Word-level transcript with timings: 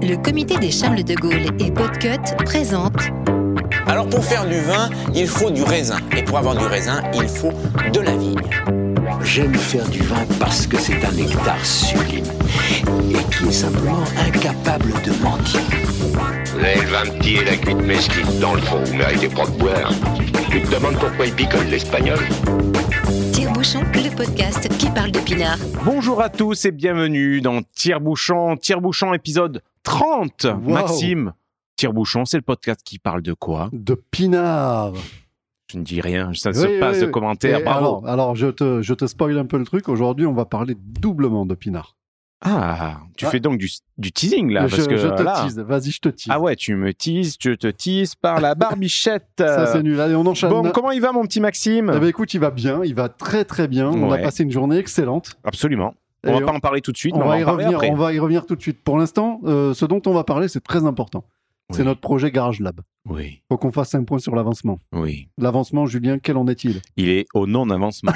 Le 0.00 0.16
comité 0.16 0.56
des 0.58 0.70
Charles 0.70 1.02
de 1.02 1.14
Gaulle 1.14 1.46
et 1.58 1.70
Podcut 1.70 2.34
présente 2.44 3.00
Alors 3.86 4.08
pour 4.08 4.24
faire 4.24 4.46
du 4.46 4.60
vin, 4.60 4.90
il 5.14 5.26
faut 5.26 5.50
du 5.50 5.62
raisin. 5.62 5.98
Et 6.16 6.22
pour 6.22 6.38
avoir 6.38 6.56
du 6.56 6.64
raisin, 6.64 7.02
il 7.14 7.28
faut 7.28 7.52
de 7.92 8.00
la 8.00 8.16
vigne. 8.16 8.40
J'aime 9.24 9.54
faire 9.54 9.86
du 9.88 10.00
vin 10.00 10.24
parce 10.38 10.66
que 10.66 10.78
c'est 10.78 11.04
un 11.04 11.12
nectar 11.12 11.64
sublime 11.64 12.24
et 13.10 13.34
qui 13.34 13.48
est 13.48 13.52
simplement 13.52 14.02
incapable 14.26 14.92
de 15.04 15.22
mentir. 15.22 15.60
Lève 16.60 16.94
un 16.94 17.10
petit 17.18 17.36
et 17.36 17.44
la 17.44 17.56
cuite 17.56 17.82
mesquite 17.82 18.38
dans 18.40 18.54
le 18.54 18.60
fond, 18.60 18.82
vous 18.84 18.94
méritez 18.94 19.28
pas 19.28 19.46
de 19.46 19.58
boire. 19.58 19.92
Tu 20.50 20.62
te 20.62 20.74
demandes 20.74 20.98
pourquoi 20.98 21.26
il 21.26 21.32
picole 21.32 21.66
l'espagnol? 21.66 22.18
Tire-bouchon, 23.32 23.80
le 23.94 24.14
podcast 24.14 24.68
qui 24.78 24.90
parle 24.90 25.10
d'épinards. 25.10 25.58
Bonjour 25.84 26.22
à 26.22 26.28
tous 26.28 26.64
et 26.64 26.70
bienvenue 26.70 27.40
dans 27.40 27.60
Tire-bouchon, 27.74 28.56
Tire-bouchon 28.56 29.12
épisode 29.14 29.62
30. 29.88 30.44
Wow. 30.44 30.58
Maxime, 30.72 31.32
Tire-bouchon, 31.76 32.24
c'est 32.24 32.36
le 32.36 32.42
podcast 32.42 32.80
qui 32.84 32.98
parle 32.98 33.22
de 33.22 33.32
quoi? 33.32 33.68
De 33.72 33.94
pinard. 33.94 34.92
Je 35.70 35.78
ne 35.78 35.84
dis 35.84 36.00
rien, 36.00 36.32
ça 36.34 36.50
ne 36.50 36.54
Oui, 36.56 36.62
se 36.62 36.80
passe 36.80 36.96
oui, 36.96 37.06
de 37.06 37.10
commentaires, 37.10 37.60
Et 37.60 37.62
bravo. 37.62 37.86
Alors, 37.86 38.08
alors, 38.08 38.36
je, 38.36 38.48
te, 38.48 38.82
je 38.82 38.94
te 38.94 39.06
spoil 39.06 39.38
un 39.38 39.44
peu 39.46 39.58
le 39.58 39.64
truc. 39.64 39.88
Aujourd'hui, 39.88 40.26
on 40.26 40.32
va 40.32 40.44
parler 40.44 40.74
doublement 40.78 41.44
de 41.46 41.54
pinard. 41.54 41.94
Ah, 42.40 42.98
tu 43.16 43.26
Ah. 43.26 43.30
fais 43.30 43.40
donc 43.40 43.58
du, 43.58 43.68
du 43.98 44.12
teasing 44.12 44.50
là, 44.52 44.68
je, 44.68 44.76
parce 44.76 44.88
que 44.88 44.96
je 44.96 45.08
te 45.08 45.22
là... 45.22 45.42
tease. 45.42 45.58
Vas-y, 45.58 45.90
je 45.90 46.00
te 46.00 46.08
tease. 46.08 46.28
Ah 46.30 46.40
ouais, 46.40 46.54
tu 46.54 46.74
me 46.76 46.94
teases, 46.94 47.36
je 47.40 47.50
te 47.50 47.66
tease 47.66 48.14
par 48.14 48.40
la 48.40 48.54
barbichette. 48.54 49.26
Ça, 49.38 49.66
c'est 49.66 49.82
nul. 49.82 50.00
Allez, 50.00 50.14
on 50.14 50.24
enchaîne. 50.24 50.48
Bon, 50.50 50.70
comment 50.72 50.92
il 50.92 51.00
va 51.00 51.10
mon 51.12 51.22
petit 51.24 51.40
Maxime? 51.40 51.92
Eh 51.94 51.98
ben, 51.98 52.06
écoute, 52.06 52.32
il 52.34 52.40
va 52.40 52.50
bien. 52.50 52.80
Il 52.84 52.94
va 52.94 53.08
très, 53.08 53.44
très 53.44 53.66
bien. 53.68 53.88
On 53.88 54.10
a 54.12 54.18
passé 54.18 54.44
une 54.44 54.52
journée 54.52 54.78
excellente. 54.78 55.36
Absolument. 55.44 55.94
On 56.24 56.38
va 56.40 56.46
pas 56.46 56.52
en 56.52 56.60
parler 56.60 56.80
tout 56.80 56.92
de 56.92 56.96
suite, 56.96 57.14
on 57.14 57.18
mais 57.20 57.24
on 57.24 57.28
va, 57.28 57.38
y 57.40 57.44
revenir, 57.44 57.76
après. 57.76 57.90
on 57.90 57.94
va 57.96 58.12
y 58.12 58.18
revenir 58.18 58.44
tout 58.46 58.56
de 58.56 58.60
suite. 58.62 58.82
Pour 58.82 58.98
l'instant, 58.98 59.40
euh, 59.44 59.72
ce 59.74 59.84
dont 59.84 60.02
on 60.06 60.12
va 60.12 60.24
parler, 60.24 60.48
c'est 60.48 60.62
très 60.62 60.84
important. 60.84 61.24
C'est 61.70 61.84
notre 61.84 62.00
projet 62.00 62.30
Garage 62.30 62.60
Lab. 62.60 62.80
Oui, 63.10 63.42
Faut 63.50 63.58
qu'on 63.58 63.72
fasse 63.72 63.94
un 63.94 64.02
point 64.02 64.18
sur 64.18 64.34
l'avancement. 64.34 64.78
oui. 64.92 65.28
L'avancement, 65.36 65.84
Julien, 65.84 66.18
quel 66.18 66.38
en 66.38 66.46
est-il? 66.48 66.80
Il 66.96 67.10
est 67.10 67.26
au 67.34 67.46
non-avancement. 67.46 68.12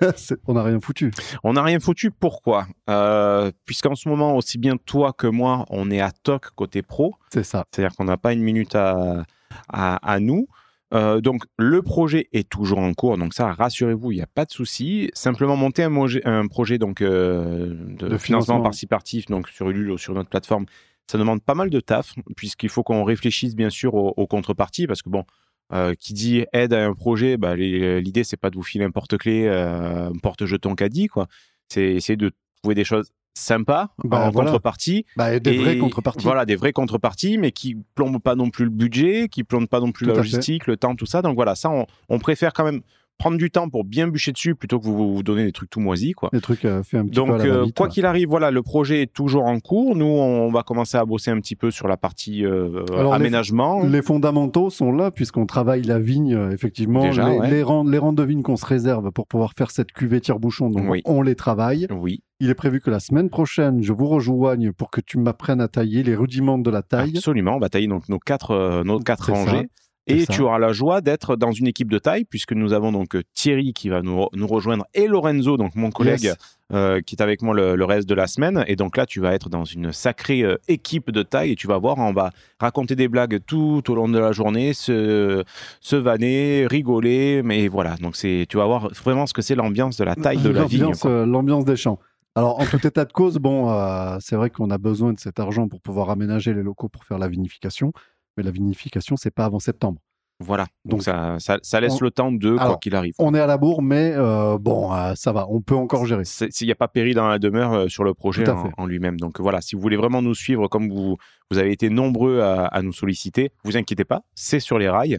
On 0.46 0.54
n'a 0.54 0.62
rien 0.62 0.78
foutu. 0.80 1.10
On 1.42 1.54
n'a 1.54 1.64
rien 1.64 1.80
foutu, 1.80 2.12
pourquoi? 2.12 2.66
Euh, 2.88 3.50
Puisqu'en 3.64 3.96
ce 3.96 4.08
moment, 4.08 4.36
aussi 4.36 4.56
bien 4.56 4.76
toi 4.76 5.12
que 5.12 5.26
moi, 5.26 5.64
on 5.68 5.90
est 5.90 6.00
à 6.00 6.12
toc 6.12 6.50
côté 6.54 6.82
pro, 6.82 7.14
C'est 7.32 7.42
ça. 7.42 7.64
c'est-à-dire 7.72 7.96
qu'on 7.96 8.04
n'a 8.04 8.16
pas 8.16 8.32
une 8.32 8.42
minute 8.42 8.76
à, 8.76 9.24
à, 9.68 9.96
à 10.08 10.20
nous. 10.20 10.46
Euh, 10.92 11.20
donc 11.20 11.44
le 11.56 11.80
projet 11.80 12.28
est 12.32 12.48
toujours 12.48 12.78
en 12.78 12.92
cours, 12.92 13.16
donc 13.16 13.32
ça, 13.32 13.52
rassurez-vous, 13.52 14.12
il 14.12 14.16
n'y 14.16 14.22
a 14.22 14.26
pas 14.26 14.44
de 14.44 14.50
souci. 14.50 15.10
Simplement 15.14 15.56
monter 15.56 15.84
un, 15.84 16.46
projet 16.48 16.78
donc, 16.78 17.00
euh, 17.00 17.74
de, 17.98 18.08
De 18.08 18.18
financement 18.18 18.60
participatif 18.60 19.26
donc 19.26 19.48
sur 19.48 19.70
Ulule 19.70 19.92
ou 19.92 19.98
sur 19.98 20.14
notre 20.14 20.28
plateforme, 20.28 20.66
ça 21.10 21.18
demande 21.18 21.42
pas 21.42 21.54
mal 21.54 21.70
de 21.70 21.80
taf, 21.80 22.14
puisqu'il 22.36 22.68
faut 22.68 22.82
qu'on 22.82 23.04
réfléchisse 23.04 23.54
bien 23.54 23.70
sûr 23.70 23.94
aux, 23.94 24.12
aux 24.16 24.26
contreparties, 24.26 24.86
parce 24.86 25.02
que 25.02 25.08
bon, 25.08 25.24
euh, 25.72 25.94
qui 25.98 26.12
dit 26.12 26.44
aide 26.52 26.74
à 26.74 26.84
un 26.84 26.92
projet, 26.92 27.38
bah, 27.38 27.56
l'idée 27.56 28.24
c'est 28.24 28.36
pas 28.36 28.50
de 28.50 28.56
vous 28.56 28.62
filer 28.62 28.84
un 28.84 28.90
porte-clés, 28.90 29.46
euh, 29.46 30.10
un 30.10 30.18
porte-jeton 30.18 30.74
caddie, 30.74 31.06
quoi. 31.06 31.28
C'est 31.68 31.94
essayer 31.94 32.18
de 32.18 32.32
trouver 32.60 32.74
des 32.74 32.84
choses 32.84 33.10
sympas 33.34 33.88
Bah, 34.04 34.26
en 34.26 34.30
voilà. 34.30 34.50
contrepartie. 34.50 35.04
Bah, 35.16 35.34
et 35.34 35.40
des 35.40 35.52
Et 35.52 35.58
vraies 35.58 35.78
contreparties. 35.78 36.24
Voilà, 36.24 36.44
des 36.46 36.56
vraies 36.56 36.72
contreparties, 36.72 37.38
mais 37.38 37.52
qui 37.52 37.76
plombent 37.94 38.20
pas 38.20 38.34
non 38.34 38.50
plus 38.50 38.64
le 38.64 38.70
budget, 38.70 39.28
qui 39.30 39.44
plombent 39.44 39.68
pas 39.68 39.80
non 39.80 39.92
plus 39.92 40.04
Tout 40.06 40.10
la 40.10 40.14
fait. 40.14 40.20
logistique, 40.20 40.66
le 40.66 40.76
temps, 40.76 40.94
tout 40.94 41.06
ça. 41.06 41.22
Donc 41.22 41.34
voilà, 41.34 41.54
ça, 41.54 41.70
on, 41.70 41.86
on 42.08 42.18
préfère 42.18 42.52
quand 42.52 42.64
même 42.64 42.80
prendre 43.18 43.36
du 43.36 43.50
temps 43.52 43.68
pour 43.68 43.84
bien 43.84 44.08
bûcher 44.08 44.32
dessus 44.32 44.56
plutôt 44.56 44.80
que 44.80 44.84
vous 44.86 45.14
vous 45.14 45.22
donner 45.22 45.44
des 45.44 45.52
trucs 45.52 45.70
tout 45.70 45.78
moisis, 45.78 46.12
quoi. 46.14 46.28
Des 46.32 46.40
trucs 46.40 46.64
euh, 46.64 46.82
faits 46.82 47.00
un 47.00 47.04
petit 47.04 47.14
Donc, 47.14 47.28
peu 47.28 47.34
à 47.34 47.38
la 47.38 47.44
euh, 47.44 47.66
quoi 47.76 47.86
qu'il 47.88 48.04
arrive, 48.04 48.26
voilà, 48.26 48.50
le 48.50 48.62
projet 48.62 49.02
est 49.02 49.12
toujours 49.12 49.44
en 49.44 49.60
cours. 49.60 49.94
Nous, 49.94 50.04
on 50.06 50.50
va 50.50 50.62
commencer 50.64 50.96
à 50.96 51.04
bosser 51.04 51.30
un 51.30 51.38
petit 51.38 51.54
peu 51.54 51.70
sur 51.70 51.86
la 51.86 51.96
partie 51.96 52.44
euh, 52.44 52.84
Alors, 52.96 53.14
aménagement. 53.14 53.84
Les 53.84 54.02
fondamentaux 54.02 54.70
sont 54.70 54.90
là 54.90 55.10
puisqu'on 55.12 55.46
travaille 55.46 55.82
la 55.82 56.00
vigne, 56.00 56.36
effectivement. 56.52 57.02
Déjà, 57.02 57.28
les, 57.28 57.38
ouais. 57.38 57.50
les 57.50 57.62
rangs, 57.62 57.84
les 57.84 57.98
rangs 57.98 58.12
de 58.14 58.22
vigne 58.24 58.42
qu'on 58.42 58.56
se 58.56 58.66
réserve 58.66 59.12
pour 59.12 59.28
pouvoir 59.28 59.52
faire 59.56 59.70
cette 59.70 59.92
cuvée 59.92 60.20
tire-bouchon, 60.20 60.70
donc 60.70 60.84
Oui. 60.90 61.02
on 61.04 61.22
les 61.22 61.36
travaille. 61.36 61.86
Oui, 61.90 62.22
Il 62.42 62.50
est 62.50 62.54
prévu 62.54 62.80
que 62.80 62.90
la 62.90 62.98
semaine 62.98 63.30
prochaine, 63.30 63.82
je 63.84 63.92
vous 63.92 64.08
rejoigne 64.08 64.72
pour 64.72 64.90
que 64.90 65.00
tu 65.00 65.16
m'apprennes 65.16 65.60
à 65.60 65.68
tailler 65.68 66.02
les 66.02 66.16
rudiments 66.16 66.58
de 66.58 66.70
la 66.70 66.82
taille. 66.82 67.12
absolument. 67.16 67.54
On 67.54 67.60
va 67.60 67.68
tailler 67.68 67.86
donc 67.86 68.08
nos 68.08 68.18
quatre, 68.18 68.50
euh, 68.50 68.82
nos 68.82 68.98
quatre 68.98 69.26
ça, 69.26 69.32
rangées. 69.32 69.68
Et 70.08 70.26
tu 70.26 70.40
auras 70.42 70.58
la 70.58 70.72
joie 70.72 71.00
d'être 71.00 71.36
dans 71.36 71.52
une 71.52 71.68
équipe 71.68 71.88
de 71.88 71.98
taille, 72.00 72.24
puisque 72.24 72.52
nous 72.54 72.72
avons 72.72 72.90
donc 72.90 73.14
euh, 73.14 73.22
Thierry 73.34 73.72
qui 73.72 73.88
va 73.88 74.02
nous, 74.02 74.26
nous 74.34 74.46
rejoindre 74.48 74.84
et 74.94 75.06
Lorenzo, 75.06 75.56
donc 75.56 75.76
mon 75.76 75.90
collègue, 75.92 76.24
Yes. 76.24 76.36
euh, 76.72 77.00
qui 77.00 77.14
est 77.14 77.22
avec 77.22 77.40
moi 77.42 77.54
le, 77.54 77.76
le 77.76 77.84
reste 77.84 78.08
de 78.08 78.14
la 78.16 78.26
semaine. 78.26 78.64
Et 78.66 78.74
donc 78.74 78.96
là, 78.96 79.06
tu 79.06 79.20
vas 79.20 79.32
être 79.32 79.48
dans 79.48 79.64
une 79.64 79.92
sacrée 79.92 80.42
euh, 80.42 80.56
équipe 80.66 81.12
de 81.12 81.22
taille 81.22 81.52
et 81.52 81.54
tu 81.54 81.68
vas 81.68 81.78
voir, 81.78 81.98
on 81.98 82.12
va 82.12 82.32
raconter 82.58 82.96
des 82.96 83.06
blagues 83.06 83.38
tout 83.46 83.84
au 83.88 83.94
long 83.94 84.08
de 84.08 84.18
la 84.18 84.32
journée, 84.32 84.72
se, 84.72 85.44
se 85.80 85.94
vanner, 85.94 86.66
rigoler. 86.68 87.42
Mais 87.44 87.68
voilà, 87.68 87.94
donc 87.98 88.16
c'est, 88.16 88.46
tu 88.48 88.56
vas 88.56 88.66
voir 88.66 88.88
vraiment 89.04 89.26
ce 89.28 89.32
que 89.32 89.42
c'est 89.42 89.54
l'ambiance 89.54 89.96
de 89.96 90.02
la 90.02 90.16
taille 90.16 90.38
de 90.38 90.50
la 90.50 90.64
vigne. 90.66 90.90
Euh, 91.04 91.24
L'ambiance 91.24 91.64
des 91.64 91.76
champs. 91.76 92.00
Alors, 92.34 92.60
en 92.60 92.64
tout 92.64 92.84
état 92.86 93.04
de 93.04 93.12
cause, 93.12 93.36
bon, 93.38 93.70
euh, 93.70 94.16
c'est 94.20 94.36
vrai 94.36 94.48
qu'on 94.50 94.70
a 94.70 94.78
besoin 94.78 95.12
de 95.12 95.20
cet 95.20 95.38
argent 95.38 95.68
pour 95.68 95.80
pouvoir 95.80 96.08
aménager 96.10 96.54
les 96.54 96.62
locaux 96.62 96.88
pour 96.88 97.04
faire 97.04 97.18
la 97.18 97.28
vinification. 97.28 97.92
Mais 98.36 98.42
la 98.42 98.50
vinification, 98.50 99.16
c'est 99.16 99.30
pas 99.30 99.44
avant 99.44 99.58
septembre. 99.58 100.00
Voilà, 100.40 100.64
donc, 100.84 100.92
Donc, 100.98 101.02
ça, 101.02 101.36
ça, 101.38 101.58
ça 101.62 101.80
laisse 101.80 102.00
on- 102.00 102.04
le 102.04 102.10
temps 102.10 102.32
de, 102.32 102.56
quoi 102.56 102.76
qu'il 102.78 102.96
arrive. 102.96 103.14
On 103.18 103.32
est 103.34 103.38
à 103.38 103.46
la 103.46 103.58
bourre, 103.58 103.80
mais 103.82 104.12
euh, 104.16 104.58
bon, 104.58 104.92
euh, 104.92 105.12
ça 105.14 105.30
va, 105.30 105.46
on 105.50 105.60
peut 105.60 105.76
encore 105.76 106.04
gérer. 106.06 106.24
Il 106.60 106.66
n'y 106.66 106.72
a 106.72 106.74
pas 106.74 106.88
péri 106.88 107.14
dans 107.14 107.28
la 107.28 107.38
demeure 107.38 107.88
sur 107.88 108.02
le 108.02 108.12
projet 108.14 108.42
en 108.78 108.86
lui-même. 108.86 109.20
Donc 109.20 109.38
voilà, 109.38 109.60
si 109.60 109.76
vous 109.76 109.82
voulez 109.82 109.96
vraiment 109.98 110.20
nous 110.22 110.34
suivre 110.34 110.66
comme 110.66 110.88
vous, 110.88 111.16
vous 111.50 111.58
avez 111.58 111.70
été 111.70 111.90
nombreux 111.90 112.40
à, 112.40 112.64
à 112.64 112.82
nous 112.82 112.92
solliciter, 112.92 113.52
vous 113.62 113.76
inquiétez 113.76 114.04
pas, 114.04 114.22
c'est 114.34 114.58
sur 114.58 114.78
les 114.78 114.88
rails. 114.88 115.18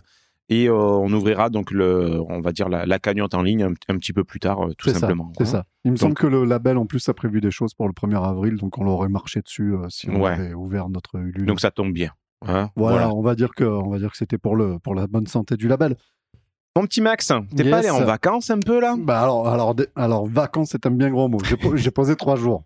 Et 0.55 0.67
euh, 0.69 0.73
on 0.75 1.11
ouvrira 1.13 1.49
donc 1.49 1.71
le, 1.71 2.19
on 2.29 2.41
va 2.41 2.51
dire 2.51 2.69
la, 2.69 2.85
la 2.85 2.99
cagnotte 2.99 3.33
en 3.33 3.41
ligne 3.41 3.63
un, 3.63 3.73
un 3.89 3.97
petit 3.97 4.13
peu 4.13 4.23
plus 4.23 4.39
tard, 4.39 4.67
euh, 4.67 4.73
tout 4.77 4.89
simplement. 4.89 5.31
C'est 5.37 5.43
hein. 5.43 5.45
ça. 5.47 5.65
Il 5.85 5.91
me 5.91 5.95
Donc- 5.97 6.01
semble 6.01 6.13
que 6.15 6.27
le 6.27 6.43
label, 6.45 6.77
en 6.77 6.85
plus, 6.85 7.07
a 7.09 7.13
prévu 7.13 7.41
des 7.41 7.51
choses 7.51 7.73
pour 7.73 7.87
le 7.87 7.93
1er 7.93 8.23
avril, 8.23 8.57
donc 8.57 8.77
on 8.77 8.83
l'aurait 8.83 9.09
marché 9.09 9.41
dessus 9.41 9.73
euh, 9.73 9.87
si 9.89 10.09
on 10.09 10.21
Ouais. 10.21 10.31
avait 10.31 10.53
ouvert 10.53 10.89
notre 10.89 11.17
Ulule. 11.19 11.45
Donc 11.45 11.59
ça 11.59 11.71
tombe 11.71 11.91
bien. 11.93 12.11
hein. 12.47 12.69
voilà, 12.75 13.09
on 13.13 13.21
va 13.21 13.35
dire 13.35 13.51
que, 13.55 13.63
on 13.63 13.89
va 13.89 13.99
dire 13.99 14.11
que 14.11 14.17
c'était 14.17 14.37
pour 14.37 14.55
le, 14.55 14.77
pour 14.79 14.95
la 14.95 15.07
bonne 15.07 15.27
santé 15.27 15.55
du 15.57 15.67
label. 15.67 15.95
Mon 16.75 16.83
petit 16.87 17.01
Max, 17.01 17.31
t'es 17.55 17.63
Yes. 17.63 17.69
pas 17.71 17.77
allé 17.77 17.89
en 17.91 18.03
vacances 18.03 18.49
un 18.49 18.57
peu 18.59 18.81
là? 18.81 18.95
Bah 18.97 19.21
alors, 19.21 19.47
alors, 19.47 19.75
alors 19.95 20.25
vacances, 20.25 20.69
c'est 20.71 20.87
un 20.87 20.91
bien 20.91 21.11
gros 21.11 21.27
mot. 21.27 21.37
J'ai 21.47 21.55
po- 21.55 21.75
j'ai 21.77 21.91
posé 21.91 22.15
trois 22.15 22.35
jours. 22.35 22.63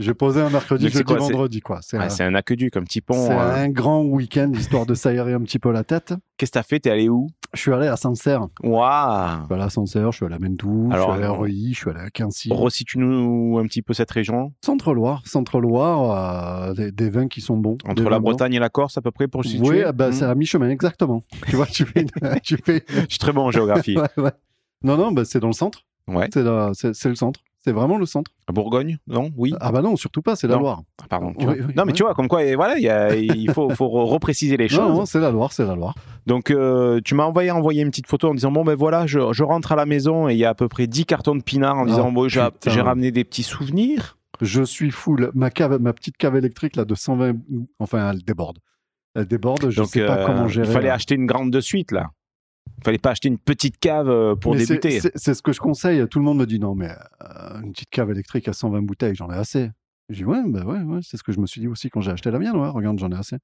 J'ai 0.00 0.12
posé 0.12 0.40
un 0.40 0.50
mercredi, 0.50 0.88
jeudi, 0.88 1.04
quoi, 1.04 1.18
vendredi, 1.18 1.60
quoi. 1.60 1.78
C'est 1.82 1.96
un, 1.96 2.08
un 2.26 2.34
aqueduc, 2.34 2.76
un 2.76 2.82
petit 2.82 3.00
pont. 3.00 3.14
c'est 3.14 3.32
euh. 3.32 3.54
un 3.64 3.68
grand 3.68 4.02
week-end 4.02 4.50
histoire 4.54 4.86
de 4.86 4.94
s'aérer 4.94 5.34
un 5.34 5.40
petit 5.42 5.60
peu 5.60 5.70
la 5.70 5.84
tête. 5.84 6.14
Qu'est-ce 6.36 6.50
que 6.50 6.54
t'as 6.58 6.62
fait? 6.64 6.80
T'es 6.80 6.90
allé 6.90 7.08
où? 7.08 7.28
Je 7.52 7.60
suis 7.60 7.72
allé 7.72 7.86
à 7.86 7.96
Sancerre. 7.96 8.48
Waouh 8.64 9.40
Je 9.42 9.44
suis 9.46 9.54
allé 9.54 9.62
à 9.62 9.70
Sancerre, 9.70 10.10
je 10.10 10.16
suis 10.16 10.26
allé 10.26 10.34
à 10.34 10.38
Mentou, 10.40 10.90
je 10.92 10.98
suis 11.00 11.10
allé 11.12 11.22
à 11.24 11.30
Reuilly, 11.30 11.72
je 11.74 11.78
suis 11.78 11.90
allé 11.90 12.00
à 12.00 12.10
Quincy. 12.10 12.48
Resitue-nous 12.52 13.58
un 13.58 13.66
petit 13.66 13.82
peu 13.82 13.94
cette 13.94 14.10
région 14.10 14.52
Centre-Loire, 14.64 15.22
Centre-Loire, 15.24 16.68
euh, 16.70 16.74
des, 16.74 16.90
des 16.90 17.10
vins 17.10 17.28
qui 17.28 17.40
sont 17.40 17.56
bons. 17.56 17.78
entre 17.86 18.02
la 18.10 18.18
bons. 18.18 18.30
Bretagne 18.30 18.54
et 18.54 18.58
la 18.58 18.68
Corse 18.68 18.98
à 18.98 19.00
peu 19.02 19.12
près 19.12 19.28
pour 19.28 19.44
situer? 19.44 19.68
Oui, 19.68 19.82
ah 19.82 19.92
bah, 19.92 20.08
Hmm. 20.08 20.12
c'est 20.12 20.24
à 20.24 20.34
mi-chemin, 20.34 20.68
exactement. 20.70 21.22
tu 21.48 21.56
vois, 21.56 21.66
tu 21.66 21.84
fais. 21.84 22.02
une- 22.02 22.40
tu 22.42 22.56
fais... 22.56 22.84
Je 22.88 23.00
suis 23.10 23.18
très 23.18 23.32
bon 23.32 23.42
en 23.46 23.50
géographie. 23.50 23.96
Ouais, 24.16 24.22
ouais. 24.24 24.32
Non, 24.82 24.96
non, 24.96 25.12
bah, 25.12 25.24
c'est 25.24 25.38
dans 25.40 25.46
le 25.46 25.52
centre. 25.54 25.84
Ouais. 26.08 26.28
C'est 26.34 26.42
la- 26.42 26.72
c'est 26.74 26.94
c'est 26.94 27.08
le 27.08 27.14
centre. 27.14 27.40
C'est 27.64 27.72
vraiment 27.72 27.96
le 27.96 28.04
centre. 28.04 28.30
À 28.46 28.52
Bourgogne 28.52 28.98
Non? 29.06 29.30
Oui 29.38 29.54
Ah 29.58 29.72
bah 29.72 29.80
non, 29.80 29.96
surtout 29.96 30.20
pas, 30.20 30.36
c'est 30.36 30.46
la 30.46 30.56
Non. 30.56 30.60
Loire. 30.60 30.82
Ah, 31.02 31.06
Pardon. 31.08 31.32
tu 31.32 31.46
Oui, 31.46 31.56
vois. 31.56 31.66
oui, 31.66 31.72
non, 31.74 31.84
mais 31.86 31.92
tu 31.94 32.02
vois, 32.02 32.14
comme 32.14 32.28
quoi, 32.28 32.44
et 32.44 32.56
voilà, 32.56 32.76
il 32.76 32.82
y 32.82 32.90
a- 32.90 33.14
il 33.16 33.50
faut, 33.54 33.70
faut 33.70 33.86
re- 33.86 34.04
repréciser 34.04 34.58
les 34.58 34.68
choses. 34.68 34.80
Non, 34.80 34.94
non, 34.98 35.06
c'est 35.06 35.18
la 35.20 35.30
Loire, 35.30 35.50
c'est 35.52 35.64
la 35.64 35.74
Loire. 35.74 35.94
Donc, 36.26 36.50
euh, 36.50 37.00
tu 37.04 37.14
m'as 37.14 37.24
envoyé, 37.24 37.50
envoyé 37.50 37.80
une 37.82 37.88
petite 37.88 38.06
photo 38.06 38.28
en 38.28 38.34
disant 38.34 38.50
Bon, 38.52 38.64
ben 38.64 38.74
voilà, 38.74 39.06
je, 39.06 39.18
je 39.32 39.42
rentre 39.44 39.72
à 39.72 39.76
la 39.76 39.86
maison 39.86 40.28
et 40.28 40.32
il 40.34 40.38
y 40.38 40.44
a 40.44 40.50
à 40.50 40.54
peu 40.54 40.68
près 40.68 40.86
10 40.86 41.06
cartons 41.06 41.34
de 41.36 41.42
pinard 41.42 41.76
en 41.78 41.84
Ah, 41.84 41.86
disant 41.86 42.12
Bon, 42.12 42.28
j'ai 42.28 42.40
ramené 42.82 43.10
des 43.10 43.24
petits 43.24 43.42
souvenirs. 43.42 44.18
Je 44.42 44.62
suis 44.62 44.90
full. 44.90 45.30
Ma, 45.34 45.48
cave, 45.50 45.78
ma 45.80 45.92
petite 45.94 46.16
cave 46.18 46.36
électrique 46.36 46.76
là, 46.76 46.84
de 46.84 46.94
120. 46.94 47.36
Enfin, 47.78 48.10
elle 48.10 48.22
déborde. 48.24 48.58
Elle 49.14 49.26
déborde, 49.26 49.70
je 49.70 49.76
Donc, 49.80 49.88
sais 49.90 50.04
pas 50.04 50.18
euh, 50.18 50.26
comment 50.26 50.48
gérer. 50.48 50.66
il 50.66 50.72
fallait 50.72 50.88
là. 50.88 50.94
acheter 50.94 51.14
une 51.14 51.24
grande 51.26 51.50
de 51.50 51.60
suite, 51.60 51.92
là. 51.92 52.10
Il 52.78 52.84
fallait 52.84 52.98
pas 52.98 53.10
acheter 53.10 53.28
une 53.28 53.38
petite 53.38 53.78
cave 53.78 54.08
euh, 54.10 54.34
pour 54.34 54.52
Mais 54.54 54.58
débuter. 54.66 55.00
c'est- 55.00 55.34
ce 55.34 55.42
que 55.42 55.52
je 55.52 55.60
conseille. 55.60 56.06
Tout 56.08 56.18
le 56.18 56.24
monde 56.24 56.38
me 56.38 56.46
dit 56.46 56.58
non, 56.58 56.74
mais 56.74 56.90
euh, 57.22 57.60
une 57.62 57.72
petite 57.72 57.90
cave 57.90 58.10
électrique 58.10 58.46
à 58.48 58.52
120 58.52 58.82
bouteilles, 58.82 59.14
j'en 59.14 59.30
ai 59.30 59.36
assez. 59.36 59.70
Je 60.10 60.16
dis 60.16 60.24
ouais, 60.24 60.42
bah 60.46 60.64
ouais, 60.64 60.80
ouais, 60.82 61.00
c'est 61.02 61.16
ce 61.16 61.22
que 61.22 61.32
je 61.32 61.40
me 61.40 61.46
suis 61.46 61.60
dit 61.62 61.68
aussi 61.68 61.88
quand 61.88 62.00
j'ai 62.02 62.10
acheté 62.10 62.30
la 62.30 62.38
mienne. 62.38 62.56
Ouais, 62.56 62.68
regarde, 62.68 62.98
j'en 62.98 63.10
ai 63.10 63.16
assez. 63.16 63.36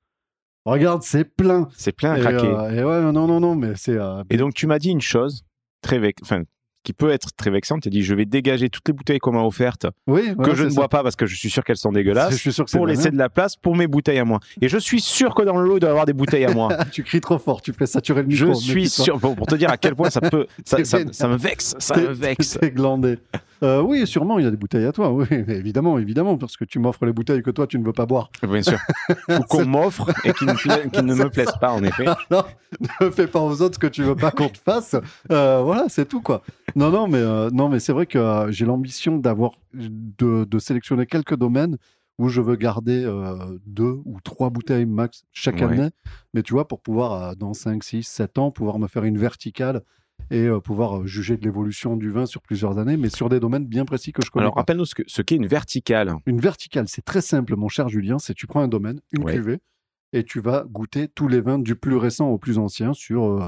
Regarde, 0.66 1.02
c'est 1.02 1.24
plein. 1.24 1.68
C'est 1.74 1.92
plein 1.92 2.12
à 2.12 2.18
et, 2.18 2.20
craquer. 2.20 2.46
euh, 2.46 2.70
et 2.70 2.84
ouais, 2.84 3.12
non, 3.12 3.26
non, 3.26 3.40
non, 3.40 3.54
mais 3.54 3.72
c'est. 3.76 3.96
euh, 3.96 4.22
Et 4.28 4.36
donc, 4.36 4.52
tu 4.52 4.66
m'as 4.66 4.78
dit 4.78 4.90
une 4.90 5.00
chose, 5.00 5.42
très 5.80 5.98
enfin, 6.22 6.42
qui 6.82 6.92
peut 6.92 7.10
être 7.10 7.28
très 7.36 7.50
vexante. 7.50 7.82
Tu 7.82 7.90
dis, 7.90 8.02
je 8.02 8.14
vais 8.14 8.24
dégager 8.24 8.70
toutes 8.70 8.86
les 8.88 8.94
bouteilles 8.94 9.18
qu'on 9.18 9.32
m'a 9.32 9.42
offertes, 9.42 9.86
Oui, 10.06 10.34
que 10.42 10.54
je 10.54 10.64
ne 10.64 10.68
c'est 10.70 10.76
bois 10.76 10.88
pas 10.88 11.02
parce 11.02 11.16
que 11.16 11.26
je 11.26 11.34
suis 11.36 11.50
sûr 11.50 11.62
qu'elles 11.64 11.76
sont 11.76 11.92
dégueulasses, 11.92 12.32
Je 12.32 12.36
suis 12.38 12.52
sûr 12.52 12.64
que 12.64 12.70
c'est 12.70 12.78
pour 12.78 12.86
laisser 12.86 13.10
de 13.10 13.18
la 13.18 13.28
place 13.28 13.56
pour 13.56 13.76
mes 13.76 13.86
bouteilles 13.86 14.18
à 14.18 14.24
moi. 14.24 14.40
Et 14.60 14.68
je 14.68 14.78
suis 14.78 15.00
sûr 15.00 15.34
que 15.34 15.42
dans 15.42 15.56
le 15.58 15.66
lot, 15.68 15.76
il 15.76 15.80
doit 15.80 15.88
y 15.88 15.92
avoir 15.92 16.06
des 16.06 16.12
bouteilles 16.12 16.44
à 16.46 16.52
moi. 16.54 16.70
Tu 16.92 17.02
cries 17.04 17.20
trop 17.20 17.38
fort, 17.38 17.62
tu 17.62 17.72
fais 17.72 17.86
saturer 17.86 18.22
le 18.22 18.30
Je 18.30 18.44
micro. 18.46 18.58
suis 18.60 18.74
méfie-toi. 18.82 19.04
sûr, 19.04 19.18
pour, 19.20 19.36
pour 19.36 19.46
te 19.46 19.54
dire 19.54 19.70
à 19.70 19.76
quel 19.76 19.94
point 19.94 20.10
ça 20.10 20.20
peut, 20.20 20.46
ça, 20.64 20.78
me 20.78 21.36
vexe, 21.36 21.74
ça 21.78 21.96
me 21.96 22.12
vexe. 22.12 22.58
t'es 22.60 22.70
glandé. 22.70 23.18
Euh, 23.62 23.82
oui, 23.82 24.06
sûrement, 24.06 24.38
il 24.38 24.44
y 24.46 24.48
a 24.48 24.50
des 24.50 24.56
bouteilles 24.56 24.86
à 24.86 24.92
toi. 24.92 25.12
Oui, 25.12 25.26
évidemment, 25.30 25.98
évidemment, 25.98 26.38
parce 26.38 26.56
que 26.56 26.64
tu 26.64 26.78
m'offres 26.78 27.04
les 27.04 27.12
bouteilles 27.12 27.42
que 27.42 27.50
toi, 27.50 27.66
tu 27.66 27.78
ne 27.78 27.84
veux 27.84 27.92
pas 27.92 28.06
boire. 28.06 28.30
Bien 28.42 28.62
sûr. 28.62 28.78
Ou 29.28 29.40
qu'on 29.40 29.66
m'offre 29.66 30.08
et 30.24 30.32
qui 30.32 30.46
ne, 30.46 31.02
ne 31.02 31.14
me 31.14 31.28
plaisent 31.28 31.58
pas, 31.60 31.70
en 31.72 31.82
effet. 31.84 32.06
non, 32.30 32.42
ne 33.02 33.10
fais 33.10 33.26
pas 33.26 33.40
aux 33.40 33.60
autres 33.60 33.74
ce 33.74 33.78
que 33.78 33.86
tu 33.86 34.02
veux 34.02 34.16
pas 34.16 34.30
qu'on 34.30 34.48
te 34.48 34.58
fasse. 34.58 34.96
Euh, 35.30 35.60
voilà, 35.62 35.84
c'est 35.88 36.08
tout, 36.08 36.22
quoi. 36.22 36.42
Non, 36.76 36.90
non, 36.90 37.08
mais, 37.08 37.18
euh, 37.18 37.50
non, 37.50 37.68
mais 37.68 37.80
c'est 37.80 37.92
vrai 37.92 38.06
que 38.06 38.18
euh, 38.18 38.50
j'ai 38.50 38.64
l'ambition 38.66 39.18
d'avoir, 39.18 39.52
de, 39.74 40.44
de 40.44 40.58
sélectionner 40.58 41.06
quelques 41.06 41.36
domaines 41.36 41.76
où 42.18 42.28
je 42.28 42.40
veux 42.40 42.56
garder 42.56 43.02
euh, 43.04 43.58
deux 43.66 43.98
ou 44.04 44.18
trois 44.22 44.50
bouteilles 44.50 44.84
max 44.86 45.24
chaque 45.32 45.56
Ouais. 45.56 45.64
année. 45.64 45.88
Mais 46.34 46.42
tu 46.42 46.52
vois, 46.52 46.68
pour 46.68 46.80
pouvoir, 46.80 47.34
dans 47.36 47.54
5, 47.54 47.82
6, 47.82 48.02
7 48.02 48.38
ans, 48.38 48.50
pouvoir 48.50 48.78
me 48.78 48.86
faire 48.88 49.04
une 49.04 49.16
verticale 49.18 49.82
et 50.30 50.48
pouvoir 50.62 51.06
juger 51.06 51.36
de 51.38 51.44
l'évolution 51.44 51.96
du 51.96 52.10
vin 52.10 52.26
sur 52.26 52.42
plusieurs 52.42 52.78
années, 52.78 52.96
mais 52.98 53.08
sur 53.08 53.28
des 53.30 53.40
domaines 53.40 53.64
bien 53.66 53.84
précis 53.86 54.12
que 54.12 54.22
je 54.22 54.30
connais. 54.30 54.44
Alors, 54.44 54.54
rappelle-nous 54.56 54.84
ce 54.84 54.94
que- 54.94 55.02
ce 55.06 55.22
qu'est 55.22 55.34
une 55.36 55.46
verticale. 55.46 56.14
Une 56.26 56.40
verticale, 56.40 56.86
c'est 56.88 57.02
très 57.04 57.22
simple, 57.22 57.56
mon 57.56 57.68
cher 57.68 57.88
Julien. 57.88 58.18
C'est 58.18 58.34
tu 58.34 58.46
prends 58.46 58.60
un 58.60 58.68
domaine, 58.68 59.00
une 59.12 59.24
Ouais. 59.24 59.32
cuvée, 59.34 59.58
et 60.12 60.22
tu 60.22 60.38
vas 60.40 60.64
goûter 60.68 61.08
tous 61.08 61.26
les 61.26 61.40
vins 61.40 61.58
du 61.58 61.74
plus 61.74 61.96
récent 61.96 62.28
au 62.28 62.36
plus 62.38 62.58
ancien 62.58 62.92
sur 62.92 63.40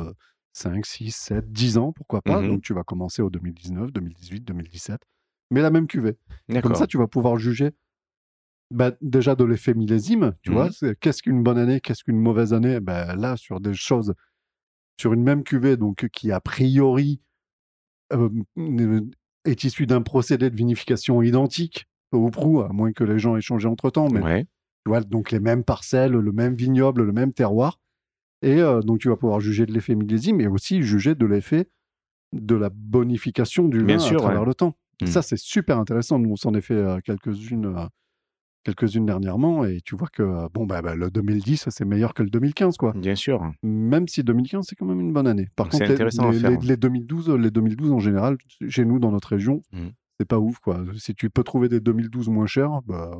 5, 0.52 0.84
6, 0.86 1.10
7, 1.14 1.50
10 1.52 1.78
ans, 1.78 1.92
pourquoi 1.92 2.22
pas. 2.22 2.40
Mhm. 2.42 2.48
Donc 2.50 2.62
tu 2.62 2.74
vas 2.74 2.84
commencer 2.84 3.22
au 3.22 3.30
2019, 3.30 3.92
2018, 3.92 4.40
2017, 4.44 5.00
mais 5.50 5.60
la 5.62 5.70
même 5.70 5.86
cuvée. 5.86 6.16
Comme 6.62 6.74
ça, 6.74 6.86
tu 6.86 6.98
vas 6.98 7.06
pouvoir 7.08 7.36
juger 7.38 7.70
bah, 8.70 8.92
déjà 9.02 9.34
de 9.34 9.44
l'effet 9.44 9.74
millésime. 9.74 10.34
Tu 10.42 10.50
Mhm. 10.50 10.56
vois, 10.56 10.70
qu'est-ce 11.00 11.22
qu'une 11.22 11.42
bonne 11.42 11.58
année, 11.58 11.80
qu'est-ce 11.80 12.04
qu'une 12.04 12.18
mauvaise 12.18 12.54
année? 12.54 12.80
Ben, 12.80 13.14
Là, 13.16 13.36
sur 13.36 13.60
des 13.60 13.74
choses, 13.74 14.14
sur 15.00 15.12
une 15.12 15.22
même 15.22 15.44
cuvée, 15.44 15.76
donc 15.76 16.08
qui 16.08 16.32
a 16.32 16.40
priori 16.40 17.20
euh, 18.12 18.30
est 19.44 19.64
issue 19.64 19.86
d'un 19.86 20.02
procédé 20.02 20.48
de 20.50 20.56
vinification 20.56 21.22
identique, 21.22 21.86
ou 22.12 22.30
prou, 22.30 22.60
à 22.62 22.68
moins 22.68 22.92
que 22.92 23.04
les 23.04 23.18
gens 23.18 23.36
aient 23.36 23.40
changé 23.42 23.68
entre 23.68 23.90
temps, 23.90 24.08
mais 24.10 24.20
Ouais. 24.20 24.44
tu 24.44 24.88
vois, 24.88 25.00
donc 25.00 25.30
les 25.30 25.40
mêmes 25.40 25.64
parcelles, 25.64 26.12
le 26.12 26.32
même 26.32 26.54
vignoble, 26.54 27.04
le 27.04 27.12
même 27.12 27.32
terroir. 27.32 27.78
Et 28.42 28.60
euh, 28.60 28.80
donc 28.80 28.98
tu 28.98 29.08
vas 29.08 29.16
pouvoir 29.16 29.40
juger 29.40 29.66
de 29.66 29.72
l'effet 29.72 29.94
millésime 29.94 30.40
et 30.40 30.46
aussi 30.46 30.82
juger 30.82 31.14
de 31.14 31.26
l'effet 31.26 31.68
de 32.32 32.54
la 32.54 32.70
bonification 32.70 33.68
du 33.68 33.82
Bien 33.84 33.96
vin 33.96 34.02
sûr, 34.02 34.16
à 34.16 34.22
travers 34.22 34.40
ouais. 34.40 34.46
le 34.46 34.54
temps. 34.54 34.74
Mm. 35.02 35.06
Ça, 35.06 35.22
c'est 35.22 35.38
super 35.38 35.78
intéressant. 35.78 36.18
Nous, 36.18 36.30
on 36.30 36.36
s'en 36.36 36.54
est 36.54 36.60
fait 36.60 36.74
euh, 36.74 36.98
quelques-unes 37.04 37.66
euh, 37.66 37.86
quelques-unes 38.64 39.04
dernièrement 39.06 39.64
et 39.64 39.80
tu 39.84 39.96
vois 39.96 40.06
que 40.08 40.48
bon, 40.54 40.66
bah, 40.66 40.82
bah, 40.82 40.94
le 40.94 41.10
2010, 41.10 41.68
c'est 41.70 41.84
meilleur 41.84 42.14
que 42.14 42.22
le 42.22 42.30
2015, 42.30 42.76
quoi. 42.76 42.92
Bien 42.94 43.16
sûr. 43.16 43.50
Même 43.64 44.06
si 44.08 44.22
2015, 44.22 44.64
c'est 44.68 44.76
quand 44.76 44.86
même 44.86 45.00
une 45.00 45.12
bonne 45.12 45.26
année. 45.26 45.48
Par 45.56 45.68
contre, 45.68 45.84
les- 45.84 45.92
intéressant 45.92 46.28
à 46.28 46.32
les, 46.32 46.38
faire. 46.38 46.50
les- 46.50 46.66
les 46.66 46.76
2012, 46.76 47.30
les 47.30 47.50
2012 47.50 47.90
en 47.92 47.98
général, 47.98 48.36
chez 48.68 48.84
nous, 48.84 48.98
dans 49.00 49.10
notre 49.10 49.28
région, 49.28 49.62
Mm. 49.72 49.88
c'est 50.20 50.26
pas 50.28 50.38
ouf, 50.38 50.58
quoi. 50.60 50.84
Si 50.96 51.14
tu 51.14 51.28
peux 51.28 51.42
trouver 51.42 51.68
des 51.68 51.80
2012 51.80 52.28
moins 52.28 52.46
chers, 52.46 52.82
bah, 52.86 53.10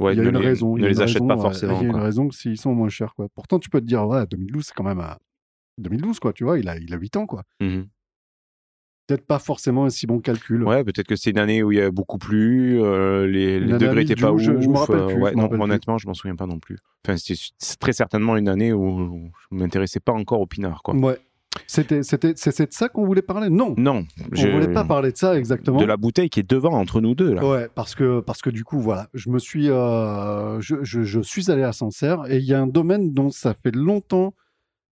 Ouais, 0.00 0.12
il 0.14 0.18
y 0.18 0.20
a 0.20 0.24
ne 0.24 0.30
une 0.30 0.38
les, 0.38 0.46
raison. 0.46 0.76
il 0.76 0.80
y 0.80 0.82
ne 0.82 0.86
a 0.86 0.90
les 0.90 0.96
une 0.96 1.02
achète 1.02 1.14
raison, 1.14 1.28
pas 1.28 1.36
ouais, 1.36 1.42
forcément. 1.42 1.72
Il 1.80 1.82
y 1.82 1.84
a 1.84 1.86
une 1.86 1.92
quoi. 1.92 2.02
raison 2.02 2.28
que 2.28 2.34
s'ils 2.34 2.58
sont 2.58 2.74
moins 2.74 2.88
chers, 2.88 3.14
quoi. 3.14 3.28
Pourtant, 3.34 3.58
tu 3.58 3.70
peux 3.70 3.80
te 3.80 3.86
dire, 3.86 4.06
ouais, 4.06 4.26
2012, 4.26 4.64
c'est 4.66 4.74
quand 4.74 4.82
même 4.84 5.00
à 5.00 5.18
2012, 5.78 6.18
quoi. 6.20 6.32
Tu 6.32 6.44
vois, 6.44 6.58
il 6.58 6.68
a, 6.68 6.76
il 6.78 6.92
a 6.92 6.96
8 6.98 7.16
ans, 7.16 7.26
quoi. 7.26 7.42
Mhm. 7.60 7.86
Peut-être 9.06 9.26
pas 9.26 9.38
forcément 9.38 9.84
un 9.84 9.90
si 9.90 10.06
bon 10.06 10.18
calcul. 10.18 10.64
Ouais, 10.64 10.82
peut-être 10.82 11.06
que 11.06 11.14
c'est 11.14 11.28
une 11.30 11.38
année 11.38 11.62
où 11.62 11.70
il 11.70 11.76
y 11.78 11.80
a 11.82 11.90
beaucoup 11.90 12.16
plu, 12.16 12.82
euh, 12.82 13.26
les, 13.26 13.60
degrés 13.60 13.96
n'étaient 14.04 14.14
pas 14.14 14.32
ouf. 14.32 14.40
je- 14.40 14.58
je 14.62 14.68
me 14.68 14.78
rappelle 14.78 14.96
euh, 14.96 15.06
plus, 15.08 15.22
ouais, 15.22 15.30
je 15.32 15.36
non, 15.36 15.42
rappelle 15.42 15.58
plus. 15.58 15.64
honnêtement, 15.64 15.98
je 15.98 16.06
m'en 16.06 16.14
souviens 16.14 16.36
pas 16.36 16.46
non 16.46 16.58
plus. 16.58 16.78
Enfin, 17.06 17.18
c'est 17.18 17.34
c'est 17.58 17.78
très 17.78 17.92
certainement 17.92 18.34
une 18.38 18.48
année 18.48 18.72
où 18.72 19.30
je 19.50 19.56
m'intéressais 19.56 20.00
pas 20.00 20.12
encore 20.12 20.40
au 20.40 20.46
pinard, 20.46 20.82
quoi. 20.82 20.94
Ouais. 20.96 21.18
C'était, 21.66 22.02
c'était, 22.02 22.32
c'est, 22.36 22.66
de 22.68 22.72
ça 22.72 22.88
qu'on 22.88 23.04
voulait 23.06 23.22
parler? 23.22 23.48
Non, 23.50 23.74
Non, 23.78 24.04
on 24.32 24.34
je- 24.34 24.48
voulait 24.48 24.72
pas 24.72 24.84
parler 24.84 25.12
de 25.12 25.16
ça 25.16 25.38
exactement. 25.38 25.78
de 25.78 25.84
la 25.84 25.96
bouteille 25.96 26.28
qui 26.28 26.40
est 26.40 26.48
devant 26.50 26.72
entre 26.72 27.00
nous 27.00 27.14
deux 27.14 27.32
là. 27.34 27.44
Ouais, 27.44 27.68
parce 27.74 27.94
que, 27.94 28.20
parce 28.20 28.42
que 28.42 28.50
du 28.50 28.64
coup, 28.64 28.80
voilà, 28.80 29.08
je 29.14 29.30
me 29.30 29.38
suis, 29.38 29.70
euh, 29.70 30.60
je, 30.60 30.76
je- 30.82 31.02
je 31.04 31.20
suis 31.20 31.50
allé 31.50 31.62
à 31.62 31.72
Sancerre 31.72 32.24
et 32.28 32.38
il 32.38 32.44
y 32.44 32.54
a 32.54 32.60
un 32.60 32.66
domaine 32.66 33.12
dont 33.12 33.30
ça 33.30 33.54
fait 33.54 33.74
longtemps, 33.74 34.34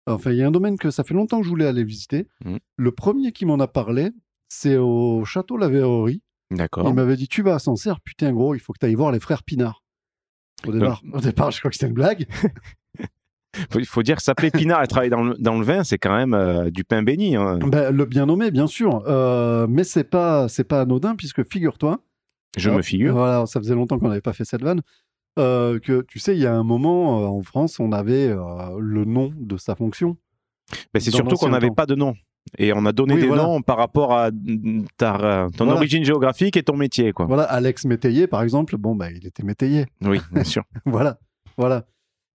enfin, 0.07 0.33
il 0.33 0.39
y 0.39 0.43
a 0.43 0.47
un 0.47 0.51
domaine 0.51 0.77
que 0.79 0.91
ça 0.91 1.03
fait 1.05 1.15
longtemps 1.15 1.39
que 1.39 1.45
je 1.45 1.51
voulais 1.51 1.67
aller 1.67 1.85
visiter. 1.85 2.27
Mhm. 2.45 2.59
Le 2.77 2.93
premier 2.93 3.33
qui 3.33 3.47
m'en 3.47 3.59
a 3.59 3.67
parlé, 3.69 4.11
c'est 4.49 4.77
au 4.77 5.25
château 5.25 5.57
La 5.57 5.69
Verrerie. 5.69 6.23
D'accord. 6.51 6.87
Il 6.89 6.95
m'avait 6.95 7.17
dit 7.17 7.29
Tu 7.29 7.43
vas 7.43 7.55
à 7.55 7.59
Sancerre, 7.59 8.01
putain, 8.01 8.33
gros, 8.33 8.55
il 8.55 8.61
faut 8.61 8.73
que 8.73 8.79
tu 8.81 8.87
ailles 8.87 8.95
voir 8.97 9.13
les 9.13 9.21
frères 9.21 9.45
Pinard. 9.45 9.83
Au 10.67 10.73
départ, 10.73 11.01
au 11.13 11.21
départ, 11.21 11.51
je 11.53 11.59
crois 11.61 11.71
que 11.71 11.77
c'était 11.77 11.87
une 11.87 11.95
blague. 11.95 12.27
Il 13.75 13.85
faut 13.87 14.03
dire 14.03 14.17
que 14.17 14.23
s'appeler 14.23 14.51
Pinard 14.51 14.83
et 14.83 14.87
travailler 14.87 15.11
dans 15.11 15.23
le, 15.25 15.35
dans 15.39 15.59
le 15.59 15.65
vin, 15.65 15.83
c'est 15.85 15.99
quand 15.99 16.15
même 16.17 16.35
euh, 16.35 16.71
du 16.71 16.85
pain 16.85 17.03
béni. 17.03 17.35
hein. 17.37 17.59
Ben, 17.59 17.91
le 17.95 18.05
bien 18.05 18.27
nommé, 18.27 18.51
bien 18.51 18.67
sûr, 18.69 19.03
Euh, 19.09 19.67
mais 19.69 19.83
c'est 19.85 20.05
pas, 20.05 20.49
c'est 20.49 20.65
pas 20.65 20.83
anodin 20.83 21.17
puisque 21.17 21.43
figure-toi, 21.51 21.99
Je 22.57 22.71
me 22.71 22.83
figure. 22.83 23.13
Voilà, 23.15 23.47
ça 23.47 23.59
faisait 23.61 23.75
longtemps 23.75 23.99
qu'on 23.99 24.09
n'avait 24.09 24.21
pas 24.21 24.33
fait 24.33 24.45
cette 24.45 24.63
vanne. 24.63 24.83
euh, 25.39 25.79
que 25.81 26.03
tu 26.03 26.19
sais, 26.19 26.37
il 26.37 26.41
y 26.43 26.47
a 26.47 26.55
un 26.55 26.63
moment 26.65 27.37
en 27.37 27.43
France, 27.43 27.81
on 27.81 27.93
avait 27.93 28.29
le 28.29 29.05
nom 29.05 29.33
de 29.37 29.57
sa 29.57 29.75
fonction. 29.75 30.17
Mais 30.95 31.01
c'est 31.01 31.11
dans 31.11 31.17
surtout 31.19 31.37
qu'on 31.37 31.49
n'avait 31.51 31.71
pas 31.71 31.87
de 31.87 31.95
nom. 31.97 32.15
Et 32.59 32.73
on 32.73 32.87
a 32.87 32.93
donné 32.93 33.15
Oui, 33.15 33.21
des 33.21 33.27
voilà. 33.27 33.43
noms 33.43 33.63
par 33.63 33.77
rapport 33.77 34.13
à 34.13 34.31
ta, 34.97 35.49
ton 35.57 35.65
Voilà. 35.65 35.75
origine 35.75 36.05
géographique 36.05 36.57
et 36.57 36.63
ton 36.63 36.77
métier. 36.77 37.13
Quoi. 37.13 37.27
Voilà, 37.27 37.43
Alex 37.45 37.85
Métayer, 37.85 38.27
par 38.27 38.43
exemple, 38.43 38.77
bon, 38.77 38.95
bah, 38.95 39.11
il 39.11 39.27
était 39.27 39.43
métayer. 39.43 39.87
Oui, 40.03 40.21
bien 40.33 40.45
sûr. 40.45 40.63
voilà, 40.87 41.19
voilà. 41.57 41.85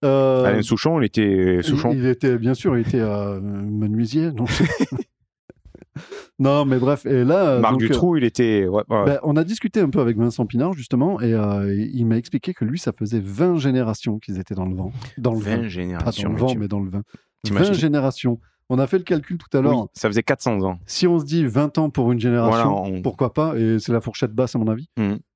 Euh, 0.05 0.43
Alain 0.45 0.61
Souchon, 0.61 0.99
il 1.01 1.05
était 1.05 1.55
il, 1.57 1.63
Souchon. 1.63 1.91
il 1.93 2.05
était, 2.05 2.37
bien 2.37 2.53
sûr, 2.53 2.77
il 2.77 2.87
était 2.87 2.99
euh, 2.99 3.39
menuisier. 3.41 4.31
Non, 4.31 4.45
non, 6.39 6.65
mais 6.65 6.77
bref, 6.77 7.05
et 7.05 7.23
là. 7.23 7.51
euh, 7.51 7.59
Marc 7.61 7.73
donc, 7.73 7.83
euh, 7.83 7.87
Dutroux, 7.87 8.17
il 8.17 8.23
était. 8.25 8.67
ouais, 8.67 8.83
ouais. 8.89 9.05
ben, 9.05 9.19
on 9.23 9.37
a 9.37 9.43
discuté 9.45 9.79
un 9.79 9.89
peu 9.89 9.99
avec 10.01 10.17
Vincent 10.17 10.45
Pinard, 10.45 10.73
justement, 10.73 11.21
et 11.21 11.33
euh, 11.33 11.73
il 11.93 12.05
m'a 12.05 12.17
expliqué 12.17 12.53
que 12.53 12.65
lui, 12.65 12.77
ça 12.77 12.91
faisait 12.91 13.21
20 13.21 13.57
générations 13.57 14.19
qu'ils 14.19 14.37
étaient 14.39 14.55
dans 14.55 14.65
le 14.65 14.75
vent. 14.75 14.91
Dans 15.17 15.33
le 15.33 15.39
20 15.39 15.43
vin. 15.43 15.55
Pas 15.57 15.61
dans 15.63 15.69
générations. 15.69 16.31
le 16.31 16.37
vent, 16.37 16.47
tu- 16.47 16.57
mais 16.57 16.67
dans 16.67 16.79
le 16.81 16.89
vin. 16.89 16.97
20 16.99 17.03
t'imagines 17.43 17.73
générations. 17.75 18.39
On 18.69 18.79
a 18.79 18.87
fait 18.87 18.97
le 18.97 19.03
calcul 19.03 19.37
tout 19.37 19.55
à 19.57 19.61
l'heure. 19.61 19.77
Oui, 19.83 19.87
ça 19.93 20.09
faisait 20.09 20.23
400 20.23 20.63
ans. 20.63 20.79
Si 20.87 21.05
on 21.07 21.19
se 21.19 21.25
dit 21.25 21.45
20 21.45 21.77
ans 21.77 21.89
pour 21.91 22.11
une 22.11 22.19
génération, 22.19 22.69
Voilà, 22.73 22.97
on- 22.97 23.01
pourquoi 23.01 23.31
pas 23.31 23.55
Et 23.57 23.77
c'est 23.79 23.93
la 23.93 24.01
fourchette 24.01 24.31
basse, 24.31 24.55
à 24.55 24.59
mon 24.59 24.67
avis. 24.67 24.89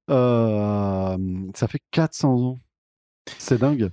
Euh, 0.10 1.18
ça 1.54 1.68
fait 1.68 1.80
400 1.92 2.34
ans. 2.42 2.58
C'est 3.38 3.60
dingue. 3.60 3.90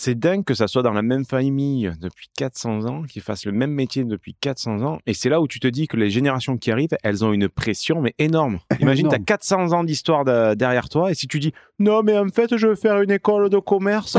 C'est 0.00 0.16
dingue 0.16 0.44
que 0.44 0.54
ça 0.54 0.68
soit 0.68 0.84
dans 0.84 0.92
la 0.92 1.02
même 1.02 1.24
famille 1.24 1.90
depuis 2.00 2.28
400 2.36 2.84
ans, 2.86 3.02
qu'ils 3.02 3.20
fassent 3.20 3.44
le 3.44 3.50
même 3.50 3.72
métier 3.72 4.04
depuis 4.04 4.32
400 4.32 4.82
ans. 4.82 5.00
Et 5.06 5.12
c'est 5.12 5.28
là 5.28 5.40
où 5.40 5.48
tu 5.48 5.58
te 5.58 5.66
dis 5.66 5.88
que 5.88 5.96
les 5.96 6.08
générations 6.08 6.56
qui 6.56 6.70
arrivent, 6.70 6.96
elles 7.02 7.24
ont 7.24 7.32
une 7.32 7.48
pression, 7.48 8.00
mais 8.00 8.14
énorme. 8.20 8.60
Imagine, 8.80 9.08
tu 9.08 9.14
as 9.14 9.16
Énorme. 9.16 9.24
400 9.24 9.72
ans 9.72 9.82
d'histoire 9.82 10.24
de- 10.24 10.54
derrière 10.54 10.88
toi, 10.88 11.10
et 11.10 11.14
si 11.14 11.26
tu 11.26 11.40
dis 11.40 11.52
non, 11.80 12.04
mais 12.04 12.16
en 12.16 12.28
fait, 12.28 12.56
je 12.56 12.68
veux 12.68 12.74
faire 12.76 13.02
une 13.02 13.10
école 13.10 13.50
de 13.50 13.58
commerce, 13.58 14.16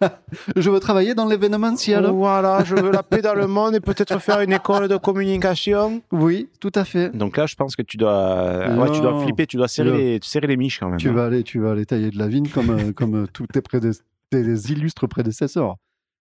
Je 0.56 0.70
veux 0.70 0.80
travailler 0.80 1.14
dans 1.14 1.26
l'événementiel. 1.26 2.04
voilà, 2.06 2.64
je 2.64 2.74
veux 2.74 2.90
la 2.90 3.04
paix 3.04 3.22
dans 3.22 3.34
le 3.34 3.46
monde 3.46 3.76
et 3.76 3.80
peut-être 3.80 4.18
faire 4.20 4.40
une 4.40 4.52
école 4.52 4.88
de 4.88 4.96
communication. 4.96 6.02
Oui, 6.10 6.48
tout 6.58 6.72
à 6.74 6.84
fait. 6.84 7.16
Donc 7.16 7.36
là, 7.36 7.46
je 7.46 7.54
pense 7.54 7.76
que 7.76 7.82
tu 7.82 7.96
dois, 7.96 8.68
ouais, 8.76 8.90
tu 8.92 9.00
dois 9.00 9.20
flipper, 9.22 9.46
tu 9.46 9.56
dois 9.56 9.68
serrer, 9.68 9.92
les, 9.96 10.18
serrer 10.22 10.48
les 10.48 10.56
miches 10.56 10.80
quand 10.80 10.88
même. 10.88 10.98
Tu 10.98 11.10
hein. 11.10 11.12
vas 11.12 11.26
aller, 11.26 11.44
tu 11.44 11.60
vas 11.60 11.72
aller 11.72 11.86
tailler 11.86 12.10
de 12.10 12.18
la 12.18 12.26
vigne 12.26 12.48
comme, 12.48 12.70
euh, 12.70 12.92
comme 12.92 13.14
euh, 13.22 13.26
tous 13.32 13.46
tes, 13.46 13.60
prédé- 13.60 13.92
tes 14.32 14.72
illustres 14.72 15.06
prédécesseurs. 15.08 15.76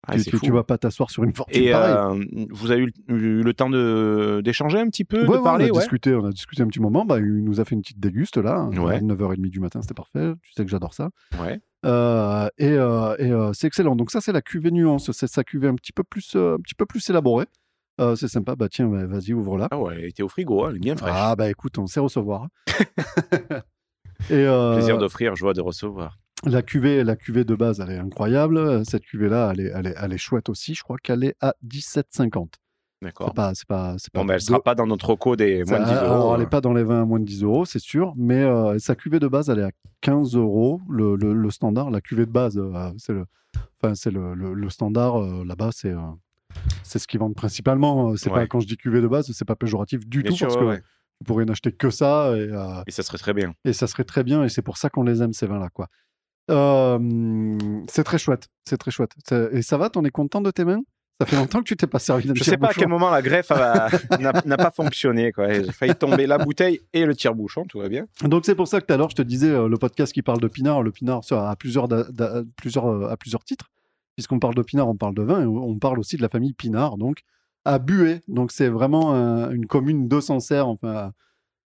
Ah, 0.08 0.18
tu, 0.18 0.40
tu, 0.40 0.52
vas 0.52 0.64
pas 0.64 0.80
t'asseoir 0.80 1.12
sur 1.12 1.24
une 1.24 1.32
fortune 1.32 1.62
Et 1.62 1.70
pareille. 1.70 1.94
euh, 2.32 2.46
vous 2.50 2.72
avez 2.72 2.82
eu, 2.86 2.94
eu 3.08 3.44
le 3.44 3.54
temps 3.54 3.70
d'échanger 3.70 4.80
un 4.80 4.88
petit 4.88 5.06
peu, 5.06 5.20
Ouais, 5.20 5.26
de 5.28 5.32
ouais, 5.34 5.44
parler, 5.44 5.66
on 5.66 5.76
a 5.76 5.78
ouais. 5.78 5.80
discuté, 5.82 6.16
on 6.16 6.26
a 6.26 6.32
discuté 6.32 6.64
un 6.64 6.68
petit 6.68 6.80
moment. 6.80 7.06
Bah, 7.06 7.20
il 7.20 7.44
nous 7.44 7.60
a 7.62 7.66
fait 7.66 7.76
une 7.76 7.82
petite 7.84 8.00
déguste 8.00 8.38
là, 8.38 8.66
Ouais. 8.66 8.96
à 8.96 9.00
9h30 9.00 9.50
du 9.52 9.60
matin, 9.60 9.80
c'était 9.84 9.94
parfait. 9.94 10.34
Tu 10.42 10.54
sais 10.54 10.66
que 10.66 10.72
j'adore 10.72 10.96
ça. 10.96 11.10
Euh, 11.86 12.50
et 12.58 12.72
euh, 12.72 13.16
et, 13.18 13.54
c'est 13.54 13.68
excellent. 13.68 13.96
Donc 13.96 14.10
ça, 14.10 14.22
c'est 14.22 14.32
la 14.32 14.42
cuvée 14.42 14.72
nuance. 14.72 15.12
C'est 15.12 15.28
sa 15.28 15.44
cuvée 15.44 15.68
un 15.68 15.76
petit 15.76 15.94
peu 15.94 16.04
plus, 16.04 16.36
un 16.36 16.58
petit 16.58 16.76
peu 16.76 16.88
plus 16.88 17.08
élaborée. 17.12 17.46
C'est 18.16 18.28
sympa. 18.28 18.56
Bah 18.56 18.70
tiens, 18.70 18.88
bah, 18.88 19.06
vas-y, 19.06 19.34
ouvre-la. 19.34 19.68
Ah 19.70 19.78
ouais, 19.78 19.98
elle 20.00 20.06
était 20.06 20.24
au 20.24 20.30
frigo, 20.30 20.66
hein, 20.66 20.70
elle 20.72 20.78
est 20.78 20.80
bien 20.80 20.96
fraîche. 20.98 21.14
Ah 21.16 21.36
bah 21.36 21.48
écoute, 21.48 21.78
on 21.78 21.86
sait 21.86 22.00
recevoir. 22.00 22.48
et 24.32 24.46
Plaisir 24.74 24.98
d'offrir, 24.98 25.36
joie 25.36 25.54
de 25.54 25.62
recevoir. 25.62 26.18
La 26.46 26.62
cuvée, 26.62 27.04
la 27.04 27.16
cuvée 27.16 27.44
de 27.44 27.56
base, 27.56 27.80
elle 27.80 27.92
est 27.92 27.98
incroyable. 27.98 28.86
Cette 28.86 29.04
cuvée-là, 29.06 29.52
elle 29.54 29.60
est, 29.62 29.72
elle 29.76 29.88
est, 29.88 29.96
elle 30.02 30.14
est 30.14 30.18
chouette 30.18 30.50
aussi. 30.50 30.74
Je 30.74 30.84
crois 30.84 30.98
qu'elle 31.02 31.24
est 31.24 31.36
à 31.42 31.54
17,50. 31.68 32.54
D'accord. 33.04 33.28
C'est 33.30 33.34
pas, 33.36 33.54
c'est 33.56 33.68
pas, 33.68 33.96
c'est 33.98 34.12
pas. 34.14 34.20
Bon, 34.20 34.26
ben, 34.26 34.36
elle 34.36 34.42
sera 34.42 34.62
pas 34.62 34.76
dans 34.76 34.86
notre 34.86 35.10
reco 35.10 35.36
des 35.36 35.64
moins 35.64 35.80
de 35.80 35.86
10 35.86 35.90
Ça- 35.90 36.04
euros. 36.06 36.14
Alors, 36.14 36.36
elle 36.36 36.42
hein. 36.42 36.44
n'est 36.44 36.50
pas 36.50 36.62
dans 36.62 36.74
les 36.74 36.84
20 36.84 37.02
à 37.02 37.06
moins 37.06 37.20
de 37.20 37.26
10 37.26 37.44
euros, 37.44 37.66
c'est 37.66 37.80
sûr, 37.80 38.14
mais 38.16 38.44
euh, 38.44 38.78
sa 38.78 38.96
cuvée 38.96 39.20
de 39.20 39.28
base, 39.28 39.50
elle 39.50 39.58
est 39.60 39.64
à 39.64 39.72
15 40.02 40.36
euros, 40.36 40.82
le, 40.88 41.16
le- 41.16 41.34
le 41.34 41.50
standard. 41.50 41.90
La 41.90 42.00
cuvée 42.02 42.28
de 42.28 42.32
base, 42.32 42.58
euh, 42.60 42.92
c'est 42.98 43.14
le, 43.14 43.26
enfin, 43.82 43.96
c'est 43.96 44.12
le, 44.12 44.36
le- 44.36 44.70
standard 44.70 45.20
euh, 45.20 45.44
là-bas, 45.46 45.70
c'est 45.74 45.94
c'est 46.84 47.00
ce 47.00 47.08
qu'ils 47.08 47.20
vendent 47.20 47.34
principalement. 47.34 48.16
C'est 48.18 48.30
Ouais. 48.30 48.42
pas 48.42 48.48
quand 48.48 48.60
je 48.60 48.68
dis 48.68 48.78
cuvée 48.78 49.02
de 49.02 49.08
base, 49.08 49.32
c'est 49.32 49.46
pas 49.46 49.56
péjoratif 49.56 50.06
du 50.08 50.22
Bien 50.22 50.30
tout 50.32 50.38
sûr, 50.38 50.48
parce 50.48 50.58
ouais, 50.60 50.62
que 50.62 50.68
ouais. 50.70 50.82
Tu 51.22 51.26
pourrais 51.26 51.46
n'acheter 51.46 51.72
que 51.72 51.90
ça 51.92 52.36
et, 52.36 52.42
euh, 52.52 52.84
Et 52.88 52.92
ça 52.92 53.04
serait 53.04 53.18
très 53.20 53.34
bien. 53.34 53.54
et 53.64 53.74
ça 53.74 53.88
serait 53.88 54.04
très 54.04 54.24
bien. 54.24 54.44
Et 54.44 54.50
c'est 54.50 54.62
pour 54.64 54.78
ça 54.78 54.90
qu'on 54.90 55.04
les 55.04 55.22
aime, 55.24 55.34
ces 55.34 55.48
vins-là. 55.48 55.70
quoi. 55.70 55.88
Euh, 56.50 57.58
c'est 57.90 58.04
très 58.04 58.18
chouette. 58.18 58.48
C'est 58.66 58.78
très 58.78 58.92
chouette. 58.92 59.12
Et 59.52 59.62
ça 59.62 59.78
va 59.78 59.90
T'en 59.90 60.04
es 60.04 60.10
content 60.10 60.42
de 60.42 60.52
tes 60.52 60.66
mains? 60.66 60.82
Ça 61.20 61.28
fait 61.28 61.36
longtemps 61.36 61.60
que 61.60 61.66
tu 61.66 61.78
t'es 61.78 61.86
pas 61.86 62.00
servi 62.00 62.28
d'un 62.28 62.34
Je 62.34 62.44
sais 62.44 62.58
pas 62.58 62.70
à 62.70 62.74
quel 62.74 62.88
moment 62.88 63.12
la 63.12 63.22
greffe 63.22 63.52
n'a 63.52 64.58
pas 64.58 64.72
fonctionné. 64.72 65.32
J'ai 65.38 65.72
failli 65.72 65.94
tomber 65.96 66.26
la 66.26 66.40
bouteille 66.40 66.80
et 66.94 67.06
le 67.06 67.16
tire-bouchon, 67.16 67.66
tout 67.66 67.78
va 67.80 67.90
bien. 67.90 68.08
Donc 68.24 68.44
c'est 68.46 68.56
pour 68.56 68.68
ça 68.68 68.82
que 68.82 68.88
tout 68.88 68.94
à 68.94 68.98
l'heure 68.98 69.12
je 69.12 69.16
te 69.16 69.22
disais 69.22 69.52
euh, 69.52 69.68
le 69.68 69.78
podcast 69.78 70.12
qui 70.14 70.24
parle 70.24 70.40
de 70.42 70.48
Pinard, 70.48 70.82
le 70.82 70.92
Pinard 70.92 71.22
plusieurs, 71.60 71.88
plusieurs, 72.58 72.88
euh, 72.88 73.08
à 73.10 73.18
plusieurs 73.18 73.44
titres. 73.44 73.70
Puisqu'on 74.16 74.40
parle 74.40 74.56
de 74.56 74.64
Pinard, 74.64 74.90
on 74.90 74.96
parle 74.98 75.14
de 75.14 75.22
vin 75.22 75.42
et 75.44 75.46
on 75.46 75.78
parle 75.78 76.00
aussi 76.00 76.18
de 76.18 76.22
la 76.24 76.30
famille 76.30 76.54
Pinard, 76.54 76.98
donc 76.98 77.20
à 77.66 77.78
Buet. 77.78 78.22
Donc 78.28 78.52
c'est 78.52 78.68
vraiment 78.70 79.14
un- 79.14 79.52
une 79.52 79.68
commune 79.68 80.08
de 80.08 80.20
Sancerre, 80.20 80.68
enfin 80.68 81.12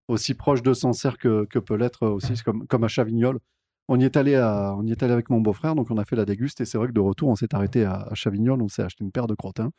aussi 0.09 0.33
proche 0.33 0.61
de 0.63 0.73
Sancerre 0.73 1.17
que, 1.17 1.45
que 1.45 1.59
peut 1.59 1.75
l'être 1.75 2.05
aussi, 2.07 2.33
comme, 2.43 2.67
comme 2.67 2.83
à 2.83 2.87
Chavignol. 2.89 3.39
On 3.87 3.99
y, 3.99 4.03
est 4.05 4.17
allé 4.17 4.35
à- 4.35 4.73
on 4.77 4.83
y 4.85 4.91
est 4.91 5.03
allé 5.03 5.13
avec 5.13 5.29
mon 5.29 5.39
beau-frère, 5.41 5.75
donc 5.75 5.91
on 5.91 5.97
a 5.97 6.05
fait 6.05 6.15
la 6.15 6.25
déguste 6.25 6.59
et 6.61 6.65
c'est 6.65 6.77
vrai 6.77 6.87
que 6.87 6.93
de 6.93 6.99
retour 6.99 7.29
on 7.29 7.35
s'est 7.35 7.53
arrêté 7.53 7.83
à, 7.85 8.07
à 8.09 8.15
Chavignol, 8.15 8.61
on 8.61 8.67
s'est 8.67 8.81
acheté 8.81 9.03
une 9.03 9.11
paire 9.11 9.27
de 9.27 9.35
crottins. 9.35 9.69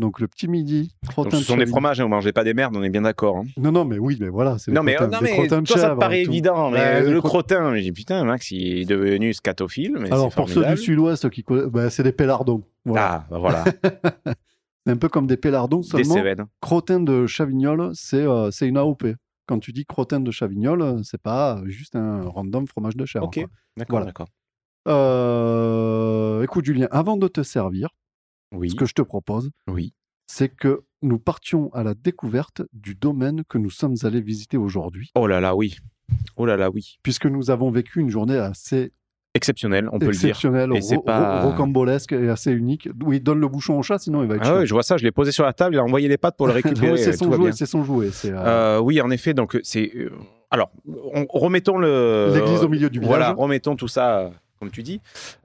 Donc 0.00 0.20
le 0.20 0.28
petit 0.28 0.46
midi, 0.46 0.92
Donc, 1.02 1.10
crottin 1.12 1.36
ce 1.38 1.42
de 1.42 1.46
sont 1.46 1.56
des 1.56 1.66
fromages, 1.66 1.98
hein, 2.00 2.04
vous 2.04 2.08
mangez 2.08 2.32
pas 2.32 2.44
des 2.44 2.54
merdes, 2.54 2.76
on 2.76 2.82
est 2.84 2.88
bien 2.88 3.02
d'accord. 3.02 3.38
hein. 3.38 3.44
Non, 3.56 3.72
non, 3.72 3.84
mais 3.84 3.98
oui, 3.98 4.16
mais 4.20 4.28
voilà. 4.28 4.56
c'est 4.58 4.70
des 4.70 4.76
Non 4.76 4.82
mais, 4.84 4.94
crottins- 4.94 5.10
non, 5.10 5.18
des 5.26 5.38
mais 5.40 5.46
toi 5.64 5.76
ça 5.78 5.90
te 5.90 5.98
paraît 5.98 6.22
tout. 6.22 6.30
évident, 6.30 6.70
mais 6.70 6.78
Bah, 6.78 7.00
le 7.00 7.14
les 7.14 7.18
cro- 7.20 7.28
crottin, 7.28 7.74
j'ai 7.76 7.82
dit 7.82 7.92
putain 7.92 8.22
Max 8.24 8.50
il 8.52 8.78
est 8.80 8.84
devenu 8.84 9.32
scatophile, 9.32 9.96
mais 10.00 10.12
Alors 10.12 10.32
pour 10.32 10.48
ceux 10.48 10.64
du 10.64 10.76
sud-ouest 10.76 11.28
qui 11.30 11.44
bah, 11.48 11.90
c'est 11.90 12.02
des 12.04 12.12
pélardons. 12.12 12.62
Voilà. 12.84 13.06
Ah, 13.12 13.26
bah 13.30 13.38
voilà, 13.38 13.64
C'est 14.86 14.92
un 14.92 14.96
peu 14.96 15.08
comme 15.08 15.26
des 15.26 15.36
pélardons 15.36 15.80
des 15.80 15.86
seulement. 15.86 16.14
Cévennes. 16.14 16.46
Crottin 16.60 17.00
de 17.00 17.26
Chavignol, 17.26 17.90
c'est 17.94 18.22
euh, 18.22 18.50
c'est 18.50 18.66
une 18.66 18.76
AOP. 18.78 19.04
Quand 19.48 19.58
tu 19.58 19.72
dis 19.72 19.84
crottin 19.86 20.20
de 20.20 20.30
Chavignol, 20.30 20.82
euh, 20.82 21.02
c'est 21.02 21.20
pas 21.20 21.60
juste 21.64 21.96
un 21.96 22.22
random 22.28 22.66
fromage 22.68 22.96
de 22.96 23.06
chèvre. 23.06 23.24
Ok, 23.26 23.40
d'accord, 23.76 24.00
Voilà. 24.00 24.12
Euh, 24.88 26.42
écoute 26.42 26.64
Julien, 26.64 26.88
avant 26.90 27.16
de 27.16 27.28
te 27.28 27.42
servir, 27.42 27.88
Oui, 28.52 28.70
ce 28.70 28.74
que 28.74 28.84
je 28.86 28.94
te 28.94 29.02
propose, 29.02 29.50
oui. 29.66 29.94
c'est 30.26 30.48
que 30.48 30.82
nous 31.02 31.18
partions 31.18 31.72
à 31.74 31.82
la 31.82 31.94
découverte 31.94 32.62
du 32.72 32.94
domaine 32.94 33.42
que 33.48 33.58
nous 33.58 33.70
sommes 33.70 33.96
allés 34.02 34.20
visiter 34.20 34.56
aujourd'hui, 34.56 35.10
Oh 35.14 35.26
là 35.26 35.40
là, 35.40 35.54
oui. 35.56 35.76
Oh 36.36 36.46
là 36.46 36.56
là, 36.56 36.70
oui. 36.70 36.98
puisque 37.02 37.26
nous 37.26 37.50
avons 37.50 37.70
vécu 37.70 38.00
une 38.00 38.10
journée 38.10 38.36
assez 38.38 38.92
Exceptionnel, 39.34 39.88
on 39.92 39.98
peut 39.98 40.06
le 40.06 40.12
dire. 40.12 40.30
exceptionnelle, 40.30 40.70
Et 40.74 40.80
c'est 40.80 40.96
ro- 40.96 41.02
pas- 41.02 41.42
ro- 41.42 41.50
rocambolesque 41.50 42.12
et 42.12 42.28
assez 42.28 42.50
unique. 42.50 42.88
Oui, 43.04 43.20
donne 43.20 43.38
le 43.40 43.46
bouchon 43.48 43.78
au 43.78 43.82
chat, 43.82 43.98
sinon 43.98 44.22
il 44.22 44.28
va 44.28 44.36
être 44.36 44.42
Ah 44.44 44.56
ouais, 44.58 44.66
je 44.66 44.72
vois 44.72 44.82
ça, 44.82 44.96
je 44.96 45.04
l'ai 45.04 45.12
posé 45.12 45.32
sur 45.32 45.44
la 45.44 45.52
table, 45.52 45.74
il 45.74 45.78
a 45.78 45.84
envoyé 45.84 46.08
les 46.08 46.16
pattes 46.16 46.36
pour 46.36 46.46
le 46.46 46.52
récupérer. 46.62 46.92
Ouais, 46.92 46.96
c'est 46.98 47.12
son 47.12 47.26
son 47.66 47.84
jouet. 47.84 48.10
Euh, 48.24 48.32
Euh, 48.34 48.78
oui, 48.80 49.00
en 49.00 49.10
effet, 49.10 49.34
donc 49.34 49.58
c'est. 49.62 49.92
euh, 49.94 50.10
alors, 50.50 50.70
on- 51.14 51.26
remettons 51.28 51.76
le. 51.78 52.32
l'église 52.34 52.62
au 52.64 52.68
milieu 52.68 52.88
du 52.90 52.98
village. 53.00 53.16
Voilà, 53.16 53.32
remettons 53.32 53.76
tout 53.76 53.86
ça, 53.86 54.18
euh, 54.18 54.28
comme 54.58 54.70
tu 54.70 54.82
dis. 54.82 55.00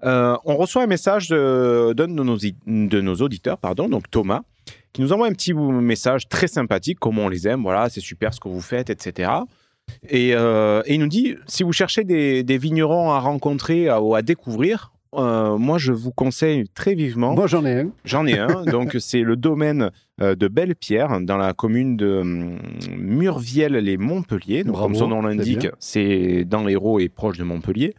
Euh, 0.06 0.38
on 0.46 0.56
reçoit 0.56 0.82
un 0.84 0.88
message 0.88 1.28
de- 1.28 1.94
de, 1.94 2.06
nos, 2.06 2.38
de 2.38 3.02
nos 3.02 3.16
auditeurs, 3.16 3.58
pardon, 3.58 3.90
donc 3.90 4.10
Thomas, 4.10 4.42
qui 4.94 5.02
nous 5.02 5.12
envoie 5.12 5.28
un 5.28 5.34
petit 5.34 5.54
message 5.54 6.30
très 6.30 6.48
sympathique, 6.48 7.00
comment 7.00 7.24
on 7.24 7.30
les 7.30 7.48
aime, 7.48 7.62
voilà, 7.64 7.90
c'est 7.90 8.00
super 8.02 8.34
ce 8.34 8.40
que 8.40 8.48
vous 8.48 8.62
faites, 8.62 8.90
etc. 8.90 9.30
Et, 10.10 10.36
euh, 10.36 10.82
et 10.86 10.96
il 10.96 11.00
nous 11.00 11.08
dit, 11.08 11.36
si 11.48 11.64
vous 11.64 11.74
cherchez 11.74 12.04
des, 12.04 12.44
des 12.44 12.58
vignerons 12.58 13.12
à 13.12 13.20
rencontrer 13.20 13.92
ou 13.92 14.16
à 14.16 14.22
découvrir, 14.22 14.94
euh, 15.16 15.58
moi 15.58 15.78
je 15.78 15.92
vous 15.94 16.12
conseille 16.12 16.66
très 16.74 16.96
vivement. 16.96 17.34
Moi, 17.34 17.48
j'en 17.48 17.66
ai 17.66 17.82
un. 17.82 17.92
J'en 18.06 18.26
ai 18.26 18.40
un, 18.40 18.64
donc 18.72 18.98
c'est 19.00 19.22
le 19.22 19.36
domaine 19.36 19.92
euh, 20.22 20.36
de 20.36 20.48
Belle-Pierre, 20.48 21.22
dans 21.22 21.38
la 21.38 21.54
commune 21.54 21.98
de 21.98 22.20
hum, 22.20 22.60
Murviel-les-Montpellier. 22.98 24.64
Donc, 24.64 24.74
Bravo, 24.74 24.88
comme 24.88 24.96
son 24.96 25.08
nom 25.08 25.22
l'indique, 25.22 25.68
c'est 25.80 26.46
dans 26.46 26.64
l'Hérault 26.64 27.00
et 27.00 27.10
proche 27.10 27.38
de 27.38 27.44
Montpellier. 27.44 27.94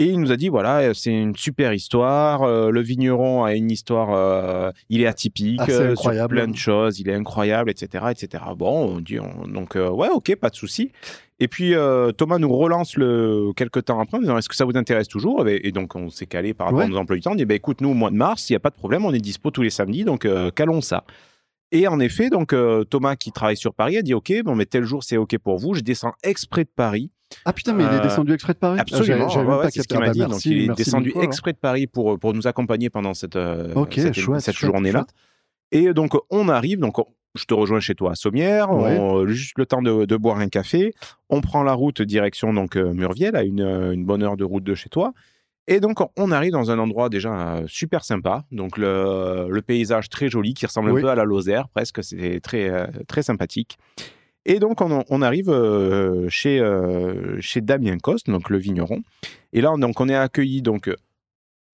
Et 0.00 0.04
il 0.04 0.20
nous 0.20 0.30
a 0.30 0.36
dit 0.36 0.48
voilà, 0.48 0.94
c'est 0.94 1.10
une 1.10 1.34
super 1.34 1.72
histoire. 1.72 2.44
euh, 2.44 2.70
le 2.70 2.80
vigneron 2.80 3.42
a 3.42 3.54
une 3.56 3.68
histoire, 3.68 4.10
euh, 4.14 4.70
il 4.88 5.00
est 5.02 5.06
atypique, 5.06 5.60
euh, 5.68 5.96
sur 5.96 6.28
plein 6.28 6.46
de 6.46 6.54
choses, 6.56 7.00
il 7.00 7.08
est 7.08 7.14
incroyable, 7.14 7.68
etc., 7.68 8.04
etc. 8.12 8.44
Bon, 8.56 8.94
on 8.94 9.00
dit 9.00 9.18
on- 9.18 9.48
donc 9.48 9.74
euh, 9.74 9.90
ouais, 9.90 10.08
ok, 10.08 10.36
pas 10.36 10.50
de 10.50 10.54
souci. 10.54 10.92
Et 11.40 11.48
puis 11.48 11.72
Thomas 12.16 12.38
nous 12.38 12.52
relance 12.56 12.96
le 12.96 13.52
quelques 13.56 13.84
temps 13.86 13.98
après 14.00 14.18
en 14.18 14.20
disant 14.20 14.38
est-ce 14.38 14.48
que 14.48 14.54
ça 14.56 14.64
vous 14.64 14.76
intéresse 14.76 15.08
toujours? 15.08 15.48
Et, 15.48 15.60
et 15.64 15.72
donc 15.72 15.96
on 15.96 16.10
s'est 16.10 16.26
calé 16.26 16.54
par 16.54 16.66
rapport 16.68 16.78
Ouais. 16.80 16.84
à 16.86 16.88
nos 16.88 16.96
emplois 16.96 17.16
du 17.16 17.22
temps. 17.22 17.32
On 17.32 17.36
dit 17.36 17.44
bah, 17.44 17.54
écoute 17.54 17.80
nous 17.80 17.90
au 17.90 17.94
mois 17.94 18.10
de 18.10 18.16
mars, 18.16 18.48
il 18.50 18.52
n'y 18.52 18.56
a 18.56 18.60
pas 18.60 18.70
de 18.70 18.76
problème, 18.76 19.04
on 19.04 19.12
est 19.12 19.18
dispo 19.20 19.50
tous 19.50 19.62
les 19.62 19.70
samedis, 19.70 20.04
donc 20.04 20.26
calons 20.54 20.80
ça. 20.80 21.02
Et 21.72 21.86
en 21.88 21.98
effet, 22.00 22.30
donc 22.30 22.54
Thomas 22.88 23.16
qui 23.16 23.30
travaille 23.32 23.56
sur 23.56 23.74
Paris 23.74 23.96
a 23.98 24.02
dit 24.02 24.14
ok, 24.14 24.32
bon 24.44 24.54
mais 24.54 24.64
tel 24.66 24.84
jour 24.84 25.02
c'est 25.02 25.16
ok 25.16 25.38
pour 25.38 25.58
vous, 25.58 25.74
je 25.74 25.80
descends 25.80 26.12
exprès 26.22 26.62
de 26.64 26.70
Paris. 26.74 27.10
Ah 27.44 27.52
putain, 27.52 27.72
mais 27.74 27.84
il 27.84 27.90
est 27.90 27.98
Euh, 28.00 28.02
descendu 28.02 28.32
exprès 28.32 28.54
de 28.54 28.58
Paris 28.58 28.76
Ah, 28.78 28.82
Absolument, 28.82 29.28
j'avais 29.28 29.46
ouais, 29.48 29.54
ouais, 29.56 29.62
pas 29.64 29.70
c'est 29.70 29.82
ce 29.82 29.88
qu'il 29.88 29.96
Ah 29.96 30.00
m'a 30.00 30.06
bah, 30.06 30.12
dit. 30.12 30.20
donc 30.20 30.44
il 30.44 30.52
est 30.62 30.66
merci 30.68 30.84
descendu 30.84 31.12
exprès 31.20 31.52
de 31.52 31.58
Paris 31.58 31.86
pour, 31.86 32.18
pour 32.18 32.32
nous 32.34 32.46
accompagner 32.46 32.90
pendant 32.90 33.14
cette, 33.14 33.36
euh, 33.36 33.72
cette, 33.90 34.14
chouette, 34.14 34.40
cette 34.40 34.54
chouette, 34.56 34.70
journée-là. 34.72 35.00
chouette. 35.00 35.14
Et 35.72 35.92
donc 35.92 36.12
on 36.30 36.48
arrive, 36.48 36.78
donc 36.80 36.98
on- 36.98 37.06
je 37.34 37.44
te 37.44 37.52
rejoins 37.54 37.80
chez 37.80 37.94
toi 37.94 38.12
à 38.12 38.14
Sommières, 38.14 38.70
Ouais. 38.72 38.98
on- 38.98 39.26
juste 39.26 39.58
le 39.58 39.66
temps 39.66 39.82
de, 39.82 40.06
de 40.06 40.16
boire 40.16 40.38
un 40.38 40.48
café. 40.48 40.94
On 41.28 41.40
prend 41.42 41.62
la 41.62 41.74
route 41.74 42.00
direction 42.00 42.54
donc 42.54 42.76
euh, 42.76 42.92
Murviel, 42.94 43.36
à 43.36 43.42
une, 43.44 43.60
euh, 43.60 43.92
une 43.92 44.04
bonne 44.06 44.22
heure 44.22 44.36
de 44.38 44.44
route 44.44 44.64
de 44.64 44.74
chez 44.74 44.88
toi. 44.88 45.12
Et 45.70 45.80
donc 45.80 45.98
on 46.18 46.30
arrive 46.32 46.52
dans 46.52 46.70
un 46.70 46.78
endroit 46.78 47.10
déjà 47.10 47.56
euh, 47.58 47.64
super 47.66 48.02
sympa, 48.02 48.44
donc 48.50 48.78
le, 48.78 49.48
le 49.50 49.60
paysage 49.60 50.08
très 50.08 50.30
joli 50.30 50.54
qui 50.54 50.64
ressemble 50.64 50.90
Oui. 50.92 51.00
un 51.00 51.02
peu 51.02 51.10
à 51.10 51.14
la 51.14 51.24
Lozère 51.24 51.68
presque, 51.68 52.02
c'est 52.02 52.40
très 52.42 52.70
euh, 52.70 52.86
très 53.06 53.22
sympathique. 53.22 53.76
Et 54.48 54.60
donc 54.60 54.80
on, 54.80 55.04
on 55.10 55.22
arrive 55.22 55.50
euh, 55.50 56.26
chez 56.30 56.58
euh, 56.58 57.38
chez 57.40 57.60
Damien 57.60 57.98
Coste, 57.98 58.30
donc 58.30 58.48
le 58.48 58.56
vigneron. 58.56 59.02
Et 59.52 59.60
là 59.60 59.74
donc 59.76 60.00
on 60.00 60.08
est 60.08 60.14
accueilli 60.14 60.62
donc 60.62 60.90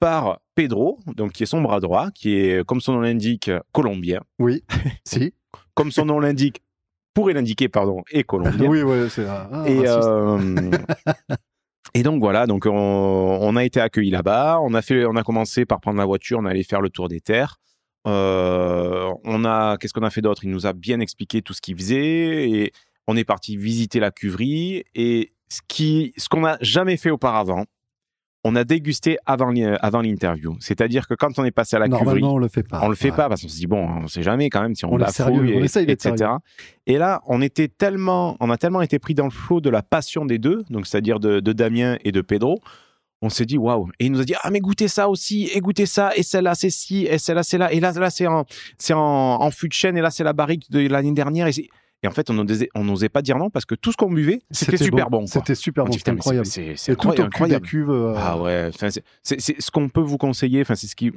par 0.01 0.41
Pedro, 0.57 0.99
donc 1.07 1.33
qui 1.33 1.45
est 1.45 1.47
son 1.47 1.63
bras 1.63 1.79
droit, 1.79 2.11
qui 2.11 2.35
est 2.35 2.65
comme 2.67 2.81
son 2.81 2.95
nom 2.95 3.01
l'indique 3.01 3.49
colombien, 3.71 4.21
Oui, 4.41 4.65
si. 5.05 5.33
comme 5.75 5.93
son 5.93 6.05
nom 6.05 6.19
l'indique 6.19 6.63
pourrait 7.15 7.35
l'indiquer 7.35 7.69
pardon, 7.69 8.03
est 8.11 8.25
colombien. 8.25 8.69
Oui, 8.69 8.83
oui, 8.83 9.09
c'est. 9.09 9.25
ah, 9.29 9.49
Et, 11.97 12.03
donc 12.03 12.19
voilà, 12.21 12.49
donc 12.49 12.67
on, 12.67 12.73
on 12.73 13.55
a 13.55 13.63
été 13.63 13.79
accueillis 13.81 14.11
là-bas. 14.11 14.59
On 14.61 14.75
a 14.75 14.83
fait, 14.83 15.05
on 15.05 15.15
a 15.15 15.23
commencé 15.23 15.65
par 15.65 15.81
prendre 15.81 15.99
la 15.99 16.05
voiture, 16.05 16.41
on 16.41 16.45
allait 16.45 16.65
faire 16.65 16.81
le 16.81 16.91
tour 16.91 17.07
des 17.09 17.21
terres. 17.21 17.61
Euh, 18.07 19.11
on 19.25 19.45
a, 19.45 19.77
qu'est-ce 19.79 19.93
qu'on 19.95 20.03
a 20.03 20.11
fait 20.11 20.21
d'autre? 20.21 20.45
Il 20.45 20.51
nous 20.51 20.67
a 20.67 20.73
bien 20.73 21.01
expliqué 21.01 21.43
tout 21.43 21.53
ce 21.55 21.61
qu'il 21.61 21.77
faisait 21.77 22.51
et 22.51 22.73
on 23.07 23.17
est 23.17 23.25
parti 23.25 23.57
visiter 23.57 24.01
la 24.01 24.11
cuverie. 24.11 24.85
Et 24.95 25.33
ce 25.49 25.61
qui, 25.69 26.13
ce 26.17 26.29
qu'on 26.29 26.43
n'a 26.43 26.59
jamais 26.61 26.97
fait 26.97 27.11
auparavant, 27.11 27.65
on 28.47 28.57
a 28.57 28.65
dégusté 28.65 29.17
avant, 29.25 29.55
avant 29.81 30.03
l'interview. 30.03 30.55
C'est-à-dire 30.61 31.09
que 31.09 31.15
quand 31.15 31.39
on 31.39 31.45
est 31.45 31.51
passé 31.51 31.77
à 31.77 31.79
la 31.79 31.87
cuverie, 31.87 32.05
Normalement, 32.05 32.35
on 32.35 32.39
le 32.39 32.49
fait 32.49 32.63
pas. 32.63 32.81
on 32.83 32.89
le 32.91 32.95
fait 32.95 33.11
Ouais. 33.11 33.17
pas 33.17 33.31
parce 33.31 33.41
qu'on 33.41 33.49
se 33.49 33.57
dit 33.57 33.67
bon, 33.67 33.89
on 34.03 34.07
sait 34.07 34.23
jamais 34.23 34.51
quand 34.51 34.61
même 34.61 34.75
si 34.75 34.85
on, 34.85 34.99
la 34.99 35.07
fouille, 35.11 35.55
on 35.57 35.63
essaye 35.63 35.91
etc. 35.91 36.15
sérieux. 36.19 36.37
Et 36.87 36.99
là, 36.99 37.23
on 37.27 37.41
était 37.41 37.69
tellement, 37.69 38.37
on 38.41 38.51
a 38.51 38.59
tellement 38.59 38.83
été 38.83 38.99
pris 38.99 39.15
dans 39.15 39.25
le 39.25 39.31
flot 39.31 39.63
de 39.63 39.71
la 39.71 39.81
passion 39.83 40.27
des 40.27 40.37
deux, 40.39 40.63
donc 40.69 40.87
c'est-à-dire 40.87 41.21
de, 41.21 41.41
de 41.41 41.53
Damien 41.55 41.97
et 42.05 42.13
de 42.13 42.21
Pedro. 42.21 42.61
On 43.27 43.31
s'est 43.31 43.47
dit 43.47 43.57
waouh 43.57 43.89
et 43.99 44.05
il 44.07 44.13
nous 44.13 44.21
a 44.21 44.25
dit 44.25 44.35
ah 44.43 44.51
mais 44.51 44.61
goûtez 44.61 44.87
ça 44.89 45.09
aussi 45.09 45.49
et 45.55 45.61
goûtez 45.61 45.87
ça 45.87 46.13
et 46.15 46.23
celle-là 46.23 46.55
c'est 46.55 46.69
ci 46.69 47.07
et 47.09 47.17
celle-là 47.19 47.43
c'est 47.43 47.57
là 47.59 47.73
et 47.73 47.81
là 47.81 47.91
là 47.93 48.11
c'est 48.11 48.27
en 48.27 48.45
c'est 48.77 48.93
en, 48.93 49.01
en 49.01 49.51
fût 49.51 49.69
de 49.69 49.73
chêne 49.73 49.97
et 49.97 50.03
là 50.03 50.11
c'est 50.11 50.25
la 50.25 50.35
barrique 50.35 50.71
de 50.71 50.87
l'année 50.89 51.13
dernière 51.13 51.47
et, 51.47 51.53
en 52.07 52.11
fait 52.11 52.29
on 52.29 52.35
n'osait 52.35 52.69
on 52.75 52.85
n'osait 52.85 53.09
pas 53.09 53.23
dire 53.23 53.39
non 53.39 53.49
parce 53.49 53.65
que 53.65 53.75
tout 53.75 53.91
ce 53.93 53.97
qu'on 53.97 54.13
buvait 54.13 54.43
c'était 54.51 54.77
super 54.77 55.09
bon. 55.09 55.27
C'était 55.27 55.55
super 55.55 55.85
On 55.85 55.87
bon, 55.87 55.93
c'était 55.95 56.11
incroyable. 56.11 56.45
c'est 56.47 56.75
c'est 56.77 56.97
tout 56.97 57.09
incroyable, 57.19 57.65
des 57.65 57.71
cuves. 57.71 57.91
euh, 57.91 58.15
Ah 58.19 58.37
ouais, 58.39 58.71
c'est- 59.23 59.61
ce 59.61 59.71
qu'on 59.71 59.89
peut 59.89 60.03
vous 60.03 60.19
conseiller. 60.19 60.61
Enfin, 60.61 60.75
c'est 60.75 60.87
ce 60.87 60.95
qui, 60.95 61.11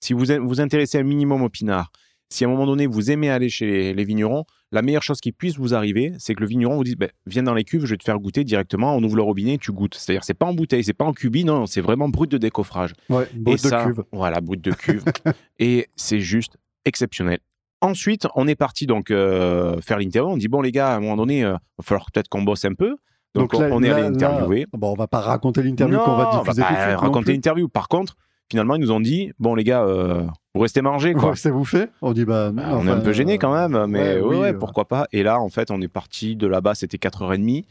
si 0.00 0.14
vous 0.14 0.24
vous 0.42 0.60
intéressez 0.62 0.98
un 0.98 1.02
minimum 1.02 1.42
au 1.42 1.50
pinard, 1.50 1.92
si 2.30 2.44
à 2.44 2.48
un 2.48 2.50
moment 2.50 2.64
donné 2.64 2.86
vous 2.86 3.10
aimez 3.10 3.28
aller 3.28 3.50
chez 3.50 3.66
les, 3.66 3.92
les 3.92 4.04
vignerons, 4.04 4.44
la 4.72 4.82
meilleure 4.82 5.02
chose 5.02 5.20
qui 5.20 5.32
puisse 5.32 5.56
vous 5.58 5.74
arriver, 5.74 6.12
c'est 6.18 6.34
que 6.34 6.40
le 6.40 6.46
vigneron 6.46 6.76
vous 6.76 6.84
dise, 6.84 6.96
ben, 6.96 7.10
viens 7.26 7.42
dans 7.42 7.54
les 7.54 7.64
cuves, 7.64 7.84
je 7.86 7.90
vais 7.90 7.96
te 7.96 8.04
faire 8.04 8.18
goûter 8.18 8.44
directement. 8.44 8.94
On 8.94 9.02
ouvre 9.02 9.16
le 9.16 9.22
robinet, 9.22 9.58
tu 9.58 9.72
goûtes. 9.72 9.94
C'est-à-dire, 9.96 10.22
c'est 10.24 10.34
pas 10.34 10.46
en 10.46 10.54
bouteille, 10.54 10.84
c'est 10.84 10.92
pas 10.92 11.04
en 11.04 11.12
cubie, 11.12 11.44
non, 11.44 11.66
c'est 11.66 11.80
vraiment 11.80 12.08
brut 12.08 12.30
de 12.30 12.38
décoffrage. 12.38 12.92
Ouais, 13.08 13.26
Et 13.46 13.52
de 13.52 13.56
ça, 13.56 13.84
cuve. 13.84 14.04
voilà, 14.12 14.40
brut 14.40 14.60
de 14.60 14.72
cuve. 14.72 15.04
et 15.58 15.88
c'est 15.96 16.20
juste 16.20 16.56
exceptionnel. 16.84 17.38
Ensuite, 17.82 18.26
on 18.34 18.46
est 18.46 18.56
parti 18.56 18.86
donc 18.86 19.10
euh, 19.10 19.80
faire 19.80 19.98
l'interview. 19.98 20.30
On 20.32 20.36
dit 20.36 20.48
bon 20.48 20.60
les 20.60 20.70
gars, 20.70 20.92
à 20.92 20.96
un 20.96 21.00
moment 21.00 21.16
donné, 21.16 21.38
il 21.40 21.44
va 21.46 21.60
falloir 21.82 22.06
peut-être 22.12 22.28
qu'on 22.28 22.42
bosse 22.42 22.64
un 22.64 22.74
peu. 22.74 22.96
Donc, 23.34 23.54
on, 23.54 23.60
là- 23.60 23.68
on 23.72 23.82
est 23.82 23.88
là- 23.88 23.94
allé 23.94 24.02
là- 24.02 24.08
interviewer. 24.08 24.66
Bon, 24.72 24.90
on 24.92 24.94
va 24.96 25.06
pas 25.06 25.20
raconter 25.20 25.62
l'interview 25.62 25.98
qu'on 25.98 26.16
va 26.16 26.24
diffuser 26.44 26.62
on 26.62 26.64
va 26.70 26.86
pas 26.94 26.96
raconter 26.96 27.32
l'interview. 27.32 27.68
Par 27.68 27.88
contre, 27.88 28.16
finalement, 28.50 28.74
ils 28.76 28.80
nous 28.80 28.90
ont 28.92 29.00
dit 29.00 29.32
bon, 29.38 29.54
les 29.54 29.64
gars, 29.64 29.84
euh, 29.84 30.22
vous 30.54 30.60
restez 30.60 30.82
manger, 30.82 31.14
quoi. 31.14 31.30
Ouais, 31.30 31.36
ça 31.36 31.50
vous 31.50 31.64
fait 31.64 31.90
On 32.02 32.12
dit 32.12 32.24
bah. 32.24 32.50
Non, 32.52 32.62
on 32.80 32.86
est 32.86 32.90
un 32.90 33.00
peu 33.00 33.12
gêné 33.12 33.38
quand 33.38 33.54
euh, 33.54 33.68
même, 33.68 33.90
mais 33.90 34.16
ouais, 34.16 34.20
ouais, 34.20 34.22
oui, 34.22 34.36
ouais, 34.38 34.52
euh, 34.54 34.58
pourquoi 34.58 34.86
pas. 34.86 35.06
Et 35.12 35.22
là, 35.22 35.40
en 35.40 35.48
fait, 35.48 35.70
on 35.70 35.80
est 35.80 35.88
parti 35.88 36.36
de 36.36 36.46
là-bas, 36.46 36.74
c'était 36.74 36.98
4h30. 36.98 37.64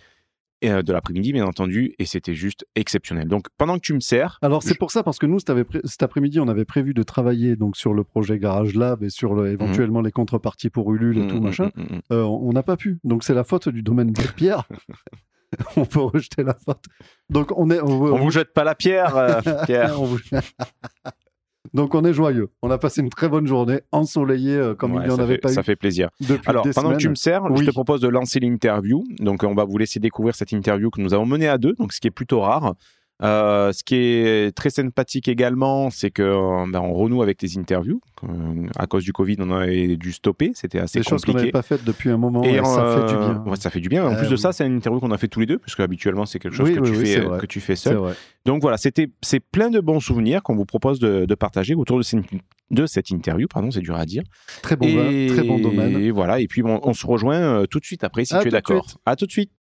et, 0.61 0.71
euh, 0.71 0.81
de 0.81 0.91
l'après-midi, 0.91 1.31
bien 1.31 1.45
entendu, 1.45 1.93
et 1.99 2.05
c'était 2.05 2.33
juste 2.33 2.65
exceptionnel. 2.75 3.29
Donc, 3.29 3.45
pendant 3.57 3.75
que 3.75 3.79
tu 3.81 3.93
me 3.93 4.01
sers, 4.01 4.39
Alors 4.41 4.61
c'est 4.61 4.73
Je- 4.73 4.77
pour 4.79 4.91
ça 4.91 5.03
parce 5.03 5.17
que 5.17 5.25
nous 5.25 5.39
cet, 5.39 6.03
après-midi 6.03 6.37
on 6.41 6.49
avait 6.49 6.65
prévu 6.65 6.93
de 6.93 7.01
travailler 7.01 7.55
donc 7.55 7.77
sur 7.77 7.93
le 7.93 8.03
projet 8.03 8.37
Garage 8.39 8.75
Lab 8.75 9.01
et 9.01 9.09
sur 9.09 9.35
le- 9.35 9.51
éventuellement 9.51 10.01
les 10.01 10.11
contreparties 10.11 10.69
pour 10.69 10.93
Ulule 10.93 11.17
et 11.17 11.21
Mm, 11.23 11.27
tout 11.27 11.39
machin. 11.39 11.69
Euh, 12.11 12.23
on 12.23 12.49
on 12.49 12.51
n'a 12.51 12.63
pas 12.63 12.75
pu. 12.75 12.99
Donc 13.05 13.23
c'est 13.23 13.33
la 13.33 13.45
faute 13.45 13.69
du 13.69 13.83
domaine 13.83 14.11
de 14.11 14.21
Pierre. 14.35 14.67
on 15.75 15.85
peut 15.85 15.99
rejeter 16.01 16.43
la 16.43 16.53
faute. 16.53 16.83
Donc 17.29 17.51
on 17.57 17.69
est. 17.71 17.79
on 17.81 18.17
vous 18.17 18.31
jette 18.31 18.53
pas 18.53 18.63
la 18.63 18.75
pierre, 18.75 19.15
euh, 19.15 19.41
Pierre. 19.65 19.95
Vous- 19.95 20.19
Donc 21.73 21.93
on 21.93 22.03
est 22.05 22.13
joyeux. 22.13 22.49
On 22.61 22.71
a 22.71 22.77
passé 22.77 23.01
une 23.01 23.09
très 23.09 23.27
bonne 23.29 23.45
journée 23.45 23.81
ensoleillée 23.91 24.55
euh, 24.55 24.75
comme 24.75 24.93
Ouais, 24.95 25.03
il 25.03 25.07
n'y 25.07 25.13
en 25.13 25.17
ça 25.17 25.23
avait 25.23 25.35
fait, 25.35 25.41
pas 25.41 25.49
ça 25.49 25.61
eu 25.61 25.63
fait 25.63 25.75
plaisir. 25.75 26.09
depuis 26.21 26.49
Alors, 26.49 26.65
pendant 26.73 26.93
que 26.93 26.97
tu 26.97 27.09
me 27.09 27.15
sers, 27.15 27.41
je 27.55 27.63
te 27.65 27.71
propose 27.71 28.01
de 28.01 28.07
lancer 28.07 28.39
l'interview. 28.39 29.03
Donc, 29.19 29.43
on 29.43 29.53
va 29.53 29.65
vous 29.65 29.77
laisser 29.77 29.99
découvrir 29.99 30.35
cette 30.35 30.51
interview 30.51 30.89
que 30.89 31.01
nous 31.01 31.13
avons 31.13 31.25
menée 31.25 31.47
à 31.47 31.57
deux, 31.57 31.73
donc 31.73 31.93
ce 31.93 31.99
qui 31.99 32.07
est 32.07 32.11
plutôt 32.11 32.39
rare. 32.41 32.75
Euh, 33.21 33.73
ce 33.73 33.83
qui 33.83 33.95
est 33.95 34.55
très 34.55 34.69
sympathique 34.69 35.27
également, 35.27 35.89
c'est 35.89 36.09
que 36.09 36.69
ben, 36.71 36.79
on 36.79 36.93
renoue 36.93 37.21
avec 37.21 37.41
les 37.41 37.57
interviews. 37.57 37.99
Euh, 38.23 38.27
à 38.77 38.87
cause 38.87 39.03
du 39.03 39.11
Covid, 39.11 39.35
on 39.39 39.51
avait 39.51 39.97
dû 39.97 40.13
stopper. 40.13 40.51
C'était 40.53 40.79
assez 40.79 40.99
Des 40.99 41.03
choses 41.03 41.25
qu'on 41.25 41.33
n'avait 41.33 41.51
compliqué. 41.51 41.51
pas 41.51 41.61
faites 41.61 41.83
depuis 41.83 42.09
un 42.09 42.17
moment 42.17 42.43
et, 42.43 42.55
Et 42.55 42.63
ça 42.63 42.81
euh, 42.85 43.07
fait 43.07 43.13
du 43.13 43.19
bien. 43.19 43.43
ouais, 43.45 43.57
ça 43.57 43.69
fait 43.69 43.79
du 43.81 43.89
bien. 43.89 44.05
En 44.05 44.13
Euh, 44.13 44.17
plus 44.17 44.29
de 44.29 44.35
ça, 44.37 44.53
c'est 44.53 44.65
une 44.65 44.77
interview 44.77 45.01
qu'on 45.01 45.11
a 45.11 45.17
fait 45.17 45.27
tous 45.27 45.41
les 45.41 45.45
deux, 45.45 45.57
puisque 45.57 45.81
habituellement 45.81 46.25
c'est 46.25 46.39
quelque 46.39 46.55
chose 46.55 46.69
Oui, 46.69 46.75
que, 46.75 46.79
oui, 46.81 46.89
tu 46.89 46.95
fais, 46.95 47.25
que 47.39 47.45
tu 47.45 47.75
seul. 47.75 47.99
Donc 48.45 48.61
voilà, 48.61 48.77
c'était 48.77 49.09
c'est 49.21 49.41
plein 49.41 49.69
de 49.69 49.81
bons 49.81 49.99
souvenirs 49.99 50.41
qu'on 50.41 50.55
vous 50.55 50.65
propose 50.65 50.99
de, 50.99 51.25
de 51.25 51.35
partager 51.35 51.75
autour 51.75 51.97
de 51.97 52.03
cette, 52.03 52.23
de 52.71 52.85
cette 52.85 53.09
interview. 53.09 53.47
Pardon, 53.49 53.69
c'est 53.69 53.81
dur 53.81 53.95
à 53.95 54.05
dire. 54.05 54.23
Très 54.61 54.77
bon, 54.77 54.87
vin, 54.87 55.27
très 55.27 55.43
bon 55.43 55.59
domaine. 55.59 55.99
Et 56.01 56.11
voilà. 56.11 56.39
Et 56.39 56.47
puis 56.47 56.61
bon, 56.61 56.79
on 56.83 56.93
se 56.93 57.05
rejoint 57.05 57.65
tout 57.69 57.79
de 57.79 57.85
suite 57.85 58.05
après, 58.05 58.23
si 58.23 58.33
À 58.33 58.41
tu 58.41 58.47
es 58.47 58.51
d'accord. 58.51 58.87
À 59.05 59.17
tout 59.17 59.25
de 59.25 59.31
suite. 59.31 59.51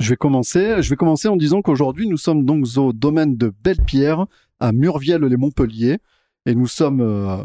Je 0.00 0.08
vais 0.08 0.16
commencer. 0.16 0.82
Je 0.82 0.88
vais 0.88 0.96
commencer 0.96 1.28
en 1.28 1.36
disant 1.36 1.60
qu'aujourd'hui, 1.60 2.08
nous 2.08 2.16
sommes 2.16 2.46
donc 2.46 2.66
au 2.76 2.92
domaine 2.94 3.36
de 3.36 3.52
Belle-Pierre, 3.62 4.24
à 4.58 4.72
Murviel-les-Montpellier, 4.72 5.98
et 6.46 6.54
nous 6.54 6.66
sommes 6.66 7.02
euh, 7.02 7.36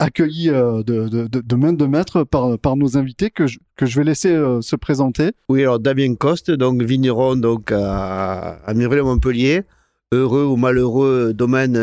accueillis 0.00 0.50
euh, 0.50 0.82
de, 0.82 1.08
de, 1.08 1.28
de, 1.28 1.40
de 1.40 1.54
main 1.54 1.72
de 1.72 1.86
maître 1.86 2.24
par, 2.24 2.58
par 2.58 2.76
nos 2.76 2.98
invités 2.98 3.30
que 3.30 3.46
je, 3.46 3.60
que 3.76 3.86
je 3.86 3.96
vais 3.96 4.04
laisser 4.04 4.32
euh, 4.32 4.60
se 4.60 4.74
présenter. 4.74 5.30
Oui, 5.48 5.62
alors 5.62 5.78
Damien 5.78 6.16
Coste, 6.16 6.50
donc 6.50 6.82
vigneron 6.82 7.36
donc 7.36 7.70
à, 7.70 8.58
à 8.66 8.74
Murville-Montpellier, 8.74 9.62
heureux 10.10 10.44
ou 10.44 10.56
malheureux 10.56 11.32
domaine 11.32 11.78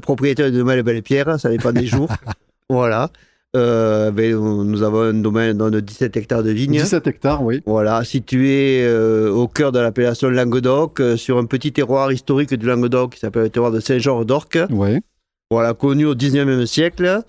propriétaire 0.00 0.50
du 0.50 0.58
domaine 0.58 0.82
Belle-Pierre, 0.82 1.38
ça 1.38 1.50
dépend 1.50 1.70
des 1.70 1.86
jours. 1.86 2.10
voilà. 2.68 3.10
Euh, 3.54 4.10
ben, 4.10 4.34
nous 4.34 4.82
avons 4.82 5.02
un 5.02 5.14
domaine 5.14 5.58
de 5.58 5.80
17 5.80 6.16
hectares 6.16 6.42
de 6.42 6.50
vignes. 6.50 6.72
17 6.72 7.06
hectares, 7.06 7.42
oui. 7.42 7.62
Voilà, 7.66 8.02
situé 8.02 8.82
euh, 8.82 9.30
au 9.30 9.46
cœur 9.46 9.72
de 9.72 9.78
l'appellation 9.78 10.30
Languedoc, 10.30 11.00
euh, 11.00 11.16
sur 11.16 11.36
un 11.36 11.44
petit 11.44 11.72
terroir 11.72 12.10
historique 12.12 12.54
du 12.54 12.66
Languedoc 12.66 13.12
qui 13.14 13.20
s'appelle 13.20 13.42
le 13.42 13.50
terroir 13.50 13.70
de 13.70 13.80
Saint-Georges 13.80 14.24
d'Orc. 14.24 14.58
Oui. 14.70 15.00
Voilà, 15.50 15.74
connu 15.74 16.06
au 16.06 16.14
19e 16.14 16.64
siècle 16.66 17.22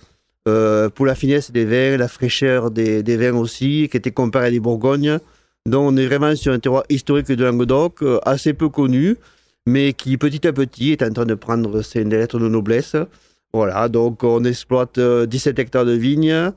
pour 0.94 1.06
la 1.06 1.14
finesse 1.14 1.52
des 1.52 1.64
vins, 1.64 1.96
la 1.96 2.08
fraîcheur 2.08 2.70
des, 2.70 3.02
des 3.02 3.16
vins 3.16 3.34
aussi, 3.34 3.88
qui 3.90 3.96
était 3.96 4.10
comparé 4.10 4.46
à 4.48 4.50
des 4.50 4.60
Bourgognes. 4.60 5.18
Donc 5.66 5.90
on 5.90 5.96
est 5.96 6.06
vraiment 6.06 6.34
sur 6.36 6.52
un 6.52 6.58
terroir 6.58 6.84
historique 6.90 7.28
de 7.28 7.44
Languedoc, 7.44 8.02
assez 8.24 8.52
peu 8.52 8.68
connu, 8.68 9.16
mais 9.66 9.94
qui 9.94 10.18
petit 10.18 10.46
à 10.46 10.52
petit 10.52 10.92
est 10.92 11.02
en 11.02 11.10
train 11.10 11.24
de 11.24 11.34
prendre 11.34 11.80
ses 11.82 12.04
lettres 12.04 12.38
de 12.38 12.48
noblesse. 12.48 12.96
Voilà, 13.54 13.88
donc 13.88 14.22
on 14.24 14.42
exploite 14.44 14.98
euh, 14.98 15.26
17 15.26 15.58
hectares 15.60 15.84
de 15.86 15.92
vignes. 15.92 16.50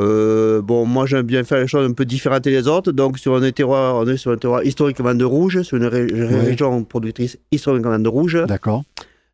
Euh, 0.00 0.62
bon, 0.62 0.86
moi 0.86 1.06
j'aime 1.06 1.22
bien 1.26 1.44
faire 1.44 1.60
les 1.60 1.66
choses 1.68 1.88
un 1.88 1.92
peu 1.92 2.04
différentes 2.04 2.42
des 2.44 2.66
autres. 2.66 2.90
Donc 2.90 3.18
sur 3.18 3.34
un 3.36 3.50
terroir, 3.52 3.96
on 3.96 4.08
est 4.08 4.16
sur 4.16 4.30
un 4.32 4.36
terroir 4.36 4.64
historiquement 4.64 5.14
de 5.14 5.24
rouge, 5.24 5.62
sur 5.62 5.76
une 5.76 5.84
ré- 5.84 6.06
région 6.06 6.82
productrice 6.84 7.38
historiquement 7.52 7.98
de 7.98 8.08
rouge. 8.08 8.38
D'accord. 8.48 8.82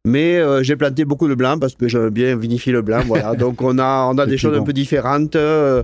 Mais 0.05 0.37
euh, 0.39 0.63
j'ai 0.63 0.77
planté 0.77 1.05
beaucoup 1.05 1.29
de 1.29 1.35
blanc 1.35 1.59
parce 1.59 1.75
que 1.75 1.87
j'aime 1.89 2.11
bien 2.11 2.37
vinifier 2.37 2.73
le 2.73 2.83
blanc. 2.83 3.01
Voilà. 3.07 3.35
Donc 3.45 3.63
on 3.63 3.79
a, 3.79 4.11
on 4.13 4.19
a 4.19 4.27
des 4.27 4.37
choses 4.37 4.57
un 4.59 4.63
peu 4.63 4.73
différentes. 4.73 5.37
euh, 5.37 5.83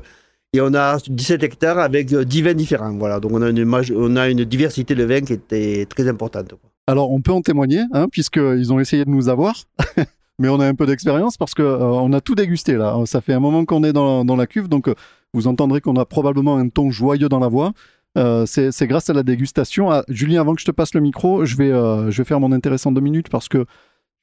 et 0.53 0.61
on 0.61 0.73
a 0.75 0.99
17 1.09 1.43
hectares 1.43 1.79
avec 1.79 2.13
euh, 2.13 2.25
10 2.25 2.43
vins 2.43 2.55
différents. 2.55 2.93
Voilà. 2.93 3.21
Donc 3.21 3.33
on 3.33 3.43
a, 3.43 3.51
une, 3.51 3.65
on 3.97 4.17
a 4.17 4.29
une 4.29 4.45
diversité 4.45 4.95
de 4.95 5.05
vins 5.05 5.21
qui 5.21 5.33
était 5.35 5.87
très 5.89 6.07
importante. 6.09 6.49
quoi. 6.51 6.71
Alors, 6.87 7.11
on 7.11 7.21
peut 7.23 7.33
en 7.33 7.41
témoigner, 7.41 7.81
hein, 7.93 8.09
puisqu'ils 8.11 8.73
ont 8.73 8.79
essayé 8.79 9.05
de 9.05 9.11
nous 9.11 9.29
avoir. 9.29 9.55
Mais 10.41 10.49
on 10.49 10.59
a 10.59 10.67
un 10.67 10.75
peu 10.75 10.87
d'expérience 10.87 11.37
parce 11.37 11.55
que 11.55 11.63
euh, 11.63 11.79
on 11.81 12.13
a 12.13 12.21
tout 12.21 12.35
dégusté 12.35 12.75
là. 12.75 12.97
Ça 13.07 13.21
fait 13.21 13.33
un 13.33 13.41
moment 13.41 13.65
qu'on 13.65 13.85
est 13.85 13.93
dans, 13.93 14.25
dans 14.25 14.37
la 14.37 14.47
cuve, 14.47 14.69
donc 14.69 14.89
euh, 14.89 14.95
vous 15.33 15.47
entendrez 15.47 15.81
qu'on 15.81 15.97
a 15.97 16.05
probablement 16.05 16.57
un 16.57 16.69
ton 16.69 16.91
joyeux 16.91 17.29
dans 17.29 17.39
la 17.39 17.49
voix. 17.49 17.73
Euh, 18.17 18.45
c'est 18.47 18.87
grâce 18.87 19.11
à 19.11 19.13
la 19.13 19.23
dégustation. 19.23 19.91
Ah, 19.91 20.05
Julien, 20.09 20.41
avant 20.41 20.55
que 20.55 20.61
je 20.61 20.67
te 20.67 20.71
passe 20.71 20.95
le 20.95 21.01
micro, 21.01 21.45
je 21.45 21.57
vais, 21.57 21.71
euh, 21.73 22.11
je 22.11 22.19
vais 22.23 22.25
faire 22.25 22.41
mon 22.41 22.53
intéressant 22.53 22.93
deux 22.93 23.01
minutes 23.01 23.29
parce 23.29 23.49
que 23.49 23.65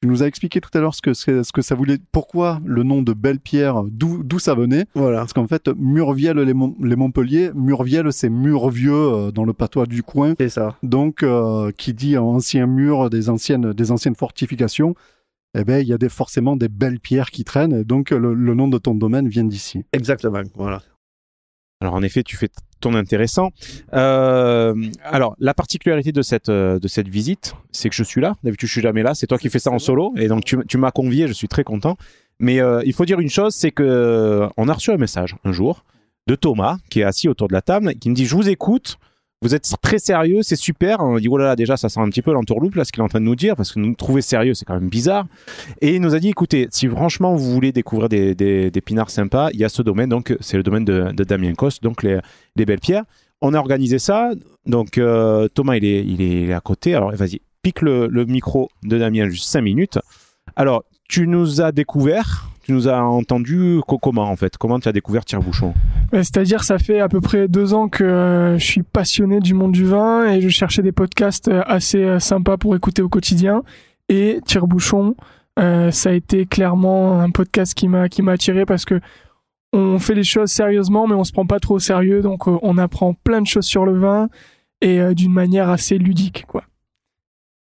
tu 0.02 0.08
nous 0.08 0.22
as 0.22 0.26
expliqué 0.26 0.60
tout 0.60 0.70
à 0.74 0.80
l'heure 0.80 0.94
ce 0.94 1.00
que, 1.02 1.14
ce 1.14 1.52
que 1.52 1.62
ça 1.62 1.74
voulait, 1.74 1.98
pourquoi 2.10 2.60
le 2.64 2.82
nom 2.82 3.02
de 3.02 3.12
Belle-Pierre, 3.12 3.82
d'où 3.84 4.22
d'où 4.24 4.38
ça 4.38 4.54
venait. 4.54 4.86
Voilà. 4.94 5.18
Parce 5.18 5.32
qu'en 5.32 5.46
fait, 5.46 5.70
Murviel 5.76 6.38
les, 6.38 6.54
Mon- 6.54 6.74
les 6.82 6.96
Montpellier, 6.96 7.50
Murviel 7.54 8.12
c'est 8.12 8.30
mur 8.30 8.68
vieux 8.68 8.92
euh, 8.92 9.30
dans 9.30 9.44
le 9.44 9.52
patois 9.52 9.86
du 9.86 10.02
coin. 10.02 10.34
C'est 10.38 10.48
ça. 10.48 10.76
Donc, 10.82 11.24
qui 11.76 11.94
dit 11.94 12.18
ancien 12.18 12.66
mur, 12.66 13.10
des 13.10 13.30
anciennes, 13.30 13.72
des 13.72 13.92
anciennes 13.92 14.16
fortifications, 14.16 14.94
eh 15.54 15.64
ben, 15.64 15.80
il 15.80 15.88
y 15.88 15.92
a 15.92 15.98
des, 15.98 16.08
forcément 16.08 16.56
des 16.56 16.68
belles 16.68 17.00
pierres 17.00 17.30
qui 17.30 17.44
traînent. 17.44 17.74
Et 17.74 17.84
donc, 17.84 18.10
le, 18.10 18.34
le 18.34 18.54
nom 18.54 18.68
de 18.68 18.78
ton 18.78 18.94
domaine 18.94 19.28
vient 19.28 19.44
d'ici. 19.44 19.84
Exactement. 19.92 20.42
Voilà. 20.54 20.82
Alors 21.82 21.94
en 21.94 22.02
effet, 22.02 22.22
tu 22.22 22.36
fais 22.36 22.48
ton 22.78 22.94
intéressant. 22.94 23.50
Euh, 23.92 24.72
alors 25.02 25.34
la 25.40 25.52
particularité 25.52 26.12
de 26.12 26.22
cette 26.22 26.48
euh, 26.48 26.78
de 26.78 26.86
cette 26.86 27.08
visite, 27.08 27.54
c'est 27.72 27.88
que 27.88 27.96
je 27.96 28.04
suis 28.04 28.20
là. 28.20 28.36
D'habitude, 28.44 28.68
je 28.68 28.72
suis 28.72 28.80
jamais 28.80 29.02
là. 29.02 29.16
C'est 29.16 29.26
toi 29.26 29.36
qui 29.36 29.50
fais 29.50 29.58
ça 29.58 29.72
en 29.72 29.80
solo, 29.80 30.12
et 30.16 30.28
donc 30.28 30.44
tu, 30.44 30.56
tu 30.68 30.78
m'as 30.78 30.92
convié. 30.92 31.26
Je 31.26 31.32
suis 31.32 31.48
très 31.48 31.64
content. 31.64 31.96
Mais 32.38 32.60
euh, 32.60 32.82
il 32.86 32.92
faut 32.92 33.04
dire 33.04 33.18
une 33.18 33.28
chose, 33.28 33.56
c'est 33.56 33.72
que 33.72 34.48
on 34.56 34.68
a 34.68 34.72
reçu 34.72 34.92
un 34.92 34.96
message 34.96 35.34
un 35.42 35.50
jour 35.50 35.84
de 36.28 36.36
Thomas 36.36 36.76
qui 36.88 37.00
est 37.00 37.04
assis 37.04 37.28
autour 37.28 37.48
de 37.48 37.52
la 37.52 37.62
table, 37.62 37.94
qui 37.96 38.10
me 38.10 38.14
dit 38.14 38.26
je 38.26 38.36
vous 38.36 38.48
écoute. 38.48 38.98
Vous 39.42 39.56
êtes 39.56 39.68
très 39.82 39.98
sérieux, 39.98 40.42
c'est 40.42 40.56
super. 40.56 41.00
On 41.00 41.18
dit 41.18 41.26
oh 41.28 41.36
là 41.36 41.46
là, 41.46 41.56
déjà 41.56 41.76
ça 41.76 41.88
sent 41.88 41.98
un 41.98 42.08
petit 42.08 42.22
peu 42.22 42.32
l'entourloupe 42.32 42.76
là 42.76 42.84
ce 42.84 42.92
qu'il 42.92 43.00
est 43.00 43.04
en 43.04 43.08
train 43.08 43.18
de 43.18 43.24
nous 43.24 43.34
dire 43.34 43.56
parce 43.56 43.72
que 43.72 43.80
nous 43.80 43.92
trouver 43.96 44.22
sérieux 44.22 44.54
c'est 44.54 44.64
quand 44.64 44.74
même 44.74 44.88
bizarre. 44.88 45.26
Et 45.80 45.96
il 45.96 46.00
nous 46.00 46.14
a 46.14 46.20
dit 46.20 46.28
écoutez, 46.28 46.68
si 46.70 46.86
franchement 46.86 47.34
vous 47.34 47.50
voulez 47.50 47.72
découvrir 47.72 48.08
des, 48.08 48.70
pinards 48.86 49.10
sympas, 49.10 49.50
il 49.52 49.58
y 49.58 49.64
a 49.64 49.68
ce 49.68 49.82
domaine 49.82 50.08
donc 50.08 50.36
c'est 50.40 50.56
le 50.56 50.62
domaine 50.62 50.84
de, 50.84 51.10
Damien 51.24 51.54
Coste, 51.54 51.82
donc 51.82 52.04
les, 52.04 52.20
les 52.54 52.64
belles 52.64 52.78
pierres. 52.78 53.04
On 53.40 53.52
a 53.52 53.58
organisé 53.58 53.98
ça. 53.98 54.30
Donc 54.64 54.96
euh, 54.96 55.48
Thomas 55.48 55.74
il 55.74 55.84
est, 55.84 56.04
il 56.04 56.22
est 56.22 56.52
à 56.52 56.60
côté. 56.60 56.94
Alors 56.94 57.10
vas-y, 57.10 57.40
pique 57.62 57.82
le, 57.82 58.06
le 58.06 58.24
micro 58.26 58.70
de 58.84 58.96
Damien 58.96 59.28
juste 59.28 59.48
5 59.48 59.60
minutes. 59.60 59.98
Alors 60.54 60.84
tu 61.08 61.26
nous 61.26 61.60
as 61.60 61.72
découvert, 61.72 62.51
tu 62.62 62.72
nous 62.72 62.88
as 62.88 63.02
entendu 63.02 63.80
co- 63.86 63.98
comment 63.98 64.30
en 64.30 64.36
fait? 64.36 64.56
Comment 64.56 64.78
tu 64.80 64.88
as 64.88 64.92
découvert 64.92 65.24
Tire-Bouchon? 65.24 65.74
C'est-à-dire, 66.12 66.62
ça 66.64 66.78
fait 66.78 67.00
à 67.00 67.08
peu 67.08 67.20
près 67.20 67.48
deux 67.48 67.74
ans 67.74 67.88
que 67.88 68.04
euh, 68.04 68.58
je 68.58 68.64
suis 68.64 68.82
passionné 68.82 69.40
du 69.40 69.54
monde 69.54 69.72
du 69.72 69.84
vin 69.84 70.26
et 70.26 70.40
je 70.40 70.48
cherchais 70.48 70.82
des 70.82 70.92
podcasts 70.92 71.48
euh, 71.48 71.62
assez 71.66 72.02
euh, 72.04 72.18
sympas 72.18 72.56
pour 72.56 72.76
écouter 72.76 73.02
au 73.02 73.08
quotidien. 73.08 73.62
Et 74.08 74.40
Tire-Bouchon, 74.44 75.16
ça 75.56 76.10
a 76.10 76.12
été 76.12 76.46
clairement 76.46 77.20
un 77.20 77.30
podcast 77.30 77.74
qui 77.74 77.88
m'a 77.88 78.08
qui 78.08 78.22
m'a 78.22 78.32
attiré 78.32 78.64
parce 78.66 78.84
que 78.84 79.00
on 79.72 79.98
fait 79.98 80.14
les 80.14 80.24
choses 80.24 80.50
sérieusement, 80.50 81.06
mais 81.06 81.14
on 81.14 81.24
se 81.24 81.32
prend 81.32 81.46
pas 81.46 81.60
trop 81.60 81.76
au 81.76 81.78
sérieux, 81.78 82.20
donc 82.20 82.46
on 82.46 82.78
apprend 82.78 83.14
plein 83.14 83.40
de 83.40 83.46
choses 83.46 83.64
sur 83.64 83.86
le 83.86 83.98
vin 83.98 84.28
et 84.82 85.14
d'une 85.14 85.32
manière 85.32 85.70
assez 85.70 85.96
ludique, 85.96 86.44
quoi. 86.46 86.64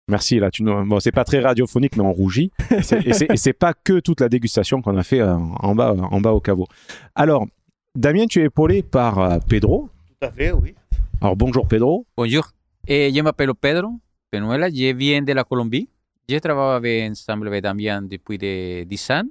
Merci 0.08 0.38
là, 0.38 0.50
tu 0.50 0.62
nous... 0.62 0.84
bon 0.84 1.00
c'est 1.00 1.12
pas 1.12 1.24
très 1.24 1.40
radiophonique 1.40 1.96
mais 1.96 2.02
on 2.04 2.12
rougit. 2.12 2.50
Et 2.70 2.82
c'est- 2.82 3.30
et 3.32 3.36
c'est 3.36 3.52
pas 3.54 3.72
que 3.72 4.00
toute 4.00 4.20
la 4.20 4.28
dégustation 4.28 4.82
qu'on 4.82 4.96
a 4.98 5.02
fait 5.02 5.20
euh, 5.20 5.34
en 5.36 5.74
bas 5.74 5.94
en 5.94 6.20
bas 6.20 6.32
au 6.32 6.40
caveau. 6.40 6.66
Alors 7.14 7.46
Damien, 7.94 8.26
tu 8.26 8.40
es 8.40 8.44
épaulé 8.46 8.82
par 8.82 9.18
euh, 9.18 9.38
Pedro. 9.48 9.88
Tout 10.20 10.26
à 10.26 10.30
fait, 10.32 10.52
oui. 10.52 10.74
Alors 11.20 11.36
bonjour 11.36 11.66
Pedro. 11.66 12.06
Bonjour. 12.16 12.44
Eh, 12.86 13.10
yo 13.10 13.22
me 13.22 13.28
appelle 13.30 13.54
Pedro 13.54 13.92
Penuela. 14.30 14.68
Je 14.68 14.92
viens 14.94 15.22
de 15.22 15.32
la 15.32 15.44
Colombie. 15.44 15.88
Je 16.28 16.36
travaille 16.38 17.08
ensemble 17.08 17.48
avec 17.48 17.62
Damien 17.62 18.02
depuis 18.02 18.36
de 18.38 18.84
10 18.84 19.10
ans. 19.10 19.22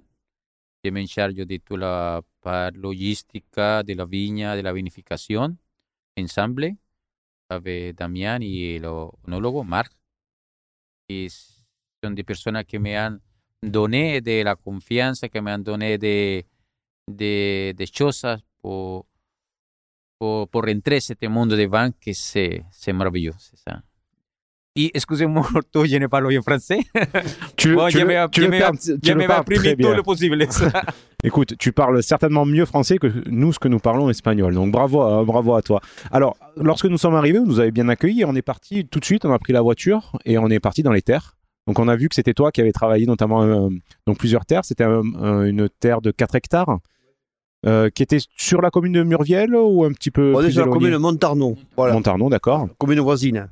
Je 0.84 0.90
me 0.90 1.06
charge 1.06 1.36
de 1.36 1.58
toute 1.58 1.78
la 1.78 2.22
part 2.42 2.72
logistique 2.76 3.46
de 3.56 3.94
la 3.94 4.06
viña, 4.06 4.56
de 4.56 4.62
la 4.62 4.74
vinification, 4.74 5.56
ensemble 6.20 6.72
avec 7.50 7.96
Damien 7.96 8.40
et 8.42 8.76
el 8.78 8.86
onólogo 8.86 9.64
Marc. 9.64 9.92
Y 11.08 11.30
son 12.02 12.16
des 12.16 12.24
personnes 12.24 12.64
qui 12.66 12.80
m'ont 12.80 13.20
donné 13.62 14.22
de 14.22 14.44
la 14.44 14.56
confianza, 14.56 15.30
que 15.30 15.40
m'ont 15.40 15.58
donné 15.58 15.98
de, 15.98 16.46
de, 17.08 17.74
de 17.74 17.86
choses 17.86 18.26
pour, 18.62 19.06
pour, 20.18 20.48
pour 20.50 20.68
entrer 20.70 20.96
en 20.96 21.12
este 21.12 21.30
mundo 21.30 21.56
de 21.56 21.68
vin 21.68 21.92
que 21.92 22.14
c'est 22.14 22.66
c'est 22.72 22.94
maravilloso. 22.94 23.38
c'est 23.40 23.93
excusez-moi, 24.76 25.46
tout, 25.72 25.86
je 25.86 25.98
ne 25.98 26.08
parle 26.08 26.28
bien 26.30 26.42
français. 26.42 26.80
Tu, 27.56 27.76
Bon, 27.76 27.88
tu 27.88 28.00
je 28.00 28.00
le- 28.00 28.08
vais- 28.08 28.28
tu 28.30 28.42
le 28.42 28.48
imprimer 28.48 28.60
tout 29.96 30.04
possible. 30.04 30.48
Écoute, 31.24 31.54
tu 31.60 31.72
parles 31.72 32.02
certainement 32.04 32.46
mieux 32.46 32.66
français 32.66 32.98
que 32.98 33.08
nous, 33.30 33.54
ce 33.54 33.60
que 33.60 33.68
nous 33.68 33.80
parlons 33.80 34.10
espagnol. 34.10 34.54
Donc 34.54 34.72
bravo, 34.72 35.02
à- 35.02 35.24
bravo 35.24 35.54
à 35.56 35.62
toi. 35.62 35.80
Alors, 36.12 36.36
lorsque 36.58 36.86
nous 36.86 36.98
sommes 36.98 37.16
arrivés, 37.16 37.40
vous 37.40 37.46
nous 37.46 37.60
avez 37.60 37.72
bien 37.72 37.88
accueillis. 37.88 38.26
On 38.26 38.36
est 38.36 38.42
parti 38.42 38.86
tout 38.88 39.00
de 39.00 39.06
suite. 39.06 39.26
On 39.26 39.32
a 39.32 39.40
pris 39.40 39.54
la 39.54 39.62
voiture 39.62 40.12
et 40.26 40.38
on 40.38 40.50
est 40.50 40.60
parti 40.60 40.82
dans 40.84 40.92
les 40.92 41.02
terres. 41.04 41.38
Donc 41.68 41.80
on 41.80 41.88
a 41.88 41.96
vu 41.96 42.10
que 42.10 42.16
c'était 42.16 42.34
toi 42.34 42.52
qui 42.52 42.60
avais 42.60 42.74
travaillé 42.74 43.06
notamment 43.06 43.44
euh, 43.44 43.70
donc 44.06 44.18
plusieurs 44.18 44.46
terres. 44.46 44.66
C'était 44.66 44.84
un- 44.84 45.04
un- 45.22 45.44
une 45.46 45.70
terre 45.70 46.02
de 46.02 46.12
4 46.12 46.36
hectares 46.36 46.80
euh, 47.66 47.90
qui 47.90 48.04
était 48.04 48.18
sur 48.36 48.62
la 48.62 48.70
commune 48.70 48.92
de 48.94 49.04
Murviel 49.04 49.56
ou 49.56 49.86
un 49.86 49.92
petit 49.94 50.12
peu 50.12 50.34
On 50.36 50.40
est 50.42 50.46
plus 50.46 50.54
sur 50.54 50.66
la 50.66 50.72
commune 50.72 50.92
de 50.92 50.98
Montarnon. 50.98 51.56
Voilà, 51.78 51.94
Montarnon, 51.94 52.30
d'accord. 52.30 52.68
commune 52.80 53.00
voisine. 53.00 53.48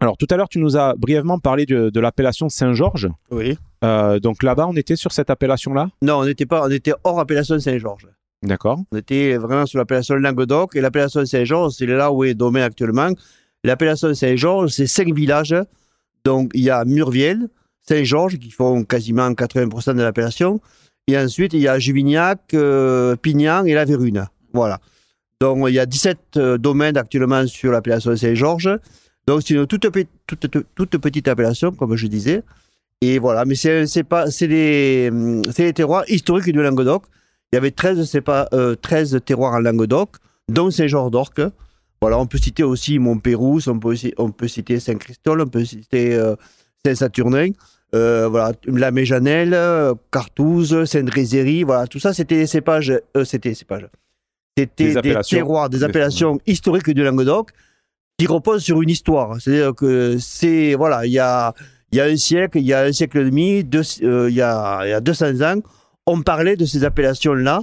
Alors 0.00 0.16
tout 0.16 0.26
à 0.30 0.36
l'heure, 0.36 0.48
tu 0.48 0.58
nous 0.58 0.76
as 0.76 0.94
brièvement 0.94 1.38
parlé 1.38 1.66
de, 1.66 1.90
de 1.90 2.00
l'appellation 2.00 2.48
Saint-Georges. 2.48 3.08
Oui. 3.30 3.58
Euh, 3.84 4.20
donc 4.20 4.42
là-bas, 4.42 4.66
on 4.68 4.76
était 4.76 4.96
sur 4.96 5.12
cette 5.12 5.30
appellation-là, 5.30 5.90
Non, 6.02 6.18
on 6.18 6.24
n'était 6.24 6.46
pas, 6.46 6.64
on 6.66 6.70
était 6.70 6.92
hors 7.04 7.20
appellation 7.20 7.58
Saint-Georges. 7.58 8.08
d'accord 8.42 8.80
On 8.92 8.96
était 8.96 9.36
vraiment 9.36 9.66
sur 9.66 9.78
l'appellation 9.78 10.16
Languedoc 10.16 10.76
et 10.76 10.80
l'appellation 10.80 11.24
Saint-Georges, 11.24 11.74
c'est 11.74 11.86
là 11.86 12.12
où 12.12 12.24
est 12.24 12.34
domaine 12.34 12.62
actuellement. 12.64 13.10
L'appellation 13.64 14.14
Saint-Georges, 14.14 14.70
c'est 14.70 14.86
cinq 14.86 15.12
villages. 15.14 15.54
Donc 16.24 16.50
il 16.54 16.62
y 16.62 16.70
a 16.70 16.84
Murviel, 16.84 17.48
Saint-Georges 17.88 18.38
qui 18.38 18.50
font 18.50 18.84
quasiment 18.84 19.30
80% 19.30 19.94
de 19.96 20.02
l'appellation. 20.02 20.60
Et 21.06 21.16
ensuite 21.18 21.52
il 21.54 21.60
y 21.60 21.68
a 21.68 21.78
Juvignac, 21.78 22.54
euh, 22.54 23.16
Pignan 23.16 23.64
et 23.64 23.74
La 23.74 23.84
Vérune. 23.84 24.26
Voilà. 24.52 24.80
Donc 25.40 25.64
il 25.68 25.74
y 25.74 25.78
a 25.78 25.86
17 25.86 26.18
euh, 26.36 26.58
domaines 26.58 26.96
actuellement 26.96 27.46
sur 27.46 27.70
l'appellation 27.72 28.16
Saint-Georges. 28.16 28.78
Donc 29.28 29.42
c'est 29.44 29.54
une 29.54 29.66
toute, 29.66 29.88
pe- 29.90 30.06
toute, 30.26 30.50
toute- 30.50 30.66
toute 30.74 30.96
petite 30.98 31.28
appellation, 31.28 31.70
comme 31.72 31.94
je 31.96 32.06
disais. 32.06 32.42
Et 33.02 33.18
voilà, 33.18 33.44
mais 33.44 33.54
c'est 33.54 34.02
pas 34.04 34.30
c'est 34.30 34.46
les 34.48 35.08
hum, 35.12 35.42
c'est 35.54 35.64
les 35.64 35.72
terroirs 35.74 36.04
historiques 36.08 36.50
du 36.52 36.62
Languedoc. 36.62 37.02
Il 37.52 37.56
y 37.56 37.58
avait 37.58 37.70
13, 37.70 38.04
c'est 38.10 38.20
pas, 38.22 38.48
euh, 38.54 38.74
13 38.74 39.20
terroirs 39.24 39.52
en 39.54 39.60
Languedoc, 39.60 40.16
dont 40.48 40.70
Saint-Georges 40.70 41.10
d'Orque. 41.10 41.42
Voilà, 42.00 42.18
on 42.18 42.26
peut 42.26 42.38
citer 42.38 42.62
aussi 42.62 42.98
Montpérouse, 42.98 43.68
on 43.68 43.78
peut, 43.78 43.94
on 44.18 44.30
peut 44.30 44.48
citer 44.48 44.80
Saint-Christol, 44.80 45.40
on 45.42 45.46
peut 45.46 45.64
citer 45.64 46.14
euh, 46.14 46.34
Saint-Saturnin, 46.86 47.50
euh, 47.94 48.28
voilà, 48.28 48.52
la 48.66 48.90
Méjanelle, 48.90 49.56
Cartouze, 50.12 50.84
Saint-Drézéry, 50.84 51.64
voilà, 51.64 51.86
tout 51.86 51.98
ça, 51.98 52.12
c'était 52.14 52.36
des 52.36 52.46
cépages, 52.46 52.92
euh, 53.16 53.24
c'était 53.24 53.50
des 53.50 53.54
cépages. 53.54 53.88
C'était 54.56 54.84
des, 54.90 54.96
appellations. 54.96 55.36
terroirs, 55.38 55.68
Des- 55.70 55.84
appellations 55.84 56.38
historiques 56.46 56.90
du 56.90 57.02
Languedoc 57.04 57.50
qui 58.18 58.26
reposent 58.26 58.64
sur 58.64 58.82
une 58.82 58.90
histoire. 58.90 59.40
C'est-à-dire 59.40 59.74
que 59.74 60.18
c'est, 60.18 60.74
voilà, 60.74 61.06
il 61.06 61.12
y 61.12 61.20
a, 61.20 61.54
y 61.92 62.00
a 62.00 62.04
un 62.04 62.16
siècle, 62.16 62.58
il 62.58 62.66
y 62.66 62.72
a 62.72 62.80
un 62.80 62.92
siècle 62.92 63.18
et 63.18 63.24
demi, 63.24 63.64
euh, 64.02 64.28
il, 64.28 64.34
y 64.34 64.42
a, 64.42 64.86
y 64.86 64.92
a 64.92 65.00
200 65.00 65.40
ans, 65.42 65.60
on 66.06 66.20
parlait 66.22 66.56
de 66.56 66.64
ces 66.64 66.84
appellations-là, 66.84 67.62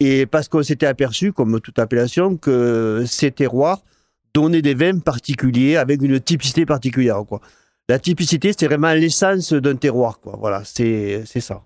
et 0.00 0.24
parce 0.24 0.48
qu'on 0.48 0.62
s'était 0.62 0.86
aperçu, 0.86 1.32
comme 1.32 1.60
toute 1.60 1.78
appellation, 1.78 2.36
que 2.38 3.04
ces 3.06 3.30
terroirs 3.30 3.82
donnaient 4.34 4.62
des 4.62 4.74
vins 4.74 4.98
particuliers 4.98 5.76
avec 5.76 6.00
une 6.00 6.18
typicité 6.18 6.64
particulière. 6.64 7.22
Quoi. 7.28 7.40
La 7.88 7.98
typicité, 7.98 8.52
c'est 8.58 8.66
vraiment 8.66 8.94
l'essence 8.94 9.52
d'un 9.52 9.76
terroir. 9.76 10.20
Quoi. 10.20 10.36
Voilà, 10.40 10.62
c'est 10.64 11.24
ça. 11.26 11.62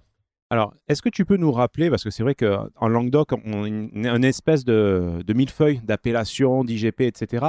Alors, 0.50 0.74
est-ce 0.88 1.00
que 1.00 1.08
tu 1.08 1.24
peux 1.24 1.36
nous 1.36 1.52
rappeler, 1.52 1.90
parce 1.90 2.02
que 2.02 2.10
c'est 2.10 2.22
vrai 2.24 2.34
qu'en 2.34 2.88
Languedoc, 2.88 3.32
on 3.32 3.64
a 3.64 3.68
une, 3.68 3.90
une 3.94 4.24
espèce 4.24 4.64
de, 4.64 5.22
de 5.24 5.32
millefeuille 5.32 5.80
d'appellations, 5.84 6.64
d'IGP, 6.64 7.02
etc. 7.02 7.46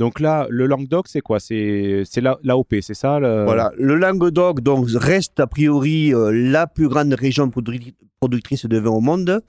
Donc 0.00 0.18
là, 0.20 0.46
le 0.50 0.66
Languedoc, 0.66 1.06
c'est 1.08 1.20
quoi? 1.20 1.38
C'est 1.40 2.02
c'est 2.04 2.20
la- 2.20 2.38
l'AOP, 2.42 2.80
c'est 2.82 2.94
ça 2.94 3.20
le- 3.20 3.44
Voilà. 3.44 3.72
Le 3.78 3.94
Languedoc 3.96 4.60
donc, 4.60 4.88
reste 4.94 5.38
a 5.38 5.46
priori 5.46 6.12
euh, 6.12 6.30
la 6.32 6.66
plus 6.66 6.88
grande 6.88 7.14
région 7.14 7.46
produ- 7.48 7.94
productrice 8.20 8.66
de 8.66 8.78
vin 8.78 8.90
au 8.90 9.00
monde. 9.00 9.40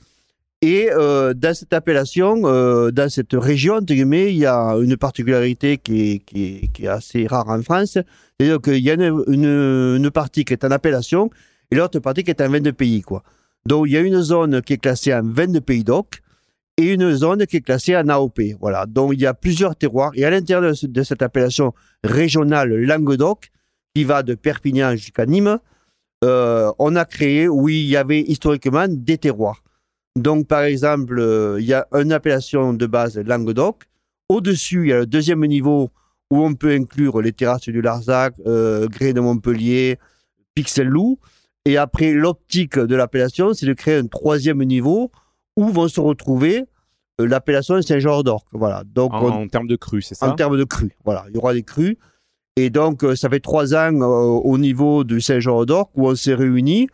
Et 0.61 0.89
euh, 0.91 1.33
dans 1.33 1.53
cette 1.53 1.73
appellation, 1.73 2.41
euh, 2.45 2.89
dans 2.91 3.09
cette 3.09 3.33
région, 3.33 3.75
entre 3.75 3.91
il 3.93 4.37
y 4.37 4.45
a 4.45 4.75
une 4.81 4.97
particularité 4.97 5.77
qui 5.77 6.11
est, 6.13 6.19
qui 6.19 6.69
est- 6.79 6.87
assez 6.87 7.27
rare 7.27 7.49
en 7.49 7.61
France. 7.61 7.97
C'est-à-dire 8.39 8.61
qu'il 8.61 8.77
y 8.83 8.89
a 8.89 8.93
une, 8.93 9.23
une- 9.27 9.95
une 9.97 10.11
partie 10.11 10.45
qui 10.45 10.53
est 10.53 10.63
en 10.63 10.71
appellation 10.71 11.29
et 11.71 11.75
l'autre 11.75 11.99
partie 11.99 12.23
qui 12.23 12.31
est 12.31 12.41
en 12.41 12.49
vin 12.49 12.59
de 12.61 12.71
pays. 12.71 13.01
Quoi. 13.01 13.23
Donc 13.65 13.87
il 13.87 13.93
y 13.93 13.97
a 13.97 14.01
une 14.01 14.21
zone 14.21 14.61
qui 14.61 14.73
est 14.73 14.77
classée 14.77 15.13
en 15.13 15.23
vin 15.23 15.47
de 15.47 15.59
pays 15.59 15.83
d'oc 15.83 16.21
et 16.77 16.93
une 16.93 17.13
zone 17.13 17.45
qui 17.45 17.57
est 17.57 17.61
classée 17.61 17.95
en 17.95 18.09
AOP. 18.09 18.39
Voilà. 18.59 18.85
Donc 18.85 19.13
il 19.13 19.21
y 19.21 19.25
a 19.25 19.33
plusieurs 19.33 19.75
terroirs. 19.75 20.11
Et 20.15 20.25
à 20.25 20.29
l'intérieur 20.29 20.69
de, 20.69 20.73
ce- 20.73 20.87
de 20.87 21.03
cette 21.03 21.21
appellation 21.21 21.73
régionale 22.03 22.73
Languedoc, 22.75 23.49
qui 23.95 24.03
va 24.03 24.23
de 24.23 24.35
Perpignan 24.35 24.91
jusqu'à 24.95 25.25
Nîmes, 25.25 25.57
euh, 26.23 26.71
on 26.79 26.95
a 26.95 27.05
créé, 27.05 27.47
oui, 27.47 27.81
il 27.83 27.87
y 27.89 27.97
avait 27.97 28.21
historiquement 28.21 28.85
des 28.89 29.17
terroirs. 29.17 29.63
Donc, 30.17 30.47
par 30.47 30.63
exemple, 30.63 31.19
euh, 31.19 31.57
il 31.59 31.65
y 31.65 31.73
a 31.73 31.87
une 31.93 32.11
appellation 32.11 32.73
de 32.73 32.85
base 32.85 33.17
Languedoc. 33.17 33.83
Au-dessus, 34.29 34.83
il 34.85 34.89
y 34.89 34.93
a 34.93 34.99
le 34.99 35.05
deuxième 35.05 35.45
niveau 35.45 35.91
où 36.31 36.43
on 36.43 36.55
peut 36.55 36.71
inclure 36.71 37.21
les 37.21 37.31
terrasses 37.31 37.69
du 37.69 37.81
Larzac, 37.81 38.33
euh, 38.47 38.87
de 38.87 39.19
Montpellier, 39.19 39.97
Pixel-Loup. 40.55 41.19
Et 41.65 41.77
après, 41.77 42.11
l'optique 42.13 42.77
de 42.79 42.95
l'appellation, 42.95 43.53
c'est 43.53 43.65
de 43.65 43.73
créer 43.73 43.95
un 43.97 44.07
troisième 44.07 44.63
niveau 44.63 45.11
où 45.57 45.69
vont 45.69 45.87
se 45.87 45.99
retrouver 45.99 46.65
euh, 47.21 47.27
l'appellation 47.27 47.81
Saint-Georges 47.81 48.23
d'Orc. 48.23 48.45
Voilà. 48.51 48.83
Donc, 48.85 49.13
en, 49.13 49.23
on- 49.23 49.43
en 49.43 49.47
termes 49.47 49.67
de 49.67 49.75
cru, 49.75 50.01
c'est 50.01 50.15
ça? 50.15 50.27
En 50.29 50.35
termes 50.35 50.57
de 50.57 50.63
crues. 50.65 50.95
Voilà, 51.05 51.25
il 51.29 51.35
y 51.35 51.37
aura 51.37 51.53
des 51.53 51.63
crues. 51.63 51.97
Et 52.57 52.69
donc, 52.69 53.03
euh, 53.03 53.15
ça 53.15 53.29
fait 53.29 53.39
trois 53.39 53.73
ans 53.75 53.93
euh, 54.01 54.05
au 54.05 54.57
niveau 54.57 55.03
du 55.03 55.19
Saint-Jean 55.21 55.65
d'Orc 55.65 55.89
où 55.95 56.07
on 56.09 56.15
s'est 56.15 56.33
réunis, 56.35 56.87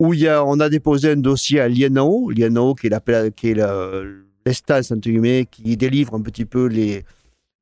où 0.00 0.14
y 0.14 0.26
a, 0.28 0.44
on 0.44 0.58
a 0.60 0.68
déposé 0.68 1.12
un 1.12 1.16
dossier 1.16 1.60
à 1.60 1.68
l'INAO, 1.68 2.30
l'INAO 2.30 2.74
qui 2.74 2.88
est 2.88 3.34
qui 3.34 3.54
l'instance, 3.54 4.90
entre 4.92 5.00
guillemets, 5.08 5.46
qui 5.50 5.76
délivre 5.76 6.14
un 6.14 6.20
petit 6.22 6.44
peu 6.44 6.66
les, 6.66 7.04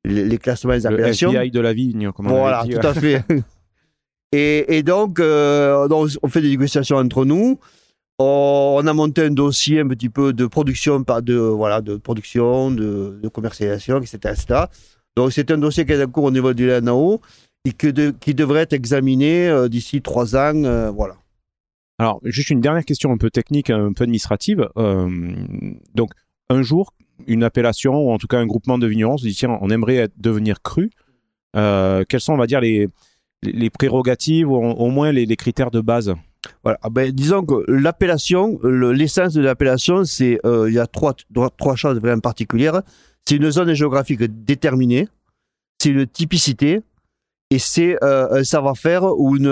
les, 0.05 0.25
les 0.25 0.37
classements 0.37 0.73
des 0.73 0.81
Le 0.81 0.87
appellations. 0.87 1.31
FBI 1.31 1.51
de 1.51 1.59
la 1.59 1.73
vigne, 1.73 2.11
comme 2.11 2.27
on 2.27 2.29
Voilà, 2.39 2.63
dit. 2.63 2.71
tout 2.71 2.85
à 2.85 2.93
fait. 2.93 3.23
et, 4.31 4.77
et 4.77 4.83
donc, 4.83 5.19
euh, 5.19 5.87
donc, 5.87 6.09
on 6.23 6.27
fait 6.27 6.41
des 6.41 6.49
négociations 6.49 6.97
entre 6.97 7.25
nous. 7.25 7.59
On 8.17 8.81
a 8.87 8.93
monté 8.93 9.23
un 9.23 9.31
dossier 9.31 9.81
un 9.81 9.87
petit 9.87 10.09
peu 10.09 10.31
de 10.31 10.45
production, 10.45 11.03
par 11.03 11.21
de, 11.21 11.35
voilà, 11.35 11.81
de 11.81 11.97
production, 11.97 12.71
de, 12.71 13.27
commercialisation, 13.33 13.97
etc., 13.99 14.17
etc. 14.23 14.65
Donc, 15.17 15.33
c'est 15.33 15.51
un 15.51 15.57
dossier 15.57 15.85
qui 15.85 15.91
est 15.91 16.03
en 16.03 16.07
cours 16.09 16.23
au 16.25 16.31
niveau 16.31 16.53
du 16.53 16.67
LNAO 16.67 17.19
et 17.65 17.73
que 17.73 18.11
qui 18.11 18.33
devrait 18.33 18.61
être 18.61 18.73
examiné 18.73 19.49
euh, 19.49 19.67
d'ici 19.67 20.01
trois 20.01 20.35
ans. 20.35 20.63
euh, 20.63 20.91
voilà. 20.91 21.15
Alors, 21.97 22.19
juste 22.23 22.51
une 22.51 22.61
dernière 22.61 22.85
question 22.85 23.11
un 23.11 23.17
peu 23.17 23.29
technique, 23.29 23.69
un 23.69 23.91
peu 23.91 24.03
administrative. 24.03 24.69
Euh, 24.77 25.09
donc, 25.93 26.11
un 26.49 26.61
jour, 26.61 26.93
une 27.27 27.43
appellation, 27.43 27.95
ou 27.95 28.11
en 28.11 28.17
tout 28.17 28.27
cas 28.27 28.37
un 28.37 28.45
groupement 28.45 28.77
de 28.77 28.87
vignerons 28.87 29.17
se 29.17 29.25
dit, 29.25 29.33
tiens, 29.33 29.57
on 29.61 29.69
aimerait 29.69 30.09
devenir 30.17 30.61
cru. 30.61 30.89
Quelles 31.53 32.19
sont, 32.19 32.33
on 32.33 32.37
va 32.37 32.47
dire, 32.47 32.59
les, 32.59 32.89
les- 33.41 33.69
prérogatives 33.69 34.51
ou 34.51 34.55
au, 34.55 34.89
moins 34.89 35.13
les 35.13 35.35
critères 35.37 35.71
de 35.71 35.79
base? 35.79 36.13
Voilà. 36.63 36.79
Ah 36.81 36.89
ben, 36.89 37.11
disons 37.11 37.45
que 37.45 37.63
l'appellation, 37.67 38.59
le- 38.63 38.91
l'essence 38.91 39.33
de 39.33 39.41
l'appellation, 39.41 40.03
c'est 40.03 40.39
euh, 40.45 40.69
il 40.69 40.75
y 40.75 40.79
a 40.79 40.87
trois, 40.87 41.13
trois, 41.57 41.75
choses 41.75 41.99
vraiment 41.99 42.21
particulières. 42.21 42.81
C'est 43.27 43.35
une 43.35 43.49
zone 43.49 43.73
géographique 43.73 44.21
déterminée, 44.21 45.07
c'est 45.79 45.89
une 45.89 46.05
typicité 46.05 46.81
et 47.49 47.59
c'est 47.59 47.97
euh, 48.03 48.39
un 48.39 48.43
savoir-faire 48.43 49.03
ou 49.03 49.35
une, 49.35 49.47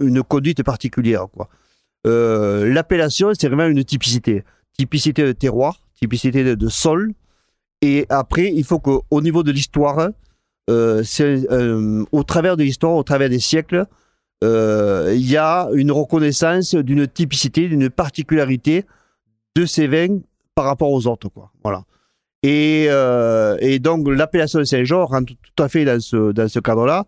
une, 0.00 0.22
conduite 0.22 0.62
particulière. 0.62 1.26
Euh, 2.06 2.72
l'appellation, 2.72 3.32
c'est 3.38 3.48
vraiment 3.48 3.66
une 3.66 3.84
typicité. 3.84 4.44
Typicité 4.76 5.24
de 5.24 5.32
terroir, 5.32 5.80
typicité 5.98 6.56
de, 6.56 6.68
sol. 6.68 7.12
Et 7.82 8.06
après, 8.08 8.52
il 8.54 8.64
faut 8.64 8.78
qu'au 8.78 9.20
niveau 9.20 9.42
de 9.42 9.52
l'histoire, 9.52 10.10
euh, 10.68 11.02
euh, 11.20 12.04
au 12.12 12.22
travers 12.22 12.56
de 12.56 12.62
l'histoire, 12.62 12.94
au 12.94 13.02
travers 13.02 13.28
des 13.28 13.40
siècles, 13.40 13.86
euh, 14.42 15.12
il 15.14 15.30
y 15.30 15.36
a 15.36 15.68
une 15.74 15.92
reconnaissance 15.92 16.74
d'une 16.74 17.06
typicité, 17.06 17.68
d'une 17.68 17.90
particularité 17.90 18.84
de 19.56 19.66
ces 19.66 19.86
vins 19.86 20.18
par 20.54 20.64
rapport 20.64 20.90
aux 20.90 21.06
autres. 21.06 21.30
Voilà. 21.62 21.84
Et, 22.42 22.86
euh, 22.88 23.56
et 23.60 23.78
donc 23.78 24.08
l'appellation 24.08 24.60
de 24.60 24.64
Saint-Georges 24.64 25.10
rentre 25.10 25.34
tout 25.34 25.62
à 25.62 25.68
fait 25.68 25.84
dans 25.84 26.00
ce, 26.00 26.58
cadre-là, 26.58 27.04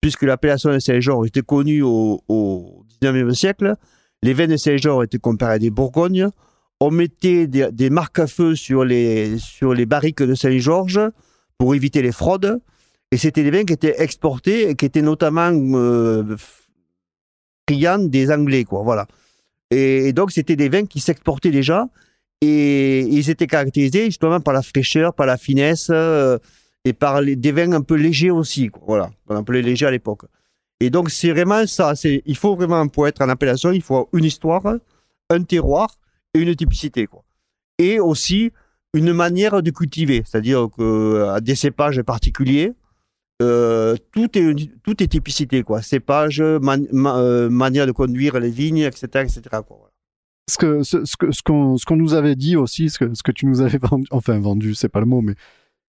puisque 0.00 0.22
l'appellation 0.22 0.72
de 0.72 0.78
Saint-Georges 0.78 1.26
était 1.28 1.42
connue 1.42 1.82
au, 1.82 2.22
au 2.28 2.84
19e 3.02 3.34
siècle. 3.34 3.74
Les 4.22 4.32
vins 4.32 4.46
de 4.46 4.56
Saint-Georges 4.56 5.04
étaient 5.04 5.18
comparés 5.18 5.54
à 5.54 5.58
des 5.58 5.70
Bourgognes. 5.70 6.28
On 6.80 6.90
mettait 6.90 7.46
des, 7.46 7.90
marques 7.90 8.18
à 8.18 8.26
feu 8.26 8.54
sur 8.54 8.84
les, 8.84 9.38
sur 9.38 9.74
barriques 9.86 10.22
de 10.22 10.34
Saint-Georges 10.34 11.00
pour 11.58 11.74
éviter 11.74 12.02
les 12.02 12.12
fraudes. 12.12 12.60
Et 13.10 13.16
c'était 13.16 13.42
des 13.42 13.50
vins 13.50 13.64
qui 13.64 13.72
étaient 13.72 14.02
exportés 14.02 14.70
et 14.70 14.74
qui 14.74 14.84
étaient 14.84 15.02
notamment 15.02 15.50
euh, 15.52 16.36
des 17.68 18.30
Anglais, 18.30 18.64
quoi. 18.64 18.82
Voilà. 18.82 19.06
Et, 19.70 20.12
donc, 20.12 20.30
c'était 20.30 20.56
des 20.56 20.68
vins 20.68 20.86
qui 20.86 21.00
s'exportaient 21.00 21.50
déjà 21.50 21.88
et 22.40 23.00
ils 23.00 23.30
étaient 23.30 23.46
caractérisés 23.46 24.06
justement 24.06 24.40
par 24.40 24.54
la 24.54 24.62
fraîcheur, 24.62 25.14
par 25.14 25.26
la 25.26 25.36
finesse 25.36 25.88
euh, 25.90 26.38
et 26.84 26.92
par 26.92 27.20
les- 27.20 27.34
des 27.34 27.52
vins 27.52 27.72
un 27.72 27.80
peu 27.82 27.94
légers 27.96 28.30
aussi. 28.30 28.68
quoi. 28.68 28.82
Voilà, 28.86 29.10
on 29.28 29.36
appelait 29.36 29.62
légers 29.62 29.86
à 29.86 29.90
l'époque. 29.90 30.22
Et 30.80 30.90
donc, 30.90 31.10
c'est 31.10 31.30
vraiment 31.30 31.66
ça. 31.66 31.94
C'est, 31.96 32.22
il 32.26 32.36
faut 32.36 32.54
vraiment, 32.54 32.86
pour 32.86 33.08
être 33.08 33.22
en 33.22 33.28
appellation, 33.28 33.72
il 33.72 33.82
faut 33.82 34.08
une 34.12 34.24
histoire, 34.24 34.62
un 35.30 35.42
terroir 35.42 35.88
et 36.34 36.38
une 36.40 36.54
typicité. 36.54 37.06
Quoi. 37.06 37.24
Et 37.78 37.98
aussi 37.98 38.52
une 38.94 39.12
manière 39.12 39.62
de 39.62 39.70
cultiver, 39.70 40.22
c'est-à-dire 40.24 40.68
que 40.76 41.40
des 41.40 41.54
cépages 41.56 42.00
particuliers, 42.02 42.72
euh, 43.42 43.96
tout, 44.12 44.36
est, 44.38 44.70
tout 44.82 45.02
est 45.02 45.06
typicité. 45.08 45.62
Quoi. 45.62 45.82
Cépage, 45.82 46.40
ma- 46.40 46.76
euh, 47.18 47.48
manière 47.50 47.86
de 47.86 47.92
conduire 47.92 48.38
les 48.40 48.50
vignes, 48.50 48.78
etc. 48.78 49.06
etc. 49.24 49.40
ce 50.48 50.58
que 50.58 50.82
ce, 50.82 50.98
que 51.18 51.32
ce 51.32 51.42
qu'on 51.42 51.76
ce 51.76 51.84
qu'on 51.84 51.96
nous 51.96 52.14
avait 52.14 52.36
dit 52.36 52.56
aussi, 52.56 52.88
ce 52.88 52.98
que 52.98 53.14
ce 53.14 53.22
que 53.22 53.32
tu 53.32 53.46
nous 53.46 53.60
avais 53.60 53.78
vendu, 53.82 54.06
enfin 54.10 54.38
vendu, 54.38 54.74
c'est 54.74 54.88
pas 54.88 55.00
le 55.00 55.06
mot, 55.06 55.20
mais 55.20 55.34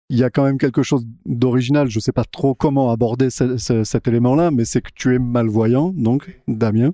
il 0.09 0.17
y 0.17 0.23
a 0.23 0.29
quand 0.29 0.43
même 0.43 0.57
quelque 0.57 0.81
chose 0.83 1.05
d'original. 1.25 1.89
Je 1.89 1.99
sais 1.99 2.11
pas 2.11 2.23
trop 2.23 2.53
comment 2.55 2.89
aborder 2.91 3.29
ce- 3.29 3.57
ce- 3.57 3.83
cet 3.83 4.07
élément-là, 4.07 4.51
mais 4.51 4.63
c'est 4.63 4.81
que 4.81 4.91
tu 4.95 5.13
es 5.15 5.19
malvoyant, 5.19 5.91
donc 5.95 6.39
Damien. 6.47 6.91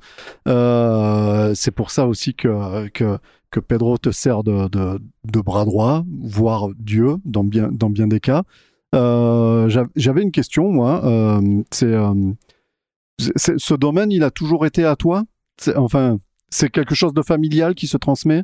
Euh, 0.47 1.53
c'est 1.55 1.71
pour 1.71 1.91
ça 1.91 2.07
aussi 2.07 2.33
que 2.33 2.87
que 2.89 3.17
que 3.51 3.59
Pedro 3.59 3.97
te 3.97 4.11
sert 4.11 4.43
de, 4.43 4.69
de, 4.69 4.99
de 5.25 5.41
bras 5.41 5.65
droit, 5.65 6.05
voire 6.21 6.69
Dieu 6.79 7.17
dans 7.25 7.43
bien 7.43 7.69
dans 7.71 7.89
bien 7.89 8.07
des 8.07 8.19
cas. 8.21 8.43
Euh, 8.95 9.69
j'av- 9.69 9.89
J'avais 9.95 10.21
une 10.21 10.31
question, 10.31 10.69
moi. 10.71 11.03
Euh, 11.05 11.61
c'est 11.71 11.85
euh, 11.85 12.13
c'est- 13.35 13.57
ce 13.57 13.73
domaine, 13.73 14.11
il 14.11 14.23
a 14.23 14.31
toujours 14.31 14.65
été 14.65 14.83
à 14.85 14.95
toi? 14.95 15.23
C'est- 15.57 15.75
Enfin, 15.75 16.17
c'est 16.49 16.69
quelque 16.69 16.95
chose 16.95 17.13
de 17.13 17.21
familial 17.21 17.75
qui 17.75 17.87
se 17.87 17.97
transmet? 17.97 18.43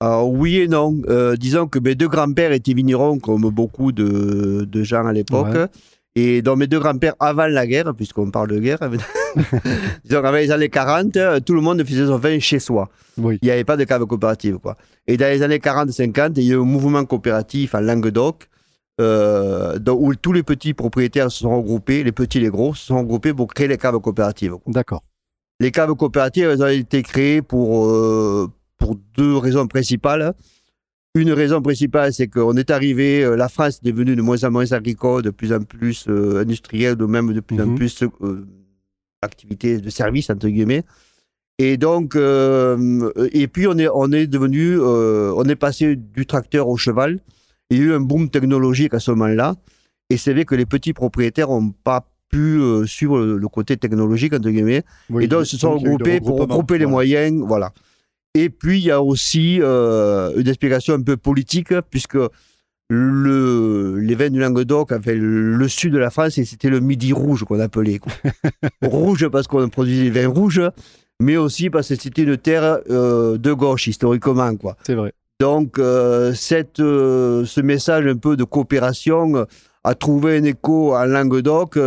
Alors, 0.00 0.30
oui 0.30 0.56
et 0.58 0.68
non. 0.68 0.96
Euh, 1.08 1.36
disons 1.36 1.66
que 1.66 1.78
mes 1.78 1.94
deux 1.94 2.08
grands-pères 2.08 2.52
étaient 2.52 2.72
vignerons, 2.74 3.18
comme 3.18 3.42
beaucoup 3.50 3.92
de, 3.92 4.66
de 4.70 4.82
gens 4.82 5.04
à 5.06 5.12
l'époque. 5.12 5.48
Ouais. 5.54 5.66
Et 6.16 6.42
dans 6.42 6.56
mes 6.56 6.66
deux 6.66 6.80
grands-pères 6.80 7.14
avant 7.20 7.46
la 7.46 7.66
guerre, 7.66 7.94
puisqu'on 7.94 8.30
parle 8.30 8.48
de 8.48 8.58
guerre, 8.58 8.78
disons 10.04 10.22
qu'avant 10.22 10.38
les 10.38 10.50
années 10.50 10.68
40, 10.68 11.16
euh, 11.16 11.40
tout 11.40 11.54
le 11.54 11.60
monde 11.60 11.84
faisait 11.84 12.06
son 12.06 12.16
vin 12.18 12.38
chez 12.40 12.58
soi. 12.58 12.88
Oui. 13.18 13.38
Il 13.42 13.46
n'y 13.46 13.50
avait 13.52 13.64
pas 13.64 13.76
de 13.76 13.84
cave 13.84 14.04
coopérative. 14.06 14.58
Quoi. 14.58 14.76
Et 15.06 15.16
dans 15.16 15.26
les 15.26 15.42
années 15.42 15.58
40-50, 15.58 16.32
il 16.36 16.44
y 16.44 16.50
a 16.52 16.54
eu 16.56 16.60
un 16.60 16.64
mouvement 16.64 17.04
coopératif 17.04 17.74
en 17.74 17.80
Languedoc, 17.80 18.48
euh, 19.00 19.78
dans- 19.78 19.94
où 19.94 20.14
tous 20.14 20.32
les 20.32 20.42
petits 20.42 20.74
propriétaires 20.74 21.30
se 21.30 21.40
sont 21.40 21.56
regroupés, 21.56 22.02
les 22.04 22.12
petits 22.12 22.38
et 22.38 22.42
les 22.42 22.48
gros, 22.50 22.74
se 22.74 22.86
sont 22.86 22.98
regroupés 22.98 23.32
pour 23.34 23.48
créer 23.52 23.68
les 23.68 23.78
caves 23.78 23.98
coopératives. 24.00 24.54
D'accord. 24.66 25.02
Les 25.60 25.70
caves 25.70 25.94
coopératives, 25.94 26.44
elles 26.48 26.62
ont 26.62 26.66
été 26.68 27.02
créées 27.02 27.42
pour, 27.42 27.86
euh, 27.86 28.48
pour 28.78 28.96
deux 29.16 29.36
raisons 29.36 29.66
principales. 29.66 30.32
Une 31.14 31.32
raison 31.32 31.60
principale, 31.60 32.12
c'est 32.12 32.28
qu'on 32.28 32.56
est 32.56 32.70
arrivé, 32.70 33.24
euh, 33.24 33.36
la 33.36 33.48
France 33.48 33.80
est 33.82 33.86
devenue 33.90 34.14
de 34.16 34.22
moins 34.22 34.42
en 34.44 34.50
moins 34.50 34.70
agricole, 34.72 35.22
de 35.22 35.30
plus 35.30 35.52
en 35.52 35.60
plus 35.62 36.06
industrielle, 36.08 36.96
de 36.96 37.04
même 37.04 37.32
de 37.32 37.40
plus 37.40 37.60
en 37.60 37.66
Mhm. 37.66 37.74
plus 37.74 38.04
activité 39.22 39.78
de 39.78 39.90
service, 39.90 40.30
entre 40.30 40.48
guillemets. 40.48 40.82
Et 41.58 41.76
donc, 41.76 42.16
et 42.16 43.48
puis 43.48 43.66
on 43.66 43.76
est, 43.76 43.88
on 43.92 44.10
est 44.12 44.26
devenu, 44.26 44.78
on 44.80 45.44
est 45.44 45.56
passé 45.56 45.94
du 45.96 46.24
tracteur 46.26 46.68
au 46.68 46.76
cheval. 46.78 47.20
Il 47.70 47.78
y 47.78 47.80
a 47.80 47.84
eu 47.84 47.92
un 47.94 48.00
boom 48.00 48.28
technologique 48.30 48.94
à 48.94 49.00
ce 49.00 49.10
moment-là. 49.12 49.54
Et 50.10 50.16
c'est 50.16 50.32
vrai 50.32 50.44
que 50.44 50.54
les 50.54 50.66
petits 50.66 50.92
propriétaires 50.92 51.48
n'ont 51.48 51.70
pas 51.84 52.04
pu 52.28 52.58
euh, 52.60 52.84
suivre 52.86 53.18
le, 53.20 53.36
le 53.38 53.48
côté 53.48 53.76
technologique, 53.76 54.32
entre 54.32 54.50
guillemets. 54.50 54.82
Oui, 55.08 55.24
Et 55.24 55.28
donc, 55.28 55.42
ils 55.44 55.46
se 55.46 55.56
sont 55.56 55.78
regroupés 55.78 56.20
pour 56.20 56.38
regrouper 56.40 56.74
les 56.78 56.84
Voilà. 56.84 56.90
moyens. 56.90 57.42
Voilà. 57.46 57.72
Et 58.34 58.48
puis, 58.50 58.78
il 58.78 58.84
y 58.84 58.90
a 58.90 59.02
aussi 59.02 59.58
euh, 59.60 60.32
une 60.36 60.46
explication 60.48 60.94
un 60.94 61.02
peu 61.02 61.16
politique, 61.16 61.72
puisque 61.90 62.16
le, 62.88 63.98
les 64.00 64.14
vins 64.14 64.30
du 64.30 64.40
Languedoc, 64.40 64.92
enfin, 64.92 65.12
le, 65.14 65.54
le 65.56 65.68
sud 65.68 65.92
de 65.92 65.98
la 65.98 66.10
France, 66.10 66.38
et 66.38 66.44
c'était 66.44 66.70
le 66.70 66.80
midi 66.80 67.12
rouge 67.12 67.44
qu'on 67.44 67.60
appelait. 67.60 67.98
quoi. 67.98 68.12
rouge 68.82 69.28
parce 69.28 69.46
qu'on 69.46 69.68
produisait 69.68 70.10
des 70.10 70.22
vins 70.22 70.28
rouges, 70.28 70.62
mais 71.20 71.36
aussi 71.36 71.70
parce 71.70 71.88
que 71.88 71.94
c'était 71.96 72.22
une 72.22 72.36
terre 72.36 72.78
euh, 72.90 73.38
de 73.38 73.52
gauche, 73.52 73.86
historiquement. 73.86 74.56
quoi. 74.56 74.76
C'est 74.84 74.94
vrai. 74.94 75.12
Donc, 75.40 75.78
euh, 75.78 76.34
cette, 76.34 76.80
euh, 76.80 77.46
ce 77.46 77.62
message 77.62 78.06
un 78.06 78.18
peu 78.18 78.36
de 78.36 78.44
coopération 78.44 79.36
euh, 79.36 79.44
a 79.84 79.94
trouvé 79.94 80.36
un 80.36 80.44
écho 80.44 80.94
en 80.94 81.06
Languedoc 81.06 81.78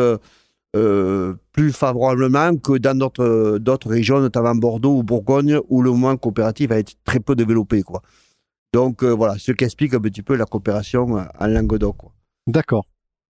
plus 1.51 1.71
favorablement 1.71 2.57
que 2.57 2.79
dans 2.79 2.97
d'autres 2.97 3.89
régions, 3.89 4.19
notamment 4.19 4.55
Bordeaux 4.55 4.97
ou 4.97 5.03
Bourgogne, 5.03 5.59
où 5.69 5.83
le 5.83 5.91
mouvement 5.91 6.17
coopératif 6.17 6.71
a 6.71 6.79
été 6.79 6.93
très 7.05 7.19
peu 7.19 7.35
développé. 7.35 7.83
Quoi. 7.83 8.01
Donc, 8.73 9.03
voilà, 9.03 9.37
ce 9.37 9.51
qui 9.51 9.63
explique 9.63 9.93
un 9.93 9.99
petit 9.99 10.23
peu 10.23 10.35
la 10.35 10.45
coopération 10.45 11.23
en 11.39 11.47
Languedoc. 11.47 11.97
D'accord. 12.47 12.87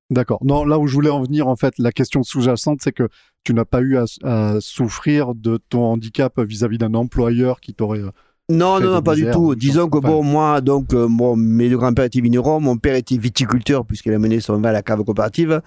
D'accord. 0.08 0.38
Non, 0.44 0.64
là 0.64 0.78
où 0.78 0.86
je 0.86 0.94
voulais 0.94 1.10
en 1.10 1.20
venir, 1.20 1.48
en 1.48 1.56
fait, 1.56 1.74
la 1.78 1.90
question 1.90 2.22
sous-jacente, 2.22 2.78
c'est 2.80 2.92
que 2.92 3.08
tu 3.42 3.54
n'as 3.54 3.64
pas 3.64 3.80
eu 3.80 3.98
à 4.22 4.60
souffrir 4.60 5.34
de 5.34 5.58
ton 5.68 5.82
handicap 5.82 6.38
vis-à-vis 6.38 6.78
d'un 6.78 6.94
employeur 6.94 7.60
qui 7.60 7.74
t'aurait. 7.74 8.02
Euh, 8.52 8.56
Non, 8.56 8.80
non, 8.80 8.90
non, 8.94 9.02
pas 9.02 9.14
du 9.14 9.30
tout. 9.30 9.54
Disons 9.54 9.88
que 9.88 9.98
bon, 9.98 10.22
moi, 10.22 10.60
donc, 10.60 10.92
euh, 10.94 11.06
bon, 11.08 11.36
mes 11.36 11.68
deux 11.68 11.76
grands-pères 11.78 12.04
étaient 12.06 12.20
vignerons, 12.20 12.60
mon 12.60 12.76
père 12.76 12.94
était 12.94 13.16
viticulteur 13.16 13.84
puisqu'il 13.84 14.12
a 14.12 14.18
mené 14.18 14.40
son 14.40 14.58
vin 14.58 14.68
à 14.68 14.72
la 14.72 14.82
cave 14.82 15.02
coopérative. 15.04 15.60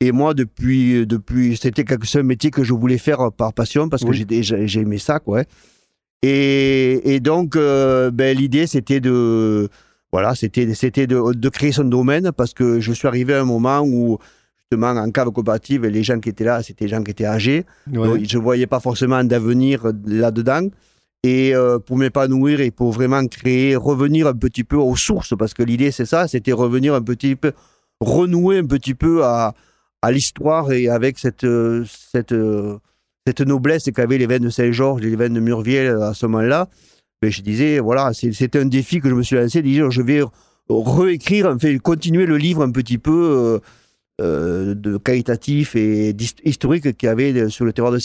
Et 0.00 0.12
moi, 0.12 0.34
depuis, 0.34 1.06
depuis 1.06 1.56
c'était 1.56 1.84
quelque 1.84 2.04
chose, 2.06 2.20
un 2.20 2.24
métier 2.24 2.50
que 2.50 2.64
je 2.64 2.74
voulais 2.74 2.98
faire 2.98 3.30
par 3.32 3.52
passion 3.52 3.88
parce 3.88 4.02
que 4.04 4.08
Oui. 4.10 4.26
j'ai 4.28 4.66
j'ai 4.66 4.80
aimé 4.80 4.98
ça, 4.98 5.18
quoi. 5.20 5.42
Et, 6.22 7.14
et 7.14 7.20
donc, 7.20 7.54
euh, 7.56 8.10
ben, 8.10 8.36
l'idée, 8.36 8.66
c'était 8.66 9.00
de, 9.00 9.68
voilà, 10.12 10.34
c'était, 10.34 10.72
c'était 10.74 11.06
de, 11.06 11.32
de 11.34 11.48
créer 11.48 11.72
son 11.72 11.84
domaine 11.84 12.32
parce 12.32 12.54
que 12.54 12.80
je 12.80 12.92
suis 12.92 13.06
arrivé 13.06 13.34
à 13.34 13.40
un 13.42 13.44
moment 13.44 13.80
où, 13.82 14.18
justement, 14.58 14.90
en 15.00 15.10
cave 15.10 15.30
coopérative, 15.30 15.84
les 15.86 16.02
gens 16.02 16.18
qui 16.20 16.30
étaient 16.30 16.44
là, 16.44 16.62
c'était 16.62 16.86
des 16.86 16.90
gens 16.90 17.02
qui 17.02 17.10
étaient 17.10 17.26
âgés. 17.26 17.64
ouais. 17.92 18.08
Donc, 18.08 18.18
je 18.26 18.38
ne 18.38 18.42
voyais 18.42 18.66
pas 18.66 18.80
forcément 18.80 19.22
d'avenir 19.22 19.86
là-dedans. 20.06 20.68
Et 21.24 21.54
euh, 21.54 21.78
pour 21.78 21.96
m'épanouir 21.96 22.60
et 22.60 22.70
pour 22.70 22.92
vraiment 22.92 23.26
créer, 23.26 23.76
revenir 23.76 24.26
un 24.26 24.34
petit 24.34 24.62
peu 24.62 24.76
aux 24.76 24.94
sources, 24.94 25.34
parce 25.38 25.54
que 25.54 25.62
l'idée 25.62 25.90
c'est 25.90 26.04
ça, 26.04 26.28
c'était 26.28 26.52
revenir 26.52 26.92
un 26.92 27.00
petit 27.00 27.34
peu, 27.34 27.52
renouer 27.98 28.58
un 28.58 28.66
petit 28.66 28.92
peu 28.92 29.24
à, 29.24 29.54
l'histoire 30.10 30.70
et 30.70 30.90
avec 30.90 31.18
cette, 31.18 31.44
euh, 31.44 31.82
cette, 32.12 32.32
euh, 32.32 32.76
cette 33.26 33.40
noblesse 33.40 33.84
qu'avaient 33.84 34.18
les 34.18 34.26
vins 34.26 34.38
de 34.38 34.50
Saint-Georges 34.50 35.00
les 35.00 35.16
vins 35.16 35.30
de 35.30 35.40
Murviel 35.40 35.96
à 36.02 36.12
ce 36.12 36.26
moment-là. 36.26 36.68
Mais 37.22 37.30
je 37.30 37.40
disais, 37.40 37.78
voilà, 37.78 38.12
c'était 38.12 38.58
un 38.58 38.66
défi 38.66 39.00
que 39.00 39.08
je 39.08 39.14
me 39.14 39.22
suis 39.22 39.36
lancé, 39.36 39.62
dire, 39.62 39.90
je 39.90 40.02
vais 40.02 40.20
réécrire, 40.68 41.46
enfin, 41.46 41.78
continuer 41.78 42.26
le 42.26 42.36
livre 42.36 42.60
un 42.60 42.70
petit 42.70 42.98
peu 42.98 43.60
euh, 44.20 44.74
de 44.76 44.96
qualitatif 44.96 45.74
et 45.74 46.14
historique 46.44 46.96
qu'il 46.96 47.06
y 47.08 47.10
avait 47.10 47.32
de- 47.32 47.48
sur 47.48 47.64
le 47.64 47.72
terroir 47.72 47.92
de. 47.92 47.98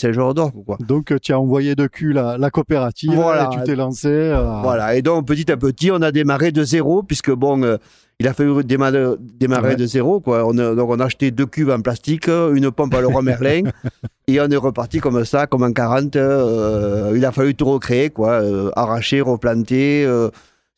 Quoi. 0.66 0.76
Donc, 0.80 1.12
euh, 1.12 1.18
tu 1.22 1.32
as 1.32 1.38
envoyé 1.38 1.74
de 1.76 1.86
cul 1.86 2.12
la, 2.12 2.36
la 2.36 2.50
coopérative 2.50 3.12
Voilà. 3.14 3.48
et 3.52 3.56
tu 3.56 3.62
t'es 3.64 3.76
lancé. 3.76 4.08
euh, 4.08 4.60
Voilà, 4.62 4.96
et 4.96 5.02
donc 5.02 5.26
petit 5.26 5.50
à 5.52 5.56
petit, 5.56 5.90
on 5.92 6.02
a 6.02 6.10
démarré 6.10 6.50
de 6.50 6.64
zéro, 6.64 7.02
puisque 7.04 7.30
bon, 7.30 7.62
euh, 7.62 7.76
il 8.18 8.26
a 8.26 8.34
fallu 8.34 8.64
démarrer, 8.64 9.14
démarrer 9.38 9.68
Ouais. 9.70 9.76
de 9.76 9.86
zéro. 9.86 10.18
Quoi. 10.20 10.44
On 10.46 10.58
a, 10.58 10.74
donc 10.74 10.90
on 10.90 10.98
a 10.98 11.04
acheté 11.04 11.30
deux 11.30 11.46
cuves 11.46 11.70
en 11.70 11.80
plastique, 11.80 12.26
une 12.28 12.70
pompe 12.72 12.92
à 12.94 13.00
Leroy 13.00 13.22
Merlin, 13.22 13.62
et 14.26 14.40
on 14.40 14.48
est 14.48 14.56
reparti 14.56 14.98
comme 14.98 15.24
ça, 15.24 15.46
comme 15.46 15.62
en 15.62 15.72
40. 15.72 16.16
euh, 16.16 17.12
il 17.14 17.24
a 17.24 17.30
fallu 17.32 17.54
tout 17.54 17.66
recréer, 17.66 18.10
quoi, 18.10 18.42
euh, 18.42 18.70
arracher, 18.74 19.20
replanter, 19.20 20.04
euh, 20.04 20.28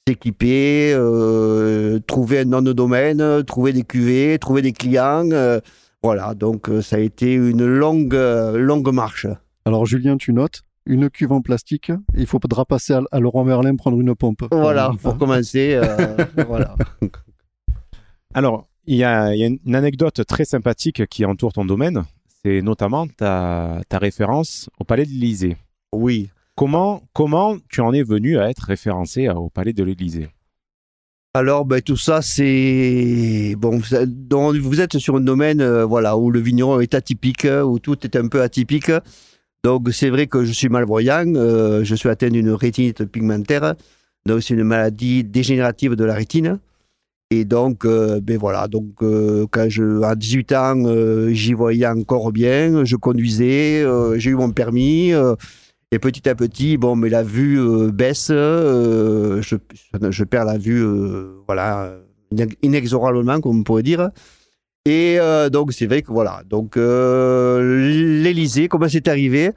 s'équiper, 0.09 0.93
euh, 0.95 2.01
trouver 2.07 2.41
un 2.41 2.45
nom 2.45 2.63
de 2.63 2.73
domaine, 2.73 3.45
trouver 3.45 3.73
des 3.73 3.85
cuvées, 3.85 4.39
trouver 4.41 4.63
des 4.63 4.73
clients. 4.73 5.31
euh, 5.33 5.61
voilà, 6.03 6.35
donc 6.35 6.69
euh, 6.69 6.83
ça 6.83 6.97
a 6.97 6.99
été 6.99 7.33
une 7.35 7.65
longue, 7.65 8.15
longue 8.15 8.93
marche. 8.93 9.27
Alors, 9.65 9.87
Julien, 9.87 10.17
tu 10.17 10.33
notes 10.33 10.63
une 10.85 11.09
cuve 11.09 11.31
en 11.31 11.41
plastique. 11.41 11.93
Il 12.17 12.27
faudra 12.27 12.65
passer 12.65 12.93
à, 12.95 13.03
à 13.13 13.21
Laurent 13.21 13.45
Merlin 13.45 13.77
prendre 13.77 14.01
une 14.01 14.17
pompe. 14.17 14.43
Voilà, 14.51 14.91
pour 15.01 15.17
commencer. 15.17 15.75
euh, 15.81 16.17
voilà. 16.49 16.75
Alors, 18.35 18.67
il 18.87 18.97
y, 18.97 18.99
y 18.99 19.05
a 19.05 19.33
une 19.37 19.75
anecdote 19.77 20.27
très 20.27 20.45
sympathique 20.45 21.07
qui 21.07 21.25
entoure 21.25 21.53
ton 21.53 21.65
domaine. 21.65 22.03
C'est 22.45 22.61
notamment 22.63 23.07
ta, 23.07 23.81
ta 23.89 23.99
référence 23.99 24.69
au 24.81 24.85
Palais 24.85 25.05
de 25.05 25.11
l'Élysée. 25.11 25.57
Oui. 25.93 26.31
Comment, 26.55 27.03
comment 27.13 27.57
tu 27.71 27.81
en 27.81 27.93
es 27.93 28.03
venu 28.03 28.39
à 28.39 28.51
être 28.51 28.65
référencé 28.67 29.29
au 29.29 29.49
Palais 29.49 29.73
de 29.73 29.83
l'Élysée? 29.83 30.29
Alors, 31.35 31.65
ben, 31.65 31.81
tout 31.81 31.97
ça, 31.97 32.21
c'est. 32.21 33.55
Bon, 33.57 33.81
vous 33.81 34.81
êtes 34.81 34.99
sur 34.99 35.17
un 35.17 35.21
domaine 35.21 35.63
euh, 35.63 35.87
voilà, 35.87 36.19
où 36.19 36.31
le 36.31 36.41
vigneron 36.41 36.81
est 36.81 36.95
atypique, 36.95 37.47
euh, 37.47 37.63
où 37.63 37.79
tout 37.79 38.05
est 38.05 38.17
un 38.17 38.29
peu 38.29 38.43
atypique. 38.43 38.93
Donc, 39.65 39.89
c'est 39.93 40.11
vrai 40.11 40.27
que 40.27 40.45
je 40.45 40.53
suis 40.53 40.69
malvoyant, 40.69 41.35
euh, 41.37 41.85
je 41.85 41.95
suis 41.95 42.11
atteint 42.11 42.29
d'une 42.29 42.51
rétinite 42.51 43.07
pigmentaire. 43.07 43.75
Donc, 44.27 44.43
c'est 44.43 44.53
une 44.53 44.65
maladie 44.65 45.25
dégénérative 45.25 45.95
de 45.95 46.05
la 46.05 46.15
rétine. 46.15 46.59
Et 47.31 47.47
donc, 47.47 47.87
euh, 47.87 48.21
ben 48.21 48.37
voilà, 48.37 48.69
donc, 48.69 49.03
euh, 49.03 49.47
quand 49.51 49.67
je, 49.71 50.03
à 50.03 50.15
18 50.15 50.53
ans, 50.53 50.85
euh, 50.85 51.31
j'y 51.31 51.55
voyais 51.55 51.87
encore 51.87 52.31
bien, 52.31 52.85
je 52.85 52.97
conduisais, 52.97 53.83
euh, 53.83 54.19
j'ai 54.19 54.31
eu 54.31 54.35
mon 54.35 54.51
permis. 54.51 55.13
Et 55.93 55.99
petit 55.99 56.27
à 56.27 56.35
petit, 56.35 56.79
bon, 56.79 56.97
mais 56.97 57.11
la 57.11 57.23
vue 57.23 57.61
euh, 57.61 57.91
baisse, 57.93 58.29
euh, 58.31 59.43
je, 59.43 60.25
perds 60.25 60.47
la 60.47 60.57
vue, 60.57 60.83
euh, 60.83 61.43
voilà, 61.47 61.93
inex- 62.35 62.57
inexorablement, 62.63 63.43
comme 63.43 63.61
on 63.61 63.63
pourrait 63.63 63.83
dire. 63.83 64.09
Et 64.87 65.19
donc, 65.53 65.73
c'est 65.73 65.87
vrai 65.87 66.03
que 66.03 66.11
voilà. 66.11 66.43
Donc, 66.49 66.75
l'Élysée, 66.77 68.67
comment 68.67 68.89
c'est 68.89 69.07
arrivé? 69.07 69.53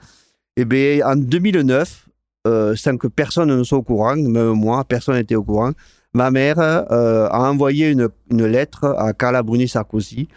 Eh 0.56 0.66
bien, 0.66 1.00
en 1.04 1.16
2009, 1.16 2.08
euh, 2.46 2.76
sans 2.76 2.96
que 2.98 3.08
personne 3.08 3.58
ne 3.58 3.64
soit 3.64 3.80
au 3.80 3.82
courant, 3.82 4.16
même 4.16 4.52
moi, 4.52 4.84
personne 4.84 5.16
n'était 5.16 5.34
au 5.34 5.44
courant, 5.44 5.72
ma 6.14 6.30
mère 6.30 6.60
a 6.60 7.50
envoyé 7.50 7.90
une, 7.90 8.10
une 8.30 8.46
lettre 8.46 8.94
à 9.00 9.14
Carla 9.14 9.42
Bruni 9.42 9.68
Sarkozy. 9.68 10.28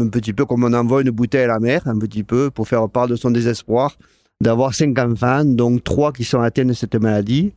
Un 0.00 0.08
petit 0.08 0.32
peu 0.32 0.44
comme 0.46 0.64
on 0.64 0.72
envoie 0.72 1.02
une 1.02 1.10
bouteille 1.10 1.44
à 1.44 1.48
la 1.48 1.60
mer, 1.60 1.82
un 1.86 1.98
petit 1.98 2.24
peu, 2.24 2.50
pour 2.50 2.68
faire 2.68 2.88
part 2.88 3.08
de 3.08 3.16
son 3.16 3.30
désespoir 3.30 3.96
d'avoir 4.42 4.74
cinq 4.74 4.98
enfants, 4.98 5.44
dont 5.44 5.78
trois 5.78 6.12
qui 6.12 6.24
sont 6.24 6.40
atteints 6.40 6.64
de 6.64 6.72
cette 6.72 6.96
maladie, 6.96 7.52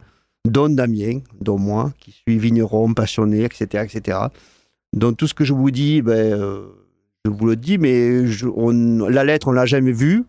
dont 0.45 0.69
Damien, 0.69 1.21
dont 1.41 1.58
moi, 1.58 1.91
qui 2.00 2.12
suis 2.12 2.38
vigneron, 2.38 2.93
passionné, 2.93 3.43
etc., 3.43 3.84
etc. 3.84 4.19
Donc 4.93 5.17
tout 5.17 5.26
ce 5.26 5.34
que 5.34 5.43
je 5.43 5.54
vous 5.54 5.71
dis, 5.71 6.04
ben, 6.04 6.13
euh, 6.13 6.67
je 7.26 7.32
vous 7.32 7.48
le 7.48 7.56
dis, 7.56 7.80
mais 7.80 8.24
la 9.10 9.24
lettre, 9.24 9.48
on 9.48 9.52
l'a 9.52 9.65
jamais 9.65 9.91
vue, 9.91 10.26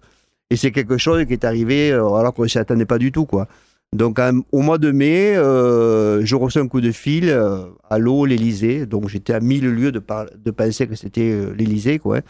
et 0.48 0.56
c'est 0.56 0.70
quelque 0.70 0.96
chose 0.96 1.26
qui 1.26 1.34
est 1.34 1.44
arrivé 1.44 1.92
euh, 1.92 2.14
alors 2.14 2.32
qu'on 2.32 2.44
ne 2.44 2.48
s'y 2.48 2.58
attendait 2.58 2.86
pas 2.86 2.98
du 2.98 3.12
tout, 3.12 3.26
quoi. 3.26 3.48
Donc 3.94 4.18
au 4.52 4.60
mois 4.60 4.78
de 4.78 4.90
mai, 4.90 5.36
euh, 5.36 6.24
je 6.24 6.36
reçois 6.36 6.62
un 6.62 6.68
coup 6.68 6.80
de 6.80 6.92
fil, 6.92 7.30
euh, 7.30 7.64
allô, 7.88 8.26
l'Élysée. 8.26 8.84
Donc 8.86 9.08
j'étais 9.08 9.32
à 9.32 9.40
mille 9.40 9.66
lieues 9.68 9.92
de, 9.92 10.00
par- 10.00 10.26
de 10.36 10.50
penser 10.50 10.86
que 10.86 10.94
c'était 10.96 11.30
euh, 11.30 11.54
l'Élysée, 11.56 11.98
quoi. 11.98 12.20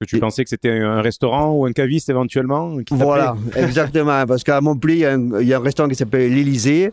Que 0.00 0.06
tu 0.06 0.18
pensais 0.18 0.42
que 0.44 0.50
c'était 0.50 0.70
un 0.70 1.02
restaurant 1.02 1.52
ou 1.52 1.66
un 1.66 1.72
caviste 1.72 2.08
éventuellement 2.08 2.78
qui 2.78 2.94
Voilà, 2.94 3.36
exactement. 3.56 4.24
Parce 4.26 4.42
qu'à 4.44 4.60
Montpellier, 4.60 4.94
il 4.96 5.00
y 5.00 5.06
a 5.06 5.12
un, 5.12 5.40
il 5.40 5.46
y 5.48 5.52
a 5.54 5.58
un 5.58 5.62
restaurant 5.62 5.88
qui 5.88 5.94
s'appelle 5.94 6.32
l'Élysée. 6.32 6.92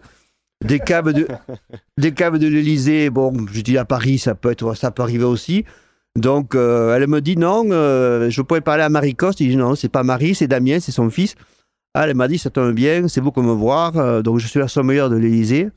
Des 0.65 0.79
caves 0.79 1.11
de, 1.13 1.27
des 1.97 2.11
caves 2.11 2.37
de 2.37 2.47
l'Élysée, 2.47 3.09
bon, 3.09 3.33
je 3.51 3.61
dis 3.61 3.77
à 3.77 3.85
Paris, 3.85 4.19
ça 4.19 4.35
peut, 4.35 4.51
être, 4.51 4.75
ça 4.75 4.91
peut 4.91 5.01
arriver 5.03 5.23
aussi. 5.23 5.65
Donc, 6.19 6.53
euh, 6.53 6.95
elle 6.95 7.07
me 7.07 7.21
dit 7.21 7.37
non, 7.37 7.63
je 7.69 8.41
pourrais 8.41 8.61
parler 8.61 8.83
à 8.83 8.89
Marie 8.89 9.15
Coste. 9.15 9.39
Je 9.41 9.47
dis 9.47 9.55
non, 9.55 9.73
c'est 9.75 9.89
pas 9.89 10.03
Marie, 10.03 10.35
c'est 10.35 10.47
Damien, 10.47 10.79
c'est 10.79 10.91
son 10.91 11.09
fils. 11.09 11.35
Ah, 11.93 12.07
elle 12.07 12.15
m'a 12.15 12.27
dit, 12.27 12.37
ça 12.37 12.49
tombe 12.49 12.73
bien, 12.73 13.07
c'est 13.07 13.21
vous 13.21 13.31
comme 13.31 13.47
me 13.47 13.53
voir. 13.53 13.97
Euh, 13.97 14.21
donc, 14.21 14.39
je 14.39 14.47
suis 14.47 14.59
la 14.59 14.67
sommelière 14.67 15.09
de 15.09 15.17
l'Élysée. 15.17 15.69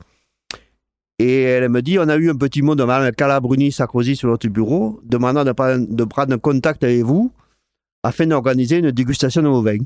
Et 1.19 1.41
elle 1.43 1.69
me 1.69 1.81
dit, 1.81 1.97
on 1.99 2.07
a 2.09 2.15
eu 2.17 2.29
un 2.29 2.35
petit 2.35 2.61
mot 2.61 2.75
de 2.75 2.83
Mme 2.83 3.11
Carla 3.13 3.39
Bruni 3.39 3.71
Sarkozy 3.71 4.15
sur 4.15 4.29
notre 4.29 4.47
bureau, 4.49 4.99
demandant 5.03 5.43
de, 5.45 5.51
prendre- 5.53 5.87
de 5.87 6.33
un 6.33 6.37
contact 6.37 6.83
avec 6.83 7.01
vous 7.03 7.31
afin 8.03 8.27
d'organiser 8.27 8.77
une 8.77 8.91
dégustation 8.91 9.41
de 9.41 9.47
vos 9.47 9.61
vins. 9.61 9.77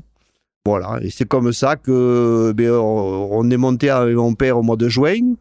Voilà, 0.66 0.98
et 1.02 1.08
c'est 1.08 1.26
comme 1.26 1.52
ça 1.52 1.76
que 1.76 2.52
ben, 2.52 2.70
on 2.72 3.48
est 3.50 3.56
monté 3.56 3.88
avec 3.90 4.14
mon 4.14 4.34
père 4.34 4.58
au 4.58 4.62
mois 4.62 4.76
de 4.76 4.88
juin. 4.88 5.34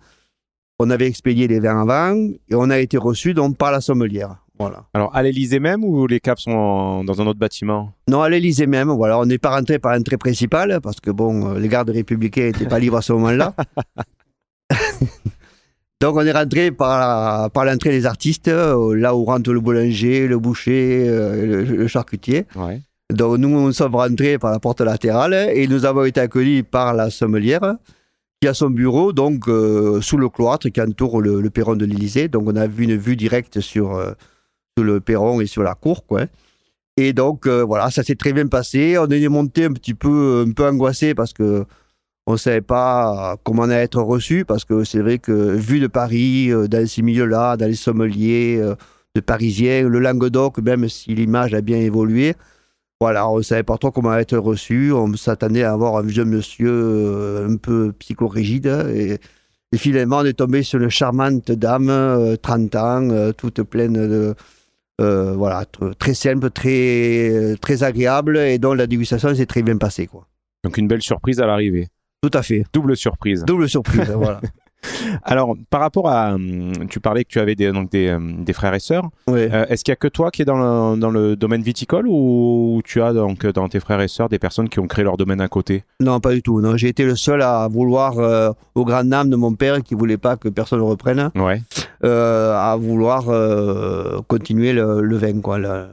On 0.80 0.90
avait 0.92 1.08
expédié 1.08 1.48
les 1.48 1.60
vins 1.60 1.82
avant 1.82 2.16
et 2.16 2.56
on 2.56 2.70
a 2.70 2.80
été 2.80 2.98
reçu 2.98 3.34
donc 3.34 3.58
par 3.58 3.72
la 3.72 3.82
sommelière. 3.82 4.38
Voilà. 4.60 4.84
Alors, 4.94 5.16
à 5.16 5.24
l'Elysée 5.24 5.60
même 5.60 5.84
ou 5.86 6.06
les 6.06 6.20
caves 6.20 6.38
sont 6.40 6.52
en- 6.52 7.04
dans 7.06 7.22
un 7.22 7.28
autre 7.28 7.40
bâtiment? 7.40 7.94
Non, 8.10 8.22
à 8.22 8.30
l'Élysée 8.30 8.68
même. 8.68 8.90
Voilà, 8.90 9.18
on 9.20 9.26
n'est 9.26 9.38
pas 9.38 9.52
rentré 9.52 9.80
par 9.80 9.94
l'entrée 9.96 10.18
principale 10.18 10.80
parce 10.84 11.00
que 11.00 11.12
bon, 11.12 11.52
euh, 11.56 11.60
les 11.60 11.70
gardes 11.70 11.90
républicains 11.90 12.48
n'étaient 12.48 12.68
pas 12.68 12.80
libres 12.80 12.98
à 12.98 13.02
ce 13.02 13.14
moment-là. 13.14 13.54
Donc 16.02 16.16
on 16.16 16.22
est 16.22 16.32
rentré 16.32 16.72
par, 16.72 17.52
par 17.52 17.66
l'entrée 17.66 17.90
des 17.92 18.06
artistes, 18.06 18.48
euh, 18.48 18.96
là 18.96 19.16
où 19.16 19.26
rentre 19.26 19.52
le 19.52 19.60
boulanger, 19.60 20.28
le 20.28 20.40
boucher, 20.40 21.06
euh, 21.10 21.46
le, 21.46 21.64
le 21.64 21.88
charcutier. 21.88 22.46
Ouais. 22.56 22.80
Donc 23.14 23.38
nous, 23.38 23.50
nous 23.50 23.74
sommes 23.74 23.96
rentrés 23.96 24.38
par 24.38 24.52
la 24.52 24.60
porte 24.60 24.80
latérale 24.80 25.34
et 25.54 25.68
nous 25.68 25.84
avons 25.84 26.06
été 26.06 26.22
accueillis 26.22 26.64
par 26.64 26.94
la 26.94 27.10
sommelière 27.10 27.76
qui 28.42 28.48
a 28.48 28.54
son 28.54 28.70
bureau 28.70 29.12
donc 29.12 29.50
euh, 29.50 30.00
sous 30.00 30.16
le 30.16 30.30
cloître 30.30 30.70
qui 30.70 30.80
entoure 30.80 31.20
le, 31.22 31.42
le 31.42 31.50
perron 31.50 31.76
de 31.76 31.84
l'Élysée. 31.86 32.30
Donc 32.30 32.44
on 32.48 32.56
a 32.56 32.66
vu 32.68 32.86
une 32.86 32.96
vue 32.96 33.18
directe 33.18 33.60
sur, 33.60 33.96
euh, 33.98 34.14
sur 34.80 34.84
le 34.84 35.00
perron 35.00 35.42
et 35.42 35.46
sur 35.46 35.64
la 35.64 35.76
cour. 35.76 36.06
Quoi. 36.06 36.26
Et 36.98 37.14
donc 37.14 37.48
euh, 37.48 37.64
voilà, 37.64 37.90
ça 37.92 38.04
s'est 38.04 38.16
très 38.16 38.34
bien 38.34 38.48
passé. 38.48 38.98
On 38.98 39.08
est 39.08 39.28
monté 39.28 39.66
un 39.66 39.74
petit 39.74 39.94
peu, 39.94 40.46
un 40.48 40.52
peu 40.52 40.68
angoissé 40.68 41.14
parce 41.14 41.34
que 41.34 41.66
on 42.28 42.34
ne 42.34 42.38
savait 42.38 42.62
pas 42.62 43.38
comment 43.44 43.64
on 43.64 43.70
allait 43.70 43.84
être 43.84 44.02
reçu 44.02 44.46
parce 44.46 44.64
que 44.64 44.84
c'est 44.84 45.00
vrai 45.00 45.18
que 45.18 45.32
vu 45.32 45.80
de 45.80 45.88
Paris, 45.88 46.52
euh, 46.52 46.68
dans 46.68 46.86
ces 46.88 47.02
milieux-là, 47.02 47.58
dans 47.58 47.66
les 47.66 47.76
sommeliers, 47.76 48.58
euh, 48.62 48.76
de 49.16 49.22
Parisiens, 49.22 49.88
le 49.90 50.00
Languedoc, 50.00 50.60
même 50.60 50.88
si 50.88 51.16
l'image 51.16 51.54
a 51.56 51.62
bien 51.62 51.80
évolué, 51.80 52.36
voilà, 53.02 53.30
on 53.30 53.38
ne 53.38 53.42
savait 53.44 53.64
pas 53.64 53.78
trop 53.78 53.92
comment 53.92 54.14
être 54.18 54.38
reçu. 54.38 54.92
On 54.92 55.16
s'attendait 55.16 55.64
à 55.64 55.72
avoir 55.72 55.98
un 55.98 56.02
vieux 56.04 56.26
monsieur 56.26 56.70
euh, 56.70 57.48
un 57.50 57.56
peu 57.56 57.94
psychorigide. 57.94 58.68
Et, 58.94 59.20
et 59.72 59.78
finalement, 59.78 60.18
on 60.18 60.26
est 60.26 60.34
tombé 60.34 60.64
sur 60.64 60.82
une 60.82 60.90
charmante 60.90 61.50
dame, 61.52 61.90
euh, 61.90 62.36
30 62.36 62.76
ans, 62.76 63.10
euh, 63.12 63.32
toute 63.32 63.62
pleine 63.64 63.94
de. 63.94 64.36
Euh, 65.00 65.34
voilà, 65.34 65.64
tr- 65.64 65.96
très 65.96 66.14
simple, 66.14 66.50
très, 66.52 67.56
très 67.62 67.84
agréable 67.84 68.38
et 68.38 68.58
dont 68.60 68.74
la 68.74 68.86
dégustation 68.88 69.34
s'est 69.34 69.46
très 69.46 69.62
bien 69.64 69.78
passée. 69.78 70.08
Quoi. 70.08 70.28
Donc, 70.64 70.78
une 70.78 70.88
belle 70.88 71.02
surprise 71.02 71.40
à 71.40 71.46
l'arrivée. 71.48 71.88
Tout 72.22 72.32
à 72.34 72.44
fait. 72.44 72.66
Double 72.74 72.98
surprise. 72.98 73.44
Double 73.46 73.70
surprise, 73.70 74.10
voilà. 74.12 74.42
Alors, 75.24 75.56
par 75.70 75.82
rapport 75.82 76.10
à. 76.10 76.34
hum, 76.34 76.72
Tu 76.90 77.00
parlais 77.00 77.24
que 77.24 77.30
tu 77.30 77.40
avais 77.40 77.56
des, 77.56 77.72
donc 77.72 77.90
des, 77.92 78.16
des 78.40 78.54
frères 78.54 78.74
et 78.74 78.80
sœurs. 78.80 79.10
Ouais. 79.28 79.50
Euh, 79.52 79.66
Est-ce 79.68 79.84
qu'il 79.84 79.92
n'y 79.92 79.94
a 79.94 79.98
que 79.98 80.08
toi 80.08 80.32
qui 80.32 80.42
es 80.42 80.46
dans 80.46 80.58
le, 80.94 81.00
dans 81.00 81.10
le 81.10 81.36
domaine 81.36 81.62
viticole 81.62 82.06
ou 82.08 82.82
tu 82.86 83.02
as 83.02 83.14
donc 83.14 83.46
dans 83.46 83.68
tes 83.68 83.80
frères 83.80 84.02
et 84.02 84.08
sœurs 84.08 84.30
des 84.30 84.40
personnes 84.40 84.70
qui 84.70 84.80
ont 84.80 84.88
créé 84.88 85.04
leur 85.04 85.18
domaine 85.18 85.42
à 85.42 85.48
côté? 85.48 85.84
Non, 86.00 86.20
pas 86.20 86.34
du 86.34 86.42
tout. 86.42 86.62
Non, 86.62 86.78
j'ai 86.78 86.88
été 86.88 87.04
le 87.06 87.16
seul 87.16 87.42
à 87.42 87.68
vouloir, 87.68 88.18
euh, 88.20 88.52
au 88.76 88.86
grand 88.86 89.12
âme 89.14 89.30
de 89.30 89.36
mon 89.36 89.54
père, 89.54 89.82
qui 89.84 89.96
voulait 89.96 90.18
pas 90.18 90.38
que 90.38 90.50
personne 90.50 90.80
le 90.80 90.86
reprenne, 90.86 91.30
Ouais. 91.36 91.62
euh, 92.04 92.54
à 92.56 92.76
vouloir 92.78 93.26
euh, 93.30 94.20
continuer 94.28 94.74
le, 94.74 95.02
le 95.02 95.18
vin, 95.18 95.40
quoi, 95.42 95.60
la, 95.60 95.90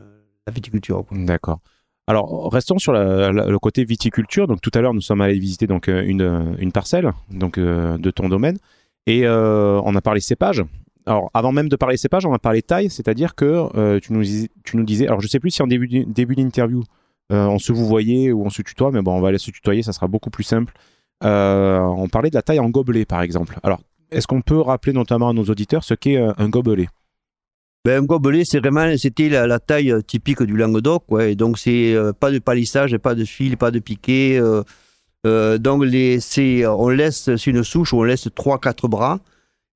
la 0.46 0.52
viticulture. 0.52 1.04
D'accord. 1.10 1.58
Alors, 2.06 2.52
restons 2.52 2.78
sur 2.78 2.92
le 2.92 3.58
côté 3.58 3.84
viticulture. 3.84 4.46
Donc, 4.46 4.60
tout 4.60 4.70
à 4.74 4.80
l'heure, 4.80 4.94
nous 4.94 5.00
sommes 5.00 5.20
allés 5.20 5.38
visiter 5.38 5.66
donc, 5.66 5.88
euh, 5.88 6.04
une, 6.06 6.56
une 6.58 6.72
parcelle 6.72 7.12
donc, 7.30 7.58
euh, 7.58 7.98
de 7.98 8.10
ton 8.10 8.28
domaine 8.28 8.58
et 9.06 9.24
euh, 9.24 9.80
on 9.84 9.94
a 9.94 10.00
parlé 10.00 10.20
cépage. 10.20 10.62
Alors, 11.06 11.30
avant 11.34 11.52
même 11.52 11.68
de 11.68 11.76
parler 11.76 11.96
cépage, 11.96 12.26
on 12.26 12.32
a 12.32 12.38
parlé 12.38 12.62
taille, 12.62 12.90
c'est-à-dire 12.90 13.36
que 13.36 13.68
euh, 13.76 14.00
tu, 14.00 14.12
nous, 14.12 14.84
disais, 14.84 15.06
alors 15.06 15.20
je 15.20 15.28
sais 15.28 15.38
plus 15.38 15.52
si 15.52 15.62
en 15.62 15.68
début, 15.68 16.04
début 16.04 16.34
d'interview, 16.34 16.82
euh, 17.32 17.46
on 17.46 17.60
se 17.60 17.72
vous 17.72 17.86
voyait 17.86 18.32
ou 18.32 18.44
on 18.44 18.50
se 18.50 18.62
tutoie, 18.62 18.90
mais 18.90 19.02
bon, 19.02 19.16
on 19.16 19.20
va 19.20 19.28
aller 19.28 19.38
se 19.38 19.52
tutoyer, 19.52 19.82
ça 19.82 19.92
sera 19.92 20.08
beaucoup 20.08 20.30
plus 20.30 20.44
simple. 20.44 20.74
Euh, 21.24 21.78
on 21.78 22.08
parlait 22.08 22.30
de 22.30 22.34
la 22.34 22.42
taille 22.42 22.58
en 22.58 22.68
gobelet, 22.68 23.04
par 23.04 23.22
exemple. 23.22 23.58
Alors, 23.62 23.80
est-ce 24.10 24.26
qu'on 24.26 24.42
peut 24.42 24.60
rappeler 24.60 24.92
notamment 24.92 25.28
à 25.28 25.32
nos 25.32 25.44
auditeurs 25.44 25.84
ce 25.84 25.94
qu'est 25.94 26.16
euh, 26.16 26.32
un 26.38 26.48
gobelet? 26.48 26.88
Ben, 27.86 28.02
un 28.02 28.04
gobelet, 28.04 28.44
c'est 28.44 28.58
vraiment, 28.58 28.92
c'était 28.98 29.28
la, 29.28 29.46
la 29.46 29.60
taille 29.60 29.92
euh, 29.92 30.00
typique 30.00 30.42
du 30.42 30.56
Languedoc, 30.56 31.04
ouais. 31.08 31.36
Donc 31.36 31.56
c'est 31.56 31.94
euh, 31.94 32.12
pas 32.12 32.32
de 32.32 32.40
palissage, 32.40 32.98
pas 32.98 33.14
de 33.14 33.24
fil, 33.24 33.56
pas 33.56 33.70
de 33.70 33.78
piquet. 33.78 34.38
euh, 34.40 34.64
euh, 35.24 35.56
donc 35.56 35.84
c'est, 36.18 36.66
on 36.66 36.88
laisse, 36.88 37.30
c'est 37.36 37.46
une 37.46 37.62
souche 37.62 37.92
où 37.92 37.98
on 37.98 38.02
laisse 38.02 38.26
3-4 38.26 38.88
bras. 38.88 39.20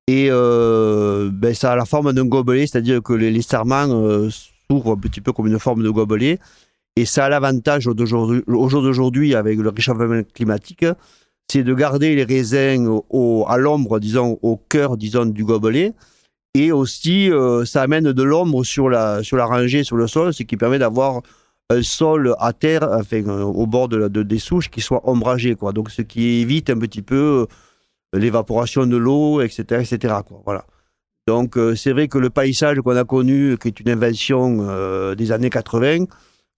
Et 0.07 0.27
euh, 0.29 1.29
ben, 1.31 1.53
ça 1.53 1.71
a 1.71 1.77
la 1.77 1.85
forme 1.85 2.11
d'un 2.11 2.25
gobelet, 2.25 2.67
c'est-à-dire 2.67 3.01
que 3.01 3.13
les, 3.13 3.31
les 3.31 3.41
sarments 3.41 3.87
euh, 3.87 4.27
s'ouvrent 4.69 4.91
un 4.91 4.97
petit 4.97 5.21
peu 5.21 5.31
comme 5.31 5.47
une 5.47 5.59
forme 5.59 5.81
de 5.81 5.89
gobelet. 5.89 6.37
Et 6.97 7.05
ça 7.05 7.23
a 7.23 7.29
l'avantage 7.29 7.87
au 7.87 7.95
jour 8.05 8.81
d'aujourd'hui, 8.81 9.35
avec 9.35 9.57
le 9.57 9.69
réchauffement 9.69 10.21
climatique, 10.33 10.83
c'est 11.49 11.63
de 11.63 11.73
garder 11.73 12.13
les 12.15 12.25
raisins 12.25 12.99
à 13.47 13.57
l'ombre, 13.57 13.99
disons, 13.99 14.37
au 14.41 14.57
cœur, 14.57 14.97
disons, 14.97 15.25
du 15.27 15.45
gobelet. 15.45 15.93
Et 16.53 16.71
aussi, 16.71 17.31
euh, 17.31 17.63
ça 17.65 17.81
amène 17.81 18.11
de 18.11 18.23
l'ombre 18.23 18.63
sur 18.65 18.89
la, 18.89 19.23
sur 19.23 19.37
la 19.37 19.45
rangée, 19.45 19.83
sur 19.83 19.95
le 19.95 20.07
sol, 20.07 20.33
ce 20.33 20.43
qui 20.43 20.57
permet 20.57 20.79
d'avoir 20.79 21.21
un 21.69 21.81
sol 21.81 22.35
à 22.39 22.51
terre, 22.51 22.83
enfin, 22.91 23.23
euh, 23.27 23.41
au 23.43 23.65
bord 23.67 23.87
de, 23.87 24.07
des 24.23 24.39
souches, 24.39 24.69
qui 24.69 24.81
soit 24.81 25.07
ombragé. 25.09 25.55
Quoi. 25.55 25.71
Donc, 25.71 25.89
ce 25.89 26.01
qui 26.01 26.41
évite 26.41 26.69
un 26.69 26.77
petit 26.77 27.01
peu 27.01 27.47
euh, 28.15 28.19
l'évaporation 28.19 28.85
de 28.85 28.97
l'eau, 28.97 29.39
etc. 29.41 29.81
etc. 29.81 30.15
Voilà. 30.45 30.65
Donc, 31.27 31.57
c'est 31.75 31.93
vrai 31.93 32.07
que 32.09 32.17
le 32.17 32.29
paillissage 32.29 32.79
qu'on 32.81 32.95
a 32.97 33.05
connu, 33.05 33.55
qui 33.57 33.67
est 33.69 33.79
une 33.79 33.89
invention 33.89 35.13
des 35.15 35.31
années 35.31 35.51
80, 35.51 36.05
qui 36.05 36.07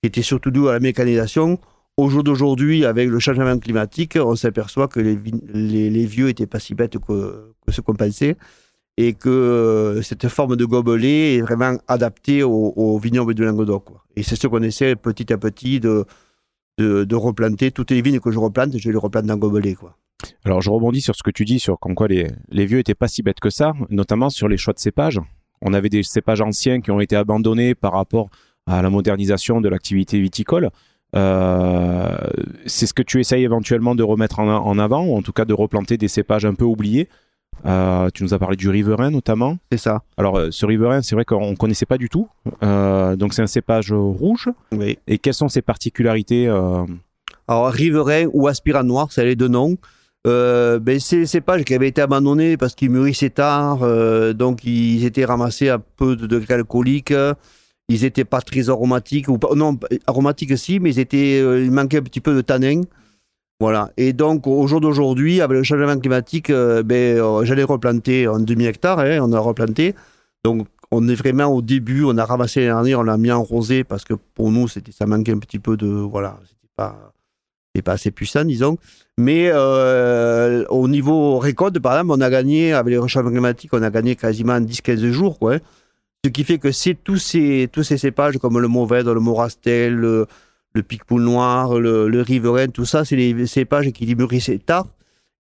était 0.03 0.21
surtout 0.21 0.51
due 0.51 0.69
à 0.69 0.71
la 0.73 0.79
mécanisation, 0.79 1.60
au 1.97 2.10
jour 2.10 2.23
d'aujourd'hui, 2.23 2.86
avec 2.86 3.10
le 3.10 3.19
changement 3.19 3.60
climatique, 3.60 4.17
on 4.19 4.36
s'aperçoit 4.36 4.88
que 4.88 4.99
les, 5.01 5.15
vi- 5.15 5.43
les, 5.53 5.89
les 5.91 6.06
vieux 6.06 6.27
n'étaient 6.27 6.47
pas 6.47 6.60
si 6.60 6.73
bêtes 6.73 6.97
que 6.97 7.53
ce 7.69 7.82
qu'on 7.82 7.93
pensait 7.93 8.36
et 8.97 9.13
que 9.13 9.29
euh, 9.29 10.01
cette 10.01 10.27
forme 10.27 10.56
de 10.56 10.65
gobelet 10.65 11.36
est 11.36 11.41
vraiment 11.41 11.77
adaptée 11.88 12.43
au, 12.43 12.73
au 12.75 12.99
vignoble 12.99 13.34
du 13.34 13.43
Languedoc. 13.43 13.86
Et 14.15 14.23
c'est 14.23 14.36
ce 14.36 14.47
qu'on 14.47 14.62
essaie 14.62 14.95
petit 14.95 15.34
à 15.34 15.38
petit 15.38 15.79
de, 15.79 16.06
replanter. 17.15 17.71
Toutes 17.71 17.91
les 17.91 18.01
vignes 18.01 18.19
que 18.19 18.32
je 18.32 18.39
replante, 18.39 18.77
je 18.77 18.91
les 18.91 18.97
replante 18.97 19.29
en 19.29 19.38
gobelet. 19.38 19.75
Alors, 20.45 20.62
je 20.62 20.69
rebondis 20.69 21.01
sur 21.01 21.15
ce 21.15 21.23
que 21.23 21.32
tu 21.32 21.43
dis, 21.43 21.60
sur 21.60 21.79
comme 21.79 21.95
quoi 21.95 22.08
les, 22.08 22.32
vieux 22.51 22.79
étaient 22.79 22.95
pas 22.95 23.08
si 23.08 23.23
bêtes 23.23 23.39
que 23.39 23.49
ça, 23.49 23.73
notamment 23.89 24.29
sur 24.29 24.47
les 24.47 24.58
choix 24.58 24.73
de 24.73 24.79
cépages. 24.79 25.19
On 25.62 25.73
avait 25.73 25.89
des 25.89 26.03
cépages 26.03 26.41
anciens 26.41 26.82
qui 26.82 26.91
ont 26.91 26.99
été 26.99 27.15
abandonnés 27.15 27.73
par 27.73 27.93
rapport 27.93 28.29
à 28.67 28.82
la 28.82 28.89
modernisation 28.89 29.60
de 29.60 29.69
l'activité 29.69 30.19
viticole. 30.19 30.69
Euh, 31.15 32.15
c'est 32.65 32.86
ce 32.86 32.93
que 32.93 33.01
tu 33.01 33.19
essayes 33.19 33.43
éventuellement 33.43 33.95
de 33.95 34.03
remettre 34.03 34.39
en 34.39 34.79
avant, 34.79 35.06
ou 35.06 35.15
en 35.15 35.21
tout 35.21 35.34
cas 35.34 35.45
de 35.45 35.53
replanter 35.53 35.97
des 35.97 36.08
cépages 36.08 36.45
un 36.45 36.53
peu 36.53 36.65
oubliés 36.65 37.10
Euh, 37.65 38.09
tu 38.13 38.23
nous 38.23 38.33
as 38.33 38.39
parlé 38.39 38.55
du 38.55 38.69
riverain 38.69 39.09
notamment. 39.09 39.57
C'est 39.71 39.77
ça. 39.77 40.03
Alors, 40.17 40.37
euh, 40.37 40.49
ce 40.51 40.65
riverain, 40.65 41.01
c'est 41.01 41.15
vrai 41.15 41.25
qu'on 41.25 41.51
ne 41.51 41.55
connaissait 41.55 41.86
pas 41.86 41.97
du 41.97 42.09
tout. 42.09 42.28
Euh, 42.61 43.15
donc, 43.15 43.34
c'est 43.34 43.41
un 43.41 43.47
cépage 43.47 43.91
rouge. 43.91 44.49
Oui. 44.71 44.97
Et 45.07 45.17
quelles 45.17 45.34
sont 45.34 45.49
ses 45.49 45.61
particularités 45.61 46.47
Alors, 46.47 47.69
riverain 47.71 48.25
ou 48.34 48.47
aspirant 48.47 48.84
noir, 48.84 49.11
c'est 49.11 49.25
les 49.25 49.36
deux 49.36 49.47
noms. 49.47 49.78
Ben, 50.25 50.99
c'est 50.99 51.17
des 51.17 51.25
cépages 51.25 51.63
qui 51.63 51.73
avaient 51.73 51.89
été 51.89 52.01
abandonnés 52.01 52.55
parce 52.55 52.75
qu'ils 52.75 52.89
mûrissaient 52.89 53.30
tard, 53.30 53.80
donc 54.34 54.63
ils 54.63 55.03
étaient 55.05 55.25
ramassés 55.25 55.67
à 55.67 55.80
peu 55.80 56.15
de 56.15 56.28
degrés 56.28 56.53
alcooliques. 56.53 57.13
Ils 57.89 58.01
n'étaient 58.03 58.23
pas 58.23 58.39
très 58.39 58.69
aromatiques, 58.69 59.28
ou 59.28 59.38
pas, 59.38 59.53
non, 59.53 59.78
aromatiques 60.07 60.57
si, 60.57 60.80
mais 60.80 60.91
ils 60.91 60.99
étaient, 60.99 61.39
il 61.39 61.71
manquait 61.71 61.97
un 61.97 62.03
petit 62.03 62.21
peu 62.21 62.34
de 62.34 62.39
tanin. 62.39 62.82
Voilà. 63.60 63.91
Et 63.97 64.14
donc, 64.14 64.47
au 64.47 64.68
jour 64.68 64.82
d'aujourd'hui, 64.82 65.41
avec 65.41 65.58
le 65.58 65.64
changement 65.64 65.97
climatique, 65.97 66.49
euh, 66.49 66.84
ben, 66.84 67.18
euh, 67.20 67.45
j'allais 67.45 67.64
replanter 67.64 68.28
en 68.28 68.39
demi 68.39 68.66
hectare, 68.66 68.99
hein, 68.99 69.20
on 69.22 69.32
a 69.34 69.39
replanté. 69.39 69.95
Donc, 70.43 70.68
on 70.91 71.08
est 71.08 71.16
vraiment 71.16 71.45
au 71.45 71.62
début, 71.62 72.04
on 72.04 72.18
a 72.18 72.26
ramassé 72.26 72.62
l'année 72.62 72.74
dernière, 72.74 72.99
on 72.99 73.04
l'a 73.04 73.18
mis 73.18 73.32
en 73.32 73.41
rosé 73.43 73.84
parce 73.84 74.04
que 74.04 74.14
pour 74.14 74.51
nous, 74.51 74.68
ça 74.68 75.06
manquait 75.06 75.32
un 75.32 75.39
petit 75.39 75.60
peu 75.60 75.78
de. 75.78 75.88
Voilà, 75.88 76.38
c'était 76.43 76.68
pas, 76.76 77.14
pas 77.84 77.93
assez 77.93 78.12
puissant, 78.12 78.43
disons. 78.43 78.78
Mais 79.18 79.49
euh, 79.54 80.66
au 80.70 80.88
niveau 80.88 81.39
récolte, 81.39 81.80
par 81.80 81.93
exemple, 81.93 82.20
on 82.20 82.22
a 82.22 82.30
gagné, 82.30 82.74
avec 82.74 82.91
les 82.91 82.99
réchauffements 82.99 83.32
climatiques, 83.32 83.74
on 83.74 83.82
a 83.82 83.89
gagné 83.89 84.16
quasiment 84.16 84.60
10-15 84.60 85.12
jours, 85.12 85.39
quoi. 85.39 85.56
hein. 85.56 85.60
Ce 86.26 86.30
qui 86.30 86.43
fait 86.43 86.58
que 86.58 86.72
c'est 86.72 86.95
tous 86.95 87.18
ces, 87.18 87.70
tous 87.72 87.84
ces 87.84 87.97
cépages 87.97 88.38
comme 88.38 88.60
le 88.60 88.68
Mauvais, 88.68 89.04
le 89.04 89.20
Morastel, 89.20 89.93
le, 89.93 90.26
le 90.74 90.84
Picpoul 90.84 91.21
noir, 91.21 91.80
le, 91.80 92.07
le 92.07 92.21
Riverain, 92.21 92.67
tout 92.67 92.86
ça, 92.86 93.05
c'est 93.05 93.15
les 93.15 93.45
cépages 93.47 93.91
qui 93.91 94.15
mûrissaient 94.15 94.59
tard. 94.59 94.88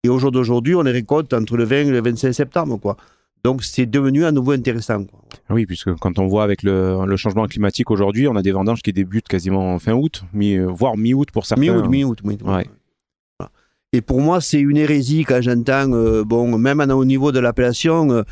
Et 0.05 0.09
au 0.09 0.19
jour 0.19 0.33
d'aujourd'hui, 0.33 0.75
on 0.75 0.83
les 0.83 0.91
récolte 0.91 1.33
entre 1.33 1.57
le 1.57 1.65
20 1.65 1.77
et 1.77 1.91
le 1.91 2.03
25 2.03 2.33
septembre, 2.33 2.79
quoi. 2.79 2.97
Donc 3.45 3.65
c'est 3.65 3.87
devenu 3.87 4.25
à 4.25 4.31
nouveau 4.31 4.53
intéressant. 4.53 5.05
Quoi. 5.05 5.21
Oui, 5.51 5.67
puisque 5.67 5.93
quand 5.97 6.19
on 6.19 6.27
voit 6.27 6.45
avec 6.45 6.63
le, 6.63 7.05
le 7.05 7.17
changement 7.17 7.47
climatique 7.47 7.91
aujourd'hui, 7.91 8.29
on 8.29 8.37
a 8.37 8.43
des 8.43 8.53
vendanges 8.53 8.83
qui 8.83 8.93
débutent 8.93 9.27
quasiment 9.27 9.79
fin 9.79 9.95
août, 9.95 10.23
mi, 10.33 10.57
euh, 10.57 10.67
voire 10.67 10.97
mi-août 10.97 11.31
pour 11.33 11.45
certains. 11.47 11.63
Mi-août, 11.63 11.89
mi-août. 11.89 12.21
Ouais. 12.23 12.67
Voilà. 13.39 13.51
Et 13.93 14.01
pour 14.01 14.21
moi, 14.21 14.41
c'est 14.41 14.61
une 14.61 14.77
hérésie 14.77 15.25
quand 15.25 15.41
j'entends, 15.41 15.93
euh, 15.93 16.25
bon, 16.25 16.57
même 16.57 16.81
au 16.81 17.05
niveau 17.05 17.33
de 17.33 17.41
l'appellation, 17.41 18.11
euh, 18.13 18.23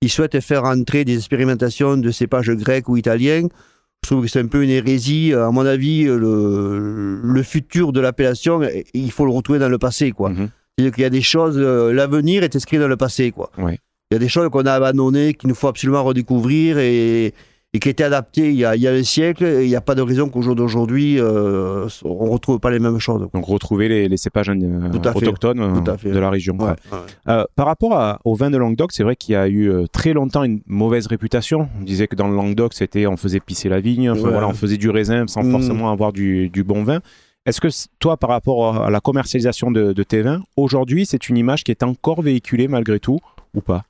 ils 0.00 0.10
souhaitent 0.10 0.40
faire 0.40 0.64
entrer 0.64 1.04
des 1.04 1.16
expérimentations 1.16 1.96
de 1.96 2.10
cépages 2.12 2.50
grecs 2.50 2.88
ou 2.88 2.96
italiens. 2.96 3.48
Je 4.04 4.10
trouve 4.10 4.24
que 4.24 4.30
c'est 4.30 4.40
un 4.40 4.46
peu 4.46 4.64
une 4.64 4.70
hérésie. 4.70 5.32
À 5.32 5.50
mon 5.50 5.64
avis, 5.64 6.04
le, 6.04 7.20
le 7.22 7.42
futur 7.42 7.92
de 7.92 8.00
l'appellation, 8.00 8.60
il 8.94 9.10
faut 9.12 9.24
le 9.24 9.30
retrouver 9.30 9.58
dans 9.58 9.68
le 9.68 9.78
passé, 9.78 10.10
quoi. 10.12 10.30
Mhm. 10.30 10.48
C'est-à-dire 10.76 10.94
qu'il 10.94 11.02
y 11.02 11.06
a 11.06 11.10
des 11.10 11.22
choses, 11.22 11.56
euh, 11.58 11.92
l'avenir 11.92 12.42
est 12.42 12.56
inscrit 12.56 12.78
dans 12.78 12.88
le 12.88 12.96
passé, 12.96 13.30
quoi. 13.30 13.50
Il 13.58 14.14
y 14.14 14.16
a 14.16 14.18
des 14.18 14.28
choses 14.28 14.48
qu'on 14.50 14.66
a 14.66 14.72
abandonnées, 14.72 15.34
qu'il 15.34 15.48
nous 15.48 15.54
faut 15.54 15.68
absolument 15.68 16.02
redécouvrir 16.02 16.78
et, 16.78 17.34
et 17.74 17.78
qui 17.78 17.88
étaient 17.88 18.04
adaptées 18.04 18.50
il 18.50 18.56
y 18.56 18.64
a, 18.66 18.76
il 18.76 18.82
y 18.82 18.86
a 18.88 18.92
un 18.92 19.02
siècle. 19.02 19.44
Et 19.44 19.64
il 19.64 19.68
n'y 19.68 19.76
a 19.76 19.80
pas 19.80 19.94
de 19.94 20.02
raison 20.02 20.28
qu'au 20.28 20.42
jour 20.42 20.54
d'aujourd'hui, 20.54 21.18
euh, 21.18 21.88
on 22.04 22.26
ne 22.26 22.30
retrouve 22.30 22.60
pas 22.60 22.70
les 22.70 22.78
mêmes 22.78 22.98
choses. 22.98 23.26
Donc 23.32 23.44
retrouver 23.46 23.88
les, 23.88 24.08
les 24.08 24.16
cépages 24.18 24.50
euh, 24.50 24.90
autochtones 25.14 25.60
euh, 25.60 25.80
de 26.12 26.18
la 26.18 26.28
région. 26.30 26.54
Ouais, 26.58 26.74
quoi. 26.90 27.04
ouais. 27.36 27.44
Par 27.56 27.66
rapport 27.66 27.94
à- 27.96 28.20
au 28.24 28.34
vin 28.34 28.50
de 28.50 28.58
Languedoc, 28.58 28.92
c'est 28.92 29.02
vrai 29.04 29.16
qu'il 29.16 29.32
y 29.32 29.36
a 29.36 29.48
eu 29.48 29.72
très 29.90 30.12
longtemps 30.12 30.44
une 30.44 30.60
mauvaise 30.66 31.06
réputation. 31.06 31.68
On 31.80 31.84
disait 31.84 32.08
que 32.08 32.16
dans 32.16 32.28
le 32.28 32.36
Languedoc, 32.36 32.74
c'était 32.74 33.06
on 33.06 33.16
faisait 33.16 33.40
pisser 33.40 33.68
la 33.70 33.80
vigne, 33.80 34.10
enfin, 34.10 34.22
Ouais. 34.24 34.30
voilà, 34.32 34.48
on 34.48 34.54
faisait 34.54 34.76
du 34.76 34.90
raisin 34.90 35.26
sans 35.26 35.42
Mm. 35.42 35.50
forcément 35.52 35.90
avoir 35.90 36.12
du, 36.12 36.50
du 36.50 36.64
bon 36.64 36.84
vin. 36.84 37.00
Est-ce 37.46 37.60
que 37.60 37.68
toi, 37.98 38.16
par 38.18 38.30
rapport 38.30 38.84
à 38.84 38.90
la 38.90 39.00
commercialisation 39.00 39.70
de, 39.72 39.92
de 39.92 40.02
tes 40.04 40.22
vins, 40.22 40.42
aujourd'hui, 40.56 41.06
c'est 41.06 41.28
une 41.28 41.36
image 41.36 41.64
qui 41.64 41.72
est 41.72 41.82
encore 41.82 42.22
véhiculée 42.22 42.68
malgré 42.68 43.00
tout 43.00 43.18
ou 43.54 43.60
pas? 43.60 43.82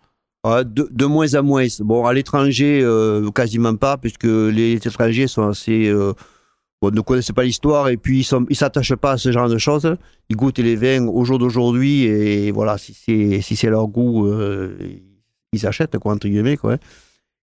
De, 0.44 0.88
de 0.90 1.06
moins 1.06 1.34
en 1.34 1.42
moins. 1.42 1.66
Bon, 1.80 2.04
à 2.04 2.12
l'étranger, 2.12 2.80
euh, 2.82 3.30
quasiment 3.30 3.76
pas, 3.76 3.96
puisque 3.96 4.24
les 4.24 4.74
étrangers 4.74 5.28
sont 5.28 5.48
assez. 5.48 5.88
euh, 5.88 6.12
ne 6.82 7.00
connaissent 7.00 7.30
pas 7.30 7.44
l'histoire 7.44 7.90
et 7.90 7.96
puis 7.96 8.26
ils 8.28 8.36
ne 8.50 8.54
s'attachent 8.54 8.96
pas 8.96 9.12
à 9.12 9.16
ce 9.16 9.30
genre 9.30 9.48
de 9.48 9.56
choses. 9.58 9.94
Ils 10.28 10.34
goûtent 10.36 10.58
les 10.58 10.74
vins 10.74 11.06
au 11.06 11.24
jour 11.24 11.38
d'aujourd'hui 11.38 12.04
et 12.04 12.50
voilà, 12.50 12.76
si 12.76 12.92
c'est 12.92 13.40
si 13.40 13.54
c'est 13.54 13.70
leur 13.70 13.86
goût, 13.86 14.26
euh, 14.26 14.76
ils 15.52 15.64
achètent, 15.64 15.96
quoi, 15.98 16.12
entre 16.14 16.26
guillemets. 16.26 16.56
Quoi. 16.56 16.78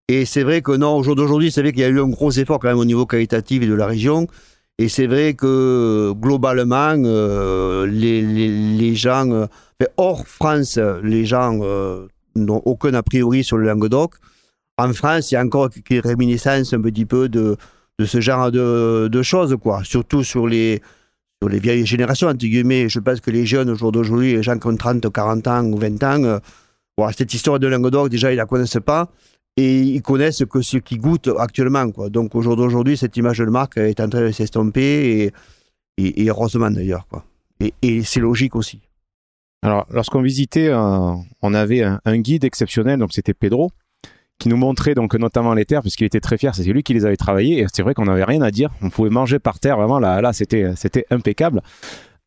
Et 0.09 0.25
c'est 0.25 0.43
vrai 0.43 0.61
que 0.61 0.73
non, 0.73 0.97
au 0.97 1.03
jour 1.03 1.15
d'aujourd'hui, 1.15 1.51
c'est 1.51 1.61
vrai 1.61 1.71
qu'il 1.71 1.81
y 1.81 1.85
a 1.85 1.87
eu 1.87 2.01
un 2.01 2.09
gros 2.09 2.31
effort 2.31 2.59
quand 2.59 2.67
même 2.67 2.79
au 2.79 2.85
niveau 2.85 3.05
qualitatif 3.05 3.63
et 3.63 3.67
de 3.67 3.73
la 3.73 3.85
région. 3.85 4.27
Et 4.77 4.89
c'est 4.89 5.07
vrai 5.07 5.35
que 5.35 6.11
globalement, 6.13 6.93
les, 7.85 8.21
les, 8.21 8.77
les 8.77 8.95
gens, 8.95 9.31
euh, 9.31 9.45
hors 9.95 10.27
France, 10.27 10.77
les 11.01 11.25
gens 11.25 11.59
n'ont 12.35 12.61
aucun 12.65 12.93
a 12.93 13.03
priori 13.03 13.43
sur 13.43 13.57
le 13.57 13.65
Languedoc. 13.65 14.15
En 14.77 14.93
France, 14.93 15.31
il 15.31 15.35
y 15.35 15.37
a 15.37 15.43
encore 15.43 15.69
quelques 15.69 16.05
réminiscences 16.05 16.73
un 16.73 16.81
petit 16.81 17.05
peu 17.05 17.27
de, 17.29 17.57
de 17.99 18.05
ce 18.05 18.21
genre 18.21 18.51
de, 18.51 19.09
de 19.11 19.21
choses, 19.21 19.57
quoi. 19.61 19.83
Surtout 19.83 20.23
sur 20.23 20.47
les, 20.47 20.81
sur 21.41 21.49
les 21.49 21.59
vieilles 21.59 21.85
générations, 21.85 22.27
entre. 22.29 22.45
Je 22.45 22.99
pense 22.99 23.19
que 23.19 23.31
les 23.31 23.45
jeunes, 23.45 23.69
au 23.69 23.75
jour 23.75 23.91
d'aujourd'hui, 23.91 24.33
les 24.33 24.43
gens 24.43 24.57
qui 24.57 24.67
ont 24.67 24.75
30, 24.75 25.11
40 25.11 25.47
ans 25.47 25.65
ou 25.65 25.77
20 25.77 26.03
ans, 26.03 26.23
euh, 26.23 26.39
cette 27.15 27.33
histoire 27.33 27.59
de 27.59 27.67
Languedoc, 27.67 28.09
déjà, 28.09 28.31
ils 28.31 28.37
la 28.37 28.45
connaissent 28.45 28.77
pas. 28.85 29.11
Et 29.57 29.81
ils 29.81 30.01
connaissent 30.01 30.43
que 30.49 30.61
ce 30.61 30.77
qu'ils 30.77 31.01
goûtent 31.01 31.29
actuellement, 31.37 31.91
quoi. 31.91 32.09
Donc, 32.09 32.33
au 32.35 32.41
jour 32.41 32.55
d'aujourd'hui, 32.55 32.95
cette 32.95 33.17
image 33.17 33.39
de 33.39 33.45
marque 33.45 33.77
est 33.77 33.99
en 33.99 34.07
train 34.07 34.21
de 34.21 34.31
s'estomper 34.31 34.81
et, 34.81 35.33
et, 35.97 36.23
et 36.23 36.29
heureusement 36.29 36.71
d'ailleurs, 36.71 37.05
quoi. 37.07 37.25
Et 37.81 38.03
c'est 38.03 38.21
logique 38.21 38.55
aussi. 38.55 38.79
Alors, 39.61 39.85
lorsqu'on 39.91 40.21
visitait, 40.21 40.69
euh, 40.69 41.13
on 41.41 41.53
avait 41.53 41.83
un, 41.83 42.17
guide 42.17 42.45
exceptionnel, 42.45 42.99
donc 42.99 43.11
c'était 43.11 43.33
Pedro, 43.33 43.71
qui 44.37 44.47
nous 44.47 44.55
montrait 44.55 44.95
donc 44.95 45.15
notamment 45.15 45.53
les 45.53 45.65
terres, 45.65 45.81
parce 45.81 45.95
qu'il 45.95 46.05
était 46.05 46.21
très 46.21 46.37
fier, 46.37 46.55
c'était 46.55 46.71
lui 46.71 46.81
qui 46.81 46.93
les 46.93 47.05
avait 47.05 47.17
travaillées, 47.17 47.59
et 47.59 47.65
c'est 47.73 47.83
vrai 47.83 47.93
qu'on 47.93 48.05
n'avait 48.05 48.23
rien 48.23 48.41
à 48.41 48.51
dire, 48.51 48.69
on 48.81 48.89
pouvait 48.89 49.09
manger 49.09 49.37
par 49.39 49.59
terre, 49.59 49.77
vraiment, 49.77 49.99
là, 49.99 50.21
là 50.21 50.31
c'était, 50.31 50.71
c'était 50.75 51.05
impeccable. 51.09 51.61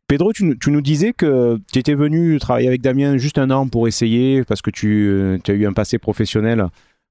Pedro, 0.08 0.30
tu, 0.34 0.44
nous- 0.44 0.80
disais 0.82 1.14
que 1.14 1.58
tu 1.72 1.78
étais 1.78 1.94
venu 1.94 2.38
travailler 2.38 2.68
avec 2.68 2.82
Damien 2.82 3.16
juste 3.16 3.38
un 3.38 3.50
an 3.50 3.66
pour 3.66 3.88
essayer, 3.88 4.44
parce 4.44 4.60
que 4.60 4.70
tu, 4.70 5.40
tu 5.42 5.50
as 5.50 5.54
eu 5.54 5.66
un 5.66 5.72
passé 5.72 5.98
professionnel 5.98 6.66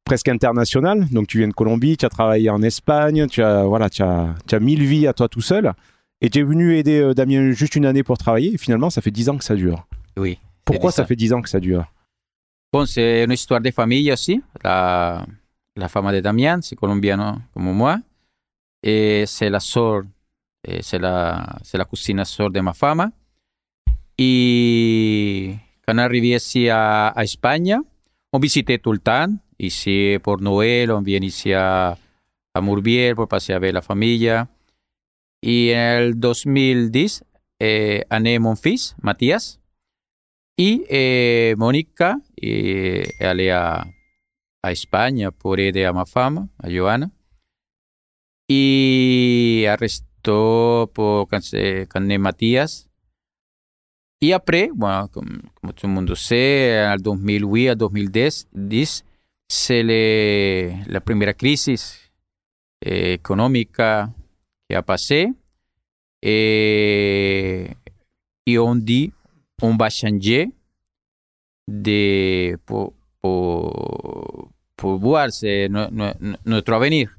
presque 0.05 0.27
international, 0.29 1.07
donc 1.11 1.25
tu 1.25 1.39
viens 1.39 1.47
de 1.47 1.53
Colombie, 1.53 1.97
tu 1.97 2.05
as 2.05 2.09
travaillé 2.09 2.51
en 2.51 2.61
Espagne, 2.61 3.25
tu 3.27 3.41
as, 3.41 3.63
voilà, 3.63 3.89
tu 3.89 4.03
as, 4.03 4.35
tu 4.47 4.53
as 4.53 4.59
mille 4.59 4.83
vies 4.83 5.07
à 5.07 5.13
toi 5.13 5.27
tout 5.29 5.41
seul, 5.41 5.73
et 6.21 6.29
tu 6.29 6.39
es 6.39 6.43
venu 6.43 6.75
aider 6.75 6.99
euh, 6.99 7.13
Damien 7.15 7.51
juste 7.51 7.75
une 7.75 7.87
année 7.87 8.03
pour 8.03 8.19
travailler, 8.19 8.53
et 8.53 8.57
finalement, 8.59 8.91
ça 8.91 9.01
fait 9.01 9.09
dix 9.09 9.29
ans 9.29 9.37
que 9.37 9.43
ça 9.43 9.55
dure. 9.55 9.87
Oui. 10.21 10.37
Pourquoi 10.63 10.91
ça 10.91 10.97
ça. 11.03 11.05
fait 11.07 11.15
10 11.15 11.33
ans 11.33 11.41
que 11.41 11.49
ça 11.49 11.59
dure 11.59 11.85
Bon, 12.71 12.85
c'est 12.85 13.23
une 13.23 13.31
histoire 13.31 13.59
de 13.59 13.71
famille 13.71 14.11
aussi. 14.11 14.41
La, 14.63 15.25
la 15.75 15.87
femme 15.89 16.11
de 16.11 16.19
Damien, 16.19 16.61
c'est 16.61 16.75
colombiano 16.75 17.33
comme 17.53 17.71
moi. 17.73 17.97
Et 18.83 19.25
c'est 19.25 19.49
la 19.49 19.59
sœur, 19.59 20.03
c'est 20.81 20.99
la, 20.99 21.57
c'est 21.63 21.77
la 21.77 21.85
cousine 21.85 22.23
sœur 22.23 22.49
de 22.49 22.59
ma 22.61 22.73
femme. 22.73 23.11
Et 24.17 25.55
quand 25.85 25.95
on 25.95 25.97
est 25.97 26.01
arrivé 26.01 26.29
ici 26.29 26.69
à, 26.69 27.07
à 27.07 27.23
Espagne, 27.23 27.77
on 28.31 28.39
visitait 28.39 28.77
tout 28.77 28.91
le 28.91 28.99
temps. 28.99 29.27
Ici 29.59 30.17
pour 30.23 30.39
Noël, 30.39 30.91
on 30.91 31.01
vient 31.01 31.19
ici 31.19 31.53
à, 31.53 31.97
à 32.53 32.61
Mourbiel 32.61 33.15
pour 33.15 33.27
passer 33.27 33.53
avec 33.53 33.73
la 33.73 33.81
famille. 33.81 34.31
Et 35.43 35.75
en 35.75 36.11
2010, 36.13 37.23
eh, 37.59 38.03
né 38.19 38.39
mon 38.39 38.55
fils, 38.55 38.95
Matías. 39.01 39.60
Y 40.61 40.85
eh, 40.89 41.55
Mónica 41.57 42.17
eh, 42.37 43.01
est 43.19 43.25
allée 43.25 43.49
à, 43.49 43.83
à 44.61 44.71
Espagne 44.71 45.31
pour 45.31 45.57
aider 45.57 45.85
à 45.85 45.91
ma 45.91 46.05
femme, 46.05 46.49
à 46.61 46.69
Johanna. 46.69 47.09
Y 48.47 49.65
arrestó 49.65 50.91
pour 50.93 51.27
quand, 51.29 51.41
c'est- 51.41 51.87
quand 51.89 52.07
est 52.11 52.19
Matías. 52.19 52.87
Y 54.21 54.33
après, 54.33 54.69
bueno, 54.71 55.07
comme, 55.07 55.41
comme 55.55 55.73
tout 55.73 55.87
le 55.87 55.93
monde 55.93 56.13
sait, 56.15 56.85
en 56.87 56.95
2008 56.97 57.69
à 57.69 57.75
2010, 57.75 58.47
10, 58.53 59.03
c'est 59.49 59.81
le- 59.81 60.73
la 60.91 61.01
première 61.01 61.35
crise 61.35 61.69
eh, 62.85 63.13
économique 63.13 63.71
qui 64.69 64.75
a 64.75 64.83
passé. 64.83 65.27
Et, 66.21 67.65
et 68.45 68.57
on 69.61 69.75
va 69.75 69.89
changer 69.89 70.49
de, 71.67 72.55
pour, 72.65 72.93
pour 73.21 74.97
voir 74.99 75.31
c'est 75.31 75.69
no- 75.69 75.89
no- 75.91 76.13
notre 76.45 76.73
avenir. 76.73 77.09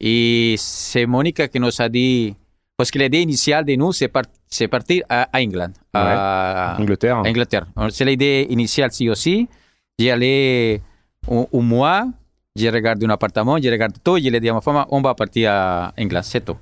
Et 0.00 0.56
c'est 0.58 1.06
Monica 1.06 1.48
qui 1.48 1.58
nous 1.58 1.70
a 1.80 1.88
dit, 1.88 2.34
parce 2.76 2.90
que 2.90 2.98
l'idée 2.98 3.20
initiale 3.22 3.64
de 3.64 3.74
nous, 3.76 3.92
c'est 3.92 4.08
par- 4.08 4.24
partir 4.70 5.04
à, 5.08 5.22
à 5.32 5.40
England, 5.40 5.72
à, 5.94 6.76
Angleterre. 6.78 7.16
à 7.16 7.20
Angleterre. 7.22 7.66
C'est 7.90 8.04
l'idée 8.04 8.46
initiale, 8.50 8.92
sí 8.92 9.08
aussi. 9.08 9.48
J'y 9.98 10.10
allais 10.10 10.82
un, 11.30 11.46
un 11.50 11.60
mois, 11.62 12.06
j'ai 12.54 12.68
regardé 12.68 13.06
un 13.06 13.10
appartement, 13.10 13.56
j'ai 13.58 13.70
regardé 13.70 13.98
tout, 14.04 14.18
je 14.18 14.28
l'ai 14.28 14.40
dit 14.40 14.50
à 14.50 14.52
ma 14.52 14.60
femme, 14.60 14.84
on 14.90 15.00
va 15.00 15.14
partir 15.14 15.50
à 15.50 15.94
England, 15.98 16.22
c'est 16.22 16.44
tout. 16.44 16.56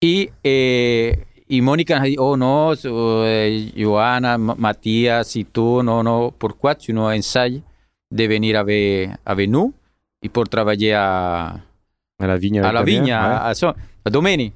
Et, 0.00 0.30
eh, 0.42 1.14
y 1.50 1.60
Mónica 1.60 1.98
dit, 2.00 2.16
oh 2.18 2.36
non, 2.36 2.74
euh, 2.84 3.70
Johanna, 3.76 4.38
Ma- 4.38 4.54
Mathias 4.56 5.34
et 5.36 5.44
tout, 5.44 5.82
non, 5.82 6.02
non, 6.02 6.32
pourquoi 6.38 6.74
tu 6.76 6.92
nous 6.92 7.02
enseignes 7.02 7.62
de 8.10 8.24
venir 8.24 8.58
avec, 8.58 9.10
avec 9.26 9.50
nous 9.50 9.72
et 10.22 10.28
pour 10.28 10.48
travailler 10.48 10.92
à, 10.94 11.54
À 12.18 12.26
la 12.26 12.36
vigne. 12.36 12.60
à 12.60 12.68
avec 12.68 12.72
la 12.74 12.80
Damien, 12.80 12.92
vigne, 13.00 13.04
ouais. 13.06 13.12
a, 13.12 13.46
a, 13.46 13.54
so- 13.54 13.66
a 14.04 14.10
Domeni. 14.10 14.52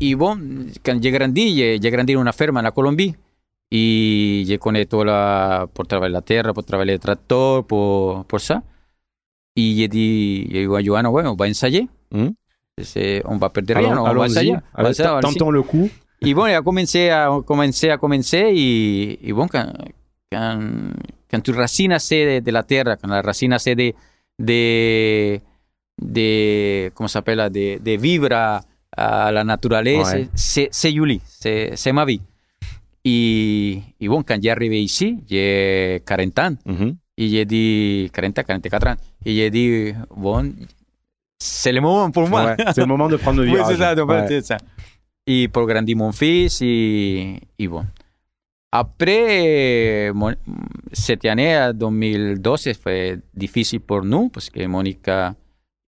Y 0.00 0.14
bon, 0.14 0.38
quand 0.84 0.98
j'ai 1.02 1.10
grandi, 1.10 1.56
j'ai 1.56 1.78
j'ai 1.80 1.90
grandi 1.90 2.16
en 2.16 2.20
una 2.22 2.32
ferma 2.32 2.60
en 2.60 2.64
la 2.64 2.70
Colombie. 2.72 3.14
Y 3.70 4.44
j'ai 4.46 4.58
connu 4.58 4.86
toda 4.86 5.04
la, 5.04 5.66
pour 5.72 5.86
travailler 5.86 6.12
la 6.12 6.22
terre, 6.22 6.52
pour 6.54 6.64
travailler 6.64 6.92
le 6.94 6.98
tracteur, 6.98 7.64
pour, 7.64 8.24
pour 8.24 8.40
ça. 8.40 8.62
Y 9.56 9.76
j'ai 9.76 9.88
dit, 9.88 10.48
j'ai 10.50 10.66
dit 10.66 10.74
à 10.74 10.82
Johanna, 10.82 11.10
ouais, 11.10 11.26
on 11.26 11.34
va 11.36 11.48
essayer. 11.48 11.86
Mhm. 12.10 12.32
C'est- 12.34 12.41
On 13.26 13.36
va 13.36 13.50
perdre 13.50 13.74
rien, 13.74 13.90
Allons- 13.92 14.00
on 14.00 14.04
va 14.04 14.10
allons-y. 14.10 14.30
essayer. 14.30 14.52
On 14.52 14.54
va 14.56 14.62
Allez, 14.74 14.90
essayer, 14.90 15.08
on 15.08 15.12
va 15.12 15.18
essayer. 15.20 15.34
Tentons 15.38 15.50
le 15.50 15.62
coup. 15.62 15.90
Y 16.20 16.32
bueno, 16.34 16.50
ya 16.52 16.62
comencé 16.62 17.10
a, 17.10 17.28
comencé 17.44 17.90
a, 17.90 17.98
comencé 17.98 18.50
y, 18.54 19.18
y 19.22 19.32
bueno, 19.32 19.48
quand, 19.50 19.72
quand, 20.30 20.94
quand 21.30 21.40
tu 21.42 21.52
racines 21.52 21.98
de, 22.10 22.40
de 22.40 22.52
la 22.52 22.62
tierra, 22.62 22.96
quand 22.96 23.08
la 23.10 23.20
racine 23.22 23.58
c'est 23.58 23.74
de, 23.74 23.92
de, 24.38 25.40
de, 26.00 26.92
¿cómo 26.94 27.08
se 27.08 27.20
llama? 27.20 27.50
De, 27.50 27.78
de 27.82 27.96
vibra 27.98 28.62
a 28.96 29.32
la 29.32 29.42
naturaleza, 29.44 30.16
Ouais. 30.16 30.28
c'est, 30.34 30.68
c'est 30.70 30.92
joli, 30.94 31.20
c'est, 31.24 31.76
c'est 31.76 31.92
ma 31.92 32.04
vie. 32.04 32.20
Y, 33.04 33.82
y 33.98 34.06
bueno, 34.06 34.24
quand 34.26 34.40
j'ai 34.40 34.50
arrivé 34.50 34.80
ici, 34.80 35.18
j'ai 35.28 36.02
40 36.06 36.38
ans, 36.38 36.56
Mhm. 36.64 36.96
y 37.16 37.28
j'ai 37.30 37.44
dit, 37.44 38.10
40, 38.14 38.44
44 38.44 38.86
ans, 38.88 38.96
y 39.24 39.34
j'ai 39.34 39.50
dit, 39.50 39.92
bon, 40.16 40.54
c'est 41.42 41.72
le 41.72 41.80
moment 41.80 42.10
pour 42.10 42.28
moi. 42.28 42.44
Ouais, 42.44 42.56
c'est 42.74 42.80
le 42.80 42.86
moment 42.86 43.08
de 43.08 43.16
prendre 43.16 43.40
le 43.42 43.46
Oui, 43.50 43.54
virage. 43.54 43.72
c'est 43.76 43.78
ça, 43.78 44.04
Ouais. 44.04 44.40
ça. 44.42 44.56
Y 45.26 45.48
por 45.48 45.66
grandi 45.66 45.94
mon 45.94 46.12
fils 46.12 46.60
y, 46.62 47.38
y 47.58 47.66
bon. 47.68 47.84
Après, 48.74 50.10
mon- 50.14 50.34
cette 50.92 51.24
année, 51.26 51.56
en 51.58 51.72
2012, 51.74 52.72
fue 52.82 53.20
difícil 53.34 53.80
pour 53.80 54.02
nous 54.02 54.30
parce 54.30 54.48
que 54.50 54.66
Mónica 54.66 55.34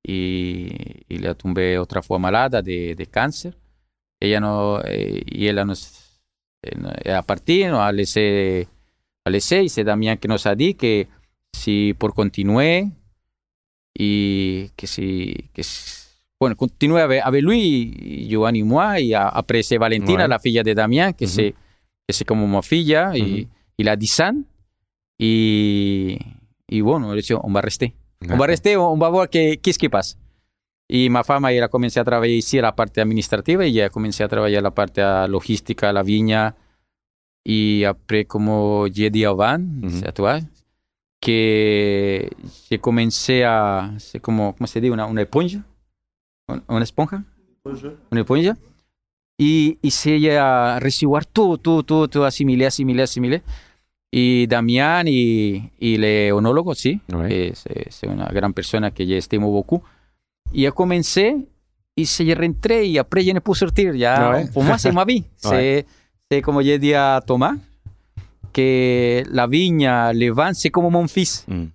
y, 0.06 0.70
y 1.10 1.18
la 1.18 1.34
tombé 1.34 1.78
otra 1.78 2.02
fois 2.02 2.20
malade 2.20 2.62
de, 2.62 2.94
de 2.94 3.06
cáncer. 3.06 3.54
Ella 4.20 4.40
no, 4.40 4.82
eh, 4.86 5.24
y 5.32 5.48
ella 5.48 5.64
nos, 5.66 6.20
eh, 6.64 7.12
a 7.12 7.22
partir, 7.24 7.72
nos 7.72 7.80
ha 7.80 7.92
laissé, 7.92 8.68
a 9.26 9.30
laissé, 9.30 9.64
y 9.64 9.70
c'est 9.70 9.84
Damien 9.84 10.18
que 10.18 10.28
nos 10.28 10.46
a 10.46 10.54
dit 10.56 10.76
que 10.76 11.08
si 11.54 11.94
por 11.98 12.14
continuer 12.14 12.88
y 13.98 14.70
que 14.76 14.88
si, 14.88 15.36
que 15.54 15.64
si- 15.64 16.02
bueno, 16.40 16.56
continue 16.56 16.98
avec, 17.00 17.22
avec 17.24 17.42
lui, 17.44 18.28
Johan 18.30 18.54
y 18.56 18.64
moi, 18.64 19.00
y 19.00 19.14
a- 19.14 19.30
après 19.30 19.64
c'est 19.64 19.78
Valentina, 19.78 20.24
Ouais. 20.24 20.28
la 20.30 20.40
fille 20.40 20.62
de 20.64 20.74
Damien, 20.74 21.14
que 21.14 21.26
Mhm. 21.26 21.30
c'est 21.30 21.52
que 22.08 22.14
c'est 22.14 22.26
como 22.26 22.46
ma 22.48 22.62
filla, 22.62 23.16
y, 23.16 23.48
y 23.78 23.84
la 23.84 23.96
10 23.96 24.20
ans, 24.20 24.44
y, 25.20 26.18
y 26.68 26.82
bueno, 26.82 27.08
on 27.08 27.12
a 27.12 27.16
dit, 27.16 27.34
on 27.34 27.52
va 27.54 27.62
rester. 27.62 27.94
On 28.30 28.38
va 28.38 28.46
rester, 28.48 28.76
on 28.78 28.98
va 28.98 29.10
voir 29.10 29.30
que- 29.30 29.56
qu'est-ce 29.62 29.78
qui 29.80 29.90
passe. 29.90 30.18
Y 30.90 31.10
ma 31.10 31.24
femme, 31.24 31.46
elle 31.46 31.64
a 31.64 31.68
commencé 31.70 32.00
à 32.00 32.04
travailler 32.04 32.38
ici 32.38 32.60
à 32.60 32.62
la 32.62 32.72
partie 32.74 33.00
administrative, 33.00 33.62
y 33.64 33.80
elle 33.80 33.86
a 33.86 33.90
commencé 33.90 34.22
à 34.24 34.28
travailler 34.28 34.58
à 34.58 34.62
la 34.62 34.72
partie 34.72 35.02
logistique, 35.30 35.84
à 35.84 35.94
la 35.94 36.04
vigne. 36.04 36.52
Y 37.46 37.84
après, 37.86 38.26
como 38.26 38.88
j'ai 38.94 39.10
dit 39.10 39.26
avant, 39.26 39.60
c'est 39.90 40.08
à 40.08 40.12
toi, 40.12 40.40
que 41.24 42.30
j'ai 42.70 42.78
commencé 42.80 43.44
à, 43.44 43.92
c'est 43.98 44.20
como, 44.22 44.54
¿cómo 44.56 44.68
se 44.68 44.82
dit, 44.82 44.92
una, 44.92 45.06
una 45.06 45.22
esponja? 45.22 45.64
Un- 46.50 46.64
Una 46.68 46.84
esponja? 46.84 47.24
Una 48.12 48.22
esponja. 48.22 48.58
Y, 49.40 49.78
y 49.82 49.92
se 49.92 50.16
ella 50.16 50.76
a 50.76 50.80
recibar 50.80 51.26
todo, 51.26 51.58
todo, 51.58 51.84
todo, 51.84 52.08
todo, 52.08 52.26
asimilé, 52.26 52.66
asimilé, 52.68 53.04
asimilé. 53.04 53.42
Y 54.12 54.46
Damián 54.48 55.08
y, 55.08 55.72
y 55.80 55.98
le 55.98 56.32
onólogo, 56.32 56.76
sí, 56.76 57.02
Ouais. 57.12 57.28
que 57.30 57.48
es, 57.48 57.66
es 57.66 58.04
una 58.04 58.28
gran 58.28 58.54
persona 58.54 58.92
que 58.92 59.08
yo 59.08 59.16
estimo 59.16 59.50
beaucoup. 59.50 59.84
Y 60.52 60.64
ya 60.64 60.72
comencé 60.72 61.48
y 61.96 62.06
se 62.06 62.26
ya 62.26 62.36
rentré 62.36 62.86
y 62.86 62.98
après 63.00 63.24
je 63.24 63.34
ne 63.34 63.40
peux 63.42 63.56
sortir. 63.56 63.96
Ya, 63.96 64.30
Ouais. 64.32 64.48
pour 64.54 64.64
moi, 64.64 64.78
c'est 64.78 64.92
ma 64.92 65.06
vie. 65.06 65.24
C'est, 65.38 65.86
c'est 66.30 66.42
como 66.44 66.62
yo 66.62 66.78
dit 66.78 66.94
a 66.94 67.22
Thomas, 67.26 67.56
que 68.54 69.24
la 69.32 69.48
viña, 69.48 70.14
le 70.14 70.32
vin, 70.32 70.54
c'est 70.54 70.70
como 70.70 70.90
mon 70.90 71.08
fils. 71.08 71.46
Mm. 71.48 71.66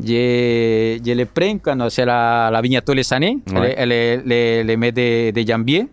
Je, 0.00 1.00
je 1.04 1.12
le 1.12 1.24
prends 1.26 1.58
quand 1.58 1.90
c'est 1.90 2.04
la, 2.04 2.50
la 2.52 2.60
vigne 2.60 2.80
tous 2.86 2.92
les 2.92 3.12
années. 3.12 3.38
Ouais. 3.52 3.74
Elle, 3.76 3.90
elle, 3.92 4.30
elle, 4.32 4.66
le 4.66 4.76
met 4.76 4.92
de, 4.92 5.30
de 5.32 5.46
janvier. 5.46 5.88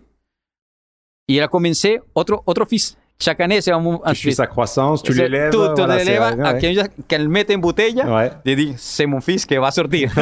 Y 1.28 1.38
elle 1.38 1.42
a 1.44 1.48
commencé 1.48 1.98
otro, 2.14 2.42
otro 2.46 2.64
fils. 2.66 2.96
Chaque 3.18 3.40
année, 3.40 3.60
c'est 3.62 3.72
un, 3.72 3.84
un 4.04 4.12
Tu 4.12 4.16
suis 4.20 4.34
sa 4.34 4.46
croissance, 4.46 5.02
tu 5.02 5.12
C'est- 5.12 5.22
l'élèves. 5.22 5.50
Tout, 5.50 5.66
tout 5.68 5.74
voilà, 5.76 5.96
l'élève, 5.96 6.22
c'est- 6.30 6.36
ouais. 6.42 6.46
aquella 6.48 6.88
qu'elle 7.08 7.28
mette 7.28 7.50
en 7.50 7.58
bouteille. 7.58 8.00
Ouais. 8.06 8.30
Je 8.44 8.52
dis, 8.52 8.74
c'est 8.76 9.06
mon 9.06 9.20
fils 9.20 9.44
qui 9.46 9.56
va 9.56 9.70
sortir. 9.70 10.12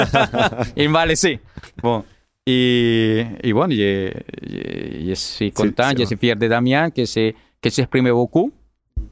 Il 0.76 0.88
m'a 0.88 1.04
laissé. 1.04 1.40
Bon. 1.82 2.04
Et, 2.46 3.26
et 3.42 3.52
bon, 3.52 3.68
je, 3.70 4.12
je, 4.42 5.08
je 5.08 5.14
suis 5.14 5.50
content, 5.50 5.88
c'est 5.90 5.98
je 5.98 6.04
suis 6.04 6.16
fier 6.16 6.36
de 6.36 6.46
Damien, 6.46 6.90
que 6.90 7.04
se- 7.04 7.32
que 7.60 7.68
s'exprime 7.70 8.10
beaucoup 8.12 8.52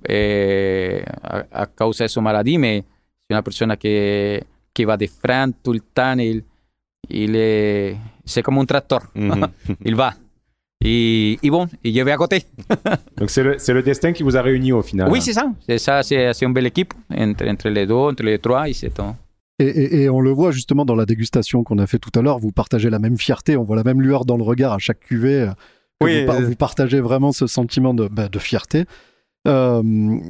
eh, 0.09 1.03
a, 1.23 1.45
a 1.63 1.67
causa 1.67 2.05
de 2.05 2.09
su 2.09 2.21
maladie, 2.21 2.59
mais 2.59 2.85
c'est 3.29 3.37
une 3.37 3.43
personne 3.43 3.77
qui, 3.77 4.41
qui 4.75 4.85
va 4.85 4.97
de 4.97 5.07
frente 5.07 5.57
tout 5.63 5.73
le 5.73 5.81
temps. 5.95 6.19
Il, 6.19 6.43
il 7.11 7.35
est, 7.37 7.97
c'est 8.25 8.43
comme 8.43 8.59
un 8.59 8.65
tracteur. 8.65 9.01
Il 9.85 9.95
va. 9.97 10.15
Et, 10.85 11.39
et 11.43 11.51
bon, 11.51 11.69
et 11.85 11.93
je 11.93 12.03
vais 12.03 12.11
à 12.13 12.17
côté. 12.17 12.43
Donc 13.17 13.31
c'est 13.31 13.43
le, 13.45 13.57
c'est 13.59 13.73
le 13.73 13.83
destin 13.83 14.13
qui 14.13 14.23
vous 14.25 14.37
a 14.37 14.43
réunis 14.43 14.73
au 14.73 14.83
final. 14.83 15.09
Oui, 15.11 15.21
c'est 15.23 15.33
ça. 15.33 15.47
C'est 15.67 15.79
ça, 15.79 16.03
c'est 16.03 16.33
c'est 16.35 16.45
une 16.45 16.53
belle 16.53 16.67
équipe 16.67 16.93
entre, 17.17 17.47
entre 17.49 17.69
les 17.69 17.87
deux, 17.87 17.95
entre 17.95 18.25
les 18.25 18.39
trois, 18.41 18.69
et 18.69 18.73
c'est 18.73 18.91
tout. 18.93 19.15
Et, 19.61 19.67
et- 19.67 20.03
et 20.03 20.09
on 20.11 20.21
le 20.21 20.31
voit 20.33 20.51
justement 20.51 20.85
dans 20.85 20.97
la 20.97 21.07
dégustation 21.07 21.63
qu'on 21.63 21.79
a 21.79 21.87
fait 21.87 22.01
tout 22.01 22.11
à 22.19 22.23
l'heure, 22.23 22.41
vous 22.41 22.51
partagez 22.51 22.91
la 22.91 22.99
même 22.99 23.17
fierté, 23.17 23.57
on 23.57 23.63
voit 23.63 23.77
la 23.77 23.85
même 23.85 24.01
lueur 24.01 24.25
dans 24.25 24.37
le 24.37 24.43
regard 24.43 24.73
à 24.73 24.79
chaque 24.79 24.99
cuvée. 25.01 25.49
Oui, 26.03 26.23
vous, 26.23 26.27
par- 26.27 26.41
vous 26.43 26.57
partagez 26.57 27.01
vraiment 27.01 27.31
ce 27.31 27.47
sentiment 27.47 27.95
de, 27.95 28.09
bah, 28.09 28.29
de 28.29 28.39
fierté. 28.41 28.87
Euh, 29.49 30.21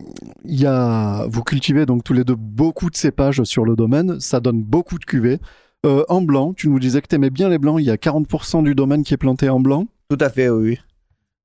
y 0.44 0.66
a, 0.66 1.26
vous 1.28 1.42
cultivez 1.42 1.84
donc 1.84 2.02
tous 2.04 2.14
les 2.14 2.24
deux 2.24 2.36
beaucoup 2.36 2.90
de 2.90 2.96
cépages 2.96 3.42
sur 3.44 3.64
le 3.64 3.76
domaine, 3.76 4.20
ça 4.20 4.40
donne 4.40 4.62
beaucoup 4.62 4.98
de 4.98 5.04
cuvées. 5.04 5.38
Euh, 5.84 6.04
en 6.08 6.22
blanc, 6.22 6.52
tu 6.54 6.68
nous 6.68 6.78
disais 6.78 7.02
que 7.02 7.08
tu 7.08 7.16
aimais 7.16 7.30
bien 7.30 7.48
les 7.48 7.58
blancs, 7.58 7.80
il 7.80 7.84
y 7.84 7.90
a 7.90 7.96
40% 7.96 8.62
du 8.62 8.74
domaine 8.74 9.02
qui 9.02 9.14
est 9.14 9.18
planté 9.18 9.48
en 9.48 9.60
blanc. 9.60 9.86
Tout 10.08 10.18
à 10.20 10.30
fait, 10.30 10.48
oui. 10.48 10.78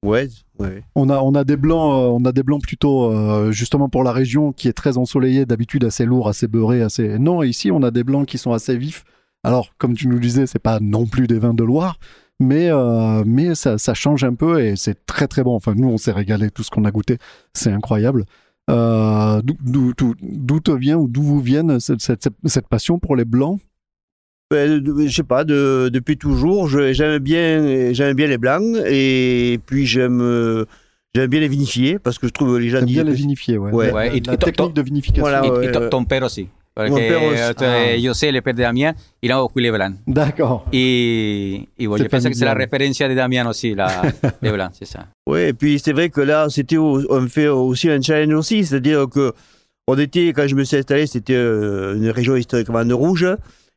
Ouais, 0.03 0.29
ouais. 0.59 0.83
On 0.95 1.09
a, 1.09 1.19
on 1.21 1.33
a 1.33 1.43
des 1.43 1.57
blancs, 1.57 1.91
euh, 1.91 2.17
on 2.19 2.23
a 2.25 2.31
des 2.31 2.43
blancs 2.43 2.61
plutôt 2.61 3.11
euh, 3.11 3.51
justement 3.51 3.89
pour 3.89 4.03
la 4.03 4.11
région 4.11 4.51
qui 4.53 4.67
est 4.67 4.73
très 4.73 4.97
ensoleillée, 4.97 5.47
d'habitude 5.47 5.83
assez 5.83 6.05
lourd, 6.05 6.29
assez 6.29 6.47
beurré, 6.47 6.83
assez. 6.83 7.17
Non, 7.17 7.41
ici 7.41 7.71
on 7.71 7.81
a 7.81 7.89
des 7.89 8.03
blancs 8.03 8.27
qui 8.27 8.37
sont 8.37 8.53
assez 8.53 8.77
vifs. 8.77 9.03
Alors, 9.43 9.73
comme 9.77 9.95
tu 9.95 10.07
nous 10.07 10.19
disais, 10.19 10.45
c'est 10.45 10.59
pas 10.59 10.79
non 10.79 11.05
plus 11.05 11.25
des 11.25 11.39
vins 11.39 11.53
de 11.53 11.63
Loire, 11.63 11.99
mais 12.39 12.69
euh, 12.71 13.23
mais 13.25 13.55
ça, 13.55 13.77
ça 13.77 13.93
change 13.93 14.23
un 14.23 14.33
peu 14.35 14.61
et 14.61 14.75
c'est 14.75 15.05
très 15.05 15.27
très 15.27 15.43
bon. 15.43 15.55
Enfin, 15.55 15.73
nous 15.75 15.89
on 15.89 15.97
s'est 15.97 16.11
régalé, 16.11 16.49
tout 16.51 16.63
ce 16.63 16.69
qu'on 16.71 16.85
a 16.85 16.91
goûté, 16.91 17.17
c'est 17.53 17.71
incroyable. 17.71 18.25
Euh, 18.69 19.41
d'où- 19.43 19.57
d'où 19.61 19.93
d'où- 19.97 20.15
d'où 20.21 20.59
te 20.59 20.71
vient 20.71 20.97
ou 20.97 21.07
d'où 21.07 21.21
vous 21.23 21.39
viennent 21.39 21.79
cette, 21.79 22.01
cette, 22.01 22.27
cette 22.45 22.67
passion 22.67 22.99
pour 22.99 23.15
les 23.15 23.23
blancs? 23.25 23.59
Ben, 24.51 24.79
de- 24.79 25.07
je 25.07 25.13
sais 25.13 25.23
pas, 25.23 25.43
de- 25.43 25.89
depuis 25.91 26.17
toujours, 26.17 26.67
je- 26.67 26.93
j'aime 26.93 27.19
bien, 27.19 27.91
j'aime 27.93 28.13
bien 28.15 28.27
les 28.27 28.37
blancs 28.37 28.63
et 28.85 29.59
puis 29.65 29.85
j'aime, 29.85 30.65
j'aime 31.15 31.27
bien 31.29 31.39
les 31.39 31.47
vinifier 31.47 31.97
parce 31.99 32.17
que 32.19 32.27
je 32.27 32.33
trouve 32.33 32.59
les 32.59 32.69
gens 32.69 32.77
J'aime 32.79 32.85
bien 32.87 33.03
les 33.03 33.13
vinifier, 33.13 33.57
ouais. 33.57 33.71
Ouais. 33.71 33.87
La, 33.87 33.93
Ouais, 33.93 34.07
et- 34.17 34.21
la 34.21 34.33
et 34.33 34.37
to- 34.37 34.45
technique 34.45 34.73
de 34.73 34.81
vinification. 34.81 35.21
Voilà, 35.23 35.41
ouais, 35.41 35.67
ouais. 35.75 35.89
ton 35.89 36.03
père 36.05 36.23
aussi. 36.23 36.47
Porque 36.77 36.91
Mon 36.91 36.97
père 36.97 37.23
aussi. 37.23 37.65
Ah. 37.65 37.95
yo 37.95 38.13
sé, 38.13 38.31
le 38.31 38.39
père 38.41 38.53
de 38.53 38.59
Damien, 38.59 38.93
il 39.23 39.31
a 39.31 39.39
beaucoup 39.39 39.57
les 39.57 39.71
blancs. 39.71 39.95
D'accord. 40.05 40.67
Y, 40.71 41.67
y 41.79 41.83
je 41.83 42.03
pense 42.03 42.23
que 42.23 42.33
c'est 42.35 42.45
la 42.45 42.53
référence 42.53 42.99
de 42.99 43.15
Damien 43.15 43.49
aussi, 43.49 43.73
la, 43.73 44.03
les 44.43 44.51
blancs, 44.51 44.69
c'est 44.77 44.85
ça. 44.85 45.07
Ouais, 45.25 45.49
et 45.49 45.53
puis 45.53 45.79
c'est 45.83 45.91
vrai 45.91 46.09
que 46.11 46.21
là, 46.21 46.45
c'était, 46.49 46.77
on 46.77 47.27
fait 47.27 47.47
aussi 47.47 47.89
un 47.89 47.99
challenge 47.99 48.35
aussi, 48.35 48.63
c'est-à-dire 48.63 49.07
que 49.09 49.33
on 49.87 49.97
était, 49.97 50.27
quand 50.33 50.45
je 50.45 50.53
me 50.53 50.63
suis 50.63 50.77
installé, 50.77 51.07
c'était 51.07 51.33
euh, 51.33 51.95
une 51.95 52.11
région 52.11 52.35
historiquement 52.35 52.85
de 52.85 52.93
rouge, 52.93 53.25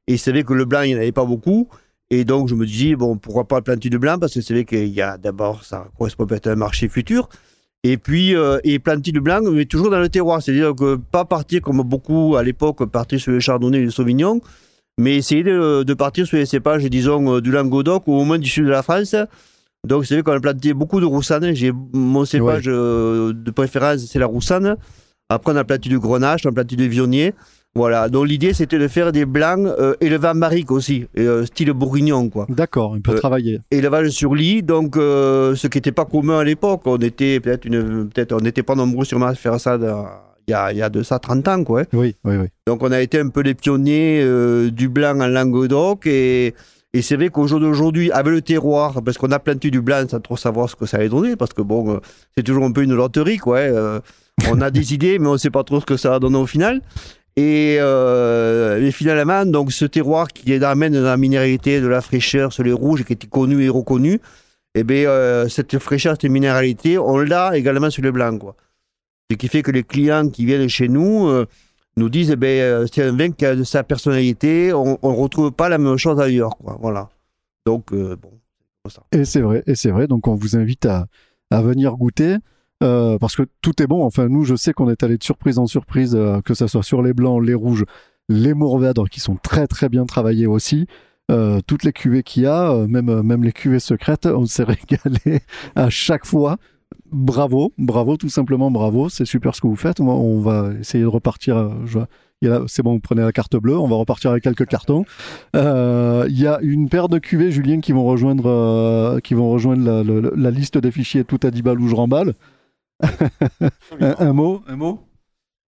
et 0.07 0.19
c'est 0.19 0.33
vrai 0.33 0.43
que 0.43 0.53
le 0.53 0.67
blanc, 0.67 0.83
il 0.83 0.89
n'y 0.89 0.95
en 0.97 0.99
avait 0.99 1.11
pas 1.11 1.25
beaucoup, 1.25 1.69
et 2.11 2.25
donc 2.25 2.49
je 2.49 2.55
me 2.55 2.67
dis, 2.67 2.97
bon, 2.97 3.17
pourquoi 3.17 3.49
pas 3.49 3.63
planter 3.63 3.89
du 3.89 3.99
blanc, 3.99 4.19
parce 4.19 4.35
que 4.35 4.43
c'est 4.43 4.53
vrai 4.53 4.67
qu'il 4.67 4.89
y 4.89 5.01
a 5.01 5.17
d'abord, 5.17 5.65
ça 5.65 5.87
correspond 5.97 6.27
peut-être 6.27 6.49
à 6.49 6.53
un 6.53 6.57
marché 6.57 6.87
futur, 6.91 7.31
et 7.85 7.97
puis, 7.97 8.35
euh, 8.35 8.59
et 8.64 8.78
planter 8.78 9.12
du 9.12 9.20
blanc, 9.20 9.41
mais 9.43 9.64
toujours 9.64 9.91
dans 9.91 10.01
le 10.01 10.09
terroir, 10.09 10.43
c'est-à-dire 10.43 10.74
que 10.74 10.97
pas 10.97 11.24
partir 11.24 11.62
comme 11.62 11.83
beaucoup 11.83 12.37
à 12.37 12.43
l'époque, 12.43 12.85
partir 12.87 13.20
sur 13.20 13.33
le 13.33 13.41
chardonnay 13.41 13.78
et 13.78 13.85
le 13.85 13.91
sauvignon, 13.91 14.41
mais 14.99 15.16
essayer 15.16 15.43
de, 15.43 15.83
de 15.83 15.95
partir 15.95 16.26
sur 16.26 16.37
les 16.37 16.47
cépages, 16.47 16.85
disons, 16.85 17.37
euh, 17.37 17.41
du 17.41 17.51
Languedoc 17.51 18.07
ou 18.07 18.14
au 18.14 18.24
moins 18.24 18.39
du 18.39 18.49
sud 18.49 18.64
de 18.64 18.70
la 18.70 18.83
France, 18.83 19.14
donc 19.87 20.05
c'est 20.05 20.14
vrai 20.14 20.22
qu'on 20.22 20.33
a 20.33 20.41
planté 20.41 20.74
beaucoup 20.74 21.01
de 21.01 21.07
roussanne. 21.07 21.55
J'ai 21.55 21.72
mon 21.93 22.24
cépage 22.24 22.64
euh, 22.66 23.33
de 23.33 23.51
préférence, 23.51 24.05
c'est 24.07 24.18
la 24.18 24.26
roussanne. 24.26 24.76
Après, 25.28 25.53
on 25.53 25.57
a 25.57 25.64
planté 25.64 25.89
du 25.89 25.99
grenache, 25.99 26.45
on 26.45 26.51
a 26.51 26.53
planté 26.53 26.76
du 26.76 26.89
vionnier. 26.89 27.35
Voilà, 27.77 28.09
donc 28.09 28.27
l'idée 28.27 28.53
c'était 28.53 28.79
de 28.81 28.89
faire 28.89 29.12
des 29.12 29.25
blancs 29.25 29.64
euh, 29.79 29.95
élevés 30.01 30.27
en 30.29 30.35
barrique 30.35 30.73
aussi, 30.73 31.07
euh, 31.18 31.47
style 31.47 31.73
bourguignon 31.73 32.29
quoi. 32.29 32.47
D'accord, 32.49 32.97
il 32.97 33.01
peut 33.03 33.12
Euh, 33.12 33.18
travailler. 33.18 33.61
Élevage 33.71 34.09
sur 34.11 34.35
lit, 34.35 34.64
donc 34.64 34.97
euh, 34.97 35.55
ce 35.55 35.68
qui 35.68 35.79
n'était 35.79 35.93
pas 35.93 36.05
commun 36.05 36.41
à 36.41 36.45
l'époque. 36.45 36.81
On 36.87 36.97
était 36.97 37.39
peut-être 37.39 37.64
une, 37.66 38.09
peut-être 38.09 38.33
on 38.33 38.41
n'était 38.41 38.64
pas 38.64 38.75
nombreux 38.75 39.05
sûrement 39.05 39.27
à 39.27 39.35
faire 39.37 39.61
ça 39.61 39.79
dans- 39.79 40.07
il 40.49 40.51
y 40.51 40.55
a, 40.55 40.73
il 40.73 40.79
y 40.79 40.83
a 40.83 40.89
de 40.91 41.05
ça 41.05 41.21
30 41.21 41.47
ans 41.47 41.62
quoi. 41.62 41.83
hein. 41.83 41.85
Oui, 41.93 42.16
oui, 42.25 42.37
oui. 42.39 42.47
Donc 42.66 42.83
on 42.83 42.91
a 42.91 43.01
été 43.01 43.21
un 43.21 43.29
peu 43.29 43.41
les 43.43 43.55
pionniers 43.55 44.21
euh, 44.21 44.68
du 44.73 44.89
blanc 44.89 45.21
en 45.21 45.29
Languedoc 45.29 46.09
et, 46.09 46.55
et 46.93 47.03
c'est 47.03 47.14
vrai 47.14 47.29
qu'au 47.29 47.47
jour 47.47 47.61
d'aujourd'hui, 47.61 48.11
avec 48.11 48.33
le 48.33 48.43
terroir, 48.43 49.01
parce 49.05 49.16
qu'on 49.16 49.31
a 49.31 49.39
planté 49.39 49.71
du 49.71 49.81
blanc 49.81 50.03
sans 50.11 50.18
trop 50.18 50.37
savoir 50.37 50.68
ce 50.68 50.75
que 50.75 50.87
ça 50.87 50.97
allait 50.97 51.09
donner, 51.09 51.37
parce 51.37 51.53
que 51.53 51.62
bon, 51.62 51.89
euh, 51.95 51.99
c'est 52.37 52.43
toujours 52.43 52.64
un 52.64 52.73
peu 52.73 52.83
une 52.83 52.95
loterie 52.95 53.37
quoi. 53.39 53.59
hein, 53.59 53.62
euh, 53.62 54.01
on 54.51 54.61
a 54.61 54.71
des 54.73 54.93
idées, 54.93 55.21
mais 55.21 55.29
on 55.29 55.35
ne 55.35 55.39
sait 55.39 55.51
pas 55.51 55.62
trop 55.62 55.79
ce 55.81 55.87
que 55.87 55.97
ça 55.97 56.11
va 56.11 56.18
donner 56.18 56.39
au 56.39 56.47
final. 56.47 56.83
Et, 57.37 57.78
euh, 57.81 58.91
finalement, 58.91 59.47
donc 59.47 59.72
ce 59.72 59.85
terroir 59.85 60.28
qui 60.28 60.53
amène 60.64 60.93
de 60.93 61.01
la 61.01 61.16
minéralité, 61.16 61.81
de 61.81 61.87
la 61.87 62.01
fraîcheur 62.01 62.53
sur 62.53 62.64
les 62.64 62.72
rouges, 62.72 63.05
qui 63.05 63.12
était 63.12 63.26
connu 63.26 63.64
et 63.64 63.68
reconnu, 63.68 64.20
et 64.74 64.85
bien 64.85 65.09
euh, 65.09 65.49
cette 65.49 65.78
fraîcheur, 65.78 66.16
cette 66.20 66.31
minéralité, 66.31 66.99
on 66.99 67.18
l'a 67.18 67.57
également 67.57 67.91
sur 67.91 68.03
les 68.03 68.12
blancs 68.12 68.39
quoi. 68.39 68.57
Ce 69.31 69.37
qui 69.37 69.49
fait 69.49 69.62
que 69.62 69.70
les 69.70 69.85
clients 69.85 70.28
qui 70.28 70.45
viennent 70.45 70.68
chez 70.68 70.89
nous 70.89 71.28
euh, 71.28 71.47
nous 71.97 72.09
disent 72.09 72.33
eh 72.33 72.37
ben, 72.37 72.87
c'est 72.93 73.05
un 73.05 73.16
vin 73.16 73.31
qui 73.31 73.47
a 73.47 73.55
de 73.55 73.62
sa 73.62 73.85
personnalité, 73.85 74.72
on 74.72 74.99
ne 75.03 75.16
retrouve 75.16 75.53
pas 75.53 75.68
la 75.68 75.78
même 75.78 75.97
chose 75.97 76.20
ailleurs. 76.20 76.57
Quoi. 76.57 76.76
Voilà. 76.81 77.09
Donc, 77.64 77.93
bon. 77.93 78.33
Et 79.12 79.24
c'est 79.24 79.41
vrai, 79.41 79.62
vrai. 79.66 80.07
Donc 80.09 80.26
on 80.26 80.35
vous 80.35 80.57
invite 80.57 80.87
à 80.87 81.07
venir 81.51 81.95
goûter. 81.97 82.39
Euh, 82.83 83.18
parce 83.18 83.37
que 83.37 83.43
tout 83.62 83.83
est 83.83 83.87
bon. 83.87 84.05
Enfin, 84.05 84.28
nous, 84.28 84.45
je 84.45 84.55
sais 84.55 84.72
qu'on 84.72 84.89
est 84.91 85.03
allé 85.03 85.16
de 85.18 85.24
surprise 85.24 85.59
en 85.59 85.66
surprise, 85.66 86.14
euh, 86.14 86.41
que 86.41 86.55
ce 86.55 86.66
soit 86.66 86.83
sur 86.83 87.03
les 87.03 87.12
blancs, 87.12 87.45
les 87.45 87.55
rouges, 87.55 87.85
les 88.28 88.55
mourvèdres 88.55 89.09
qui 89.09 89.20
sont 89.20 89.37
très 89.43 89.66
très 89.66 89.89
bien 89.89 90.07
travaillés 90.07 90.47
aussi. 90.47 90.87
Euh, 91.31 91.61
toutes 91.66 91.85
les 91.85 91.93
cuvées 91.93 92.22
qu'il 92.22 92.43
y 92.45 92.47
a, 92.47 92.74
même, 92.89 93.22
même 93.22 93.45
les 93.45 93.53
cuvées 93.53 93.81
secrètes, 93.81 94.26
on 94.35 94.47
s'est 94.47 94.64
régalé 94.64 95.41
à 95.76 95.91
chaque 95.91 96.26
fois. 96.26 96.57
Bravo, 97.12 97.72
bravo, 97.78 98.16
tout 98.16 98.28
simplement 98.28 98.70
bravo. 98.70 99.09
C'est 99.09 99.24
super 99.24 99.55
ce 99.55 99.61
que 99.61 99.66
vous 99.66 99.76
faites. 99.76 100.01
On 100.01 100.07
va, 100.07 100.12
on 100.12 100.41
va 100.41 100.70
essayer 100.81 101.03
de 101.03 101.09
repartir. 101.09 101.70
C'est 102.66 102.83
bon, 102.83 102.95
vous 102.95 103.01
prenez 103.01 103.22
la 103.22 103.33
carte 103.33 103.57
bleue. 103.57 103.76
On 103.78 103.87
va 103.89 103.97
repartir 103.97 104.31
avec 104.31 104.43
quelques 104.43 104.66
cartons. 104.66 105.05
Il 105.55 106.39
y 106.41 106.47
a 106.47 106.59
une 106.62 106.89
paire 106.89 107.09
de 107.09 107.18
cuvées, 107.18 107.51
Julien, 107.51 107.81
qui 107.81 107.93
vont 107.93 108.05
rejoindre, 108.05 109.20
qui 109.22 109.35
vont 109.35 109.51
rejoindre 109.51 109.85
la, 109.85 110.31
la- 110.37 110.51
liste 110.51 110.78
des 110.78 110.91
fichiers 110.91 111.24
tout 111.24 111.39
à 111.43 111.51
10 111.51 111.62
balles 111.62 111.81
ou 111.81 111.89
je 111.89 111.95
remballe. 111.95 112.35
Un, 114.01 114.15
un 114.19 114.33
mot, 114.33 114.63
un 114.67 114.77
mot. 114.77 115.01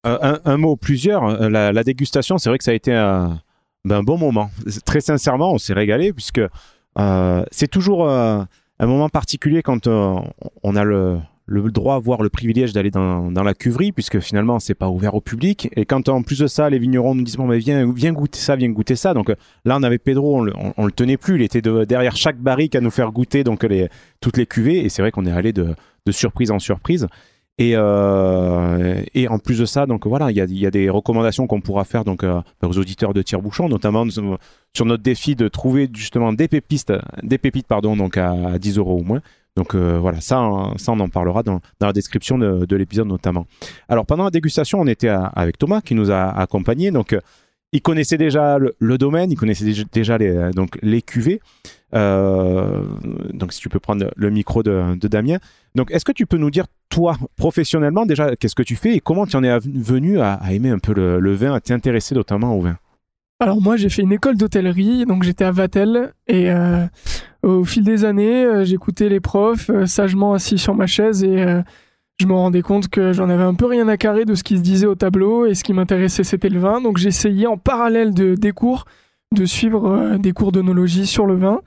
Euh, 0.06 0.18
un, 0.20 0.40
un 0.44 0.56
mot, 0.56 0.76
plusieurs. 0.76 1.24
Euh, 1.24 1.48
La, 1.48 1.72
la 1.72 1.84
dégustation, 1.84 2.38
c'est 2.38 2.48
vrai 2.48 2.58
que 2.58 2.64
ça 2.64 2.72
a 2.72 2.74
été 2.74 2.92
un, 2.92 3.40
ben, 3.84 3.98
un 3.98 4.02
bon 4.02 4.18
moment. 4.18 4.50
Très 4.84 5.00
sincèrement, 5.00 5.52
on 5.52 5.58
s'est 5.58 5.74
régalé 5.74 6.12
puisque 6.12 6.40
euh, 6.98 7.44
c'est 7.50 7.68
toujours 7.68 8.08
euh, 8.08 8.42
un 8.80 8.86
moment 8.86 9.08
particulier 9.08 9.62
quand 9.62 9.86
euh, 9.86 10.16
on 10.64 10.74
a 10.76 10.82
le, 10.82 11.18
le 11.46 11.70
droit, 11.70 12.00
voire 12.00 12.22
le 12.22 12.30
privilège 12.30 12.72
d'aller 12.72 12.90
dans, 12.90 13.30
dans 13.30 13.44
la 13.44 13.54
cuverie 13.54 13.92
puisque 13.92 14.18
finalement 14.20 14.58
c'est 14.58 14.74
pas 14.74 14.88
ouvert 14.88 15.14
au 15.14 15.20
public. 15.20 15.68
Et 15.76 15.84
quand 15.84 16.08
en 16.08 16.22
plus 16.22 16.40
de 16.40 16.48
ça, 16.48 16.68
les 16.68 16.78
vignerons 16.80 17.14
nous 17.14 17.22
disent 17.22 17.36
bon, 17.36 17.46
mais 17.46 17.58
viens, 17.58 17.92
viens 17.92 18.12
goûter 18.12 18.38
ça, 18.40 18.56
viens 18.56 18.70
goûter 18.70 18.96
ça. 18.96 19.14
Donc 19.14 19.28
là, 19.64 19.76
on 19.78 19.82
avait 19.84 19.98
Pedro, 19.98 20.38
on 20.38 20.42
le, 20.42 20.52
on, 20.56 20.74
on 20.76 20.86
le 20.86 20.92
tenait 20.92 21.16
plus. 21.16 21.36
Il 21.36 21.42
était 21.42 21.62
de- 21.62 21.84
derrière 21.84 22.16
chaque 22.16 22.38
barrique 22.38 22.74
à 22.74 22.80
nous 22.80 22.90
faire 22.90 23.12
goûter 23.12 23.44
donc 23.44 23.62
les, 23.62 23.88
toutes 24.20 24.36
les 24.36 24.46
cuvées. 24.46 24.84
Et 24.84 24.88
c'est 24.88 25.00
vrai 25.02 25.12
qu'on 25.12 25.26
est 25.26 25.32
allé 25.32 25.52
de, 25.52 25.74
de 26.06 26.12
surprise 26.12 26.50
en 26.50 26.58
surprise. 26.58 27.06
Et, 27.58 27.72
euh, 27.76 29.02
et 29.14 29.28
en 29.28 29.38
plus 29.38 29.58
de 29.58 29.66
ça, 29.66 29.86
donc 29.86 30.06
voilà, 30.06 30.30
il 30.30 30.36
y 30.36 30.60
y 30.60 30.66
a 30.66 30.70
des 30.70 30.88
recommandations 30.88 31.46
qu'on 31.46 31.60
pourra 31.60 31.84
faire 31.84 32.02
donc 32.02 32.24
euh, 32.24 32.40
aux 32.62 32.78
auditeurs 32.78 33.12
de 33.12 33.20
Tire-Bouchon, 33.20 33.68
notamment 33.68 34.06
sur 34.08 34.86
notre 34.86 35.02
défi 35.02 35.36
de 35.36 35.48
trouver 35.48 35.88
justement 35.92 36.32
des 36.32 36.48
pépistes, 36.48 36.94
des 37.22 37.38
pépites 37.38 37.66
pardon, 37.66 37.94
donc 37.94 38.16
à 38.16 38.58
10 38.58 38.78
euros 38.78 38.98
ou 39.00 39.04
moins. 39.04 39.20
Donc 39.54 39.74
euh, 39.74 39.98
voilà, 39.98 40.22
ça, 40.22 40.40
ça 40.76 40.92
on 40.92 41.00
en 41.00 41.10
parlera 41.10 41.42
dans, 41.42 41.60
dans 41.78 41.86
la 41.86 41.92
description 41.92 42.38
de, 42.38 42.64
de 42.64 42.76
l'épisode 42.76 43.06
notamment. 43.06 43.46
Alors 43.86 44.06
pendant 44.06 44.24
la 44.24 44.30
dégustation, 44.30 44.80
on 44.80 44.86
était 44.86 45.10
avec 45.10 45.58
Thomas 45.58 45.82
qui 45.82 45.94
nous 45.94 46.10
a 46.10 46.30
accompagnés. 46.30 46.90
Donc 46.90 47.14
il 47.72 47.80
connaissait 47.80 48.18
déjà 48.18 48.58
le, 48.58 48.98
domaine, 48.98 49.30
il 49.30 49.36
connaissait 49.36 49.64
déjà, 49.92 50.18
les, 50.18 50.50
donc 50.54 50.78
les 50.82 51.02
cuvées. 51.02 51.40
Euh, 51.94 52.84
donc 53.34 53.52
si 53.52 53.60
tu 53.60 53.68
peux 53.68 53.80
prendre 53.80 54.10
le 54.16 54.30
micro 54.30 54.62
de, 54.62 54.96
Damien. 55.08 55.38
Donc 55.74 55.90
est-ce 55.90 56.04
que 56.04 56.12
tu 56.12 56.26
peux 56.26 56.38
nous 56.38 56.50
dire 56.50 56.66
toi 56.88 57.16
professionnellement 57.36 58.06
déjà 58.06 58.34
qu'est-ce 58.36 58.54
que 58.54 58.62
tu 58.62 58.76
fais 58.76 58.94
et 58.94 59.00
comment 59.00 59.26
tu 59.26 59.36
en 59.36 59.42
es 59.42 59.58
venu 59.58 60.20
à, 60.20 60.40
aimer 60.50 60.70
un 60.70 60.78
peu 60.78 60.92
le, 60.94 61.34
vin, 61.34 61.54
à 61.54 61.60
t'intéresser 61.60 62.14
notamment 62.14 62.54
au 62.54 62.60
vin? 62.60 62.76
Alors 63.40 63.60
moi 63.60 63.76
j'ai 63.76 63.88
fait 63.88 64.02
une 64.02 64.12
école 64.12 64.36
d'hôtellerie, 64.36 65.04
donc 65.04 65.24
j'étais 65.24 65.44
à 65.44 65.50
Vatel 65.50 66.12
et 66.28 66.50
euh, 66.50 66.86
au 67.42 67.64
fil 67.64 67.82
des 67.82 68.04
années 68.04 68.44
euh, 68.44 68.64
j'écoutais 68.64 69.08
les 69.08 69.20
profs 69.20 69.70
sagement 69.84 70.34
assis 70.34 70.58
sur 70.58 70.74
ma 70.74 70.86
chaise 70.86 71.24
et 71.24 71.44
je 72.22 72.26
me 72.26 72.32
rendais 72.34 72.62
compte 72.62 72.88
que 72.88 73.12
j'en 73.12 73.28
avais 73.28 73.42
un 73.42 73.54
peu 73.54 73.66
rien 73.66 73.86
à 73.88 73.96
carrer 73.96 74.24
de 74.24 74.34
ce 74.34 74.42
qui 74.42 74.56
se 74.56 74.62
disait 74.62 74.86
au 74.86 74.94
tableau 74.94 75.44
et 75.46 75.54
ce 75.54 75.62
qui 75.64 75.72
m'intéressait 75.72 76.24
c'était 76.24 76.48
le 76.48 76.58
vin. 76.60 76.80
Donc 76.80 76.96
j'essayais 76.96 77.46
en 77.46 77.58
parallèle 77.58 78.14
de, 78.14 78.34
des 78.34 78.52
cours 78.52 78.84
de 79.34 79.44
suivre 79.44 79.86
euh, 79.88 80.18
des 80.18 80.32
cours 80.32 80.52
d'onologie 80.52 81.06
sur 81.06 81.26
le 81.26 81.34
vin 81.36 81.60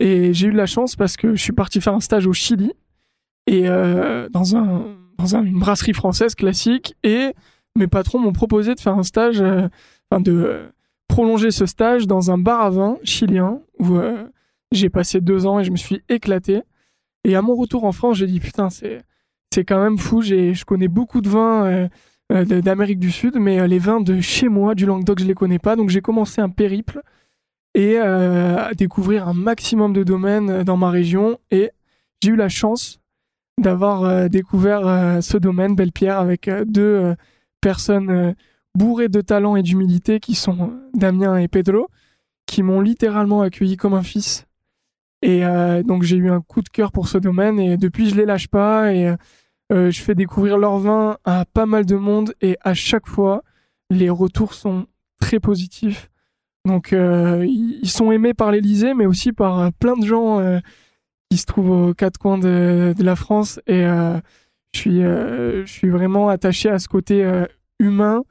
et 0.00 0.32
j'ai 0.34 0.48
eu 0.48 0.52
de 0.52 0.56
la 0.56 0.66
chance 0.66 0.96
parce 0.96 1.16
que 1.16 1.34
je 1.34 1.40
suis 1.42 1.52
parti 1.52 1.80
faire 1.80 1.94
un 1.94 2.00
stage 2.00 2.26
au 2.26 2.32
Chili 2.32 2.72
et 3.46 3.68
euh, 3.68 4.28
dans, 4.30 4.56
un, 4.56 4.84
dans 5.18 5.36
un- 5.36 5.44
une 5.44 5.58
brasserie 5.58 5.92
française 5.94 6.34
classique 6.34 6.94
et 7.02 7.32
mes 7.76 7.86
patrons 7.86 8.18
m'ont 8.18 8.32
proposé 8.32 8.74
de 8.74 8.80
faire 8.80 8.94
un 8.98 9.02
stage, 9.02 9.40
euh, 9.40 9.68
de 10.20 10.62
prolonger 11.08 11.50
ce 11.50 11.66
stage 11.66 12.06
dans 12.06 12.30
un 12.30 12.38
bar 12.38 12.62
à 12.62 12.70
vin 12.70 12.96
chilien 13.04 13.60
où 13.80 13.98
j'ai 14.72 14.88
passé 14.88 15.20
deux 15.20 15.44
ans 15.46 15.60
et 15.60 15.64
je 15.64 15.70
me 15.70 15.76
suis 15.76 16.02
éclaté. 16.08 16.62
Et 17.24 17.36
à 17.36 17.42
mon 17.42 17.54
retour 17.54 17.84
en 17.84 17.92
France, 17.92 18.16
j'ai 18.18 18.26
dit 18.26 18.40
putain, 18.40 18.70
c'est 18.70 19.02
c'est 19.54 19.64
quand 19.64 19.80
même 19.80 19.98
fou. 19.98 20.20
Je 20.20 20.64
connais 20.64 20.88
beaucoup 20.88 21.20
de 21.20 21.28
vins 21.28 21.64
euh, 21.66 21.88
euh, 22.32 22.44
d'Amérique 22.44 22.98
du 22.98 23.12
Sud, 23.12 23.36
mais 23.38 23.60
euh, 23.60 23.68
les 23.68 23.78
vins 23.78 24.00
de 24.00 24.20
chez 24.20 24.48
moi, 24.48 24.74
du 24.74 24.84
Languedoc, 24.84 25.20
je 25.20 25.24
les 25.24 25.34
connais 25.34 25.60
pas. 25.60 25.76
Donc 25.76 25.90
j'ai 25.90 26.00
commencé 26.00 26.40
un 26.40 26.48
périple 26.48 27.02
et 27.76 27.98
à 27.98 28.72
découvrir 28.74 29.26
un 29.26 29.34
maximum 29.34 29.92
de 29.92 30.04
domaines 30.04 30.62
dans 30.62 30.76
ma 30.76 30.90
région. 30.90 31.38
Et 31.50 31.70
j'ai 32.22 32.30
eu 32.30 32.36
la 32.36 32.48
chance 32.48 33.00
d'avoir 33.60 34.30
découvert 34.30 35.18
ce 35.20 35.36
domaine, 35.38 35.74
Belle-Pierre, 35.74 36.20
avec 36.20 36.48
deux 36.66 37.16
personnes 37.60 38.36
bourrées 38.76 39.08
de 39.08 39.20
talent 39.20 39.56
et 39.56 39.62
d'humilité 39.62 40.20
qui 40.20 40.36
sont 40.36 40.72
Damien 40.94 41.36
et 41.36 41.48
Pedro, 41.48 41.88
qui 42.46 42.62
m'ont 42.62 42.80
littéralement 42.80 43.42
accueilli 43.42 43.76
comme 43.76 43.94
un 43.94 44.04
fils. 44.04 44.46
Et 45.22 45.40
donc 45.84 46.04
j'ai 46.04 46.16
eu 46.16 46.30
un 46.30 46.42
coup 46.42 46.62
de 46.62 46.68
cœur 46.68 46.92
pour 46.92 47.08
ce 47.08 47.18
domaine 47.18 47.58
et 47.58 47.76
depuis 47.76 48.08
je 48.08 48.14
les 48.14 48.24
lâche 48.24 48.46
pas 48.46 48.92
et 48.92 49.12
euh, 49.72 49.90
je 49.90 50.02
fais 50.02 50.14
découvrir 50.14 50.58
leur 50.58 50.78
vin 50.78 51.16
à 51.24 51.44
pas 51.46 51.66
mal 51.66 51.86
de 51.86 51.96
monde 51.96 52.34
et 52.42 52.56
à 52.62 52.74
chaque 52.74 53.06
fois 53.06 53.42
les 53.90 54.10
retours 54.10 54.54
sont 54.54 54.86
très 55.20 55.40
positifs. 55.40 56.10
Donc 56.66 56.92
euh, 56.92 57.46
ils 57.46 57.88
sont 57.88 58.12
aimés 58.12 58.34
par 58.34 58.50
l'Elysée 58.50 58.94
mais 58.94 59.06
aussi 59.06 59.32
par 59.32 59.60
euh, 59.60 59.70
plein 59.78 59.96
de 59.96 60.04
gens 60.04 60.60
qui 61.30 61.38
se 61.38 61.46
trouvent 61.46 61.70
aux 61.70 61.94
quatre 61.94 62.18
coins 62.18 62.38
de, 62.38 62.94
la 62.98 63.16
France 63.16 63.58
et 63.66 63.82
je 63.82 64.78
suis 64.78 65.00
je 65.00 65.64
suis 65.66 65.88
vraiment 65.88 66.28
attaché 66.28 66.68
à 66.68 66.78
ce 66.78 66.88
côté 66.88 67.26
humain. 67.78 68.22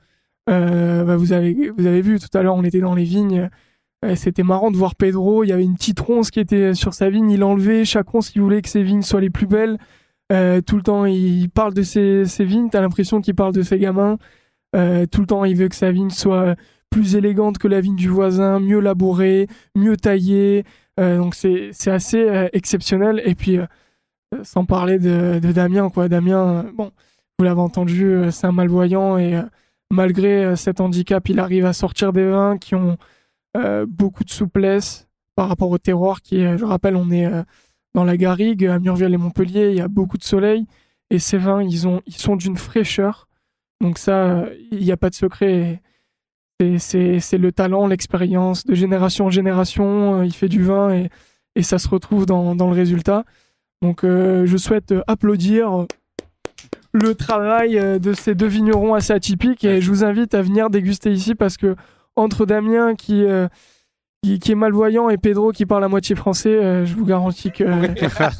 Bah, 0.48 1.16
vous 1.16 1.34
avez 1.34 1.72
vous 1.72 1.88
avez 1.88 2.02
vu 2.02 2.20
tout 2.20 2.38
à 2.38 2.44
l'heure 2.44 2.56
on 2.56 2.64
était 2.64 2.80
dans 2.80 2.96
les 2.96 3.04
vignes. 3.04 3.50
C'était 4.16 4.44
marrant 4.44 4.70
de 4.70 4.78
voir 4.78 4.96
Pedro. 4.96 5.44
Il 5.44 5.48
y 5.48 5.54
avait 5.54 5.64
une 5.64 5.76
petite 5.76 6.00
ronce 6.00 6.30
qui 6.30 6.40
était 6.40 6.74
sur 6.74 6.94
sa 6.94 7.10
vigne. 7.10 7.32
Il 7.32 7.44
enlevait 7.44 7.86
chaque 7.86 8.10
ronce. 8.10 8.36
Il 8.36 8.42
voulait 8.42 8.62
que 8.62 8.70
ses 8.70 8.84
vignes 8.84 9.02
soient 9.02 9.22
les 9.22 9.30
plus 9.30 9.48
belles. 9.48 9.78
Euh, 10.34 10.62
tout 10.62 10.76
le 10.76 10.82
temps, 10.82 11.06
il 11.06 11.50
parle 11.50 11.74
de 11.74 11.84
ses, 11.84 12.26
ses 12.26 12.44
vignes. 12.44 12.70
T'as 12.70 12.82
l'impression 12.82 13.22
qu'il 13.22 13.36
parle 13.36 13.54
de 13.54 13.62
ses 13.62 13.78
gamins. 13.78 14.18
Euh, 14.76 15.06
tout 15.06 15.22
le 15.22 15.28
temps, 15.28 15.46
il 15.46 15.56
veut 15.56 15.70
que 15.70 15.76
sa 15.76 15.92
vigne 15.92 16.10
soit 16.10 16.56
plus 16.90 17.16
élégante 17.16 17.58
que 17.58 17.68
la 17.68 17.82
vigne 17.82 17.96
du 17.96 18.10
voisin, 18.10 18.60
mieux 18.60 18.80
labourée, 18.80 19.48
mieux 19.76 19.98
taillée. 19.98 20.64
Euh, 21.00 21.18
donc 21.18 21.36
c'est 21.36 21.72
assez 21.88 22.50
exceptionnel. 22.54 23.22
Et 23.26 23.36
puis, 23.36 23.60
sans 24.44 24.66
parler 24.66 25.00
de, 25.00 25.40
de 25.40 25.52
Damien, 25.52 25.90
quoi. 25.90 26.10
Damien, 26.10 26.66
bon, 26.76 26.92
vous 27.38 27.46
l'avez 27.46 27.62
entendu, 27.62 28.16
c'est 28.32 28.48
un 28.48 28.52
malvoyant 28.52 29.18
et 29.18 29.40
malgré 29.92 30.56
cet 30.56 30.82
handicap, 30.82 31.28
il 31.30 31.40
arrive 31.40 31.66
à 31.66 31.74
sortir 31.74 32.14
des 32.14 32.28
vins 32.28 32.58
qui 32.58 32.76
ont 32.76 32.98
beaucoup 33.88 34.24
de 34.24 34.30
souplesse 34.30 35.08
par 35.36 35.48
rapport 35.48 35.70
au 35.70 35.78
terroir 35.78 36.22
qui 36.22 36.42
je 36.58 36.66
rappelle, 36.66 36.96
on 36.96 37.12
est 37.12 37.30
dans 37.96 38.04
la 38.04 38.18
Garrigue, 38.18 38.66
à 38.66 38.80
Murviel 38.80 39.14
et 39.14 39.18
Montpellier, 39.18 39.70
il 39.72 39.78
y 39.78 39.82
a 39.82 39.88
beaucoup 39.88 40.18
de 40.18 40.24
soleil 40.24 40.66
et 41.10 41.20
ces 41.20 41.38
vins, 41.38 41.62
ils, 41.62 41.88
ont, 41.88 42.02
ils 42.08 42.16
sont 42.16 42.36
d'une 42.36 42.58
fraîcheur. 42.58 43.28
Donc 43.82 43.98
ça, 43.98 44.46
il 44.72 44.80
n'y 44.80 44.92
a 44.92 44.98
pas 44.98 45.10
de 45.10 45.16
secret. 45.16 45.82
C'est- 46.60 46.78
C'est 46.80 47.20
c'est 47.20 47.38
le 47.38 47.52
talent, 47.52 47.88
l'expérience 47.88 48.64
de 48.66 48.74
génération 48.76 49.26
en 49.26 49.30
génération. 49.30 50.20
euh, 50.22 50.26
Il 50.26 50.34
fait 50.34 50.48
du 50.50 50.64
vin 50.64 50.94
et, 50.94 51.10
et 51.56 51.64
ça 51.64 51.78
se 51.78 51.88
retrouve 51.90 52.26
dans, 52.26 52.56
dans 52.56 52.68
le 52.70 52.76
résultat. 52.76 53.26
Donc 53.82 54.04
euh, 54.04 54.46
je 54.46 54.56
souhaite 54.58 54.92
euh, 54.92 55.02
applaudir 55.08 55.86
le 56.94 57.16
travail 57.16 58.00
de 58.00 58.14
ces 58.14 58.36
deux 58.36 58.48
vignerons 58.48 58.94
assez 58.94 59.14
atypiques. 59.14 59.64
Et 59.66 59.82
je 59.82 59.90
vous 59.90 60.04
invite 60.04 60.34
à 60.36 60.42
venir 60.42 60.70
déguster 60.70 61.12
ici 61.12 61.36
parce 61.36 61.58
que 61.58 61.76
entre 62.16 62.46
Damien 62.46 62.96
qui, 62.96 63.24
euh, 63.26 63.48
qui, 64.24 64.40
qui 64.40 64.52
est 64.54 64.56
malvoyant 64.56 65.10
et 65.10 65.18
Pedro 65.18 65.52
qui 65.52 65.66
parle 65.66 65.84
à 65.84 65.88
moitié 65.90 66.16
français, 66.16 66.50
euh, 66.56 66.86
je 66.86 66.96
vous 66.96 67.06
garantis 67.06 67.52
que 67.52 67.64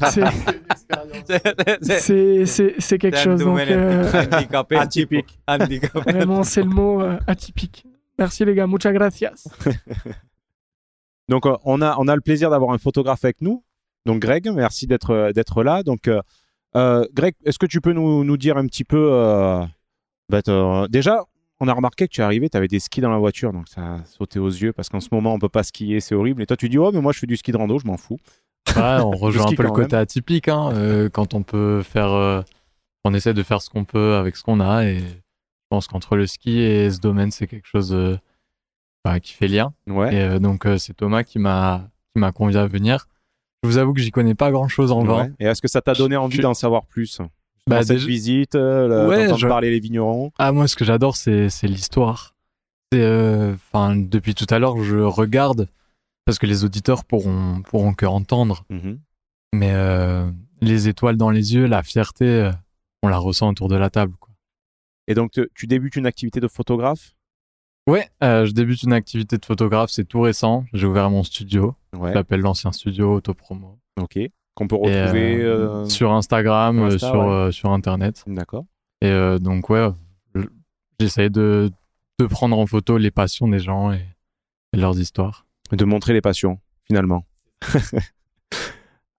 c'est- 2.80 2.98
quelque 2.98 3.18
chose. 3.18 3.40
Donc, 3.40 3.58
euh, 3.60 4.10
handicapé. 4.32 4.76
Atypique. 4.78 5.38
Handicapé. 5.46 6.12
vraiment, 6.12 6.42
c'est 6.42 6.62
le 6.62 6.70
mot 6.70 7.00
euh, 7.00 7.18
atypique. 7.26 7.84
Merci 8.18 8.44
les 8.44 8.54
gars, 8.54 8.66
muchas 8.66 8.92
gracias. 8.92 9.46
Donc, 11.28 11.46
euh, 11.46 11.56
on, 11.64 11.80
a, 11.82 11.96
on 11.98 12.08
a 12.08 12.14
le 12.14 12.20
plaisir 12.20 12.50
d'avoir 12.50 12.72
un 12.72 12.78
photographe 12.78 13.24
avec 13.24 13.40
nous. 13.40 13.64
Donc, 14.06 14.20
Greg, 14.20 14.48
merci 14.50 14.86
d'être 14.86 15.32
d'être 15.34 15.62
là. 15.62 15.82
Donc, 15.82 16.08
euh, 16.76 17.04
Greg, 17.14 17.34
est-ce 17.44 17.58
que 17.58 17.66
tu 17.66 17.80
peux 17.80 17.92
nous, 17.92 18.24
nous 18.24 18.36
dire 18.36 18.56
un 18.56 18.66
petit 18.66 18.84
peu. 18.84 19.08
euh, 19.12 19.60
bah, 20.28 20.40
déjà, 20.88 21.22
on 21.60 21.68
a 21.68 21.72
remarqué 21.72 22.06
que 22.08 22.12
tu 22.12 22.20
es 22.20 22.24
arrivé, 22.24 22.48
tu 22.50 22.56
avais 22.56 22.68
des 22.68 22.80
skis 22.80 23.00
dans 23.00 23.10
la 23.10 23.18
voiture, 23.18 23.52
donc 23.52 23.68
ça 23.68 23.94
a 23.94 24.04
sauté 24.04 24.38
aux 24.38 24.48
yeux 24.48 24.72
parce 24.72 24.88
qu'en 24.88 25.00
ce 25.00 25.08
moment, 25.12 25.34
on 25.34 25.38
peut 25.38 25.48
pas 25.48 25.62
skier, 25.62 26.00
c'est 26.00 26.14
horrible. 26.14 26.42
Et 26.42 26.46
toi, 26.46 26.56
tu 26.56 26.68
dis, 26.68 26.78
oh, 26.78 26.90
mais 26.92 27.00
moi, 27.00 27.12
je 27.12 27.18
fais 27.20 27.26
du 27.26 27.36
ski 27.36 27.52
de 27.52 27.56
rando, 27.56 27.78
je 27.78 27.86
m'en 27.86 27.96
fous. 27.96 28.18
On 28.76 29.10
rejoint 29.12 29.46
un 29.46 29.54
peu 29.54 29.62
le 29.62 29.70
côté 29.70 29.94
atypique 29.96 30.48
hein, 30.48 30.72
euh, 30.74 31.08
quand 31.08 31.34
on 31.34 31.42
peut 31.42 31.82
faire. 31.82 32.10
euh, 32.12 32.42
on 33.04 33.12
essaie 33.14 33.34
de 33.34 33.42
faire 33.42 33.60
ce 33.62 33.68
qu'on 33.70 33.84
peut 33.84 34.14
avec 34.16 34.34
ce 34.36 34.42
qu'on 34.42 34.60
a 34.60 34.84
et 34.84 34.98
je 34.98 35.04
pense 35.70 35.86
qu'entre 35.86 36.16
le 36.16 36.26
ski 36.26 36.58
et 36.60 36.90
ce 36.90 36.98
domaine, 37.00 37.30
c'est 37.30 37.46
quelque 37.46 37.66
chose 37.68 37.92
euh, 37.92 38.16
bah, 39.04 39.20
qui 39.20 39.32
fait 39.34 39.48
lien. 39.48 39.72
Ouais. 39.86 40.14
Et 40.14 40.38
donc, 40.40 40.66
c'est 40.78 40.94
Thomas 40.96 41.22
qui 41.22 41.38
m'a 41.38 41.88
qui 42.14 42.20
m'a 42.20 42.32
convié 42.32 42.58
à 42.58 42.66
venir. 42.66 43.06
Je 43.62 43.68
vous 43.68 43.78
avoue 43.78 43.92
que 43.92 44.00
j'y 44.00 44.10
connais 44.10 44.34
pas 44.34 44.50
grand 44.50 44.68
chose 44.68 44.90
en 44.92 45.02
vin. 45.04 45.24
Ouais. 45.24 45.32
Et 45.40 45.44
est-ce 45.46 45.60
que 45.62 45.68
ça 45.68 45.80
t'a 45.82 45.92
donné 45.94 46.16
envie 46.16 46.36
Je- 46.36 46.42
d'en 46.42 46.54
savoir 46.54 46.86
plus? 46.86 47.20
Bah, 47.68 47.82
cette 47.82 47.96
déjà- 47.96 48.06
visite, 48.06 48.54
euh, 48.56 48.88
le- 48.88 49.08
Ouais, 49.08 49.22
d'entendre 49.24 49.38
je- 49.40 49.48
parler 49.48 49.70
les 49.70 49.80
vignerons 49.80 50.32
Ah, 50.38 50.52
moi, 50.52 50.68
ce 50.68 50.76
que 50.76 50.84
j'adore, 50.84 51.16
c'est 51.16 51.48
l'histoire. 51.62 52.34
C'est, 52.92 53.00
euh, 53.00 53.54
Enfin, 53.54 53.96
depuis 53.96 54.34
tout 54.34 54.46
à 54.50 54.58
l'heure, 54.58 54.82
je 54.82 54.98
regarde 54.98 55.68
parce 56.26 56.38
que 56.38 56.46
les 56.46 56.64
auditeurs 56.64 57.04
pourront 57.04 57.62
pourront 57.62 57.94
que 57.94 58.06
entendre. 58.06 58.64
Mhm. 58.70 59.00
Mais 59.54 59.72
euh, 59.72 60.30
les 60.60 60.88
étoiles 60.88 61.16
dans 61.16 61.30
les 61.30 61.54
yeux, 61.54 61.66
la 61.66 61.82
fierté, 61.82 62.50
on 63.02 63.08
la 63.08 63.18
ressent 63.18 63.48
autour 63.50 63.68
de 63.68 63.76
la 63.76 63.88
table. 63.90 64.14
Quoi. 64.20 64.32
Et 65.08 65.14
donc, 65.14 65.32
te- 65.32 65.48
tu 65.54 65.66
débutes 65.66 65.96
une 65.96 66.06
activité 66.06 66.40
de 66.40 66.48
photographe? 66.48 67.14
Ouais, 67.86 68.08
euh, 68.22 68.46
je 68.46 68.52
débute 68.52 68.82
une 68.82 68.92
activité 68.94 69.36
de 69.36 69.44
photographe, 69.44 69.90
c'est 69.90 70.04
tout 70.06 70.20
récent. 70.22 70.64
J'ai 70.72 70.86
ouvert 70.86 71.10
mon 71.10 71.22
studio, 71.22 71.74
Ouais. 71.94 72.12
l'ancien 72.38 72.72
studio 72.72 73.14
Autopromo. 73.14 73.78
Ok. 74.00 74.18
Qu'on 74.54 74.68
peut 74.68 74.76
Et, 74.84 75.00
retrouver. 75.02 75.40
euh, 75.42 75.68
euh, 75.82 75.84
sur 75.86 76.12
Instagram, 76.12 76.76
sur 76.76 76.84
euh, 76.84 76.94
Insta, 76.94 77.08
sur, 77.10 77.18
ouais. 77.20 77.32
euh, 77.32 77.50
sur 77.50 77.70
Internet. 77.72 78.22
D'accord. 78.26 78.64
Et 79.00 79.08
euh, 79.08 79.38
donc, 79.38 79.68
ouais, 79.70 79.88
je- 80.34 80.42
j'essaie 81.00 81.28
de, 81.30 81.70
de 82.20 82.26
prendre 82.26 82.56
en 82.58 82.66
photo 82.66 82.96
les 82.98 83.10
passions 83.10 83.48
des 83.48 83.58
gens 83.58 83.92
et, 83.92 84.04
et 84.72 84.76
leurs 84.76 84.98
histoires. 85.00 85.44
de 85.72 85.84
montrer 85.84 86.12
les 86.12 86.20
passions, 86.20 86.58
finalement. 86.86 87.24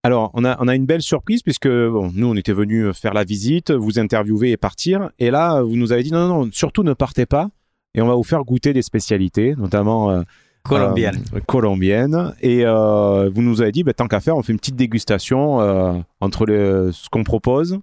Alors, 0.04 0.30
on 0.36 0.46
a, 0.46 0.56
on 0.62 0.68
a 0.68 0.76
une 0.76 0.86
belle 0.86 1.02
surprise 1.02 1.42
puisque 1.42 1.68
bon, 1.68 2.12
nous, 2.14 2.28
on 2.28 2.36
était 2.36 2.54
venus 2.54 2.96
faire 2.96 3.14
la 3.16 3.24
visite, 3.24 3.72
vous 3.72 3.98
interviewer 3.98 4.52
et 4.52 4.58
partir. 4.58 5.10
Et 5.18 5.32
là, 5.32 5.62
vous 5.64 5.76
nous 5.76 5.92
avez 5.92 6.04
dit 6.04 6.12
non, 6.12 6.28
non, 6.28 6.46
non, 6.46 6.50
surtout 6.52 6.84
ne 6.84 6.94
partez 6.94 7.26
pas. 7.26 7.50
Et 7.96 8.02
on 8.02 8.08
va 8.08 8.14
vous 8.14 8.24
faire 8.24 8.44
goûter 8.44 8.72
des 8.72 8.84
spécialités, 8.84 9.56
notamment 9.56 10.12
euh, 10.12 10.22
Colombienne. 10.68 11.24
euh, 11.34 11.40
colombiennes. 11.46 12.34
Et 12.42 12.66
euh, 12.66 13.30
vous 13.34 13.42
nous 13.42 13.62
avez 13.62 13.72
dit, 13.72 13.84
bah, 13.84 13.94
tant 13.94 14.08
qu'à 14.08 14.20
faire, 14.20 14.36
on 14.38 14.44
fait 14.44 14.52
une 14.54 14.60
petite 14.60 14.76
dégustation 14.76 15.62
euh, 15.62 15.94
entre 16.22 16.46
le- 16.46 16.92
ce 16.92 17.08
qu'on 17.10 17.24
propose, 17.24 17.80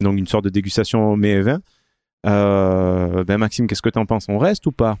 donc 0.00 0.16
une 0.18 0.26
sorte 0.26 0.44
de 0.44 0.50
dégustation 0.50 1.16
mets 1.16 1.30
et 1.32 1.40
vin. 1.42 1.60
Euh, 2.26 3.24
ben 3.24 3.38
Maxime, 3.38 3.66
qu'est-ce 3.66 3.82
que 3.82 3.88
tu 3.88 3.98
en 3.98 4.06
penses? 4.06 4.26
On 4.28 4.38
reste 4.38 4.66
ou 4.66 4.72
pas? 4.72 4.98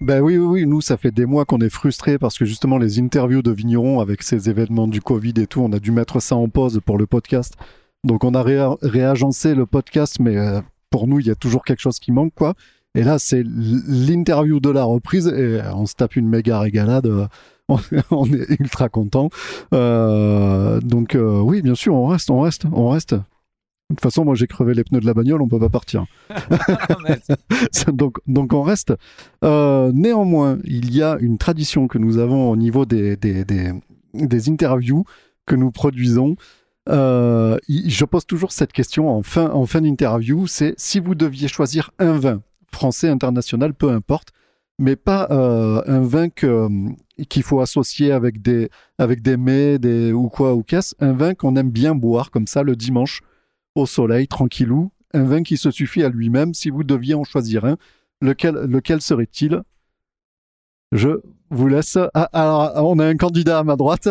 Ben 0.00 0.20
oui, 0.20 0.36
oui, 0.38 0.46
oui, 0.62 0.66
nous, 0.66 0.80
ça 0.80 0.96
fait 0.96 1.10
des 1.10 1.26
mois 1.26 1.44
qu'on 1.44 1.58
est 1.58 1.68
frustrés 1.70 2.18
parce 2.18 2.38
que 2.38 2.44
justement, 2.44 2.78
les 2.78 3.00
interviews 3.00 3.42
de 3.42 3.50
vignerons 3.50 4.00
avec 4.00 4.22
ces 4.22 4.48
événements 4.48 4.86
du 4.86 5.00
Covid 5.00 5.34
et 5.38 5.46
tout, 5.46 5.60
on 5.62 5.72
a 5.72 5.78
dû 5.78 5.90
mettre 5.90 6.20
ça 6.20 6.36
en 6.36 6.48
pause 6.48 6.80
pour 6.84 6.96
le 6.98 7.06
podcast. 7.06 7.54
Donc, 8.04 8.22
on 8.24 8.34
a 8.34 8.42
réa- 8.42 8.76
réagencé 8.82 9.54
le 9.54 9.66
podcast, 9.66 10.18
mais 10.20 10.36
pour 10.90 11.08
nous, 11.08 11.18
il 11.20 11.26
y 11.26 11.30
a 11.30 11.34
toujours 11.34 11.64
quelque 11.64 11.80
chose 11.80 11.98
qui 11.98 12.12
manque, 12.12 12.34
quoi. 12.34 12.54
Et 12.94 13.02
là, 13.02 13.18
c'est 13.18 13.42
l'interview 13.44 14.60
de 14.60 14.70
la 14.70 14.84
reprise 14.84 15.26
et 15.28 15.60
on 15.74 15.86
se 15.86 15.94
tape 15.94 16.16
une 16.16 16.28
méga 16.28 16.60
régalade. 16.60 17.06
euh, 17.06 17.26
On, 17.68 17.78
on 18.10 18.26
est 18.26 18.60
ultra 18.60 18.88
content. 18.88 19.30
donc, 19.72 21.14
euh, 21.14 21.40
oui, 21.40 21.62
bien 21.62 21.74
sûr, 21.74 21.94
on 21.94 22.06
reste, 22.06 22.30
on 22.30 22.40
reste, 22.40 22.66
on 22.72 22.90
reste. 22.90 23.14
De 23.14 23.96
toute 23.96 24.00
façon, 24.00 24.24
moi, 24.24 24.34
j'ai 24.34 24.46
crevé 24.46 24.72
les 24.74 24.82
pneus 24.82 25.00
de 25.00 25.06
la 25.06 25.12
bagnole, 25.14 25.42
on 25.42 25.48
peut 25.48 25.58
pas 25.58 25.68
partir. 25.68 26.06
donc, 27.92 28.18
donc 28.26 28.52
on 28.52 28.62
reste. 28.62 28.94
Euh, 29.44 29.92
néanmoins, 29.94 30.58
il 30.64 30.94
y 30.94 31.02
a 31.02 31.16
une 31.20 31.38
tradition 31.38 31.86
que 31.86 31.98
nous 31.98 32.18
avons 32.18 32.50
au 32.50 32.56
niveau 32.56 32.86
des, 32.86 33.16
des, 33.16 33.44
des, 33.44 33.72
des 34.14 34.48
interviews 34.48 35.04
que 35.46 35.54
nous 35.54 35.70
produisons. 35.70 36.36
Euh, 36.88 37.58
je 37.68 38.04
pose 38.04 38.26
toujours 38.26 38.52
cette 38.52 38.72
question 38.72 39.08
en 39.08 39.22
fin, 39.22 39.50
en 39.50 39.66
fin 39.66 39.80
d'interview, 39.80 40.46
c'est 40.46 40.74
si 40.76 41.00
vous 41.00 41.14
deviez 41.14 41.48
choisir 41.48 41.90
un 41.98 42.18
vin, 42.18 42.42
français, 42.74 43.08
international, 43.08 43.72
peu 43.74 43.90
importe, 43.90 44.28
mais 44.78 44.96
pas 44.96 45.28
euh, 45.30 45.82
un 45.86 46.00
vin 46.00 46.28
que, 46.28 46.68
qu'il 47.28 47.42
faut 47.42 47.60
associer 47.60 48.12
avec 48.12 48.42
des, 48.42 48.70
avec 48.98 49.22
des 49.22 49.36
mets 49.36 49.78
des, 49.78 50.12
ou 50.12 50.28
quoi, 50.28 50.54
ou 50.54 50.62
qu'est-ce, 50.62 50.94
un 50.98 51.12
vin 51.12 51.34
qu'on 51.34 51.56
aime 51.56 51.70
bien 51.70 51.94
boire 51.94 52.30
comme 52.30 52.46
ça 52.46 52.62
le 52.62 52.76
dimanche 52.76 53.20
au 53.74 53.86
soleil, 53.86 54.28
tranquillou, 54.28 54.90
un 55.14 55.24
vin 55.24 55.42
qui 55.42 55.56
se 55.56 55.70
suffit 55.70 56.02
à 56.02 56.08
lui-même. 56.08 56.54
Si 56.54 56.70
vous 56.70 56.84
deviez 56.84 57.14
en 57.14 57.24
choisir 57.24 57.64
un, 57.64 57.76
lequel, 58.20 58.54
lequel 58.54 59.00
serait-il? 59.00 59.62
Je 60.92 61.20
vous 61.50 61.68
laisse. 61.68 61.98
Ah, 62.14 62.28
alors, 62.32 62.88
on 62.88 62.98
a 62.98 63.06
un 63.06 63.16
candidat 63.16 63.58
à 63.60 63.64
ma 63.64 63.76
droite. 63.76 64.08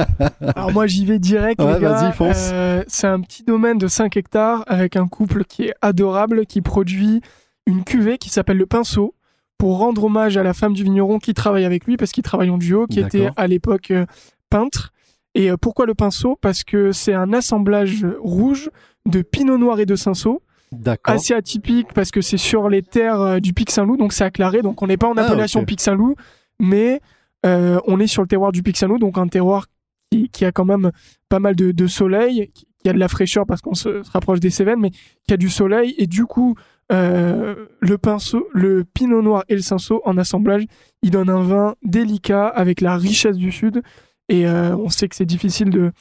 Alors 0.56 0.72
moi 0.72 0.86
j'y 0.86 1.04
vais 1.04 1.18
direct 1.18 1.60
Ouais, 1.60 1.74
les 1.74 1.80
gars. 1.80 1.92
vas-y, 1.92 2.12
fonce. 2.12 2.50
Euh, 2.52 2.82
c'est 2.86 3.06
un 3.06 3.20
petit 3.20 3.42
domaine 3.42 3.78
de 3.78 3.88
5 3.88 4.16
hectares 4.16 4.64
avec 4.66 4.96
un 4.96 5.06
couple 5.06 5.44
qui 5.44 5.64
est 5.64 5.74
adorable 5.82 6.46
qui 6.46 6.62
produit 6.62 7.20
une 7.66 7.84
cuvée 7.84 8.18
qui 8.18 8.28
s'appelle 8.30 8.56
le 8.58 8.66
Pinceau 8.66 9.14
pour 9.58 9.78
rendre 9.78 10.04
hommage 10.04 10.36
à 10.36 10.42
la 10.42 10.52
femme 10.52 10.74
du 10.74 10.82
vigneron 10.84 11.18
qui 11.18 11.32
travaille 11.34 11.64
avec 11.64 11.84
lui 11.86 11.96
parce 11.96 12.12
qu'ils 12.12 12.22
travaillent 12.24 12.50
en 12.50 12.58
duo 12.58 12.86
qui 12.86 13.00
était 13.00 13.28
à 13.36 13.46
l'époque 13.46 13.90
euh, 13.90 14.04
peintre. 14.50 14.92
Et 15.34 15.50
euh, 15.50 15.56
pourquoi 15.56 15.86
le 15.86 15.94
Pinceau? 15.94 16.36
Parce 16.40 16.62
que 16.64 16.92
c'est 16.92 17.14
un 17.14 17.32
assemblage 17.32 18.06
rouge 18.20 18.70
de 19.06 19.22
Pinot 19.22 19.58
Noir 19.58 19.80
et 19.80 19.86
de 19.86 19.96
Cinsault 19.96 20.42
D'accord. 20.72 21.14
assez 21.14 21.34
atypique 21.34 21.92
parce 21.94 22.10
que 22.10 22.20
c'est 22.20 22.36
sur 22.36 22.68
les 22.68 22.82
terres 22.82 23.20
euh, 23.20 23.38
du 23.40 23.52
Pic 23.52 23.70
Saint-Loup, 23.70 23.96
donc 23.96 24.12
c'est 24.12 24.24
acclaré. 24.24 24.62
Donc 24.62 24.82
on 24.82 24.86
n'est 24.86 24.96
pas 24.96 25.08
en 25.08 25.16
Ah, 25.16 25.22
appellation. 25.22 25.64
Pic 25.64 25.80
Saint-Loup, 25.80 26.14
mais 26.60 27.00
euh, 27.46 27.78
on 27.86 28.00
est 28.00 28.06
sur 28.06 28.22
le 28.22 28.28
terroir 28.28 28.52
du 28.52 28.62
Pic 28.62 28.76
Saint-Loup, 28.76 28.98
donc 28.98 29.18
un 29.18 29.28
terroir 29.28 29.66
qui, 30.10 30.28
qui 30.28 30.44
a 30.44 30.52
quand 30.52 30.64
même 30.64 30.90
pas 31.28 31.38
mal 31.40 31.54
de, 31.56 31.72
de 31.72 31.86
soleil, 31.86 32.50
qui, 32.54 32.66
qui 32.82 32.88
a 32.88 32.92
de 32.92 32.98
la 32.98 33.08
fraîcheur 33.08 33.46
parce 33.46 33.60
qu'on 33.60 33.74
se, 33.74 34.02
se 34.02 34.10
rapproche 34.10 34.40
des 34.40 34.50
Cévennes, 34.50 34.80
mais 34.80 34.90
qui 35.26 35.32
a 35.34 35.36
du 35.36 35.48
soleil. 35.48 35.94
Et 35.98 36.06
du 36.06 36.26
coup, 36.26 36.54
euh, 36.92 37.66
le 37.80 37.98
pinceau, 37.98 38.46
le 38.52 38.84
Pinot 38.84 39.22
Noir 39.22 39.44
et 39.48 39.54
le 39.54 39.62
Cinsault 39.62 40.02
en 40.04 40.18
assemblage, 40.18 40.64
il 41.02 41.10
donne 41.10 41.30
un 41.30 41.42
vin 41.42 41.74
délicat 41.82 42.46
avec 42.46 42.80
la 42.80 42.96
richesse 42.96 43.36
du 43.36 43.52
Sud. 43.52 43.82
Et 44.28 44.46
euh, 44.46 44.76
on 44.76 44.88
sait 44.88 45.08
que 45.08 45.16
c'est 45.16 45.26
difficile 45.26 45.70
de, 45.70 45.92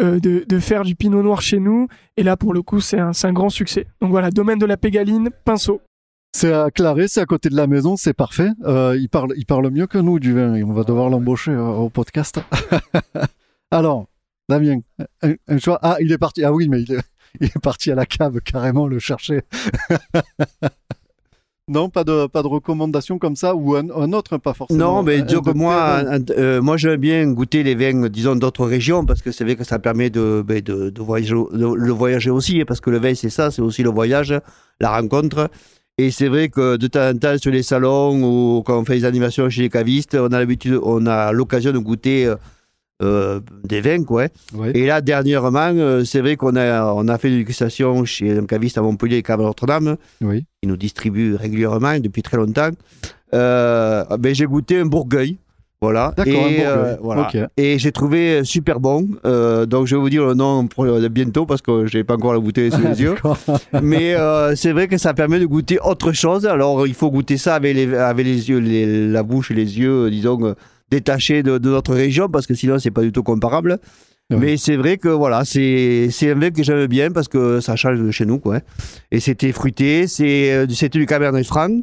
euh, 0.00 0.18
de, 0.20 0.44
de 0.46 0.58
faire 0.58 0.82
du 0.82 0.94
Pinot 0.94 1.22
Noir 1.22 1.42
chez 1.42 1.58
nous. 1.58 1.88
Et 2.16 2.22
là, 2.22 2.36
pour 2.36 2.54
le 2.54 2.62
coup, 2.62 2.80
c'est 2.80 2.98
un, 2.98 3.32
grand 3.32 3.50
succès. 3.50 3.86
Donc 4.00 4.10
voilà, 4.10 4.30
domaine 4.30 4.58
de 4.58 4.66
la 4.66 4.76
Pégaline, 4.76 5.30
pinceau. 5.44 5.80
C'est 6.34 6.52
à 6.52 6.70
Claré, 6.70 7.08
c'est 7.08 7.20
à 7.20 7.26
côté 7.26 7.48
de 7.48 7.56
la 7.56 7.66
maison, 7.66 7.96
c'est 7.96 8.12
parfait. 8.12 8.50
Il, 8.66 9.08
parle, 9.10 9.32
il 9.36 9.46
parle 9.46 9.70
mieux 9.70 9.86
que 9.86 9.96
nous 9.96 10.18
du 10.18 10.34
vin 10.34 10.60
on 10.62 10.72
va 10.72 10.84
devoir 10.84 11.08
l'embaucher 11.08 11.56
au 11.56 11.88
podcast. 11.88 12.40
Alors, 13.70 14.06
Damien, 14.48 14.80
un, 15.22 15.34
un 15.48 15.58
choix. 15.58 15.78
Ah, 15.82 15.96
il 16.00 16.12
est 16.12 16.18
parti. 16.18 16.44
Ah 16.44 16.52
oui, 16.52 16.68
mais 16.68 16.82
il 16.82 16.92
est, 16.92 17.00
il 17.40 17.46
est 17.48 17.60
parti 17.62 17.90
à 17.90 17.94
la 17.94 18.06
cave 18.06 18.40
carrément 18.40 18.86
le 18.86 18.98
chercher. 18.98 19.42
non, 21.68 21.90
pas 21.90 22.04
de, 22.04 22.28
pas 22.28 22.42
de 22.42 22.46
recommandation 22.48 23.18
comme 23.18 23.34
ça 23.34 23.56
ou 23.56 23.74
un, 23.74 23.90
un 23.90 24.12
autre, 24.12 24.38
pas 24.38 24.54
forcément. 24.54 24.78
Non, 24.78 25.02
mais 25.02 25.22
disons 25.22 25.42
que 25.42 25.50
moi, 25.50 25.98
un- 25.98 26.20
euh, 26.30 26.62
moi 26.62 26.76
j'aime 26.76 27.00
bien 27.00 27.26
goûter 27.32 27.64
les 27.64 27.74
vins, 27.74 28.08
disons, 28.08 28.36
d'autres 28.36 28.66
régions, 28.66 29.04
parce 29.04 29.20
que 29.20 29.32
c'est 29.32 29.42
vrai 29.42 29.56
que 29.56 29.64
ça 29.64 29.80
permet 29.80 30.08
de, 30.08 30.44
ben, 30.46 30.60
de, 30.60 30.90
de 30.90 31.02
voyager, 31.02 31.34
de, 31.34 31.74
le 31.74 31.92
voyager 31.92 32.30
aussi, 32.30 32.60
hein, 32.60 32.64
parce 32.68 32.80
que 32.80 32.90
le 32.90 32.98
vin, 32.98 33.14
c'est 33.14 33.30
ça, 33.30 33.50
c'est 33.50 33.62
aussi 33.62 33.82
le 33.82 33.90
voyage, 33.90 34.32
la 34.80 34.96
rencontre. 34.96 35.50
Et 35.98 36.10
c'est 36.10 36.28
vrai 36.28 36.50
que 36.50 36.76
de 36.76 36.86
temps 36.88 37.08
en 37.08 37.16
temps, 37.16 37.38
sur 37.38 37.50
les 37.50 37.62
salons 37.62 38.22
ou 38.58 38.62
quand 38.62 38.78
on 38.78 38.84
fait 38.84 38.98
des 38.98 39.04
animations 39.06 39.48
chez 39.48 39.62
les 39.62 39.70
cavistes, 39.70 40.14
on 40.14 40.26
a 40.26 40.38
l'habitude, 40.38 40.78
on 40.82 41.06
a 41.06 41.32
l'occasion 41.32 41.72
de 41.72 41.78
goûter 41.78 42.32
euh, 43.02 43.06
euh, 43.36 43.40
des 43.64 43.80
vins, 43.80 44.02
quoi. 44.04 44.24
hein. 44.24 44.28
Ouais. 44.54 44.72
Et 44.74 44.86
là, 44.86 45.00
dernièrement, 45.00 45.70
euh, 45.74 46.04
c'est 46.04 46.20
vrai 46.20 46.36
qu'on 46.36 46.56
a, 46.56 46.92
on 46.94 47.08
a 47.08 47.18
fait 47.18 47.28
une 47.28 47.36
dégustation 47.38 48.04
chez 48.04 48.36
un 48.38 48.46
caviste 48.46 48.78
à 48.78 48.82
Montpellier, 48.82 49.22
Cave 49.22 49.42
Notre-Dame 49.42 49.96
Oui. 50.22 50.44
qui 50.62 50.68
nous 50.68 50.76
distribue 50.76 51.34
régulièrement 51.34 51.98
depuis 51.98 52.22
très 52.22 52.36
longtemps. 52.36 52.70
Euh, 53.34 54.04
ben, 54.18 54.34
j'ai 54.34 54.46
goûté 54.46 54.80
un 54.80 54.86
Bourgueil. 54.86 55.36
Voilà. 55.82 56.14
D'accord, 56.16 56.46
un 56.46 56.48
Et, 56.48 56.64
euh, 56.66 56.96
voilà. 57.02 57.30
Et 57.58 57.78
j'ai 57.78 57.92
trouvé 57.92 58.42
super 58.44 58.80
bon. 58.80 59.06
Euh, 59.26 59.66
donc 59.66 59.86
je 59.86 59.94
vais 59.94 60.00
vous 60.00 60.08
dire 60.08 60.24
le 60.24 60.32
nom 60.32 60.66
euh, 60.78 61.08
bientôt 61.10 61.44
parce 61.44 61.60
que 61.60 61.84
je 61.86 61.98
n'ai 61.98 62.02
pas 62.02 62.14
encore 62.14 62.32
la 62.32 62.38
bouteille 62.40 62.72
sous 62.72 62.80
les 62.80 62.98
yeux. 63.02 63.14
Mais 63.82 64.14
euh, 64.14 64.56
c'est 64.56 64.72
vrai 64.72 64.88
que 64.88 64.96
ça 64.96 65.12
permet 65.12 65.38
de 65.38 65.44
goûter 65.44 65.78
autre 65.84 66.12
chose. 66.12 66.46
Alors 66.46 66.86
il 66.86 66.94
faut 66.94 67.10
goûter 67.10 67.36
ça 67.36 67.56
avec 67.56 67.76
les, 67.76 67.94
avec 67.94 68.24
les 68.24 68.48
yeux, 68.48 68.58
les- 68.58 69.06
la 69.06 69.22
bouche 69.22 69.50
et 69.50 69.54
les 69.54 69.78
yeux, 69.78 70.06
euh, 70.06 70.10
disons, 70.10 70.54
euh, 70.92 70.96
détachés 70.96 71.42
de, 71.42 71.58
de 71.58 71.70
notre 71.70 71.94
région 71.94 72.28
parce 72.28 72.46
que 72.46 72.54
sinon 72.54 72.78
c'est 72.78 72.90
pas 72.90 73.02
du 73.02 73.12
tout 73.12 73.22
comparable. 73.22 73.78
Ouais. 74.28 74.36
Mais 74.38 74.56
c'est 74.56 74.76
vrai 74.76 74.96
que 74.96 75.08
voilà, 75.08 75.44
c'est 75.44 76.08
c'est 76.10 76.32
un 76.32 76.34
vin 76.34 76.50
que 76.50 76.62
j'aime 76.62 76.86
bien 76.86 77.12
parce 77.12 77.28
que 77.28 77.60
ça 77.60 77.76
change 77.76 78.00
de 78.00 78.10
chez 78.10 78.26
nous. 78.26 78.38
Quoi. 78.40 78.56
hein. 78.56 78.60
Et 79.12 79.20
c'était 79.20 79.52
fruité, 79.52 80.08
c'est, 80.08 80.52
euh, 80.52 80.66
c'était 80.68 80.98
du 80.98 81.06
Cabernet 81.06 81.46
Franc, 81.46 81.82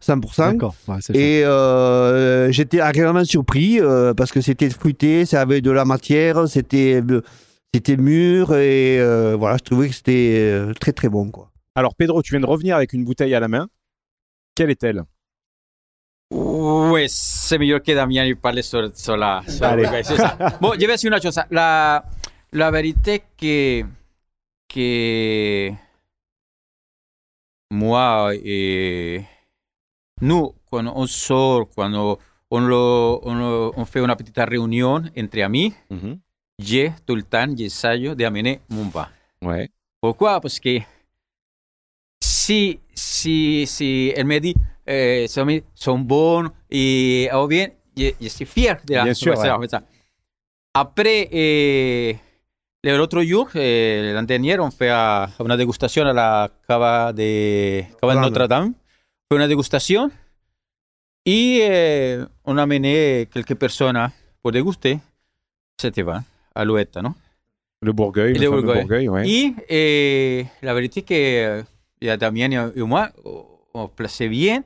100%. 0.00 0.52
D'accord. 0.52 0.76
Ouais, 0.86 0.96
c'est 1.00 1.12
chouette. 1.12 1.16
Et 1.16 1.44
euh, 1.44 2.52
j'étais 2.52 2.80
agréablement 2.80 3.24
surpris 3.24 3.80
euh, 3.80 4.14
parce 4.14 4.30
que 4.30 4.40
c'était 4.40 4.70
fruité, 4.70 5.26
ça 5.26 5.40
avait 5.40 5.60
de 5.62 5.70
la 5.72 5.84
matière, 5.84 6.46
c'était 6.46 7.02
c'était 7.74 7.96
mûr 7.96 8.54
et 8.54 9.00
euh, 9.00 9.36
voilà, 9.36 9.56
je 9.56 9.64
trouvais 9.64 9.88
que 9.88 9.94
c'était 9.94 10.36
euh, 10.38 10.72
très 10.74 10.92
très 10.92 11.08
bon 11.08 11.30
quoi. 11.30 11.50
Alors, 11.74 11.94
Pedro, 11.96 12.20
tu 12.22 12.32
viens 12.32 12.40
de 12.40 12.46
revenir 12.46 12.76
avec 12.76 12.92
une 12.92 13.04
bouteille 13.04 13.34
à 13.34 13.40
la 13.40 13.48
main. 13.48 13.68
Quelle 14.54 14.70
est-elle? 14.70 15.02
Pues 16.30 17.08
c'est 17.12 17.58
meilleur 17.58 17.82
que 17.82 17.92
Damien 17.92 18.24
lui 18.24 18.36
parle 18.36 18.62
sur, 18.62 18.90
sur 18.96 19.16
la... 19.16 19.42
c'est 19.46 20.16
ça. 20.16 20.36
Bon, 20.60 20.74
je 20.74 20.86
vais 20.86 20.92
decir 20.92 21.08
una 21.08 21.18
cosa. 21.20 21.46
La, 21.50 22.04
la 22.52 22.70
vérité 22.70 23.22
que, 23.36 23.82
que 24.68 25.72
moi 27.72 28.30
et 28.44 29.24
nous, 30.20 30.54
quand 30.70 30.86
on 30.94 31.06
sort, 31.08 31.68
quand 31.74 31.92
on, 31.94 32.16
on, 32.52 32.60
lo- 32.60 33.20
on, 33.24 33.34
lo- 33.34 33.72
on 33.76 33.84
fait 33.84 33.98
une 34.00 34.14
petite 34.14 34.36
réunion 34.38 35.02
entre 35.18 35.40
amis, 35.42 35.74
Mhm. 35.90 36.18
j'ai 36.60 36.92
tout 37.04 37.16
le 37.16 37.24
temps, 37.24 37.52
j'essaye 37.56 38.14
d'amener 38.14 38.60
mon 38.68 38.84
vin. 38.88 39.08
Ouais. 39.42 39.68
Pourquoi 40.00 40.40
Parce 40.40 40.60
que 40.60 40.78
si, 42.22 42.78
si, 42.94 43.66
si 43.66 44.12
elle 44.16 44.26
me 44.26 44.38
dit 44.38 44.54
eh, 44.86 45.26
son, 45.28 45.46
son 45.74 45.98
bons 45.98 46.50
et 46.70 47.28
oh 47.32 47.46
bien, 47.46 47.68
je, 47.96 48.10
je 48.20 48.28
suis 48.28 48.46
fier 48.46 48.78
de 48.86 48.94
la 48.94 49.04
Bien 49.04 49.14
sûr, 49.14 49.34
conversation, 49.34 49.68
ça. 49.68 49.82
Après, 50.74 51.28
eh, 51.32 52.16
l'autre 52.84 53.22
jour, 53.22 53.48
eh, 53.54 54.12
l'an 54.14 54.22
dernier, 54.22 54.58
on 54.60 54.70
fait 54.70 54.90
ah, 54.90 55.28
une 55.40 55.56
dégustation 55.56 56.06
à 56.06 56.12
la 56.12 56.48
cava 56.66 57.12
de, 57.12 57.82
cava 58.00 58.14
de 58.14 58.18
Voilà. 58.18 58.20
Notre-Dame. 58.20 58.74
Fue 59.28 59.36
una 59.36 59.46
dégustation 59.46 60.10
y 61.24 61.58
eh, 61.62 62.24
on 62.44 62.56
a 62.58 62.62
amené 62.62 63.28
quelques 63.32 63.54
personnes 63.54 64.10
pour 64.42 64.50
déguster 64.52 64.98
cet 65.80 66.00
vin 66.00 66.24
à 66.54 66.64
l'ouette, 66.64 66.96
non 66.96 67.14
Le 67.82 67.92
Bourgueil. 67.92 68.34
Et 68.34 68.38
le 68.38 68.40
le 68.40 68.50
fameux 68.50 68.62
Bourgueil. 68.62 68.82
Bourgueil, 68.82 69.08
ouais. 69.08 69.28
Y 69.28 69.54
eh, 69.68 70.46
la 70.62 70.74
verdad 70.74 70.90
es 70.96 71.02
que 71.02 71.64
eh, 72.00 72.16
Damien 72.16 72.50
y, 72.52 72.78
y 72.78 72.82
moi, 72.82 73.10
on 73.74 73.88
plaçait 73.88 74.28
bien. 74.28 74.64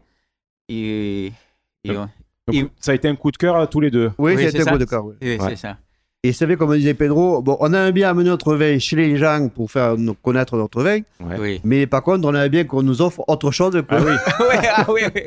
Donc, 0.69 1.97
Donc, 1.97 2.09
il- 2.53 2.69
ça 2.81 2.93
a 2.93 2.95
été 2.95 3.09
un 3.09 3.17
coup 3.17 3.31
de 3.31 3.37
cœur 3.37 3.57
à 3.57 3.67
tous 3.67 3.81
les 3.81 3.91
deux. 3.91 4.11
Oui, 4.19 4.35
Oui, 4.35 4.45
c'était 4.45 4.59
c'est 4.59 4.61
un 4.61 4.65
ça. 4.65 4.73
coup 4.73 4.79
de 4.79 4.85
cœur. 4.85 5.05
oui. 5.07 5.15
oui, 5.23 5.37
Ouais. 5.39 5.51
c'est 5.51 5.57
ça. 5.57 5.77
Et 6.23 6.33
c'est 6.33 6.47
vrai, 6.47 6.57
comme 6.57 6.75
disait 6.75 6.95
Pedro, 6.95 7.43
bon, 7.43 7.59
on 7.61 7.71
aime 7.75 7.91
bien 7.91 8.09
amener 8.09 8.31
notre 8.31 8.55
vin 8.57 8.79
chez 8.79 8.97
les 8.97 9.17
gens 9.19 9.51
pour 9.55 9.71
faire 9.71 9.95
connaître 10.23 10.57
notre 10.57 10.83
vin, 10.83 11.01
Ouais. 11.21 11.37
Oui. 11.39 11.61
mais 11.65 11.87
par 11.87 12.03
contre, 12.03 12.27
on 12.27 12.35
aime 12.35 12.49
bien 12.49 12.65
qu'on 12.65 12.83
nous 12.83 13.03
offre 13.03 13.23
autre 13.29 13.51
chose. 13.51 13.73
quoi. 13.87 13.99
Ah 13.99 14.03
oui. 14.03 14.13
oui, 14.41 14.57
ah, 14.75 14.87
oui, 14.89 15.01
oui. 15.15 15.23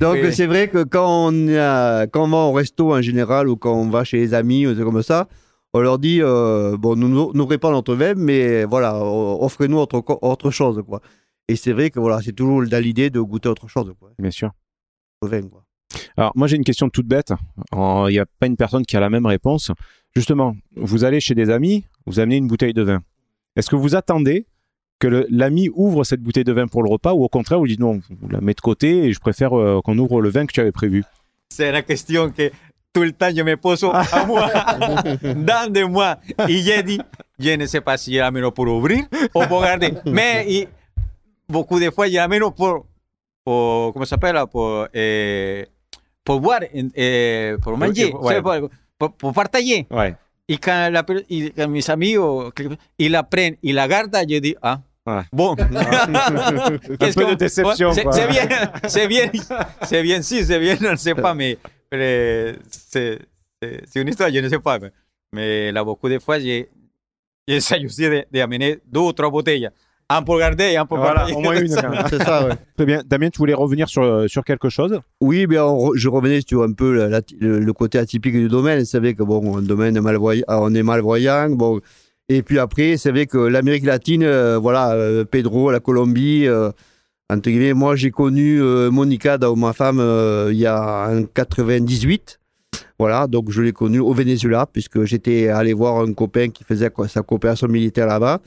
Donc 0.00 0.18
Oui. 0.22 0.32
c'est 0.34 0.46
vrai 0.46 0.68
que 0.68 0.84
quand 0.84 1.28
on, 1.32 1.46
quand 2.12 2.24
on 2.24 2.28
va 2.28 2.36
au 2.36 2.52
resto 2.52 2.92
en 2.92 3.00
général 3.00 3.48
ou 3.48 3.56
quand 3.56 3.72
on 3.74 3.88
va 3.88 4.04
chez 4.04 4.18
les 4.18 4.34
amis 4.34 4.66
ou 4.66 4.74
des 4.74 4.82
comme 4.84 5.02
ça, 5.02 5.28
on 5.72 5.80
leur 5.80 5.98
dit 5.98 6.18
euh, 6.20 6.76
bon, 6.78 6.94
nous 6.94 7.32
n'ouvrez 7.32 7.56
pas 7.56 7.70
notre 7.70 7.94
vin, 7.94 8.12
mais 8.14 8.64
voilà, 8.64 8.98
offrez-nous 9.02 9.78
autre 9.78 10.50
chose. 10.50 10.82
Quoi. 10.86 11.00
Et 11.48 11.56
c'est 11.56 11.72
vrai 11.72 11.88
que 11.88 11.98
voilà, 12.00 12.20
c'est 12.22 12.32
toujours 12.32 12.62
dans 12.66 12.82
l'idée 12.82 13.08
de 13.08 13.20
goûter 13.20 13.48
autre 13.48 13.66
chose, 13.68 13.90
quoi, 13.98 14.10
Bien 14.18 14.30
sûr. 14.30 14.50
Au 15.24 15.28
vin. 15.28 15.42
Quoi. 15.42 15.64
Alors, 16.16 16.32
moi, 16.34 16.46
j'ai 16.46 16.56
une 16.56 16.64
question 16.64 16.88
toute 16.88 17.06
bête. 17.06 17.32
Il 17.72 18.06
n'y 18.10 18.18
a 18.18 18.26
pas 18.38 18.46
une 18.46 18.56
personne 18.56 18.84
qui 18.84 18.96
a 18.96 19.00
la 19.00 19.10
même 19.10 19.26
réponse. 19.26 19.70
Justement, 20.14 20.54
vous 20.76 21.04
allez 21.04 21.20
chez 21.20 21.34
des 21.34 21.50
amis, 21.50 21.84
vous 22.06 22.20
amenez 22.20 22.36
une 22.36 22.46
bouteille 22.46 22.72
de 22.74 22.82
vin. 22.82 23.02
Est-ce 23.56 23.68
que 23.70 23.76
vous 23.76 23.94
attendez 23.96 24.46
que 25.00 25.26
l'ami 25.28 25.68
ouvre 25.74 26.04
cette 26.04 26.20
bouteille 26.20 26.44
de 26.44 26.52
vin 26.52 26.66
pour 26.68 26.82
le 26.82 26.90
repas 26.90 27.12
ou 27.12 27.24
au 27.24 27.28
contraire, 27.28 27.58
vous 27.58 27.66
dites 27.66 27.80
non, 27.80 28.00
vous 28.10 28.28
la 28.28 28.40
mettez 28.40 28.56
de 28.58 28.60
côté 28.60 29.04
et 29.06 29.12
je 29.12 29.18
préfère 29.18 29.52
euh, 29.58 29.80
qu'on 29.82 29.98
ouvre 29.98 30.20
le 30.20 30.28
vin 30.30 30.46
que 30.46 30.52
tu 30.52 30.60
avais 30.60 30.72
prévu? 30.72 31.02
C'est 31.48 31.72
la 31.72 31.82
question 31.82 32.30
que 32.30 32.50
tout 32.92 33.02
le 33.02 33.12
temps 33.12 33.28
je 33.36 33.42
me 33.42 33.56
pose 33.56 33.84
à 33.92 34.24
moi, 34.26 34.48
dans 35.22 35.70
de 35.72 35.82
moi. 35.84 36.18
Et 36.48 36.58
j'ai 36.58 36.82
dit, 36.84 37.00
je 37.40 37.50
ne 37.50 37.66
sais 37.66 37.80
pas 37.80 37.96
si 37.96 38.14
je 38.14 38.18
l'amène 38.18 38.48
pour 38.52 38.66
ouvrir 38.68 39.04
ou 39.34 39.44
pour 39.46 39.62
garder. 39.62 39.92
Mais 40.06 40.46
y- 40.48 40.68
beaucoup 41.48 41.80
de 41.80 41.90
fois, 41.90 42.06
je 42.08 42.14
l'amène 42.14 42.42
pour, 42.56 42.86
pour, 43.44 43.92
comment 43.92 44.04
ça 44.04 44.10
s'appelle, 44.16 44.36
pour, 44.50 44.86
eh, 44.94 45.66
pour 46.24 46.40
boire, 46.40 46.60
eh, 46.72 47.54
pour 47.62 47.76
manger, 47.76 48.12
ouais. 48.12 48.34
c'est 48.34 48.42
pour, 48.42 48.70
pour, 48.98 49.12
pour 49.12 49.32
partager. 49.32 49.86
Ouais. 49.90 50.14
Y 50.48 50.58
quand, 50.58 50.90
la, 50.90 51.02
per- 51.02 51.24
y 51.28 51.50
quand 51.52 51.68
mis 51.68 51.88
amigos, 51.90 52.50
ils 52.98 53.10
la 53.12 53.22
prennent, 53.22 53.56
ils 53.62 53.74
la 53.74 53.86
gardent, 53.88 54.16
je 54.28 54.38
dis, 54.38 54.56
ah, 54.62 54.80
Ouais. 55.06 55.20
bon. 55.32 55.54
Un 55.58 57.12
peu 57.12 57.26
de 57.26 57.34
déception, 57.34 57.92
C'est 57.92 58.04
quoi. 58.04 58.12
c'est 58.12 58.26
bien, 58.28 58.48
c'est 58.88 59.06
bien, 59.08 59.30
c'est 59.82 60.02
bien, 60.02 60.22
si, 60.22 60.44
c'est 60.44 60.58
bien, 60.58 60.76
je 60.80 60.86
ne 60.86 60.96
sais 60.96 61.14
pas, 61.14 61.34
mais, 61.34 61.58
mais 61.92 62.54
c'est 62.70 63.18
c'est- 63.62 63.80
c'est 63.86 64.00
une 64.00 64.08
histoire, 64.08 64.30
je 64.32 64.38
ne 64.38 64.48
sais 64.48 64.58
pas. 64.58 64.78
Mais, 64.78 64.90
mais 65.32 65.72
là, 65.72 65.84
beaucoup 65.84 66.08
de 66.08 66.18
fois, 66.18 66.38
j'ai 66.38 66.68
j'essaie 67.46 67.84
aussi 67.84 68.02
de, 68.02 68.24
de 68.32 68.40
amener 68.40 68.78
deux 68.86 69.00
ou 69.00 69.12
trois 69.12 69.30
bouteilles. 69.30 69.68
Un 70.10 70.22
pour 70.22 70.38
garder 70.38 70.64
et 70.64 70.76
un 70.76 70.84
pour 70.86 70.98
Voilà, 70.98 71.26
au 71.34 71.40
moins 71.40 71.58
une. 71.58 71.68
C'est 72.10 72.22
ça, 72.22 72.46
ouais. 72.46 72.54
Très 72.76 72.84
bien. 72.84 73.02
Damien, 73.06 73.30
tu 73.30 73.38
voulais 73.38 73.54
revenir 73.54 73.88
sur, 73.88 74.24
sur 74.28 74.44
quelque 74.44 74.68
chose? 74.68 75.00
Oui, 75.20 75.46
bien, 75.46 75.62
re- 75.62 75.96
je 75.96 76.08
revenais 76.08 76.40
sur 76.46 76.62
un 76.62 76.72
peu 76.72 76.92
la- 76.94 77.08
la- 77.08 77.20
le, 77.40 77.58
le 77.58 77.72
côté 77.72 77.98
atypique 77.98 78.34
du 78.34 78.48
domaine. 78.48 78.84
C'est 78.84 78.98
vrai 78.98 79.14
que 79.14 79.22
bon, 79.22 79.56
un 79.56 79.62
domaine 79.62 79.98
malvoyant, 80.00 80.44
on 80.48 80.74
est 80.74 80.82
malvoyant. 80.82 81.48
Bon, 81.50 81.80
et 82.28 82.42
puis 82.42 82.58
après, 82.58 82.96
c'est 82.98 83.10
vrai 83.12 83.24
que 83.26 83.38
l'Amérique 83.38 83.84
latine, 83.86 84.24
euh, 84.24 84.58
voilà, 84.58 84.92
euh, 84.92 85.24
Pedro, 85.24 85.70
la 85.70 85.80
Colombie, 85.80 86.46
euh, 86.46 86.70
entre 87.30 87.48
guillemets, 87.48 87.72
moi 87.72 87.96
j'ai 87.96 88.10
connu 88.10 88.60
euh, 88.60 88.90
Monica, 88.90 89.38
dans 89.38 89.56
ma 89.56 89.72
femme, 89.72 89.98
euh, 90.00 90.50
il 90.52 90.58
y 90.58 90.66
a 90.66 91.08
en 91.10 91.24
98. 91.24 92.40
Voilà, 92.98 93.26
donc 93.26 93.50
je 93.50 93.62
l'ai 93.62 93.72
connue 93.72 93.98
au 94.00 94.12
Venezuela, 94.12 94.66
puisque 94.70 95.04
j'étais 95.04 95.48
allé 95.48 95.72
voir 95.72 96.00
un 96.00 96.12
copain 96.12 96.48
qui 96.50 96.62
faisait 96.62 96.90
sa 97.08 97.22
coopération 97.22 97.66
militaire 97.68 98.06
là-bas. 98.06 98.40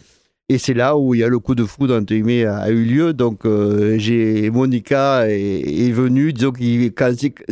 Et 0.50 0.58
c'est 0.58 0.74
là 0.74 0.96
où 0.98 1.14
il 1.14 1.20
y 1.20 1.24
a 1.24 1.28
le 1.28 1.40
coup 1.40 1.56
de 1.56 1.66
foudre, 1.66 1.96
entre 1.96 2.14
guillemets, 2.14 2.46
a, 2.46 2.58
a 2.60 2.70
eu 2.70 2.84
lieu. 2.86 3.14
Donc, 3.14 3.46
euh, 3.46 3.96
j'ai 4.00 4.50
Monica 4.50 5.30
est, 5.30 5.88
est 5.88 5.92
venue. 5.92 6.32
Disons 6.32 6.54
qu'il, 6.54 6.94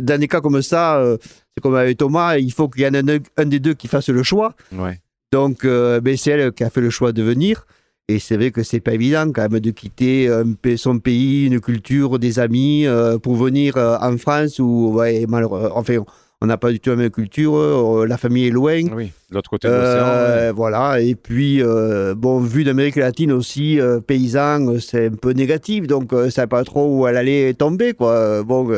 dans 0.00 0.18
des 0.18 0.28
cas 0.28 0.40
comme 0.40 0.62
ça, 0.62 0.96
euh, 0.98 1.18
c'est 1.20 1.60
comme 1.62 1.74
avec 1.74 1.98
Thomas, 1.98 2.38
il 2.38 2.50
faut 2.52 2.68
qu'il 2.68 2.84
y 2.84 2.86
en 2.86 2.94
ait 2.94 2.98
un, 3.16 3.18
un 3.36 3.44
des 3.44 3.60
deux 3.60 3.74
qui 3.74 3.86
fasse 3.86 4.08
le 4.08 4.22
choix. 4.22 4.54
Ouais. 4.72 4.98
Donc, 5.30 5.64
euh, 5.66 6.00
ben, 6.00 6.16
c'est 6.16 6.30
elle 6.30 6.52
qui 6.52 6.64
a 6.64 6.70
fait 6.70 6.80
le 6.80 6.88
choix 6.88 7.12
de 7.12 7.22
venir. 7.22 7.66
Et 8.08 8.18
c'est 8.18 8.36
vrai 8.36 8.50
que 8.50 8.62
c'est 8.62 8.80
pas 8.80 8.94
évident 8.94 9.30
quand 9.30 9.50
même 9.50 9.60
de 9.60 9.72
quitter 9.72 10.30
son 10.76 11.00
pays, 11.00 11.46
une 11.46 11.60
culture, 11.60 12.20
des 12.20 12.38
amis 12.38 12.86
pour 13.20 13.34
venir 13.34 13.76
en 13.76 14.16
France 14.16 14.60
où, 14.60 14.92
ouais, 14.94 15.26
malheureux- 15.28 15.70
enfin, 15.74 16.04
on 16.42 16.46
n'a 16.46 16.58
pas 16.58 16.70
du 16.70 16.80
tout 16.80 16.90
la 16.90 16.96
même 16.96 17.10
culture, 17.10 17.56
euh, 17.56 18.06
la 18.06 18.18
famille 18.18 18.48
est 18.48 18.50
loin. 18.50 18.82
Oui, 18.94 19.12
de 19.30 19.34
l'autre 19.34 19.50
côté 19.50 19.68
de 19.68 19.72
l'océan. 19.72 20.06
Euh, 20.06 20.52
Voilà, 20.54 21.00
et 21.00 21.14
puis, 21.14 21.62
euh, 21.62 22.14
bon, 22.14 22.40
vu 22.40 22.62
d'Amérique 22.64 22.96
latine 22.96 23.32
aussi, 23.32 23.78
paysan, 24.06 24.78
c'est 24.78 25.06
un 25.06 25.10
peu 25.14 25.32
négatif, 25.32 25.86
donc 25.86 26.12
ça 26.30 26.46
pas 26.46 26.64
trop 26.64 26.98
où 26.98 27.06
elle 27.06 27.16
allait 27.16 27.54
tomber, 27.54 27.94
quoi. 27.94 28.42
Bon, 28.42 28.70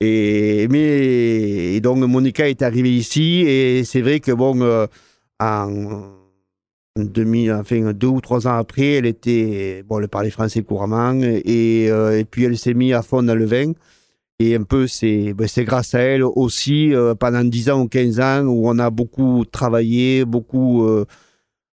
et, 0.00 0.68
mais, 0.68 1.74
et 1.74 1.80
donc 1.80 1.98
Monica 1.98 2.48
est 2.48 2.62
arrivée 2.62 2.94
ici, 2.94 3.40
et 3.46 3.82
c'est 3.84 4.02
vrai 4.02 4.20
que, 4.20 4.32
bon, 4.32 4.86
en, 5.40 6.06
en 6.98 7.04
2000, 7.04 7.52
enfin, 7.52 7.92
deux 7.92 8.06
ou 8.06 8.20
trois 8.20 8.46
ans 8.46 8.56
après, 8.58 8.92
elle 8.94 9.06
était, 9.06 9.82
bon, 9.86 10.00
elle 10.00 10.08
parlait 10.08 10.30
français 10.30 10.62
couramment, 10.62 11.20
et, 11.22 11.88
euh, 11.90 12.18
et 12.18 12.24
puis 12.24 12.44
elle 12.44 12.56
s'est 12.56 12.74
mise 12.74 12.94
à 12.94 13.02
fond 13.02 13.22
dans 13.22 13.34
le 13.34 13.44
vin. 13.44 13.72
Et 14.38 14.54
un 14.54 14.64
peu, 14.64 14.86
c'est 14.86 15.32
ben, 15.32 15.48
grâce 15.58 15.94
à 15.94 16.00
elle 16.00 16.22
aussi, 16.22 16.94
euh, 16.94 17.14
pendant 17.14 17.42
10 17.42 17.70
ans 17.70 17.82
ou 17.82 17.88
15 17.88 18.20
ans, 18.20 18.42
où 18.42 18.68
on 18.68 18.78
a 18.78 18.90
beaucoup 18.90 19.44
travaillé, 19.50 20.26
beaucoup, 20.26 20.84
euh, 20.84 21.06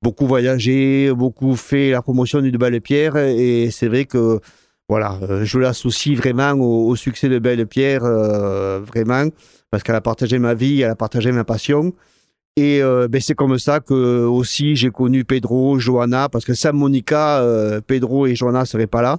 beaucoup 0.03 0.27
voyagé, 0.27 1.13
beaucoup 1.13 1.55
fait 1.55 1.91
la 1.91 2.01
promotion 2.01 2.41
du 2.41 2.51
de 2.51 2.57
Belle 2.57 2.81
Pierre. 2.81 3.17
Et 3.19 3.71
c'est 3.71 3.89
vrai 3.89 4.07
que 4.07 4.41
voilà, 4.89 5.19
euh, 5.23 5.45
je 5.45 5.59
l'associe 5.59 6.17
vraiment 6.17 6.53
au, 6.53 6.97
succès 6.97 7.29
de 7.29 7.39
Belle 7.39 7.67
Pierre, 7.67 8.05
euh, 8.05 8.81
vraiment, 8.81 9.27
parce 9.71 9.83
qu'elle 9.83 9.97
a 9.97 10.01
partagé 10.01 10.39
ma 10.39 10.55
vie, 10.55 10.81
elle 10.81 10.91
a 10.91 10.97
partagé 10.97 11.33
ma 11.33 11.45
passion. 11.45 11.93
Et 12.59 12.81
ben, 12.81 13.21
c'est 13.21 13.35
comme 13.35 13.59
ça 13.59 13.81
que 13.81 14.25
aussi 14.25 14.77
j'ai 14.77 14.91
connu 14.91 15.27
Pedro, 15.27 15.79
Johanna, 15.79 16.31
parce 16.31 16.47
que 16.47 16.55
sans 16.55 16.73
Monica, 16.73 17.45
Pedro 17.87 18.27
et 18.27 18.35
Johanna 18.35 18.61
ne 18.61 18.65
seraient 18.65 18.87
pas 18.87 19.03
là. 19.03 19.19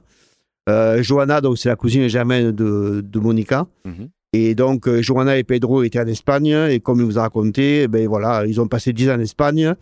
Euh, 0.68 1.02
Johanna, 1.02 1.42
donc 1.42 1.58
c'est 1.58 1.70
la 1.70 1.76
cousine 1.76 2.08
germaine 2.08 2.52
de, 2.52 3.02
de 3.02 3.20
Monica. 3.20 3.68
Mhm. 3.86 4.10
Et 4.34 4.56
donc, 4.56 4.88
euh, 4.88 5.02
Johanna 5.02 5.38
et 5.38 5.44
Pedro 5.44 5.84
étaient 5.84 6.02
en 6.02 6.08
Espagne, 6.08 6.68
et 6.70 6.80
comme 6.80 7.00
il 7.00 7.06
vous 7.06 7.18
a 7.18 7.22
raconté, 7.22 7.88
ben 7.88 8.08
voilà, 8.08 8.46
ils 8.46 8.60
ont 8.60 8.68
passé 8.68 8.92
10 8.92 9.10
ans 9.10 9.16
en 9.16 9.20
Espagne. 9.20 9.74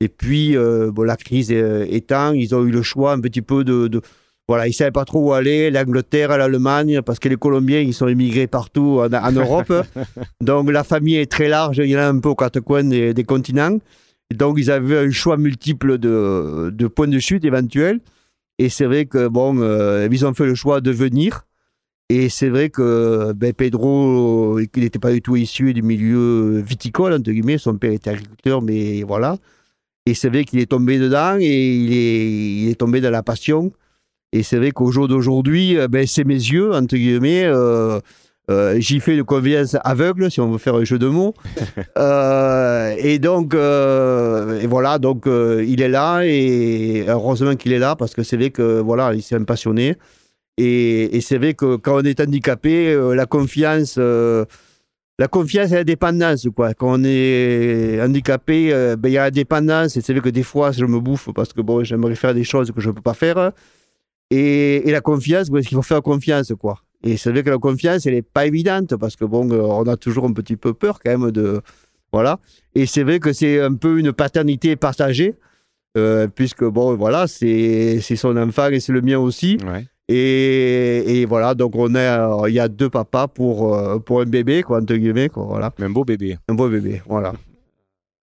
Et 0.00 0.08
puis, 0.08 0.56
euh, 0.56 0.90
bon, 0.92 1.04
la 1.04 1.16
crise 1.16 1.50
étant, 1.50 2.32
ils 2.32 2.54
ont 2.54 2.64
eu 2.64 2.70
le 2.70 2.82
choix 2.82 3.12
un 3.12 3.20
petit 3.20 3.40
peu 3.40 3.64
de. 3.64 3.88
de 3.88 4.02
voilà, 4.48 4.66
ils 4.66 4.70
ne 4.70 4.74
savaient 4.74 4.92
pas 4.92 5.06
trop 5.06 5.30
où 5.30 5.32
aller, 5.32 5.70
l'Angleterre, 5.70 6.36
l'Allemagne, 6.36 7.00
parce 7.02 7.18
que 7.18 7.28
les 7.28 7.36
Colombiens, 7.36 7.80
ils 7.80 7.94
sont 7.94 8.06
immigrés 8.06 8.46
partout 8.46 9.00
en, 9.00 9.12
en 9.12 9.32
Europe. 9.32 9.72
donc, 10.40 10.70
la 10.70 10.84
famille 10.84 11.16
est 11.16 11.30
très 11.30 11.48
large, 11.48 11.78
il 11.78 11.86
y 11.90 11.96
en 11.96 12.00
a 12.00 12.06
un 12.06 12.18
peu 12.18 12.28
aux 12.28 12.36
quatre 12.36 12.60
coins 12.60 12.84
des, 12.84 13.14
des 13.14 13.24
continents. 13.24 13.78
Et 14.30 14.34
donc, 14.34 14.56
ils 14.58 14.70
avaient 14.70 14.98
un 14.98 15.10
choix 15.10 15.36
multiple 15.36 15.98
de, 15.98 16.70
de 16.72 16.86
points 16.86 17.08
de 17.08 17.18
chute 17.18 17.44
éventuels. 17.44 18.00
Et 18.58 18.68
c'est 18.68 18.86
vrai 18.86 19.06
que, 19.06 19.28
bon, 19.28 19.58
euh, 19.58 20.08
ils 20.10 20.24
ont 20.24 20.34
fait 20.34 20.46
le 20.46 20.54
choix 20.54 20.80
de 20.80 20.90
venir. 20.90 21.46
Et 22.08 22.28
c'est 22.28 22.48
vrai 22.48 22.70
que 22.70 23.32
ben, 23.32 23.52
Pedro, 23.52 24.60
il 24.60 24.68
n'était 24.76 24.98
pas 24.98 25.12
du 25.12 25.20
tout 25.20 25.36
issu 25.36 25.74
du 25.74 25.82
milieu 25.82 26.60
viticole, 26.60 27.12
entre 27.12 27.30
guillemets. 27.32 27.58
Son 27.58 27.76
père 27.76 27.92
était 27.92 28.10
agriculteur, 28.10 28.62
mais 28.62 29.02
voilà. 29.02 29.36
Et 30.06 30.14
c'est 30.14 30.28
vrai 30.28 30.44
qu'il 30.44 30.60
est 30.60 30.70
tombé 30.70 30.98
dedans 30.98 31.36
et 31.40 31.74
il 31.74 32.68
est, 32.70 32.76
tombé 32.76 33.00
dans 33.00 33.10
la 33.10 33.24
passion. 33.24 33.72
Et 34.32 34.44
c'est 34.44 34.56
vrai 34.56 34.70
qu'au 34.70 34.92
jour 34.92 35.08
d'aujourd'hui, 35.08 35.76
euh, 35.76 35.88
ben, 35.88 36.06
c'est 36.06 36.24
mes 36.24 36.34
yeux, 36.34 36.72
entre 36.72 36.94
guillemets. 36.96 37.44
Euh, 37.44 38.00
euh, 38.48 38.78
J'y 38.78 39.00
fais 39.00 39.16
de 39.16 39.22
confiance 39.22 39.76
aveugle, 39.82 40.30
si 40.30 40.40
on 40.40 40.50
veut 40.50 40.58
faire 40.58 40.76
un 40.76 40.84
jeu 40.84 40.98
de 40.98 41.08
mots. 41.08 41.34
Euh, 41.98 42.94
et 42.98 43.18
donc, 43.18 43.54
euh, 43.54 44.60
et 44.60 44.66
voilà, 44.66 44.98
donc 44.98 45.24
il 45.26 45.80
est 45.80 45.88
là 45.88 46.22
et 46.24 47.04
heureusement 47.08 47.56
qu'il 47.56 47.72
est 47.72 47.78
là 47.78 47.96
parce 47.96 48.14
que 48.14 48.22
c'est 48.22 48.36
vrai 48.36 48.50
que 48.50 48.80
voilà, 48.80 49.14
il 49.14 49.22
s'est 49.22 49.34
un 49.34 49.44
passionné. 49.44 49.96
Et, 50.58 51.16
et 51.16 51.20
c'est 51.22 51.38
vrai 51.38 51.54
que 51.54 51.76
quand 51.76 51.96
on 51.96 52.04
est 52.04 52.20
handicapé, 52.20 52.94
la 53.14 53.26
confiance, 53.26 53.96
la 53.98 55.28
confiance 55.28 55.72
et 55.72 55.76
la 55.76 55.84
dépendance, 55.84 56.46
quoi. 56.54 56.74
Quand 56.74 57.00
on 57.00 57.04
est 57.04 58.00
handicapé, 58.02 58.70
ben, 58.98 59.08
il 59.08 59.14
y 59.14 59.18
a 59.18 59.24
la 59.24 59.30
dépendance 59.30 59.96
et 59.96 60.02
c'est 60.02 60.12
vrai 60.12 60.22
que 60.22 60.28
des 60.28 60.42
fois, 60.42 60.72
je 60.72 60.84
me 60.84 61.00
bouffe 61.00 61.30
parce 61.34 61.52
que 61.52 61.62
bon, 61.62 61.82
j'aimerais 61.82 62.14
faire 62.14 62.34
des 62.34 62.44
choses 62.44 62.70
que 62.72 62.80
je 62.80 62.88
ne 62.88 62.94
peux 62.94 63.02
pas 63.02 63.14
faire. 63.14 63.52
Et, 64.30 64.88
et 64.88 64.92
la 64.92 65.00
confiance, 65.00 65.48
parce 65.50 65.66
qu'il 65.66 65.76
faut 65.76 65.82
faire 65.82 66.02
confiance, 66.02 66.52
quoi. 66.60 66.82
Et 67.02 67.16
c'est 67.16 67.30
vrai 67.30 67.42
que 67.42 67.50
la 67.50 67.58
confiance, 67.58 68.06
elle 68.06 68.14
n'est 68.14 68.22
pas 68.22 68.46
évidente 68.46 68.96
parce 68.96 69.16
que 69.16 69.24
bon, 69.24 69.50
euh, 69.50 69.60
on 69.60 69.84
a 69.84 69.96
toujours 69.96 70.24
un 70.24 70.32
petit 70.32 70.56
peu 70.56 70.74
peur 70.74 70.98
quand 71.04 71.16
même 71.16 71.30
de. 71.30 71.60
Voilà. 72.12 72.38
Et 72.74 72.86
c'est 72.86 73.02
vrai 73.02 73.20
que 73.20 73.32
c'est 73.32 73.60
un 73.60 73.74
peu 73.74 73.98
une 73.98 74.12
paternité 74.12 74.76
partagée, 74.76 75.34
euh, 75.96 76.28
puisque 76.32 76.64
bon, 76.64 76.94
voilà, 76.96 77.26
c'est 77.26 78.00
son 78.00 78.36
enfant 78.36 78.68
et 78.68 78.80
c'est 78.80 78.92
le 78.92 79.02
mien 79.02 79.18
aussi. 79.18 79.58
Ouais. 79.66 79.84
Et, 80.08 81.20
et 81.20 81.26
voilà, 81.26 81.54
donc 81.54 81.74
on 81.74 81.94
a, 81.96 82.42
euh, 82.42 82.48
il 82.48 82.54
y 82.54 82.60
a 82.60 82.68
deux 82.68 82.88
papas 82.88 83.26
pour, 83.26 84.02
pour 84.04 84.20
un 84.20 84.24
bébé, 84.24 84.62
quoi, 84.62 84.78
entre 84.78 84.94
guillemets, 84.94 85.28
quoi, 85.28 85.44
voilà. 85.44 85.72
Un 85.78 85.90
beau 85.90 86.04
bébé. 86.04 86.38
Un 86.48 86.54
beau 86.54 86.68
bébé, 86.68 87.02
voilà. 87.06 87.32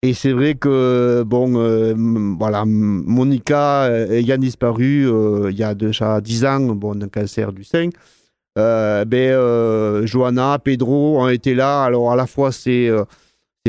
Et 0.03 0.15
c'est 0.15 0.33
vrai 0.33 0.55
que, 0.55 1.25
bon, 1.27 1.57
euh, 1.57 1.93
voilà, 2.39 2.65
Monica 2.65 3.91
ayant 4.11 4.37
disparu 4.37 5.11
euh, 5.11 5.51
il 5.51 5.57
y 5.59 5.65
a 5.65 5.75
déjà 5.75 6.21
10 6.21 6.45
ans, 6.45 6.61
bon, 6.61 6.95
d'un 6.95 7.09
cancer 7.09 7.53
du 7.53 7.65
sein, 7.65 7.89
ben, 8.57 9.15
euh, 9.15 10.07
Johanna, 10.07 10.59
Pedro 10.59 11.21
ont 11.21 11.29
été 11.29 11.55
là. 11.55 11.85
Alors, 11.85 12.11
à 12.11 12.17
la 12.17 12.27
fois, 12.27 12.53
c'est 12.53 12.89
euh, 12.89 13.05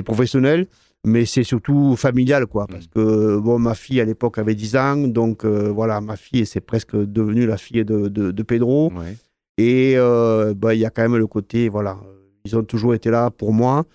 professionnel, 0.04 0.68
mais 1.06 1.26
c'est 1.26 1.44
surtout 1.44 1.96
familial, 1.96 2.46
quoi. 2.48 2.68
Parce 2.68 2.88
que, 2.88 3.38
bon, 3.38 3.60
ma 3.60 3.76
fille, 3.76 4.02
à 4.02 4.06
l'époque, 4.06 4.38
avait 4.38 4.56
10 4.56 4.76
ans, 4.78 4.98
donc, 5.08 5.46
euh, 5.46 5.70
voilà, 5.72 6.02
ma 6.02 6.16
fille, 6.16 6.46
c'est 6.46 6.62
presque 6.62 6.96
devenue 6.96 7.46
la 7.46 7.58
fille 7.58 7.84
de, 7.86 8.08
de, 8.08 8.32
de 8.32 8.44
Pedro. 8.44 8.92
Ouais. 8.96 9.16
Et 9.58 9.94
euh, 9.98 10.54
bah, 10.56 10.76
il 10.76 10.80
y 10.80 10.86
a 10.86 10.90
quand 10.90 11.02
même 11.02 11.18
le 11.18 11.28
côté, 11.28 11.68
voilà, 11.68 11.98
ils 12.46 12.56
ont 12.56 12.64
toujours 12.64 12.94
été 12.94 13.10
là 13.10 13.32
pour 13.32 13.54
moi. 13.54 13.86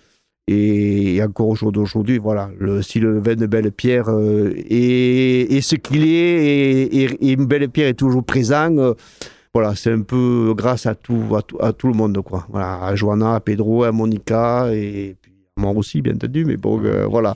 Et, 0.47 1.15
et 1.15 1.23
encore 1.23 1.47
au 1.47 1.55
jour 1.55 1.71
d'aujourd'hui, 1.71 2.17
voilà, 2.17 2.49
le, 2.59 2.81
si 2.81 2.99
le 2.99 3.19
vin 3.19 3.35
de 3.35 3.45
Belle 3.45 3.71
Pierre 3.71 4.09
euh, 4.09 4.53
est, 4.57 5.53
est 5.53 5.61
ce 5.61 5.75
qu'il 5.77 6.03
est 6.03 6.09
et, 6.09 7.03
et, 7.03 7.31
et 7.31 7.35
Belle 7.37 7.69
Pierre 7.69 7.87
est 7.87 7.93
toujours 7.93 8.25
présent, 8.25 8.75
euh, 8.77 8.93
voilà, 9.53 9.75
c'est 9.75 9.91
un 9.91 10.01
peu 10.01 10.53
grâce 10.57 10.85
à 10.85 10.95
tout, 10.95 11.35
à 11.35 11.41
tout, 11.43 11.57
à 11.61 11.73
tout 11.73 11.87
le 11.87 11.93
monde, 11.93 12.19
quoi. 12.21 12.45
Voilà, 12.49 12.83
à 12.85 12.95
Johanna, 12.95 13.35
à 13.35 13.39
Pedro, 13.39 13.83
à 13.83 13.91
Monica 13.91 14.67
et 14.73 15.15
puis 15.21 15.31
à 15.55 15.61
moi 15.61 15.71
aussi, 15.71 16.01
bien 16.01 16.15
entendu, 16.15 16.43
mais 16.45 16.57
bon, 16.57 16.81
euh, 16.83 17.05
voilà. 17.05 17.35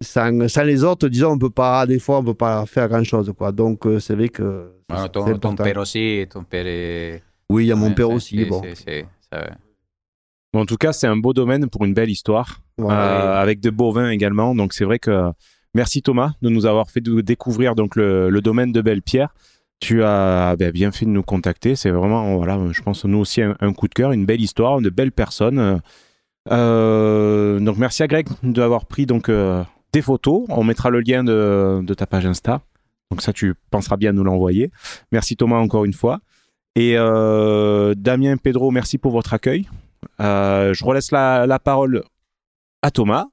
Sans, 0.00 0.46
sans 0.48 0.62
les 0.62 0.84
autres, 0.84 1.08
disons, 1.08 1.30
on 1.32 1.38
peut 1.38 1.50
pas, 1.50 1.86
des 1.86 1.98
fois, 1.98 2.18
on 2.18 2.24
peut 2.24 2.34
pas 2.34 2.66
faire 2.66 2.86
grand 2.88 3.02
chose, 3.02 3.32
quoi. 3.36 3.50
Donc, 3.50 3.86
euh, 3.86 3.98
c'est 3.98 4.14
vrai 4.14 4.28
que. 4.28 4.70
C'est 4.94 5.10
ton, 5.40 5.56
père 5.56 5.78
aussi, 5.78 6.26
ton 6.30 6.44
père 6.44 6.66
est... 6.66 7.22
Oui, 7.48 7.64
il 7.64 7.68
y 7.68 7.72
a 7.72 7.76
mon 7.76 7.92
père 7.92 8.10
aussi, 8.10 8.44
bon. 8.44 8.62
c'est- 8.74 9.06
Bon, 10.52 10.60
en 10.60 10.66
tout 10.66 10.76
cas, 10.76 10.92
c'est 10.92 11.06
un 11.06 11.16
beau 11.16 11.32
domaine 11.32 11.68
pour 11.68 11.84
une 11.84 11.92
belle 11.94 12.10
histoire, 12.10 12.60
Ouais. 12.78 12.92
euh, 12.92 13.40
avec 13.42 13.60
de 13.60 13.70
beaux 13.70 13.90
vins 13.90 14.10
également. 14.10 14.54
Donc, 14.54 14.72
c'est 14.72 14.84
vrai 14.84 14.98
que 14.98 15.30
merci 15.74 16.02
Thomas 16.02 16.32
de 16.42 16.48
nous 16.48 16.66
avoir 16.66 16.88
fait 16.90 17.00
découvrir 17.00 17.74
donc 17.74 17.96
le, 17.96 18.30
le 18.30 18.40
domaine 18.40 18.72
de 18.72 18.80
Belle-Pierre. 18.80 19.34
Tu 19.80 20.02
as 20.02 20.56
ben, 20.56 20.70
bien 20.70 20.90
fait 20.90 21.04
de 21.04 21.10
nous 21.10 21.22
contacter. 21.22 21.76
C'est 21.76 21.90
vraiment, 21.90 22.42
je 22.72 22.82
pense 22.82 23.04
nous 23.04 23.18
aussi 23.18 23.42
un, 23.42 23.72
coup 23.72 23.88
de 23.88 23.94
cœur, 23.94 24.12
une 24.12 24.24
belle 24.24 24.40
histoire, 24.40 24.80
de 24.80 24.90
belles 24.90 25.12
personnes. 25.12 25.80
Euh, 26.50 27.58
donc, 27.60 27.76
merci 27.76 28.02
à 28.02 28.06
Greg 28.06 28.28
d'avoir 28.42 28.86
pris 28.86 29.06
donc 29.06 29.28
euh, 29.28 29.62
des 29.92 30.02
photos. 30.02 30.44
On 30.48 30.64
mettra 30.64 30.90
le 30.90 31.00
lien 31.00 31.24
de, 31.24 31.94
ta 31.94 32.06
page 32.06 32.26
Insta. 32.26 32.62
Donc 33.10 33.22
ça, 33.22 33.32
tu 33.32 33.54
penseras 33.70 33.96
bien 33.96 34.10
à 34.10 34.12
nous 34.12 34.24
l'envoyer. 34.24 34.70
Merci 35.12 35.36
Thomas 35.36 35.58
encore 35.58 35.84
une 35.84 35.92
fois. 35.92 36.20
Et 36.74 36.94
euh, 36.96 37.94
Damien, 37.96 38.36
Pedro, 38.36 38.70
merci 38.70 38.98
pour 38.98 39.12
votre 39.12 39.34
accueil. 39.34 39.66
Je 40.18 40.84
relaisse 40.84 41.10
la, 41.12 41.46
la 41.46 41.58
parole 41.58 42.02
à 42.82 42.90
Thomas. 42.90 43.26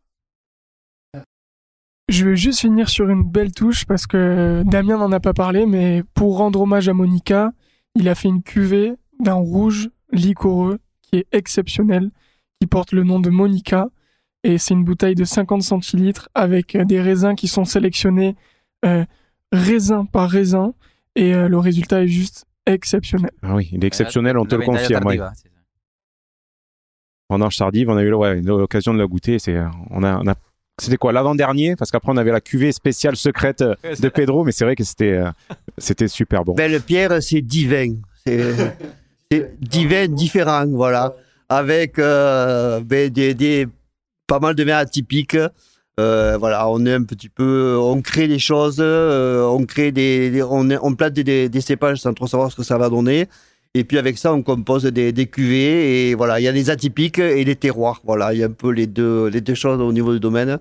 Je 2.10 2.26
vais 2.26 2.36
juste 2.36 2.60
finir 2.60 2.89
sur 2.89 3.10
une 3.10 3.24
belle 3.24 3.51
touche 3.51 3.86
parce 3.86 4.06
que 4.08 4.64
Damien 4.66 4.97
n'en 4.97 5.12
a 5.12 5.20
pas 5.20 5.34
parlé, 5.34 5.66
mais 5.66 6.04
pour 6.14 6.38
rendre 6.38 6.62
hommage 6.62 6.89
à 6.89 6.93
Monica, 6.93 7.54
il 7.95 8.10
a 8.10 8.16
fait 8.16 8.28
une 8.28 8.43
cuvée 8.43 8.93
d'un 9.20 9.36
rouge 9.36 9.89
liquoreux 10.12 10.80
qui 11.01 11.18
est 11.18 11.28
exceptionnel, 11.32 12.12
qui 12.60 12.68
porte 12.68 12.91
le 12.91 13.04
nom 13.04 13.20
de 13.20 13.30
Monica. 13.30 13.88
Et 14.43 14.58
c'est 14.58 14.74
une 14.74 14.84
bouteille 14.84 15.16
de 15.16 15.24
50 15.24 15.62
centilitres 15.62 16.30
avec 16.36 16.76
euh, 16.76 16.84
des 16.84 16.99
raisins 16.99 17.36
qui 17.36 17.47
sont 17.47 17.64
sélectionnés 17.64 18.36
euh, 18.84 19.06
raisin 19.54 20.06
par 20.06 20.30
raisin. 20.30 20.74
Et 21.16 21.34
euh, 21.34 21.47
le 21.47 21.58
résultat 21.58 22.04
est 22.04 22.08
juste 22.08 22.45
exceptionnel. 22.66 23.32
Ah 23.41 23.56
oui, 23.56 23.70
il 23.72 23.84
est 23.84 23.88
exceptionnel, 23.88 24.38
on 24.38 24.45
te 24.45 24.56
le 24.56 24.66
confirme. 24.66 25.06
ouais. 25.06 25.20
Vendange 27.30 27.56
tardive, 27.56 27.89
on 27.89 27.95
a 27.95 28.04
eu 28.04 28.10
l'occasion 28.10 28.93
de 28.93 28.99
la 28.99 29.08
goûter. 29.08 29.39
C'est, 29.39 29.58
on 29.89 30.04
a, 30.04 30.20
on 30.20 30.28
a, 30.28 30.36
c'était 30.80 30.97
quoi 30.97 31.11
l'avant-dernier? 31.11 31.76
Parce 31.76 31.91
qu'après 31.91 32.11
on 32.11 32.17
avait 32.17 32.32
la 32.32 32.41
cuvée 32.41 32.71
spéciale 32.71 33.15
secrète 33.15 33.61
euh, 33.61 33.76
de 33.99 34.09
Pedro, 34.09 34.43
mais 34.43 34.51
c'est 34.51 34.65
vrai 34.65 34.76
que 34.76 34.84
c'était, 34.84 35.11
euh, 35.11 35.30
c'était 35.78 36.07
super 36.07 36.43
bon. 36.43 36.53
Belle 36.53 36.82
Pierre, 36.82 37.21
c'est 37.21 37.41
divin. 37.41 37.95
C'est 38.26 39.57
divin, 39.59 40.07
différent, 40.07 40.65
voilà. 40.67 41.15
Avec 41.49 41.99
euh, 41.99 42.80
ben, 42.82 43.09
des, 43.09 43.34
des- 43.34 43.67
pas 44.28 44.39
mal 44.39 44.55
de 44.55 44.63
vins 44.63 44.78
atypiques. 44.78 45.38
Euh, 45.99 46.38
voilà, 46.39 46.67
on 46.69 46.84
est 46.88 46.93
un 46.93 47.03
petit 47.03 47.30
peu, 47.30 47.78
on 47.80 48.01
crée 48.01 48.28
des 48.28 48.39
choses, 48.39 48.78
euh, 48.80 49.43
on 49.45 49.63
crée 49.65 49.91
des, 49.91 50.32
des- 50.32 50.41
on, 50.41 50.95
plante 50.95 51.13
des, 51.13 51.24
des, 51.24 51.49
des 51.49 51.61
cépages 51.61 51.99
sans 51.99 52.13
trop 52.15 52.26
savoir 52.26 52.51
ce 52.51 52.55
que 52.55 52.63
ça 52.63 52.78
va 52.80 52.89
donner. 52.89 53.28
Et 53.76 53.84
puis 53.84 53.97
avec 53.97 54.17
ça, 54.17 54.34
on 54.34 54.43
compose 54.43 54.84
des, 54.84 55.11
des 55.11 55.26
cuvées 55.26 56.09
et 56.09 56.15
voilà, 56.15 56.39
il 56.39 56.43
y 56.43 56.47
a 56.47 56.51
les 56.51 56.69
atypiques 56.69 57.19
et 57.19 57.43
les 57.43 57.55
terroirs. 57.55 58.01
Voilà, 58.03 58.34
il 58.34 58.39
y 58.39 58.43
a 58.43 58.47
un 58.47 58.51
peu 58.51 58.69
les 58.69 58.86
deux, 58.88 59.28
les 59.28 59.41
deux 59.41 59.55
choses 59.55 59.82
au 59.82 59.91
niveau 59.91 60.13
du 60.13 60.19
domaine. 60.19 60.59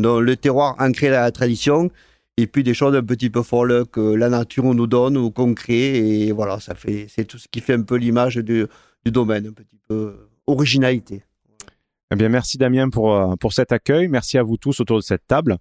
Donc 0.00 0.22
le 0.22 0.36
terroir 0.36 0.74
ancré 0.78 1.10
dans 1.10 1.20
la 1.20 1.30
tradition 1.30 1.90
et 2.36 2.46
puis 2.46 2.64
des 2.64 2.74
choses 2.74 2.96
un 2.96 3.02
petit 3.02 3.30
peu 3.30 3.42
folles 3.42 3.84
que 3.92 4.00
la 4.00 4.28
nature 4.28 4.74
nous 4.74 4.86
donne 4.86 5.16
ou 5.16 5.30
qu'on 5.30 5.52
crée 5.54 6.26
et 6.26 6.32
voilà 6.32 6.58
ça 6.58 6.74
fait 6.74 7.06
c'est 7.14 7.26
tout 7.26 7.36
ce 7.36 7.46
qui 7.48 7.60
fait 7.60 7.74
un 7.74 7.82
peu 7.82 7.96
l'image 7.96 8.36
du, 8.36 8.66
du 9.04 9.12
domaine 9.12 9.48
un 9.48 9.52
petit 9.52 9.78
peu 9.86 10.30
originalité 10.46 11.22
Eh 12.10 12.16
bien, 12.16 12.28
merci 12.28 12.58
Damien 12.58 12.90
pour, 12.90 13.14
euh, 13.14 13.36
pour 13.36 13.52
cet 13.52 13.72
accueil. 13.72 14.08
Merci 14.08 14.36
à 14.36 14.42
vous 14.42 14.56
tous 14.56 14.80
autour 14.80 14.96
de 14.96 15.02
cette 15.02 15.26
table. 15.26 15.58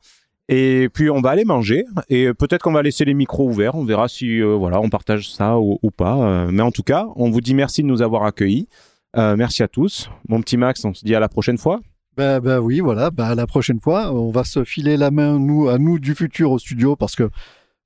Et 0.51 0.89
puis, 0.91 1.11
on 1.11 1.21
va 1.21 1.29
aller 1.29 1.45
manger. 1.45 1.85
Et 2.09 2.33
peut-être 2.33 2.63
qu'on 2.63 2.71
va 2.71 2.81
laisser 2.81 3.05
les 3.05 3.13
micros 3.13 3.47
ouverts. 3.47 3.75
On 3.75 3.85
verra 3.85 4.07
si 4.07 4.41
euh, 4.41 4.55
voilà, 4.55 4.81
on 4.81 4.89
partage 4.89 5.29
ça 5.31 5.59
ou, 5.59 5.77
pas. 5.95 6.15
Euh, 6.17 6.49
mais 6.51 6.63
en 6.63 6.71
tout 6.71 6.81
cas, 6.81 7.05
on 7.15 7.29
vous 7.29 7.39
dit 7.39 7.53
merci 7.53 7.83
de 7.83 7.87
nous 7.87 8.01
avoir 8.01 8.23
accueillis. 8.23 8.67
Euh, 9.15 9.35
merci 9.37 9.61
à 9.61 9.67
tous. 9.67 10.09
Mon 10.27 10.41
petit 10.41 10.57
Max, 10.57 10.83
on 10.85 10.93
se 10.93 11.05
dit 11.05 11.13
à 11.13 11.19
la 11.19 11.29
prochaine 11.29 11.59
fois. 11.59 11.81
Ben, 12.17 12.39
ben 12.39 12.59
oui, 12.59 12.79
voilà, 12.79 13.11
ben, 13.11 13.35
la 13.35 13.45
prochaine 13.45 13.79
fois, 13.79 14.11
on 14.11 14.31
va 14.31 14.43
se 14.43 14.63
filer 14.63 14.97
la 14.97 15.11
main, 15.11 15.37
nous, 15.39 15.69
à 15.69 15.77
nous 15.77 15.99
du 15.99 16.15
futur 16.15 16.51
au 16.51 16.57
studio, 16.59 16.95
parce 16.95 17.15
que 17.15 17.29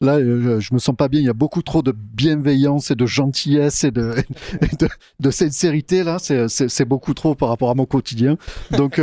là, 0.01 0.20
je 0.20 0.74
me 0.74 0.80
sens 0.80 0.95
pas 0.95 1.07
bien, 1.07 1.20
il 1.20 1.26
y 1.26 1.30
a 1.30 1.34
beaucoup 1.34 1.61
trop 1.61 1.84
de 1.84 1.91
bienveillance 1.91 2.89
et 2.91 2.95
de 2.95 3.05
gentillesse 3.05 3.84
et 3.84 3.91
de, 3.91 4.16
de, 4.80 4.88
de 5.20 5.30
sincérité, 5.32 6.03
là, 6.03 6.18
c'est- 6.20 6.86
beaucoup 6.86 7.14
trop 7.14 7.36
par 7.36 7.49
rapport 7.49 7.70
à 7.70 7.76
mon 7.76 7.86
quotidien. 7.86 8.38
Donc, 8.72 8.99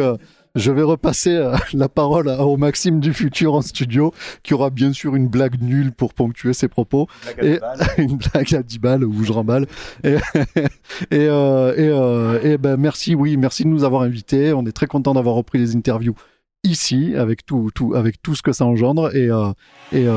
je 0.54 0.72
vais 0.72 0.82
repasser 0.82 1.30
euh, 1.34 1.56
la 1.72 1.88
parole 1.88 2.28
à- 2.28 2.44
au 2.44 2.56
Maxime 2.56 3.00
du 3.00 3.12
futur 3.14 3.54
en 3.54 3.62
studio, 3.62 4.12
qui 4.42 4.54
aura 4.54 4.70
bien 4.70 4.92
sûr 4.92 5.14
une 5.16 5.28
blague 5.28 5.60
nulle 5.62 5.92
pour 5.92 6.14
ponctuer 6.14 6.52
ses 6.52 6.68
propos. 6.68 7.06
Et 7.42 7.58
une 7.98 8.16
blague 8.16 8.54
à 8.54 8.62
10 8.62 8.78
balles 8.80 9.04
où 9.04 9.24
je 9.24 9.32
remballe. 9.32 9.66
Et, 10.04 10.14
et, 11.10 11.26
euh, 11.28 11.74
et, 11.76 11.88
euh, 11.88 12.40
et 12.42 12.58
ben 12.58 12.76
merci, 12.76 13.14
oui, 13.14 13.36
merci 13.36 13.64
de 13.64 13.68
nous 13.68 13.84
avoir 13.84 14.02
invités. 14.02 14.52
On 14.52 14.66
est 14.66 14.72
très 14.72 14.86
content 14.86 15.14
d'avoir 15.14 15.34
repris 15.36 15.58
les 15.58 15.76
interviews 15.76 16.14
ici 16.62 17.14
avec 17.16 17.46
tout, 17.46 17.70
tout, 17.74 17.94
avec 17.94 18.20
tout 18.22 18.34
ce 18.34 18.42
que 18.42 18.52
ça 18.52 18.66
engendre. 18.66 19.14
Et, 19.16 19.30
euh, 19.30 19.50
et, 19.92 20.06
euh, 20.06 20.12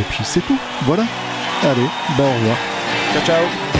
et 0.00 0.02
puis 0.10 0.24
c'est 0.24 0.40
tout. 0.40 0.58
Voilà. 0.84 1.04
Allez, 1.62 1.86
bah 2.18 2.24
au 2.24 2.38
revoir. 2.40 2.56
Ciao, 3.14 3.22
ciao. 3.24 3.71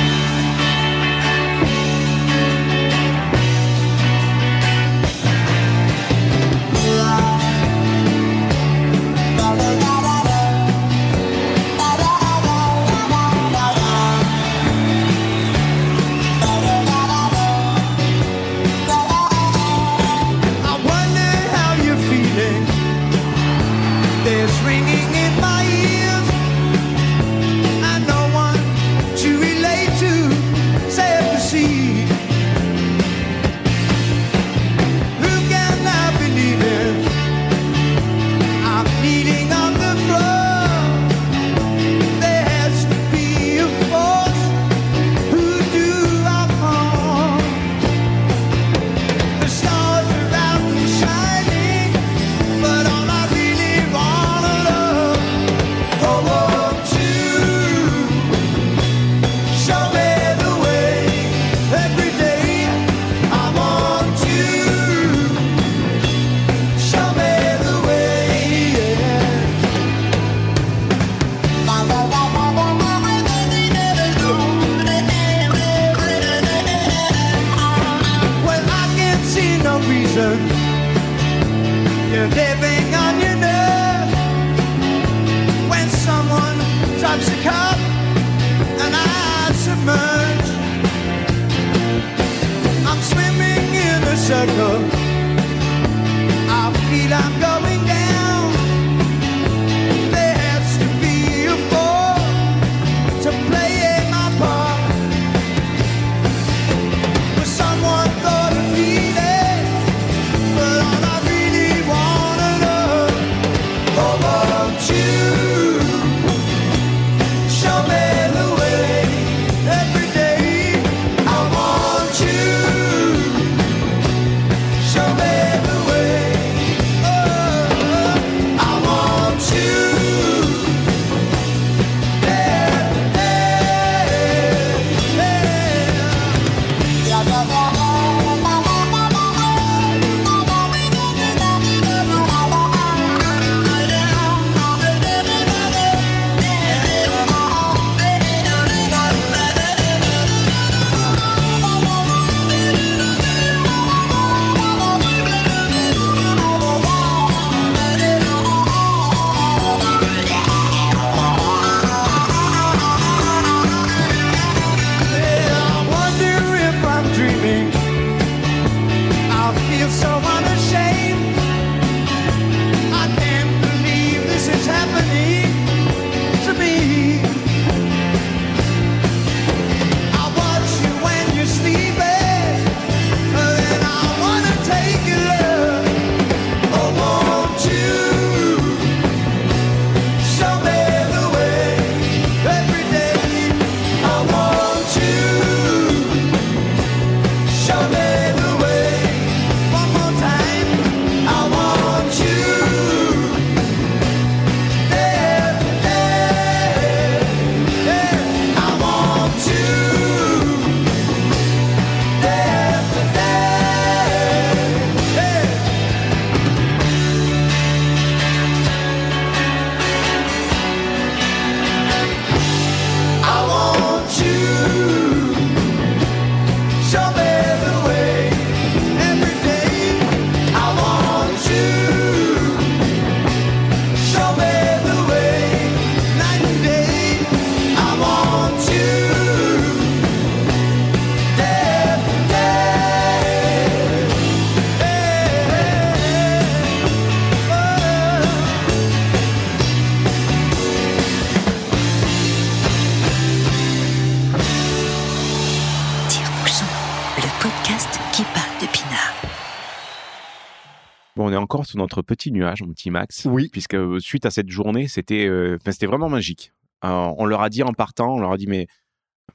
Notre 261.74 262.02
petit 262.02 262.32
nuage, 262.32 262.62
mon 262.62 262.72
petit 262.72 262.90
Max. 262.90 263.26
Oui. 263.30 263.48
Puisque 263.52 263.74
euh, 263.74 263.98
suite 264.00 264.26
à 264.26 264.30
cette 264.30 264.48
journée, 264.48 264.88
c'était 264.88 265.26
euh, 265.26 265.58
c'était 265.66 265.86
vraiment 265.86 266.08
magique. 266.08 266.52
On 266.82 267.26
leur 267.26 267.42
a 267.42 267.48
dit 267.48 267.62
en 267.62 267.72
partant, 267.72 268.14
on 268.16 268.20
leur 268.20 268.32
a 268.32 268.36
dit 268.36 268.46
mais 268.48 268.66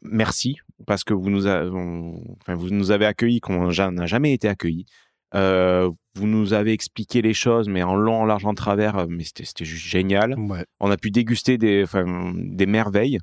merci 0.02 0.58
parce 0.86 1.04
que 1.04 1.14
vous 1.14 1.30
nous, 1.30 1.48
a- 1.48 1.64
on- 1.66 2.22
enfin, 2.42 2.56
vous 2.56 2.70
nous 2.70 2.92
avez 2.92 3.06
accueillis 3.06 3.40
comme 3.40 3.56
on 3.56 3.68
n'a 3.72 4.06
jamais 4.06 4.34
été 4.34 4.48
accueillis. 4.48 4.86
Euh, 5.36 5.90
vous 6.16 6.28
nous 6.28 6.54
avez 6.54 6.72
expliqué 6.72 7.22
les 7.22 7.34
choses, 7.34 7.68
mais 7.68 7.84
en 7.84 7.96
long, 7.96 8.22
en 8.22 8.26
large, 8.26 8.46
en 8.46 8.54
travers, 8.54 8.98
euh, 8.98 9.06
mais 9.10 9.24
c'était 9.24 9.66
juste 9.66 9.86
génial. 9.86 10.38
Ouais. 10.40 10.66
On 10.80 10.90
a 10.92 10.98
pu 10.98 11.12
déguster 11.12 11.58
des 11.58 11.86
merveilles. 12.66 13.20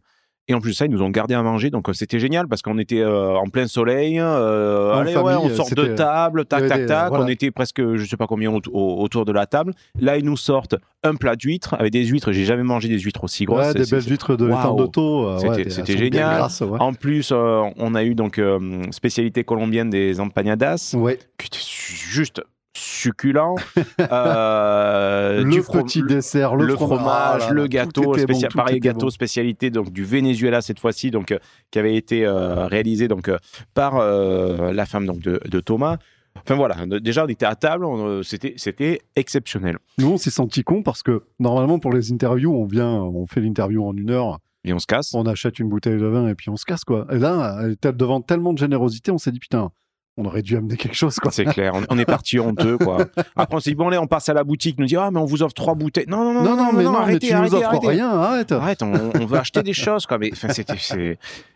Et 0.46 0.52
en 0.52 0.60
plus 0.60 0.72
de 0.72 0.76
ça, 0.76 0.84
ils 0.84 0.90
nous 0.90 1.00
ont 1.02 1.08
gardé 1.08 1.32
à 1.32 1.42
manger, 1.42 1.70
donc 1.70 1.88
euh, 1.88 1.94
c'était 1.94 2.18
génial 2.18 2.46
parce 2.48 2.60
qu'on 2.60 2.76
était 2.76 3.00
euh, 3.00 3.34
en 3.34 3.46
plein 3.46 3.66
soleil. 3.66 4.20
euh, 4.20 4.92
allez, 4.92 5.12
famille, 5.12 5.26
ouais, 5.28 5.34
on 5.42 5.48
sort 5.48 5.70
de 5.74 5.86
table, 5.94 6.44
tac, 6.44 6.66
tac, 6.68 6.84
tac. 6.84 7.08
voilà. 7.08 7.24
On 7.24 7.28
était 7.28 7.50
presque, 7.50 7.80
je 7.96 8.04
sais 8.04 8.18
pas 8.18 8.26
combien, 8.26 8.52
au- 8.52 8.60
au- 8.70 9.02
autour 9.02 9.24
de 9.24 9.32
la 9.32 9.46
table. 9.46 9.72
Là, 9.98 10.18
ils 10.18 10.24
nous 10.24 10.36
sortent 10.36 10.74
un 11.02 11.14
plat 11.14 11.34
d'huîtres 11.34 11.74
avec 11.78 11.92
des 11.92 12.04
huîtres. 12.04 12.32
J'ai 12.32 12.44
jamais 12.44 12.62
mangé 12.62 12.88
des 12.88 12.98
huîtres 12.98 13.24
aussi 13.24 13.46
grosses. 13.46 13.68
Ouais, 13.68 13.72
des 13.72 13.86
belles 13.90 14.06
huîtres 14.06 14.36
de 14.36 14.44
l'étang 14.44 14.74
d'Auto. 14.74 15.34
ouais, 15.38 15.64
C'était 15.70 15.96
génial. 15.96 16.36
grasses. 16.36 16.62
En 16.78 16.92
plus, 16.92 17.30
euh, 17.32 17.62
on 17.78 17.94
a 17.94 18.04
eu 18.04 18.14
donc 18.14 18.38
spécialité 18.90 19.44
colombienne 19.44 19.88
des 19.88 20.20
empanadas, 20.20 20.94
Ouais. 20.98 21.18
qui 21.38 21.46
était 21.46 21.58
su- 21.58 21.94
juste 21.96 22.42
succulent. 22.76 23.54
Euh, 24.00 25.42
Le 25.44 25.62
from- 25.62 25.84
petit 25.84 26.02
dessert, 26.02 26.56
le, 26.56 26.66
le 26.66 26.74
fromage, 26.76 27.42
ah 27.44 27.48
là 27.48 27.50
le 27.52 27.66
gâteau, 27.66 28.02
bon, 28.02 28.14
spécial- 28.18 28.50
pareil 28.52 28.80
gâteau 28.80 29.06
bon. 29.06 29.10
spécialité 29.10 29.70
donc 29.70 29.90
du 29.92 30.04
Venezuela 30.04 30.60
cette 30.62 30.78
fois-ci 30.80 31.10
donc 31.10 31.32
euh, 31.32 31.38
qui 31.70 31.78
avait 31.78 31.94
été 31.96 32.24
euh, 32.26 32.66
réalisé 32.66 33.08
donc 33.08 33.28
euh, 33.28 33.38
par 33.74 33.96
la 33.98 34.86
femme 34.86 35.06
donc 35.06 35.20
de, 35.20 35.40
de 35.48 35.60
Thomas. 35.60 35.96
Enfin 36.36 36.56
voilà, 36.56 36.74
déjà 37.00 37.24
on 37.24 37.28
était 37.28 37.46
à 37.46 37.54
table, 37.54 37.86
c'était 38.24 38.54
c'était 38.56 39.00
exceptionnel. 39.14 39.78
Nous, 39.98 40.10
on 40.10 40.16
s'est 40.16 40.30
senti 40.30 40.64
con 40.64 40.82
parce 40.82 41.02
que 41.04 41.22
normalement, 41.38 41.78
pour 41.78 41.92
les 41.92 42.12
interviews, 42.12 42.52
on 42.52 42.66
vient, 42.66 42.90
on 42.90 43.24
fait 43.26 43.40
l'interview 43.40 43.86
en 43.86 43.96
une 43.96 44.10
heure, 44.10 44.40
Et 44.64 44.72
on 44.72 44.80
se 44.80 44.86
casse. 44.86 45.14
on 45.14 45.26
achète 45.26 45.60
une 45.60 45.68
bouteille 45.68 45.96
de 45.98 46.06
vin 46.06 46.26
et 46.28 46.34
puis 46.34 46.50
on 46.50 46.56
se 46.56 46.64
casse, 46.64 46.82
quoi. 46.84 47.06
Et 47.12 47.18
là, 47.18 47.60
elle 47.62 47.72
était 47.72 47.92
devant 47.92 48.20
tellement 48.20 48.52
de 48.52 48.58
générosité, 48.58 49.12
on 49.12 49.18
s'est 49.18 49.30
dit, 49.30 49.38
putain, 49.38 49.70
on 50.16 50.24
aurait 50.26 50.42
dû 50.42 50.56
amener 50.56 50.76
quelque 50.76 50.94
chose, 50.94 51.16
quoi. 51.16 51.32
C'est 51.32 51.44
clair, 51.44 51.72
on, 51.88 51.98
est 51.98 52.04
parti 52.04 52.38
honteux 52.38 52.78
quoi. 52.78 52.98
Après 53.36 53.56
on 53.56 53.60
s'est 53.60 53.70
dit 53.70 53.76
bon 53.76 53.88
allez 53.88 53.98
on 53.98 54.06
passe 54.06 54.28
à 54.28 54.34
la 54.34 54.44
boutique, 54.44 54.78
nous 54.78 54.86
dit 54.86 54.96
ah 54.96 55.10
mais 55.10 55.18
on 55.18 55.24
vous 55.24 55.42
offre 55.42 55.54
trois 55.54 55.74
bouteilles. 55.74 56.06
Non 56.06 56.24
non 56.24 56.34
non 56.34 56.42
Non, 56.42 56.56
non, 56.56 56.72
mais 56.72 56.84
non, 56.84 56.94
arrêtez, 56.94 57.28
tu 57.28 57.34
nous 57.34 57.54
offres 57.54 57.88
rien, 57.88 58.10
arrête. 58.10 58.52
Arrête, 58.52 58.82
on, 58.82 59.26
veut 59.26 59.38
acheter 59.38 59.62
des 59.62 59.72
choses, 59.72 60.06
quoi. 60.06 60.18
Mais 60.18 60.30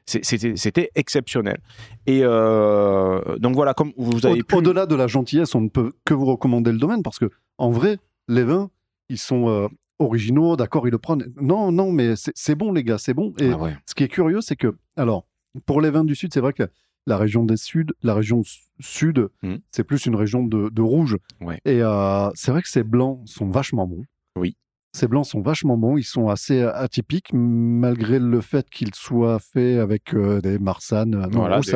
c'était, 0.06 0.90
exceptionnel. 0.94 1.59
Et 2.06 2.20
euh, 2.22 3.39
donc 3.39 3.55
voilà, 3.55 3.74
comme 3.74 3.93
vous 3.97 4.26
avez. 4.26 4.43
Au-delà 4.52 4.86
de 4.86 4.94
la 4.94 5.06
gentillesse, 5.06 5.55
on 5.55 5.60
ne 5.60 5.68
peut 5.68 5.93
que 6.05 6.14
vous 6.14 6.26
recommander 6.26 6.72
le 6.72 6.78
domaine 6.78 7.02
parce 7.02 7.18
que, 7.18 7.30
en 7.59 7.70
vrai, 7.70 7.98
les 8.26 8.43
vins, 8.43 8.70
ils 9.09 9.18
sont 9.18 9.48
euh, 9.48 9.68
originaux, 9.98 10.56
d'accord, 10.56 10.86
ils 10.89 10.90
le 10.90 10.98
prennent. 10.98 11.32
Non, 11.40 11.70
non, 11.72 11.93
mais 11.93 12.14
c'est 12.16 12.55
bon, 12.55 12.72
les 12.72 12.82
gars, 12.85 12.98
c'est 12.98 13.14
bon. 13.14 13.35
Et 13.39 13.51
Ah 13.51 13.70
ce 13.86 13.94
qui 13.94 14.05
est 14.05 14.09
curieux, 14.09 14.40
c'est 14.40 14.56
que, 14.56 14.76
alors, 14.97 15.26
pour 15.66 15.80
les 15.80 15.90
vins 15.90 16.05
du 16.05 16.14
Sud, 16.14 16.32
c'est 16.32 16.40
vrai 16.40 16.52
que 16.52 16.68
la 17.06 17.16
région 17.16 17.44
des 17.44 17.56
Sud, 17.56 17.92
la 18.02 18.14
région 18.14 18.42
Sud, 18.80 19.28
Mhm. 19.42 19.58
c'est 19.70 19.84
plus 19.84 20.06
une 20.06 20.14
région 20.14 20.44
de, 20.44 20.68
de 20.68 20.82
rouge. 20.82 21.16
Ouais. 21.40 21.60
Et 21.64 21.82
euh, 21.82 22.28
c'est 22.34 22.50
vrai 22.50 22.62
que 22.62 22.68
ces 22.68 22.82
blancs 22.84 23.20
sont 23.26 23.48
vachement 23.50 23.86
bons. 23.86 24.04
Oui. 24.36 24.56
Ces 24.96 25.06
blancs 25.08 25.26
sont 25.26 25.40
vachement 25.42 25.76
bons, 25.76 25.96
ils 25.98 26.02
sont 26.04 26.28
assez 26.28 26.62
atypiques, 26.62 27.30
malgré 27.32 28.18
le 28.18 28.40
fait 28.40 28.68
qu'ils 28.70 28.94
soient 28.94 29.38
faits 29.38 29.78
avec 29.78 30.14
euh, 30.14 30.40
des 30.40 30.58
marsannes, 30.58 31.14
euh, 31.14 31.26
non, 31.26 31.40
Voilà, 31.40 31.60
des- 31.60 31.70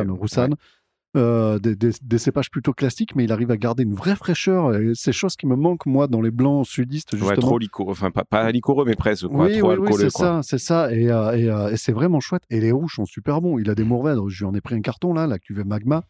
euh, 1.16 1.59
des, 1.59 1.76
des- 1.76 1.90
des 2.02 2.18
cépages 2.18 2.51
plutôt 2.51 2.72
classiques, 2.72 3.14
mais 3.14 3.24
il 3.24 3.32
arrive 3.32 3.51
à 3.51 3.56
garder 3.56 3.82
une 3.82 3.94
vraie 3.94 4.16
fraîcheur. 4.16 4.74
Et 4.76 4.93
c'est 4.94 5.12
chose 5.12 5.36
qui 5.36 5.47
me 5.47 5.56
manque, 5.56 5.84
moi, 5.86 6.06
dans 6.06 6.20
les 6.22 6.30
blancs 6.30 6.66
sudistes, 6.66 7.10
justement. 7.12 7.30
Ouais, 7.30 7.36
trop 7.36 7.59
liquoreux, 7.59 7.93
enfin 7.93 8.10
pas, 8.10 8.24
pas 8.24 8.51
liquoreux, 8.51 8.84
mais 8.86 8.94
presque, 8.97 9.26
quoi. 9.28 9.44
Oui, 9.47 9.59
trop 9.59 9.74
oui, 9.76 9.93
c'est 9.94 10.10
quoi. 10.10 10.10
ça, 10.10 10.40
c'est 10.43 10.59
ça. 10.59 10.93
Et, 10.93 11.10
euh, 11.10 11.36
et, 11.36 11.48
euh, 11.51 11.70
et 11.70 11.76
c'est 11.76 11.93
vraiment 11.93 12.20
chouette. 12.20 12.43
Et 12.51 12.60
les 12.60 12.72
rouges 12.72 12.94
sont 12.97 13.05
super 13.06 13.40
bons. 13.43 13.59
Il 13.59 13.68
a 13.68 13.74
des 13.74 13.84
Mourvèdres. 13.84 14.28
Je 14.28 14.39
lui 14.44 14.51
en 14.51 14.55
ai 14.55 14.60
pris 14.60 14.74
un 14.74 14.80
carton, 14.80 15.12
là, 15.12 15.26
la 15.26 15.39
cuvée 15.39 15.64
Magma. 15.64 16.02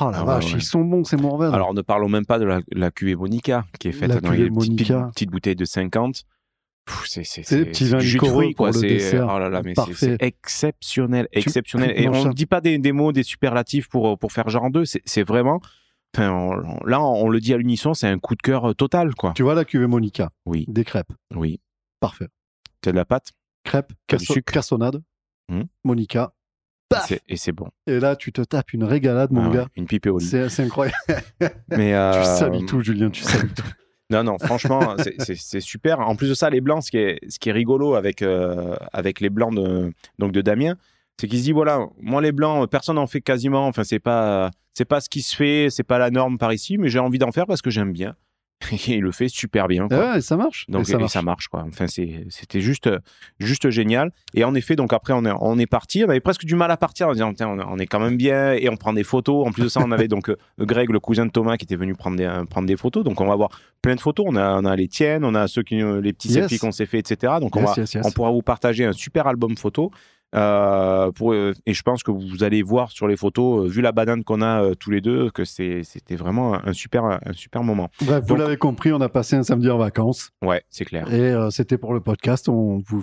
Oh 0.00 0.10
la 0.10 0.18
Ah 0.18 0.20
ouais, 0.20 0.26
vache, 0.26 0.52
ouais. 0.52 0.58
ils 0.58 0.62
sont 0.64 0.84
bons, 0.84 1.04
ces 1.04 1.16
Mourvèdres. 1.16 1.54
Alors 1.54 1.72
ne 1.72 1.80
parlons 1.80 2.08
même 2.08 2.26
pas 2.26 2.38
de 2.40 2.44
la, 2.44 2.60
la 2.72 2.90
cuvée 2.90 3.14
Monica, 3.14 3.64
qui 3.78 3.88
est 3.88 3.92
faite 3.92 4.08
La 4.08 4.20
dans 4.20 4.30
Monica. 4.50 5.10
petites 5.14 5.30
bouteilles 5.30 5.54
de 5.56 5.64
50. 5.64 6.24
C'est 7.04 7.20
des 7.56 7.64
petits 7.66 7.84
c'est 7.86 7.90
vins 7.90 7.98
du 7.98 8.06
jus 8.06 8.18
de 8.18 8.22
liquoreux 8.22 8.42
fruits, 8.42 8.54
quoi. 8.54 8.70
pour 8.70 8.80
le 8.80 8.88
C'est 8.88 8.94
dessert. 8.94 9.28
oh 9.30 9.38
là 9.38 9.48
là, 9.48 9.60
mais 9.64 9.70
c'est- 9.70 9.74
Parfait. 9.74 9.94
c'est 9.94 10.22
exceptionnel, 10.22 11.28
Tu- 11.32 11.38
exceptionnel. 11.40 11.92
Et 11.96 12.06
Non, 12.06 12.12
on 12.20 12.24
ne 12.26 12.32
dit 12.32 12.46
pas 12.46 12.60
des, 12.60 12.78
des 12.78 12.92
mots, 12.92 13.12
des 13.12 13.22
superlatifs 13.22 13.88
pour 13.88 14.18
pour 14.18 14.32
faire 14.32 14.48
genre 14.48 14.70
d'eux. 14.70 14.84
C'est 14.84 15.22
vraiment. 15.22 15.60
Enfin, 16.14 16.30
on- 16.30 16.84
là, 16.86 17.02
on 17.02 17.28
le 17.28 17.40
dit 17.40 17.52
à 17.52 17.56
l'unisson, 17.56 17.92
c'est 17.92 18.06
un 18.06 18.18
coup 18.18 18.34
de 18.36 18.42
cœur 18.42 18.70
euh, 18.70 18.74
total, 18.74 19.14
quoi. 19.14 19.32
Tu 19.34 19.42
vois 19.42 19.54
la 19.54 19.64
cuvée 19.64 19.86
Monica 19.86 20.30
Oui, 20.46 20.64
Des 20.68 20.84
crêpes. 20.84 21.12
oui. 21.34 21.60
Parfait. 22.00 22.28
T'as 22.80 22.92
de 22.92 22.96
la 22.96 23.04
pâte? 23.04 23.32
Crêpes, 23.64 23.92
casso- 24.08 24.40
cassonade, 24.42 25.02
Hmm? 25.50 25.62
Monica. 25.84 26.32
Paf 26.88 27.12
et 27.26 27.36
c'est 27.36 27.50
bon. 27.52 27.68
Et 27.88 27.98
là, 27.98 28.14
tu 28.14 28.32
te 28.32 28.40
tapes 28.42 28.72
une 28.72 28.84
régalade, 28.84 29.32
mon 29.32 29.42
Ah 29.46 29.48
ouais, 29.48 29.54
gars. 29.56 29.66
une 29.74 29.86
pipe 29.86 30.06
au 30.06 30.18
lit. 30.18 30.24
C'est 30.24 30.48
c'est 30.48 30.62
incroyable. 30.62 30.96
Mais 31.70 31.94
euh, 31.94 32.12
Tu 32.22 32.24
salis 32.38 32.64
tout, 32.64 32.80
Julien, 32.80 33.10
tu 33.10 33.22
salis 33.24 33.52
tout. 33.56 33.64
Non, 34.10 34.22
non, 34.22 34.38
franchement, 34.38 34.94
c'est- 35.18 35.60
super. 35.60 36.00
En 36.00 36.14
plus 36.16 36.28
de 36.28 36.34
ça, 36.34 36.48
les 36.50 36.60
blancs, 36.60 36.84
ce 36.84 36.90
qui 36.90 36.98
est, 36.98 37.18
ce 37.28 37.38
qui 37.38 37.48
est 37.48 37.52
rigolo 37.52 37.94
avec, 37.94 38.22
euh, 38.22 38.76
avec 38.92 39.20
les 39.20 39.30
blancs 39.30 39.54
de, 39.54 39.92
donc 40.18 40.32
de 40.32 40.40
Damien, 40.42 40.76
c'est 41.20 41.26
qu'il 41.28 41.38
se 41.38 41.44
dit 41.44 41.52
voilà, 41.52 41.86
moi 42.00 42.20
les 42.20 42.32
blancs, 42.32 42.68
personne 42.70 42.96
n'en 42.96 43.06
fait 43.06 43.20
quasiment. 43.20 43.66
Enfin, 43.66 43.84
c'est 43.84 43.98
pas, 43.98 44.50
c'est 44.74 44.84
pas 44.84 45.00
ce 45.00 45.08
qui 45.08 45.22
se 45.22 45.34
fait, 45.34 45.68
c'est 45.70 45.82
pas 45.82 45.98
la 45.98 46.10
norme 46.10 46.38
par 46.38 46.52
ici, 46.52 46.78
mais 46.78 46.88
j'ai 46.88 46.98
envie 46.98 47.18
d'en 47.18 47.32
faire 47.32 47.46
parce 47.46 47.62
que 47.62 47.70
j'aime 47.70 47.92
bien. 47.92 48.14
Et 48.88 48.94
il 48.94 49.02
le 49.02 49.12
fait 49.12 49.28
super 49.28 49.68
bien. 49.68 49.86
quoi. 49.86 50.12
Ouais, 50.12 50.18
et 50.18 50.20
ça 50.22 50.36
marche. 50.36 50.64
Donc, 50.68 50.82
et 50.82 50.84
ça 50.92 50.96
et 50.96 51.00
marche. 51.00 51.12
ça 51.12 51.22
marche, 51.22 51.48
quoi. 51.48 51.64
Enfin, 51.68 51.86
c'était 51.86 52.60
juste, 52.60 52.88
juste 53.38 53.68
génial. 53.70 54.12
Et 54.34 54.44
en 54.44 54.54
effet, 54.54 54.76
donc 54.76 54.92
après, 54.92 55.12
on 55.12 55.24
est, 55.26 55.32
on 55.40 55.58
est 55.58 55.66
parti. 55.66 56.04
On 56.04 56.08
avait 56.08 56.20
presque 56.20 56.44
du 56.44 56.54
mal 56.54 56.70
à 56.70 56.76
partir 56.76 57.08
en 57.08 57.12
disant, 57.12 57.32
on 57.40 57.78
est 57.78 57.86
quand 57.86 58.00
même 58.00 58.16
bien. 58.16 58.52
Et 58.54 58.68
on 58.70 58.76
prend 58.76 58.92
des 58.92 59.04
photos. 59.04 59.46
En 59.46 59.52
plus 59.52 59.64
de 59.64 59.68
ça, 59.68 59.80
on 59.84 59.90
avait 59.92 60.08
donc 60.08 60.30
euh, 60.30 60.36
Greg, 60.58 60.90
le 60.90 61.00
cousin 61.00 61.26
de 61.26 61.30
Thomas, 61.30 61.56
qui 61.56 61.64
était 61.64 61.76
venu 61.76 61.94
prendre 61.94 62.16
des, 62.16 62.44
prendre 62.48 62.66
des 62.66 62.76
photos. 62.76 63.04
Donc, 63.04 63.20
on 63.20 63.26
va 63.26 63.34
avoir 63.34 63.50
plein 63.82 63.94
de 63.94 64.00
photos. 64.00 64.24
On 64.28 64.36
a, 64.36 64.58
on 64.58 64.64
a 64.64 64.74
les 64.74 64.88
tiennes, 64.88 65.24
on 65.24 65.34
a 65.34 65.48
ceux 65.48 65.62
qui, 65.62 65.76
les 65.76 66.12
petits 66.12 66.28
Yes. 66.28 66.34
selfies 66.48 66.58
qu'on 66.58 66.72
s'est 66.72 66.86
fait, 66.86 66.98
etc. 66.98 67.34
Donc, 67.40 67.56
on, 67.56 67.62
va, 67.62 67.74
yes. 67.76 67.96
on 68.02 68.10
pourra 68.10 68.30
vous 68.30 68.42
partager 68.42 68.84
un 68.84 68.92
super 68.92 69.26
album 69.26 69.56
photo. 69.56 69.90
Euh, 70.34 71.12
pour, 71.12 71.32
euh, 71.32 71.52
et 71.66 71.72
je 71.72 71.82
pense 71.82 72.02
que 72.02 72.10
vous 72.10 72.42
allez 72.42 72.62
voir 72.62 72.90
sur 72.90 73.06
les 73.06 73.16
photos, 73.16 73.64
euh, 73.64 73.68
vu 73.68 73.80
la 73.80 73.92
banane 73.92 74.24
qu'on 74.24 74.42
a 74.42 74.62
euh, 74.62 74.74
tous 74.74 74.90
les 74.90 75.00
deux, 75.00 75.30
que 75.30 75.44
c'était 75.44 75.82
vraiment 76.16 76.54
un 76.54 76.72
super, 76.72 77.04
un 77.04 77.32
super 77.32 77.62
moment. 77.62 77.88
Bref, 78.04 78.24
vous 78.26 78.36
l'avez 78.36 78.56
compris, 78.56 78.92
on 78.92 79.00
a 79.00 79.08
passé 79.08 79.36
un 79.36 79.42
samedi 79.44 79.70
en 79.70 79.78
vacances. 79.78 80.30
Ouais, 80.44 80.62
c'est 80.68 80.84
clair. 80.84 81.12
Et 81.12 81.20
euh, 81.32 81.50
c'était 81.50 81.78
pour 81.78 81.94
le 81.94 82.00
podcast. 82.00 82.48
On 82.48 82.82
vous, 82.86 83.02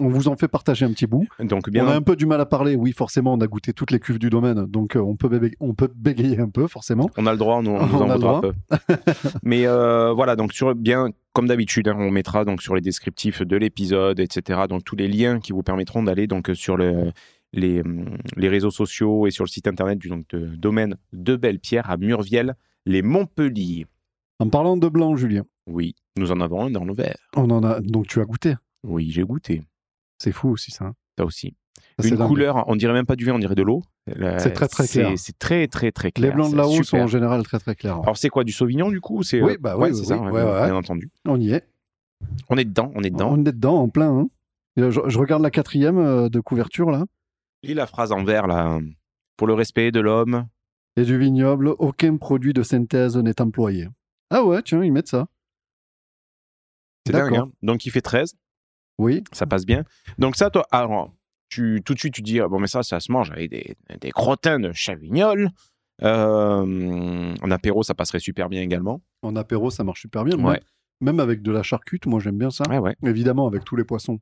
on 0.00 0.08
vous 0.08 0.28
en 0.28 0.36
fait 0.36 0.48
partager 0.48 0.84
un 0.84 0.92
petit 0.92 1.06
bout. 1.06 1.26
Donc, 1.40 1.68
bien 1.70 1.84
on 1.86 1.90
a 1.90 1.94
un 1.94 2.02
peu 2.02 2.16
du 2.16 2.26
mal 2.26 2.40
à 2.40 2.46
parler. 2.46 2.74
Oui, 2.74 2.92
forcément, 2.92 3.34
on 3.34 3.40
a 3.40 3.46
goûté 3.46 3.72
toutes 3.72 3.90
les 3.90 4.00
cuves 4.00 4.18
du 4.18 4.30
domaine. 4.30 4.64
Donc, 4.66 4.96
on, 5.00 5.14
peut 5.14 5.28
bég- 5.28 5.54
on 5.60 5.74
peut 5.74 5.90
bégayer 5.94 6.40
un 6.40 6.48
peu, 6.48 6.66
forcément. 6.66 7.10
On 7.16 7.26
a 7.26 7.32
le 7.32 7.38
droit, 7.38 7.56
on, 7.56 7.66
on 7.66 7.86
nous 7.86 7.98
en 7.98 8.10
a 8.10 8.14
le 8.14 8.20
voudra 8.20 8.40
droit. 8.40 8.40
peu. 8.40 8.52
Mais 9.44 9.66
voilà, 9.66 10.36
donc 10.36 10.52
sur 10.52 10.74
bien 10.74 11.08
comme 11.32 11.48
d'habitude, 11.48 11.88
hein, 11.88 11.96
on 11.98 12.10
mettra 12.10 12.44
donc 12.44 12.62
sur 12.62 12.74
les 12.74 12.80
descriptifs 12.80 13.42
de 13.42 13.56
l'épisode, 13.56 14.20
etc. 14.20 14.62
Donc 14.68 14.84
tous 14.84 14.96
les 14.96 15.08
liens 15.08 15.40
qui 15.40 15.52
vous 15.52 15.62
permettront 15.62 16.02
d'aller 16.02 16.26
donc 16.26 16.50
sur 16.54 16.76
le, 16.76 17.12
les, 17.52 17.82
les 18.36 18.48
réseaux 18.48 18.70
sociaux 18.70 19.26
et 19.26 19.30
sur 19.30 19.44
le 19.44 19.48
site 19.48 19.66
internet 19.66 19.98
du 19.98 20.08
donc, 20.08 20.26
de, 20.28 20.46
domaine 20.56 20.96
de 21.12 21.36
Belle-Pierre 21.36 21.90
à 21.90 21.96
Murviel, 21.96 22.54
les 22.86 23.02
Montpellier. 23.02 23.86
En 24.40 24.48
parlant 24.48 24.76
de 24.76 24.88
blanc, 24.88 25.16
Julien, 25.16 25.44
Oui, 25.66 25.94
nous 26.16 26.32
en 26.32 26.40
avons 26.40 26.66
un 26.66 26.70
dans 26.70 26.84
nos 26.84 26.94
verres. 26.94 27.28
on 27.36 27.48
en 27.50 27.62
a. 27.62 27.80
Donc, 27.80 28.08
tu 28.08 28.20
as 28.20 28.24
goûté. 28.24 28.54
Oui, 28.82 29.10
j'ai 29.10 29.22
goûté. 29.22 29.62
C'est 30.18 30.32
fou 30.32 30.48
aussi, 30.50 30.70
ça. 30.70 30.86
hein. 30.86 30.94
Ça 31.18 31.24
aussi. 31.24 31.54
Ça, 31.98 32.08
Une 32.08 32.16
dingue. 32.16 32.28
couleur, 32.28 32.64
on 32.68 32.74
dirait 32.76 32.92
même 32.94 33.06
pas 33.06 33.16
du 33.16 33.24
vin, 33.24 33.34
on 33.34 33.38
dirait 33.38 33.54
de 33.54 33.62
l'eau. 33.62 33.82
La- 34.06 34.38
C'est 34.38 34.52
très, 34.52 34.66
très 34.68 34.88
clair. 34.88 35.12
C'est 35.16 35.38
très 35.38 35.68
très 35.68 35.92
très 35.92 36.10
clair. 36.10 36.30
Les 36.30 36.34
blancs 36.34 36.46
de 36.46 36.50
c'est 36.52 36.56
là-haut 36.56 36.82
sont 36.82 36.98
en 36.98 37.06
général 37.06 37.42
très 37.44 37.58
très 37.58 37.74
clairs. 37.74 38.00
Alors 38.02 38.16
c'est 38.16 38.28
quoi 38.30 38.44
du 38.44 38.52
Sauvignon 38.52 38.90
du 38.90 39.00
coup 39.00 39.22
C'est 39.22 39.42
Oui, 39.42 39.52
euh, 39.52 39.56
bah 39.60 39.76
ouais, 39.76 39.90
oui, 39.90 39.94
c'est 39.94 40.00
oui, 40.00 40.06
ça, 40.06 40.16
oui, 40.18 40.30
ouais, 40.30 40.42
ouais, 40.42 40.50
ouais. 40.52 40.64
bien 40.66 40.74
entendu. 40.76 41.10
On 41.26 41.38
y 41.40 41.52
est. 41.52 41.66
On 42.48 42.56
est 42.56 42.64
dedans, 42.64 42.90
on 42.94 43.02
est 43.02 43.10
dedans. 43.10 43.30
On 43.32 43.40
est 43.40 43.52
dedans, 43.52 43.76
en 43.82 43.88
plein. 43.88 44.10
hein. 44.10 44.28
Euh, 44.78 44.90
Je, 44.90 45.00
je 45.06 45.18
regarde 45.18 45.42
la 45.42 45.50
quatrième 45.50 45.98
euh, 45.98 46.28
de 46.28 46.40
couverture, 46.40 46.90
là. 46.90 47.04
Lis 47.62 47.74
la 47.74 47.86
phrase 47.86 48.10
en 48.12 48.24
vert 48.24 48.46
là. 48.46 48.80
Pour 49.36 49.46
le 49.46 49.54
respect 49.54 49.92
de 49.92 50.00
l'homme. 50.00 50.46
Et 50.96 51.04
du 51.04 51.18
vignoble, 51.18 51.68
aucun 51.78 52.16
produit 52.16 52.52
de 52.52 52.62
synthèse 52.62 53.16
n'est 53.16 53.40
employé. 53.40 53.88
Ah 54.30 54.44
ouais, 54.44 54.62
tiens, 54.62 54.82
ils 54.82 54.92
mettent 54.92 55.08
ça. 55.08 55.26
C'est 57.06 57.12
dingue. 57.12 57.30
D'accord. 57.32 57.48
hein. 57.48 57.52
Donc 57.62 57.84
il 57.86 57.90
fait 57.90 58.00
13, 58.00 58.34
Oui. 58.98 59.24
ça 59.32 59.46
passe 59.46 59.66
bien. 59.66 59.84
Donc 60.18 60.36
ça, 60.36 60.50
toi, 60.50 60.66
alors, 60.70 61.12
tu, 61.52 61.82
tout 61.84 61.94
de 61.94 61.98
suite 61.98 62.14
tu 62.14 62.22
dis, 62.22 62.40
ah, 62.40 62.48
bon 62.48 62.58
mais 62.58 62.66
ça, 62.66 62.82
ça 62.82 62.98
se 63.00 63.10
mange 63.12 63.30
avec 63.30 63.50
des, 63.50 63.76
des 64.00 64.10
crottins 64.10 64.58
de 64.58 64.72
chavignol. 64.72 65.50
Euh, 66.02 67.34
en 67.42 67.50
apéro, 67.50 67.82
ça 67.82 67.94
passerait 67.94 68.18
super 68.18 68.48
bien 68.48 68.60
également. 68.62 69.02
En 69.22 69.36
apéro, 69.36 69.70
ça 69.70 69.84
marche 69.84 70.00
super 70.00 70.24
bien. 70.24 70.36
Ouais. 70.38 70.60
Même, 71.00 71.16
même 71.16 71.20
avec 71.20 71.42
de 71.42 71.52
la 71.52 71.62
charcute, 71.62 72.06
moi 72.06 72.20
j'aime 72.20 72.38
bien 72.38 72.50
ça. 72.50 72.64
Ouais, 72.68 72.78
ouais. 72.78 72.96
Évidemment, 73.04 73.46
avec 73.46 73.64
tous 73.64 73.76
les 73.76 73.84
poissons, 73.84 74.18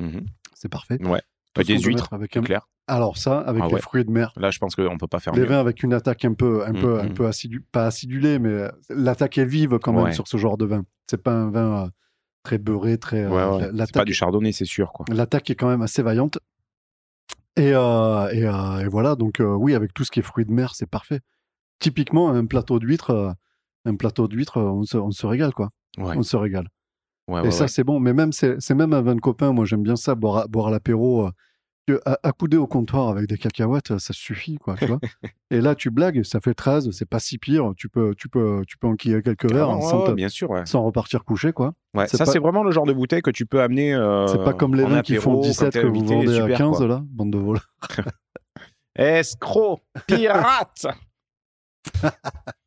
Mhm. 0.00 0.24
c'est 0.54 0.68
parfait. 0.70 1.02
Ouais. 1.04 1.20
Tout 1.54 1.62
des 1.64 1.78
huîtres, 1.78 2.12
avec 2.12 2.36
un- 2.36 2.42
clair. 2.42 2.68
Alors 2.86 3.16
ça, 3.18 3.38
avec 3.40 3.62
Ah 3.64 3.68
les 3.72 3.80
fruits 3.80 4.04
de 4.04 4.10
mer. 4.10 4.32
Là, 4.36 4.50
je 4.50 4.58
pense 4.58 4.74
qu'on 4.74 4.96
peut 4.98 5.06
pas 5.06 5.20
faire 5.20 5.32
Les 5.34 5.42
mieux. 5.42 5.46
vins 5.46 5.60
avec 5.60 5.82
une 5.82 5.92
attaque 5.92 6.24
un 6.24 6.34
peu, 6.34 6.64
un 6.66 6.72
peu, 6.72 6.98
un 7.00 7.04
Mhm. 7.08 7.14
peu 7.14 7.26
acidu, 7.26 7.60
pas 7.72 7.86
acidulée, 7.86 8.38
mais 8.38 8.68
l'attaque 8.88 9.38
est 9.38 9.44
vive 9.44 9.78
quand 9.78 9.92
même 9.92 10.12
sur 10.12 10.26
ce 10.28 10.36
genre 10.36 10.56
de 10.56 10.64
vin. 10.64 10.84
C'est 11.08 11.22
pas 11.22 11.32
un 11.32 11.50
vin 11.50 11.84
euh, 11.84 11.88
très 12.44 12.58
beurré, 12.58 12.98
très. 12.98 13.24
euh, 13.24 13.70
C'est 13.84 13.92
pas 13.92 14.04
du 14.04 14.14
chardonnay, 14.14 14.52
c'est 14.52 14.64
sûr 14.64 14.92
l'attaque 15.12 15.50
est 15.50 15.54
quand 15.54 15.68
même 15.68 15.82
assez 15.82 16.02
vaillante. 16.02 16.38
Et, 17.60 17.74
euh, 17.74 18.30
et, 18.30 18.46
euh, 18.46 18.78
et 18.78 18.88
voilà, 18.88 19.16
donc 19.16 19.38
euh, 19.38 19.54
oui, 19.54 19.74
avec 19.74 19.92
tout 19.92 20.02
ce 20.02 20.10
qui 20.10 20.20
est 20.20 20.22
fruits 20.22 20.46
de 20.46 20.52
mer, 20.52 20.74
c'est 20.74 20.88
parfait. 20.88 21.20
typiquement, 21.78 22.30
un 22.30 22.46
plateau 22.46 22.78
d'huîtres, 22.78 23.34
un 23.84 23.96
plateau 23.96 24.28
d'huîtres, 24.28 24.58
on 24.62 24.84
se, 24.84 24.96
on 24.96 25.10
se 25.10 25.26
régale, 25.26 25.52
quoi. 25.52 25.68
Ouais. 25.98 26.16
On 26.16 26.22
se 26.22 26.38
régale. 26.38 26.68
Ouais, 27.28 27.40
Et 27.40 27.44
ouais, 27.44 27.50
ça, 27.50 27.68
c'est 27.68 27.84
bon. 27.84 28.00
Mais 28.00 28.14
même, 28.14 28.32
c'est 28.32 28.74
même 28.74 28.94
un 28.94 29.02
vin 29.02 29.14
de 29.14 29.20
copain. 29.20 29.52
Moi, 29.52 29.66
j'aime 29.66 29.82
bien 29.82 29.96
ça, 29.96 30.14
boire, 30.14 30.48
boire 30.48 30.70
l'apéro. 30.70 31.28
À- 32.04 32.18
accouder 32.22 32.56
au 32.56 32.66
comptoir 32.66 33.08
avec 33.08 33.26
des 33.28 33.36
cacahuètes, 33.38 33.98
ça 33.98 34.12
suffit, 34.12 34.56
quoi. 34.58 34.76
Tu 34.76 34.86
vois 34.86 34.98
Et 35.50 35.60
là, 35.60 35.74
tu 35.74 35.90
blagues, 35.90 36.22
ça 36.22 36.40
fait 36.40 36.54
13, 36.54 36.90
c'est 36.92 37.08
pas 37.08 37.18
si 37.18 37.38
pire. 37.38 37.72
Tu 37.76 37.88
peux, 37.88 38.14
tu 38.16 38.28
peux, 38.28 38.62
tu 38.68 38.76
peux 38.78 38.86
enquiller 38.86 39.22
quelques 39.22 39.50
verres 39.50 39.70
Ah, 39.70 39.76
ouais, 39.76 39.82
sans, 39.82 40.00
ouais, 40.02 40.06
te- 40.08 40.12
bien 40.12 40.28
sûr. 40.28 40.50
Ouais. 40.50 40.64
sans 40.66 40.82
repartir 40.84 41.24
coucher, 41.24 41.52
quoi. 41.52 41.72
Ouais, 41.94 42.06
ça, 42.06 42.18
pas- 42.24 42.26
c'est 42.26 42.38
vraiment 42.38 42.62
le 42.62 42.70
genre 42.70 42.86
de 42.86 42.92
bouteille 42.92 43.22
que 43.22 43.30
tu 43.30 43.46
peux 43.46 43.60
amener. 43.62 43.94
euh, 43.94 44.26
C'est 44.28 44.44
pas 44.44 44.52
comme 44.54 44.74
les 44.74 44.84
vins 44.84 45.02
qui 45.02 45.16
font 45.16 45.30
apéro, 45.32 45.42
quand 45.42 45.48
17 45.48 45.72
t'es 45.72 45.82
que 45.82 45.86
vous 45.86 46.04
vendez 46.04 46.38
à 46.38 46.42
super, 46.42 46.58
15, 46.58 46.76
quoi. 46.78 46.86
là, 46.86 47.02
bande 47.04 47.30
de 47.32 47.38
voleurs. 47.38 47.68
Escroc, 48.96 49.80
pirate. 50.06 50.86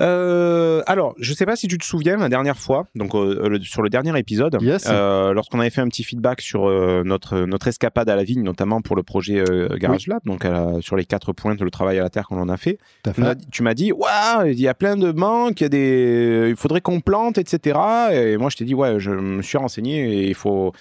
Euh, 0.00 0.82
alors, 0.86 1.14
je 1.18 1.32
sais 1.34 1.46
pas 1.46 1.56
si 1.56 1.68
tu 1.68 1.76
te 1.78 1.84
souviens 1.84 2.16
la 2.16 2.28
dernière 2.28 2.56
fois, 2.56 2.86
donc 2.94 3.14
euh, 3.14 3.48
le- 3.48 3.60
sur 3.60 3.82
le 3.82 3.90
dernier 3.90 4.18
épisode, 4.18 4.56
Yes. 4.60 4.86
euh, 4.90 5.32
lorsqu'on 5.32 5.60
avait 5.60 5.70
fait 5.70 5.80
un 5.82 5.88
petit 5.88 6.04
feedback 6.04 6.40
sur 6.40 6.68
euh, 6.68 7.02
notre 7.04 7.40
notre 7.40 7.68
escapade 7.68 8.08
à 8.08 8.16
la 8.16 8.24
vigne, 8.24 8.42
notamment 8.42 8.80
pour 8.80 8.96
le 8.96 9.02
projet 9.02 9.38
euh, 9.48 9.68
Garage 9.76 10.06
Lab, 10.06 10.20
donc 10.24 10.44
euh, 10.44 10.80
sur 10.80 10.96
les 10.96 11.04
quatre 11.04 11.32
pointes, 11.32 11.60
le 11.60 11.70
travail 11.70 11.98
à 11.98 12.02
la 12.02 12.10
terre 12.10 12.26
qu'on 12.26 12.40
en 12.40 12.48
a 12.48 12.56
fait. 12.56 12.78
Fait. 13.12 13.34
dit- 13.34 13.46
Tu 13.50 13.62
m'as 13.62 13.74
dit, 13.74 13.92
waouh, 13.92 14.46
il 14.46 14.60
y 14.60 14.68
a 14.68 14.74
plein 14.74 14.96
de 14.96 15.12
manques, 15.12 15.60
il 15.60 15.64
y 15.64 15.66
a 15.66 15.68
des, 15.68 16.46
il 16.50 16.56
faudrait 16.56 16.80
qu'on 16.80 17.00
plante, 17.00 17.38
etc. 17.38 17.78
Et 18.12 18.36
moi, 18.36 18.48
je 18.50 18.56
t'ai 18.56 18.64
dit, 18.64 18.74
ouais, 18.74 18.98
je 18.98 19.10
me 19.10 19.42
suis 19.42 19.58
renseigné 19.58 20.22
et 20.24 20.28
il 20.28 20.34
faut, 20.34 20.72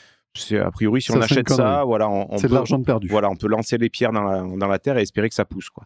a 0.52 0.72
priori, 0.72 1.02
si 1.02 1.11
Ça, 1.11 1.18
on 1.18 1.22
achète 1.22 1.49
ça, 1.49 1.84
voilà, 1.86 2.10
on, 2.10 2.28
on 2.34 2.38
C'est 2.38 2.44
de 2.44 2.48
peut- 2.49 2.56
l'argent 2.56 2.78
de 2.80 2.84
perdu. 2.86 3.07
Voilà, 3.07 3.30
on 3.30 3.36
peut 3.36 3.48
lancer 3.48 3.78
les 3.78 3.90
pierres 3.90 4.11
dans 4.11 4.24
la, 4.24 4.41
dans 4.41 4.68
la 4.68 4.80
terre 4.80 4.98
et 4.98 5.02
espérer 5.02 5.30
que 5.30 5.36
ça 5.36 5.45
pousse, 5.45 5.70
quoi. 5.70 5.84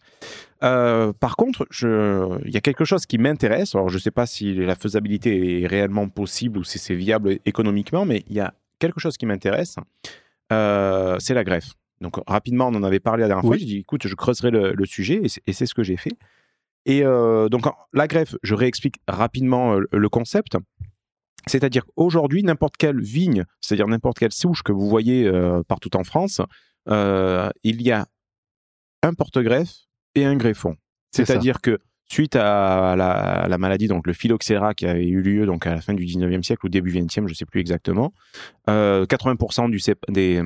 Euh, 0.64 1.12
par 1.14 1.36
contre, 1.36 1.68
il 1.82 2.52
y 2.52 2.58
a 2.58 2.62
quelque 2.62 2.86
chose 2.86 3.06
qui 3.06 3.18
m'intéresse. 3.18 3.76
Alors, 3.76 3.90
je 3.90 3.96
ne 3.96 4.00
sais 4.00 4.12
pas 4.12 4.26
si 4.26 4.54
la 4.54 4.76
faisabilité 4.76 5.62
est 5.64 5.68
réellement 5.68 6.08
possible 6.10 6.58
ou 6.60 6.64
si 6.64 6.80
c'est 6.80 6.96
viable 6.96 7.38
économiquement, 7.46 8.06
mais 8.06 8.24
il 8.30 8.36
y 8.36 8.40
a 8.40 8.54
quelque 8.80 9.00
chose 9.00 9.18
qui 9.18 9.26
m'intéresse. 9.26 9.76
Euh, 10.52 11.18
c'est 11.20 11.34
la 11.34 11.44
greffe. 11.44 11.72
Donc, 12.02 12.16
rapidement, 12.28 12.68
on 12.68 12.76
en 12.76 12.84
avait 12.84 13.00
parlé 13.00 13.22
la 13.22 13.28
dernière 13.28 13.46
fois. 13.46 13.58
J'ai 13.58 13.66
dit, 13.66 13.78
écoute, 13.78 14.08
je 14.08 14.16
creuserai 14.16 14.52
le, 14.52 14.74
le 14.74 14.86
sujet 14.86 15.22
et 15.24 15.54
c'est- 15.54 15.66
ce 15.66 15.74
que 15.74 15.84
j'ai 15.84 15.98
fait. 15.98 16.12
Et 16.86 17.02
euh, 17.06 17.48
donc, 17.48 17.66
la 17.94 18.08
greffe, 18.08 18.36
je 18.44 18.56
réexplique 18.56 18.96
rapidement 19.08 19.78
le 19.92 20.10
concept. 20.10 20.58
C'est-à-dire 21.48 21.86
qu'aujourd'hui, 21.86 22.44
n'importe 22.44 22.78
quelle 22.78 23.02
vigne, 23.02 23.46
c'est-à-dire 23.62 23.88
n'importe 23.88 24.20
quelle 24.20 24.32
souche 24.32 24.64
que 24.64 24.72
vous 24.72 24.88
voyez 24.88 25.26
euh, 25.26 25.62
partout 25.68 25.96
en 25.98 26.04
France, 26.04 26.42
euh, 26.90 27.50
il 27.64 27.82
y 27.82 27.92
a 27.92 28.06
un 29.02 29.14
porte-greffe 29.14 29.74
et 30.16 30.26
un 30.26 30.36
greffon. 30.36 30.76
C'est-à-dire 31.12 31.62
que 31.62 31.80
suite 32.10 32.36
à 32.36 32.96
la, 32.96 33.12
à 33.12 33.48
la 33.48 33.58
maladie, 33.58 33.88
donc 33.88 34.06
le 34.08 34.14
phylloxéra 34.14 34.74
qui 34.74 34.86
avait 34.86 35.08
eu 35.08 35.22
lieu 35.22 35.46
donc 35.46 35.66
à 35.66 35.74
la 35.74 35.82
fin 35.82 35.94
du 35.94 36.06
19e 36.06 36.44
siècle 36.44 36.66
ou 36.66 36.70
début 36.70 36.92
20e, 36.92 37.10
je 37.16 37.22
ne 37.22 37.34
sais 37.34 37.46
plus 37.46 37.60
exactement, 37.60 38.14
euh, 38.70 39.06
80% 39.06 39.70
du, 39.70 39.78
cép- 39.78 39.96
des, 40.10 40.42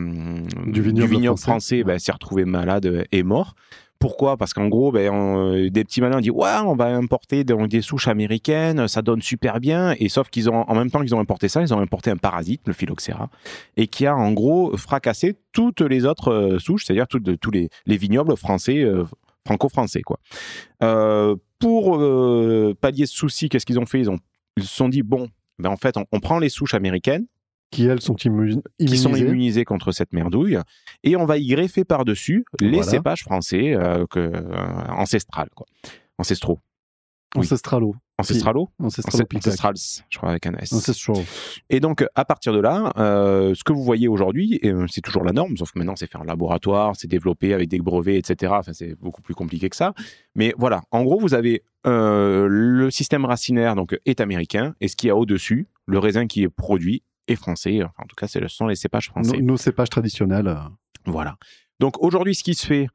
Du 0.72 0.82
vignoble 0.82 1.38
français. 1.38 1.44
français 1.82 1.84
ben, 1.84 2.00
s'est 2.00 2.12
retrouvé 2.12 2.46
malade 2.46 3.06
et 3.12 3.24
mort. 3.24 3.56
Pourquoi? 4.00 4.38
Parce 4.38 4.54
qu'en 4.54 4.68
gros, 4.68 4.92
ben, 4.92 5.12
on- 5.12 5.68
des 5.70 5.84
petits 5.84 6.02
malins 6.02 6.22
dit 6.22 6.30
ouais, 6.30 6.52
on 6.66 6.76
va 6.76 6.86
importer 6.96 7.44
donc, 7.44 7.68
des 7.68 7.82
souches 7.82 8.08
américaines, 8.08 8.88
ça 8.88 9.02
donne 9.02 9.22
super 9.22 9.60
bien. 9.60 9.96
Et 10.00 10.10
sauf 10.10 10.30
qu'ils 10.30 10.50
ont, 10.50 10.64
en 10.70 10.76
même 10.76 10.92
temps 10.92 11.02
qu'ils 11.02 11.16
ont 11.16 11.20
importé 11.20 11.48
ça, 11.48 11.62
ils 11.62 11.74
ont 11.74 11.80
importé 11.80 12.12
un 12.12 12.18
parasite, 12.18 12.62
le 12.68 12.74
phylloxéra, 12.74 13.30
et 13.76 13.88
qui 13.88 14.06
a 14.06 14.16
en 14.16 14.32
gros 14.32 14.76
fracassé 14.78 15.36
toutes 15.52 15.82
les 15.82 16.06
autres 16.06 16.32
euh, 16.32 16.60
souches, 16.60 16.86
c'est-à-dire 16.86 17.08
tous 17.08 17.52
les, 17.52 17.70
les 17.86 17.98
vignobles 17.98 18.38
français, 18.38 18.80
euh, 18.84 19.04
franco-français, 19.46 20.02
quoi. 20.02 20.20
Euh, 20.84 21.36
pour 21.60 21.98
euh, 21.98 22.76
pallier 22.80 23.06
ce 23.08 23.16
souci, 23.16 23.50
qu'est-ce 23.50 23.66
qu'ils 23.66 23.80
ont 23.80 23.86
fait? 23.86 24.00
Ils, 24.00 24.10
ont, 24.10 24.20
ils 24.58 24.64
se 24.64 24.76
sont 24.76 24.90
dit 24.90 25.02
bon, 25.02 25.30
ben 25.58 25.70
en 25.72 25.78
fait, 25.78 25.96
on 26.12 26.20
prend 26.20 26.38
les 26.38 26.50
souches 26.50 26.76
américaines 26.76 27.26
Qui, 27.70 27.86
elles, 27.86 28.02
sont 28.02 28.16
immu- 28.16 28.62
qui 28.80 28.98
sont 28.98 29.14
immunisées. 29.14 29.66
contre 29.66 29.92
cette 29.92 30.14
merdouille 30.14 30.58
et 31.04 31.18
on 31.18 31.26
va 31.26 31.38
y 31.38 31.48
greffer 31.48 31.84
par-dessus 31.84 32.46
les 32.62 32.70
Voilà. 32.78 32.84
cépages 32.92 33.24
français 33.24 33.74
euh, 33.76 34.06
que, 34.10 34.20
euh, 34.20 34.42
ancestrales, 34.90 35.50
quoi. 35.54 35.66
Ancestraux. 36.18 36.60
Oui. 37.36 37.42
Ancestralo. 37.42 37.94
Ancestralo? 38.18 38.70
Ancestralopithèque. 38.82 39.48
Ancestrals, 39.48 39.76
je 40.10 40.18
crois, 40.18 40.30
avec 40.30 40.46
un 40.48 40.54
S. 40.54 40.72
Ancestral. 40.72 41.18
Et 41.70 41.82
donc, 41.82 42.06
à 42.16 42.24
partir 42.24 42.54
de 42.54 42.60
là, 42.60 42.94
euh, 42.98 43.54
ce 43.54 43.64
que 43.66 43.74
vous 43.74 43.84
voyez 43.84 44.08
aujourd'hui, 44.08 44.60
euh, 44.64 44.86
c'est 44.90 45.02
toujours 45.02 45.26
la 45.26 45.34
norme, 45.34 45.58
sauf 45.58 45.72
que 45.74 45.78
maintenant, 45.78 45.98
c'est 45.98 46.10
fait 46.10 46.18
en 46.18 46.24
laboratoire, 46.24 46.96
c'est 46.96 47.08
développé 47.10 47.54
avec 47.54 47.68
des 47.68 47.80
brevets, 47.80 48.16
etc. 48.18 48.54
Enfin, 48.58 48.72
c'est 48.74 48.96
beaucoup 48.96 49.22
plus 49.22 49.36
compliqué 49.36 49.70
que 49.70 49.76
ça. 49.76 49.94
Mais 50.36 50.54
voilà, 50.58 50.82
en 50.92 51.04
gros, 51.04 51.20
vous 51.20 51.34
avez 51.34 51.64
euh, 51.86 52.48
le 52.50 52.90
système 52.92 53.26
racinaire 53.26 53.76
donc, 53.76 54.00
est 54.06 54.22
américain, 54.22 54.74
et 54.80 54.88
ce 54.88 54.96
qu'il 54.96 55.08
y 55.10 55.12
a 55.12 55.16
au-dessus, 55.18 55.68
le 55.86 56.00
raisin 56.00 56.28
qui 56.28 56.44
est 56.44 56.50
produit, 56.50 57.04
est 57.28 57.36
français. 57.36 57.84
Enfin, 57.84 58.04
en 58.04 58.08
tout 58.08 58.16
cas, 58.16 58.28
c'est 58.28 58.40
le- 58.40 58.48
ce 58.48 58.56
sont 58.58 58.68
les 58.68 58.76
cépages 58.76 59.08
français. 59.10 59.38
Nos, 59.38 59.44
nos 59.54 59.58
cépages 59.58 59.90
traditionnels. 59.90 60.48
euh, 60.48 60.56
Voilà. 61.06 61.36
Donc 61.80 62.02
aujourd'hui, 62.02 62.36
ce 62.36 62.44
qui 62.44 62.54
se 62.56 62.66
fait 62.66 62.88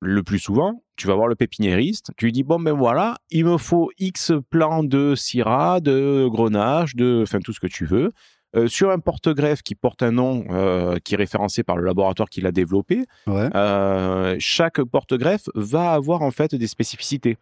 le 0.00 0.22
plus 0.22 0.38
souvent, 0.38 0.82
tu 0.96 1.06
vas 1.06 1.14
voir 1.14 1.28
le 1.28 1.34
pépiniériste, 1.34 2.10
tu 2.16 2.26
lui 2.26 2.32
dis 2.32 2.42
bon 2.42 2.60
ben 2.60 2.72
voilà, 2.72 3.16
il 3.30 3.44
me 3.46 3.56
faut 3.58 3.90
X 3.98 4.32
plants 4.50 4.84
de 4.84 5.14
syrah, 5.14 5.80
de 5.80 6.28
grenache, 6.30 6.94
de 6.94 7.20
enfin 7.22 7.38
tout 7.40 7.52
ce 7.52 7.60
que 7.60 7.66
tu 7.66 7.84
veux. 7.86 8.10
Euh, 8.56 8.68
sur 8.68 8.90
un 8.90 8.98
porte-greffe 9.00 9.62
qui 9.62 9.74
porte 9.74 10.02
un 10.04 10.12
nom 10.12 10.44
euh, 10.50 10.98
qui 11.02 11.14
est 11.14 11.16
référencé 11.16 11.64
par 11.64 11.76
le 11.76 11.84
laboratoire 11.84 12.28
qui 12.28 12.40
l'a 12.40 12.52
développé, 12.52 13.04
Ouais. 13.26 13.48
euh, 13.56 14.36
chaque 14.38 14.80
porte-greffe 14.84 15.48
va 15.56 15.92
avoir 15.92 16.22
en 16.22 16.30
fait 16.30 16.54
des 16.54 16.66
spécificités. 16.68 17.36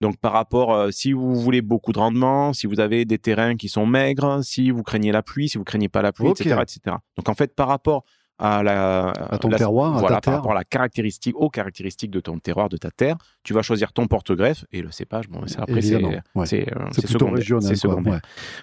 Donc 0.00 0.16
par 0.18 0.32
rapport, 0.32 0.72
euh, 0.72 0.90
si 0.90 1.12
vous 1.12 1.34
voulez 1.34 1.60
beaucoup 1.62 1.92
de 1.92 1.98
rendement, 1.98 2.52
si 2.52 2.66
vous 2.66 2.78
avez 2.80 3.04
des 3.04 3.18
terrains 3.18 3.56
qui 3.56 3.68
sont 3.68 3.86
maigres, 3.86 4.40
si 4.44 4.70
vous 4.70 4.82
craignez 4.82 5.10
la 5.12 5.22
pluie, 5.22 5.48
si 5.48 5.58
vous 5.58 5.64
craignez 5.64 5.88
pas 5.88 6.02
la 6.02 6.12
pluie, 6.12 6.28
etc., 6.30 6.56
etc. 6.62 6.96
Donc 7.16 7.28
en 7.28 7.34
fait, 7.34 7.54
par 7.54 7.68
rapport 7.68 8.04
à 8.40 8.62
la 8.62 9.08
À 9.30 9.38
ton 9.38 9.48
la- 9.48 9.58
terroir, 9.58 9.96
à 9.96 9.98
voilà, 9.98 10.08
ta 10.08 10.12
par 10.14 10.20
terre. 10.20 10.34
rapport 10.34 10.52
à 10.52 10.54
la 10.54 10.62
caractéristique, 10.62 11.34
aux 11.36 11.50
caractéristiques 11.50 12.12
de 12.12 12.20
ton 12.20 12.38
terroir, 12.38 12.68
de 12.68 12.76
ta 12.76 12.92
terre, 12.92 13.16
tu 13.42 13.52
vas 13.52 13.62
choisir 13.62 13.92
ton 13.92 14.06
porte-greffe 14.06 14.64
et 14.70 14.80
le 14.80 14.92
cépage. 14.92 15.28
Bon, 15.28 15.40
c'est 15.48 15.58
après 15.58 15.82
c'est 15.82 15.96
ouais. 15.96 16.20
c'est 16.46 16.72
euh, 16.72 16.84
secondaire, 16.92 17.34
régional, 17.34 17.62
c'est 17.64 17.80
quoi, 17.84 17.90
secondaire. 17.96 18.12
ouais. 18.12 18.20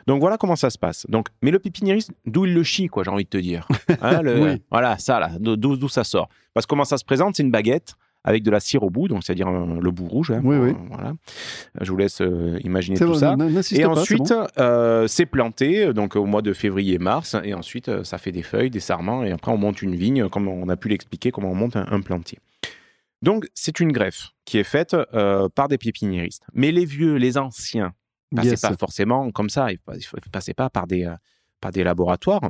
Donc 0.08 0.22
voilà 0.22 0.38
comment 0.38 0.56
ça 0.56 0.70
se 0.70 0.78
passe. 0.78 1.06
Donc, 1.10 1.28
mais 1.42 1.52
le 1.52 1.60
pépiniériste, 1.60 2.14
d'où 2.26 2.46
il 2.46 2.54
le 2.54 2.64
chie, 2.64 2.88
quoi, 2.88 3.04
j'ai 3.04 3.12
envie 3.12 3.26
de 3.26 3.30
te 3.30 3.38
dire. 3.38 3.68
Hein, 4.02 4.22
le- 4.22 4.42
Oui. 4.42 4.62
Voilà, 4.72 4.98
ça 4.98 5.20
là, 5.20 5.32
d'où 5.42 5.90
ça 5.90 6.06
sort. 6.06 6.30
Parce 6.54 6.66
que 6.66 6.70
comment 6.70 6.86
ça 6.86 6.98
se 6.98 7.04
présente, 7.04 7.36
c'est 7.36 7.44
une 7.44 7.52
baguette 7.52 7.96
avec 8.28 8.44
de 8.44 8.50
la 8.52 8.60
cire 8.60 8.84
au 8.84 8.90
bout, 8.90 9.08
donc 9.08 9.24
c'est-à-dire 9.24 9.48
euh, 9.48 9.80
le 9.80 9.92
bout 9.92 10.08
rouge. 10.08 10.32
hein, 10.32 10.42
Oui, 10.44 10.58
pour- 10.58 10.66
oui. 10.66 10.74
Voilà. 10.90 11.14
Je 11.80 11.90
vous 11.92 11.98
laisse 11.98 12.20
euh, 12.22 12.60
imaginer 12.64 12.98
tout 12.98 13.06
bon, 13.06 13.14
ça. 13.14 13.36
Et 13.72 13.86
ensuite, 13.86 14.30
bon. 14.30 14.48
euh, 14.58 15.08
c'est 15.08 15.28
planté 15.28 15.86
euh, 15.86 15.94
donc 15.94 16.16
au 16.16 16.26
mois 16.26 16.42
de 16.42 16.52
février-mars, 16.52 17.36
et 17.44 17.54
ensuite 17.54 17.88
euh, 17.88 18.04
ça 18.04 18.18
fait 18.18 18.32
des 18.32 18.42
feuilles, 18.42 18.72
des 18.72 18.80
sarments, 18.80 19.24
et 19.24 19.32
après 19.32 19.52
on 19.52 19.58
monte 19.58 19.82
une 19.84 19.96
vigne, 19.96 20.28
comme 20.28 20.48
on 20.48 20.68
a 20.70 20.76
pu 20.76 20.90
l'expliquer, 20.90 21.30
comment 21.32 21.52
on 21.52 21.56
monte 21.56 21.76
un, 21.76 21.86
un 21.90 22.02
plantier. 22.02 22.40
Donc 23.22 23.48
c'est 23.54 23.80
une 23.80 23.92
greffe 23.92 24.30
qui 24.44 24.58
est 24.58 24.64
faite 24.64 24.96
euh, 25.14 25.48
par 25.54 25.68
des 25.68 25.78
pépiniéristes. 25.78 26.44
Mais 26.54 26.72
les 26.72 26.86
vieux, 26.86 27.16
les 27.16 27.38
anciens, 27.38 27.94
passaient 28.36 28.50
Yes. 28.50 28.62
pas 28.62 28.76
forcément 28.76 29.32
comme 29.32 29.50
ça, 29.50 29.72
ils 29.72 29.80
ne 29.88 30.30
passaient 30.32 30.54
pas 30.56 30.70
par 30.70 30.88
des, 30.88 31.06
euh, 31.06 31.14
par 31.62 31.72
des 31.72 31.84
laboratoires 31.84 32.50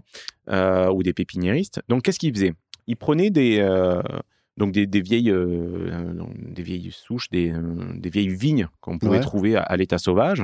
euh, 0.49 0.89
ou 0.89 1.03
des 1.03 1.13
pépiniéristes. 1.13 1.81
Donc 1.89 2.03
qu'est-ce 2.03 2.17
qu'ils 2.19 2.33
faisaient? 2.33 2.53
Ils 2.87 2.95
prenaient 2.97 3.29
des, 3.29 3.59
euh, 3.59 4.01
donc 4.57 4.71
des, 4.71 4.85
des 4.87 5.01
vieilles, 5.01 5.31
euh, 5.31 5.89
euh, 5.91 6.23
des 6.49 6.63
vieilles 6.63 6.89
souches, 6.91 7.29
des, 7.29 7.51
euh, 7.51 7.61
des 7.95 8.09
vieilles 8.09 8.29
vignes 8.29 8.67
qu'on 8.81 8.97
pouvait 8.97 9.17
Ouais. 9.17 9.19
trouver 9.19 9.55
à, 9.57 9.61
à 9.63 9.75
l'état 9.77 9.97
sauvage. 9.97 10.43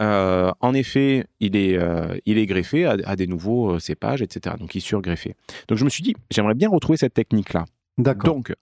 Euh, 0.00 0.50
en 0.60 0.74
effet, 0.74 1.26
il 1.40 1.56
est, 1.56 1.76
euh, 1.76 2.16
il 2.26 2.38
est 2.38 2.46
greffé 2.46 2.84
à, 2.86 2.96
à 3.04 3.16
des 3.16 3.26
nouveaux 3.26 3.78
cépages, 3.80 4.22
etc. 4.22 4.56
Donc, 4.58 4.74
il 4.74 4.78
est 4.78 4.80
surgreffé. 4.80 5.34
Donc, 5.68 5.78
je 5.78 5.84
me 5.84 5.90
suis 5.90 6.02
dit, 6.04 6.14
j'aimerais 6.30 6.54
bien 6.54 6.68
retrouver 6.68 6.96
cette 6.96 7.14
technique-là. 7.14 7.64
D'accord. 7.98 8.34
Donc, 8.34 8.54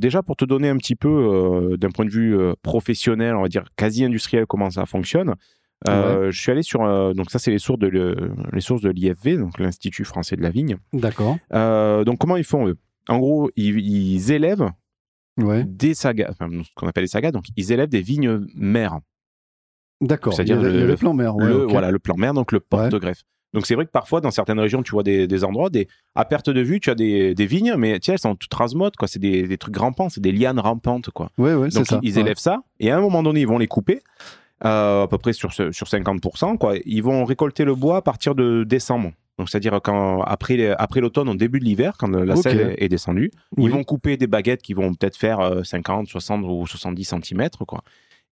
déjà, 0.00 0.22
pour 0.22 0.36
te 0.36 0.44
donner 0.44 0.68
un 0.68 0.76
petit 0.76 0.96
peu, 0.96 1.76
d'un 1.78 1.90
point 1.90 2.04
de 2.04 2.10
vue 2.10 2.36
professionnel, 2.62 3.34
on 3.34 3.42
va 3.42 3.48
dire 3.48 3.64
quasi 3.76 4.04
industriel, 4.04 4.46
comment 4.46 4.70
ça 4.70 4.86
fonctionne, 4.86 5.34
euh, 5.88 6.30
je 6.30 6.40
suis 6.40 6.50
allé 6.50 6.62
sur. 6.62 6.82
euh, 6.84 7.12
donc, 7.12 7.30
ça, 7.30 7.38
c'est 7.38 7.50
les 7.50 7.58
sources 7.58 7.78
de 7.78 7.86
le- 7.88 8.32
les 8.52 8.62
sources 8.62 8.80
de 8.80 8.88
l'IFV, 8.90 9.36
donc 9.36 9.58
l'Institut 9.58 10.04
français 10.04 10.34
de 10.36 10.42
la 10.42 10.48
vigne. 10.50 10.76
D'accord. 10.94 11.36
Euh, 11.52 12.02
donc, 12.04 12.18
comment 12.18 12.36
ils 12.36 12.44
font, 12.44 12.66
eux? 12.68 12.76
En 13.08 13.18
gros, 13.18 13.50
ils, 13.56 13.78
ils 13.78 14.32
élèvent 14.32 14.70
Ouais. 15.38 15.64
des 15.64 15.94
sagas, 15.94 16.28
enfin, 16.30 16.48
ce 16.64 16.70
qu'on 16.74 16.88
appelle 16.88 17.04
des 17.04 17.08
sagas, 17.08 17.30
donc 17.30 17.44
ils 17.56 17.70
élèvent 17.72 17.88
des 17.90 18.00
vignes 18.00 18.46
mères. 18.54 18.98
D'accord. 20.00 20.34
C'est-à-dire 20.34 20.60
le- 20.60 20.86
le 20.86 20.96
plan 20.96 21.14
mer. 21.14 21.36
Ouais, 21.36 21.46
le, 21.46 21.54
voilà, 21.66 21.90
le 21.90 21.98
plan 21.98 22.16
mer, 22.16 22.34
donc 22.34 22.52
le 22.52 22.60
porte-greffe. 22.60 23.22
Donc 23.54 23.64
c'est 23.66 23.74
vrai 23.74 23.86
que 23.86 23.90
parfois, 23.90 24.20
dans 24.20 24.30
certaines 24.30 24.58
régions, 24.58 24.82
tu 24.82 24.90
vois 24.92 25.02
des, 25.02 25.26
des 25.26 25.44
endroits, 25.44 25.70
des, 25.70 25.88
à 26.14 26.24
perte 26.26 26.50
de 26.50 26.60
vue, 26.60 26.80
tu 26.80 26.90
as 26.90 26.94
des, 26.94 27.34
des 27.34 27.46
vignes, 27.46 27.74
mais 27.76 27.98
tiens, 28.00 28.14
elles 28.14 28.20
sont 28.20 28.34
toutes 28.34 28.52
rasemotes, 28.52 28.96
quoi. 28.96 29.08
C'est 29.08 29.18
des, 29.18 29.46
des 29.46 29.56
trucs 29.58 29.76
rampants, 29.76 30.08
c'est 30.10 30.20
des 30.20 30.32
lianes 30.32 30.58
rampantes, 30.58 31.10
quoi. 31.10 31.30
Ouais, 31.38 31.54
ouais, 31.54 31.70
c'est 31.70 31.78
Donc 31.78 31.86
ça. 31.86 32.00
ils, 32.02 32.08
ils 32.10 32.14
Ouais. 32.16 32.20
élèvent 32.22 32.38
ça, 32.38 32.62
et 32.80 32.90
à 32.90 32.96
un 32.98 33.00
moment 33.00 33.22
donné, 33.22 33.40
ils 33.40 33.46
vont 33.46 33.56
les 33.58 33.66
couper, 33.68 34.00
euh, 34.64 35.04
à 35.04 35.08
peu 35.08 35.16
près 35.18 35.32
sur, 35.32 35.52
sur 35.52 35.70
50%, 35.86 36.58
quoi. 36.58 36.74
Ils 36.84 37.02
vont 37.02 37.24
récolter 37.24 37.64
le 37.64 37.74
bois 37.74 37.98
à 37.98 38.02
partir 38.02 38.34
de 38.34 38.64
décembre. 38.64 39.12
Donc, 39.38 39.50
c'est-à-dire 39.50 39.80
quand 39.82 40.22
après, 40.22 40.56
l'automne, 41.00 41.28
au 41.28 41.34
début 41.34 41.60
de 41.60 41.64
l'hiver, 41.64 41.96
quand 41.98 42.08
la 42.08 42.34
Ok. 42.34 42.42
sève 42.42 42.74
est, 42.78 42.88
descendue, 42.88 43.30
Oui. 43.56 43.64
ils 43.64 43.70
vont 43.70 43.84
couper 43.84 44.16
des 44.16 44.26
baguettes 44.26 44.62
qui 44.62 44.72
vont 44.74 44.94
peut-être 44.94 45.16
faire 45.16 45.40
euh, 45.40 45.62
50, 45.62 46.08
60 46.08 46.44
ou 46.44 46.66
70 46.66 47.04
cm, 47.04 47.48
quoi. 47.66 47.82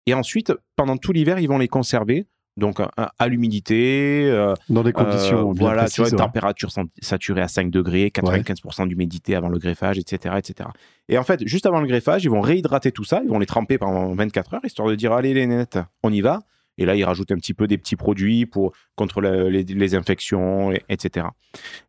Et 0.07 0.13
ensuite, 0.13 0.53
pendant 0.75 0.97
tout 0.97 1.11
l'hiver, 1.11 1.39
ils 1.39 1.47
vont 1.47 1.57
les 1.57 1.67
conserver. 1.67 2.25
Donc, 2.57 2.79
euh, 2.79 2.85
à 3.19 3.27
l'humidité, 3.27 4.27
euh, 4.31 4.53
Dans 4.69 4.81
des 4.83 4.93
conditions 4.93 5.49
euh, 5.49 5.53
bien 5.53 5.65
voilà, 5.65 5.89
tu 5.89 5.99
vois, 5.99 6.05
précises, 6.05 6.13
ouais. 6.13 6.17
température 6.25 6.69
saturée 7.01 7.41
à 7.41 7.49
5 7.49 7.69
degrés, 7.69 8.11
95% 8.15 8.87
d'humidité 8.87 9.35
avant 9.35 9.49
le 9.49 9.59
greffage, 9.59 9.97
etc., 9.97 10.35
etc. 10.37 10.69
Et 11.09 11.17
en 11.17 11.23
fait, 11.23 11.45
juste 11.45 11.65
avant 11.65 11.81
le 11.81 11.87
greffage, 11.87 12.23
ils 12.23 12.29
vont 12.29 12.39
réhydrater 12.39 12.93
tout 12.93 13.03
ça, 13.03 13.21
ils 13.23 13.29
vont 13.29 13.39
les 13.39 13.45
tremper 13.45 13.77
pendant 13.77 14.13
24 14.15 14.53
heures, 14.53 14.61
histoire 14.63 14.87
de 14.87 14.95
dire, 14.95 15.11
allez 15.11 15.33
les 15.33 15.45
nénettes, 15.47 15.79
on 16.01 16.13
y 16.13 16.21
va. 16.21 16.39
Et 16.77 16.85
là, 16.85 16.95
ils 16.95 17.03
rajoutent 17.03 17.31
un 17.31 17.37
petit 17.37 17.53
peu 17.53 17.67
des 17.67 17.77
petits 17.77 17.95
produits 17.95 18.45
pour, 18.45 18.73
contre 18.95 19.21
le- 19.21 19.49
les, 19.49 19.63
les 19.63 19.95
infections, 19.95 20.71
et- 20.71 20.83
etc. 20.89 21.27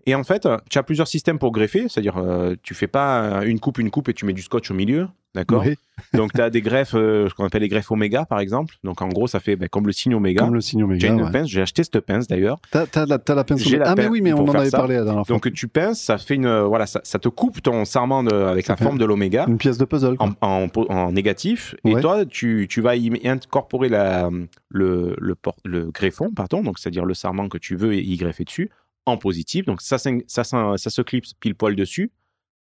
Et 0.07 0.15
en 0.15 0.23
fait, 0.25 0.49
tu 0.71 0.79
as 0.79 0.83
plusieurs 0.83 1.09
systèmes 1.09 1.39
pour 1.39 1.51
greffer, 1.53 1.89
c'est-à-dire, 1.89 2.17
euh, 2.19 2.55
tu 2.63 2.75
fais 2.75 2.87
pas 2.87 3.45
une 3.45 3.59
coupe, 3.61 3.79
une 3.79 3.91
coupe 3.91 4.09
et 4.09 4.15
tu 4.15 4.25
mets 4.25 4.33
du 4.33 4.43
scotch 4.43 4.71
au 4.71 4.75
milieu, 4.75 5.09
d'accord 5.37 5.63
Oui. 5.65 5.77
Donc, 6.13 6.33
tu 6.35 6.41
as 6.43 6.51
des 6.51 6.61
greffes, 6.61 6.95
euh, 6.95 7.29
ce 7.29 7.35
qu'on 7.35 7.47
appelle 7.47 7.63
les 7.63 7.69
greffes 7.69 7.91
oméga, 7.91 8.25
par 8.27 8.39
exemple. 8.41 8.75
Donc, 8.85 9.01
en 9.01 9.09
gros, 9.09 9.27
ça 9.29 9.41
fait 9.41 9.57
ben, 9.57 9.69
comme 9.69 9.87
le 9.87 9.93
signe 9.93 10.15
oméga. 10.15 10.45
Comme 10.45 10.55
le 10.55 10.61
signe 10.61 10.83
oméga, 10.83 11.07
J'ai 11.07 11.13
une 11.13 11.23
ouais. 11.23 11.31
pince, 11.31 11.49
j'ai 11.49 11.63
acheté 11.63 11.85
cette 11.85 12.01
pince 12.01 12.27
d'ailleurs. 12.27 12.59
T'as, 12.71 12.87
t'as 12.87 13.07
la, 13.07 13.19
pince 13.19 13.65
la 13.71 13.91
Ah, 13.91 13.95
mais 13.97 14.07
oui, 14.09 14.21
mais 14.21 14.33
on 14.35 14.45
en 14.45 14.55
avait 14.55 14.69
ça. 14.71 14.77
parlé 14.79 14.97
la 14.97 15.05
dernière 15.05 15.25
fois. 15.27 15.35
Donc 15.35 15.51
tu 15.53 15.69
pinces, 15.69 16.01
ça 16.03 16.19
fait 16.19 16.35
une 16.35 16.45
euh, 16.47 16.65
voilà, 16.65 16.87
ça, 16.87 17.01
ça 17.05 17.19
te 17.19 17.29
coupe 17.29 17.63
ton 17.63 17.85
sarment 17.87 18.23
de- 18.25 18.35
avec 18.35 18.67
la 18.67 18.77
forme 18.77 18.99
de 18.99 19.05
l'oméga 19.07 19.47
Une 19.49 19.57
pièce 19.59 19.79
de 19.79 19.85
puzzle. 19.87 20.17
en, 20.19 20.33
en, 20.43 20.69
po- 20.69 20.87
en 20.91 21.13
négatif. 21.13 21.75
Et 21.85 21.95
toi, 22.01 22.27
tu, 22.27 22.67
tu 22.69 22.81
vas 22.83 22.97
y 22.97 23.11
incorporer 23.27 23.89
la, 23.89 24.29
le, 24.69 25.17
le, 25.19 25.35
por- 25.35 25.57
le 25.65 25.91
greffon, 25.91 26.31
pardon, 26.35 26.63
donc 26.63 26.79
c'est-à-dire 26.79 27.05
le 27.05 27.15
sarment 27.15 27.49
que 27.49 27.59
tu 27.59 27.77
veux 27.77 27.95
y 27.95 28.01
y 28.13 28.17
greffer 28.17 28.45
dessus, 28.45 28.71
en 29.07 29.17
positif. 29.17 29.65
Donc 29.67 29.81
ça, 29.81 29.99
s'in- 29.99 30.19
ça, 30.27 30.45
ça, 30.45 30.75
ça 30.77 30.91
se 30.91 31.03
clipse 31.03 31.33
pile 31.41 31.55
poil 31.55 31.75
dessus. 31.77 32.11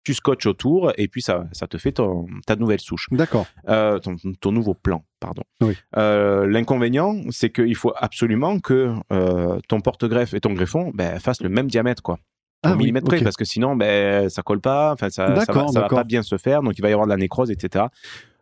Tu 0.05 0.13
scotches 0.13 0.45
autour 0.45 0.93
et 0.97 1.07
puis 1.09 1.21
ça, 1.21 1.45
ça 1.51 1.67
te 1.67 1.77
fait 1.77 1.91
ton- 1.91 2.27
ta 2.45 2.55
nouvelle 2.55 2.79
souche. 2.79 3.07
D'accord. 3.11 3.47
Euh, 3.67 3.99
ton, 3.99 4.15
ton 4.39 4.51
nouveau 4.53 4.73
plan, 4.75 5.03
pardon. 5.19 5.41
Oui. 5.61 5.75
Euh, 5.97 6.45
L'inconvénient, 6.47 7.15
c'est 7.31 7.49
qu'il 7.49 7.75
faut 7.75 7.91
absolument 7.97 8.59
que 8.59 8.93
euh, 9.11 9.59
ton 9.67 9.81
porte-greffe 9.81 10.33
et 10.35 10.39
ton 10.39 10.53
greffon 10.53 10.91
ben, 10.93 11.19
fassent 11.19 11.41
le 11.41 11.49
même 11.49 11.67
diamètre, 11.67 12.03
quoi. 12.03 12.19
Ah 12.63 12.69
au 12.69 12.71
oui, 12.73 12.77
millimètre 12.79 13.05
près, 13.07 13.21
parce 13.21 13.35
que 13.35 13.45
sinon, 13.45 13.75
ben, 13.75 14.29
ça 14.29 14.41
colle 14.41 14.61
pas, 14.61 14.93
enfin, 14.93 15.09
ça, 15.09 15.27
ça, 15.43 15.51
va, 15.51 15.67
ça 15.67 15.81
pas 15.83 16.03
bien 16.03 16.23
se 16.23 16.37
faire, 16.37 16.61
donc 16.63 16.77
il 16.77 16.81
va 16.81 16.89
y 16.89 16.93
avoir 16.93 17.05
de 17.07 17.11
la 17.11 17.17
nécrose, 17.17 17.51
etc. 17.51 17.85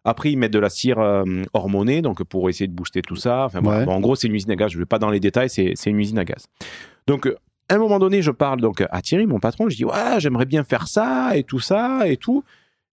Après, 0.05 0.31
ils 0.31 0.37
mettent 0.37 0.51
de 0.53 0.59
la 0.59 0.69
cire 0.69 0.99
euh, 0.99 1.23
hormonée, 1.53 2.01
donc 2.01 2.23
pour 2.25 2.49
essayer 2.49 2.67
de 2.67 2.73
booster 2.73 3.01
tout 3.01 3.15
ça. 3.15 3.45
Enfin, 3.45 3.61
voilà. 3.61 3.79
Ouais. 3.79 3.85
Bon, 3.85 3.93
en 3.93 3.99
gros, 4.01 4.15
c'est 4.15 4.27
une 4.27 4.35
usine 4.35 4.51
à 4.51 4.55
gaz. 4.57 4.69
Je 4.71 4.77
ne 4.77 4.81
vais 4.81 4.85
pas 4.85 4.99
dans 4.99 5.09
les 5.09 5.21
détails, 5.21 5.49
c'est 5.49 5.73
une 5.85 5.99
usine 5.99 6.19
à 6.19 6.25
gaz. 6.25 6.47
Donc, 7.07 7.33
à 7.69 7.75
un 7.75 7.77
moment 7.77 7.99
donné, 7.99 8.21
je 8.21 8.31
parle 8.31 8.61
donc 8.61 8.83
à 8.89 9.01
Thierry, 9.01 9.25
mon 9.25 9.39
patron, 9.39 9.69
je 9.69 9.75
dis 9.75 9.85
ouais, 9.85 10.19
j'aimerais 10.19 10.45
bien 10.45 10.63
faire 10.63 10.87
ça 10.87 11.35
et 11.35 11.43
tout 11.43 11.59
ça 11.59 12.07
et 12.07 12.17
tout. 12.17 12.43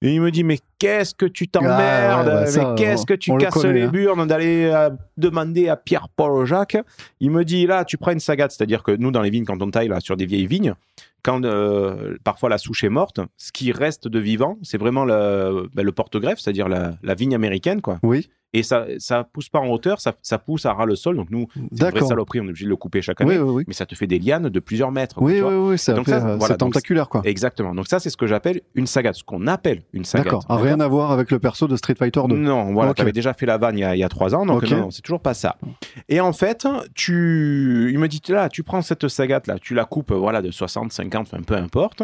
Et 0.03 0.15
il 0.15 0.21
me 0.23 0.31
dit 0.31 0.45
mais 0.45 0.59
qu'est-ce 0.79 1.15
que 1.15 1.27
tu 1.27 1.47
t'emmerdes, 1.49 1.79
Ah, 1.79 2.45
ouais, 2.45 2.57
bah, 2.57 2.73
mais 2.73 2.75
qu'est-ce 2.77 3.05
que 3.05 3.13
tu 3.13 3.33
le 3.33 3.39
casses 3.39 3.53
connaît, 3.53 3.75
les 3.75 3.83
hein. 3.83 3.89
burnes 3.89 4.27
d'aller 4.27 4.71
euh, 4.73 4.89
demander 5.19 5.69
à 5.69 5.77
Pierre-Paul 5.77 6.47
Jacques? 6.47 6.79
Il 7.21 7.31
me 7.31 7.45
dit 7.45 7.67
là, 7.67 7.85
tu 7.85 7.99
prends 7.99 8.13
une 8.13 8.21
sagate, 8.21 8.51
c'est-à-dire 8.51 8.83
que 8.83 8.93
nous 8.93 9.11
dans 9.11 9.21
les 9.21 9.29
vignes, 9.29 9.45
quand 9.45 9.61
on 9.61 9.71
taille 9.71 9.89
là 9.89 10.01
sur 10.01 10.17
des 10.17 10.25
vieilles 10.25 10.47
vignes, 10.47 10.75
quand 11.23 11.45
euh, 11.45 12.17
parfois 12.25 12.49
la 12.49 12.57
souche 12.57 12.83
est 12.83 12.89
morte, 12.89 13.21
ce 13.37 13.53
qui 13.53 13.73
reste 13.73 14.09
de 14.09 14.19
vivant, 14.19 14.57
c'est 14.63 14.79
vraiment 14.79 15.05
le, 15.05 15.69
ben, 15.75 15.85
le 15.85 15.93
porte-greffe, 15.93 16.39
c'est-à-dire 16.39 16.71
la, 16.71 16.93
la 17.03 17.15
vigne 17.15 17.35
américaine, 17.35 17.83
quoi. 17.83 17.99
Oui. 18.03 18.31
Et 18.52 18.62
ça, 18.64 18.86
ça 18.98 19.22
pousse 19.24 19.48
pas 19.48 19.60
en 19.60 19.68
hauteur, 19.68 20.01
ça, 20.01 20.12
ça 20.22 20.39
pousse 20.39 20.66
à 20.66 20.72
ras 20.72 20.85
le 20.85 20.97
sol. 20.97 21.16
Donc 21.16 21.31
nous, 21.31 21.47
c'est 21.55 21.60
une 21.60 21.68
vraie 21.72 22.01
saloperie, 22.01 22.40
on 22.40 22.44
est 22.47 22.48
obligé 22.48 22.64
de 22.64 22.70
le 22.70 22.77
couper 22.77 23.01
chaque 23.01 23.20
année. 23.20 23.39
Oui, 23.39 23.43
oui, 23.44 23.55
oui. 23.59 23.64
Mais 23.68 23.74
ça 23.74 23.86
te 23.86 23.94
fait 23.94 24.09
des 24.09 24.18
lianes 24.18 24.48
de 24.48 24.60
plusieurs 24.60 24.90
mètres. 24.90 25.22
Oui, 25.22 25.40
oui, 25.40 25.55
oui, 25.55 25.78
c'est 25.78 25.94
Donc 25.94 26.06
fait, 26.06 26.18
ça, 26.18 26.27
euh, 26.27 26.36
voilà, 26.36 26.56
donc 26.56 26.72
tentaculaire, 26.72 27.09
quoi. 27.09 27.22
Exactement. 27.24 27.74
Donc 27.74 27.86
ça, 27.86 28.01
c'est 28.01 28.10
ce 28.10 28.16
que 28.16 28.27
j'appelle 28.27 28.60
une 28.74 28.86
sagate, 28.89 29.14
ce 29.14 29.24
qu'on 29.24 29.47
appelle 29.47 29.82
une 29.93 30.05
sagate. 30.05 30.24
D'accord. 30.27 30.44
Ah, 30.48 30.56
rien 30.56 30.81
à 30.81 30.89
voir 30.89 31.12
avec 31.12 31.31
le 31.31 31.39
perso 31.39 31.68
de 31.68 31.77
Street 31.77 31.94
Fighter 31.97 32.22
2. 32.28 32.35
Non, 32.36 32.72
voilà, 32.72 32.90
Ok. 32.90 32.97
tu 32.97 33.02
avais 33.02 33.12
déjà 33.12 33.35
fait 33.35 33.47
la 33.47 33.56
vanne 33.56 33.78
il 33.78 33.82
y 33.82 33.85
a, 33.85 33.94
il 33.94 33.98
y 34.01 34.05
a 34.05 34.09
trois 34.09 34.35
ans, 34.35 34.44
donc 34.44 34.68
non, 34.68 34.77
non, 34.78 34.90
c'est 34.90 35.02
toujours 35.02 35.20
pas 35.20 35.35
ça. 35.35 35.56
Et 36.09 36.20
en 36.20 36.32
fait, 36.32 36.66
tu, 36.94 37.90
il 37.93 37.98
me 37.98 38.09
dit 38.09 38.20
là, 38.28 38.48
tu 38.48 38.62
prends 38.62 38.82
cette 38.82 39.06
sagate 39.09 39.47
là, 39.47 39.59
tu 39.60 39.74
la 39.74 39.85
coupes, 39.85 40.12
voilà, 40.12 40.43
de 40.43 40.51
60, 40.51 40.93
50, 40.93 41.28
enfin 41.32 41.43
peu 41.43 41.55
importe, 41.55 42.02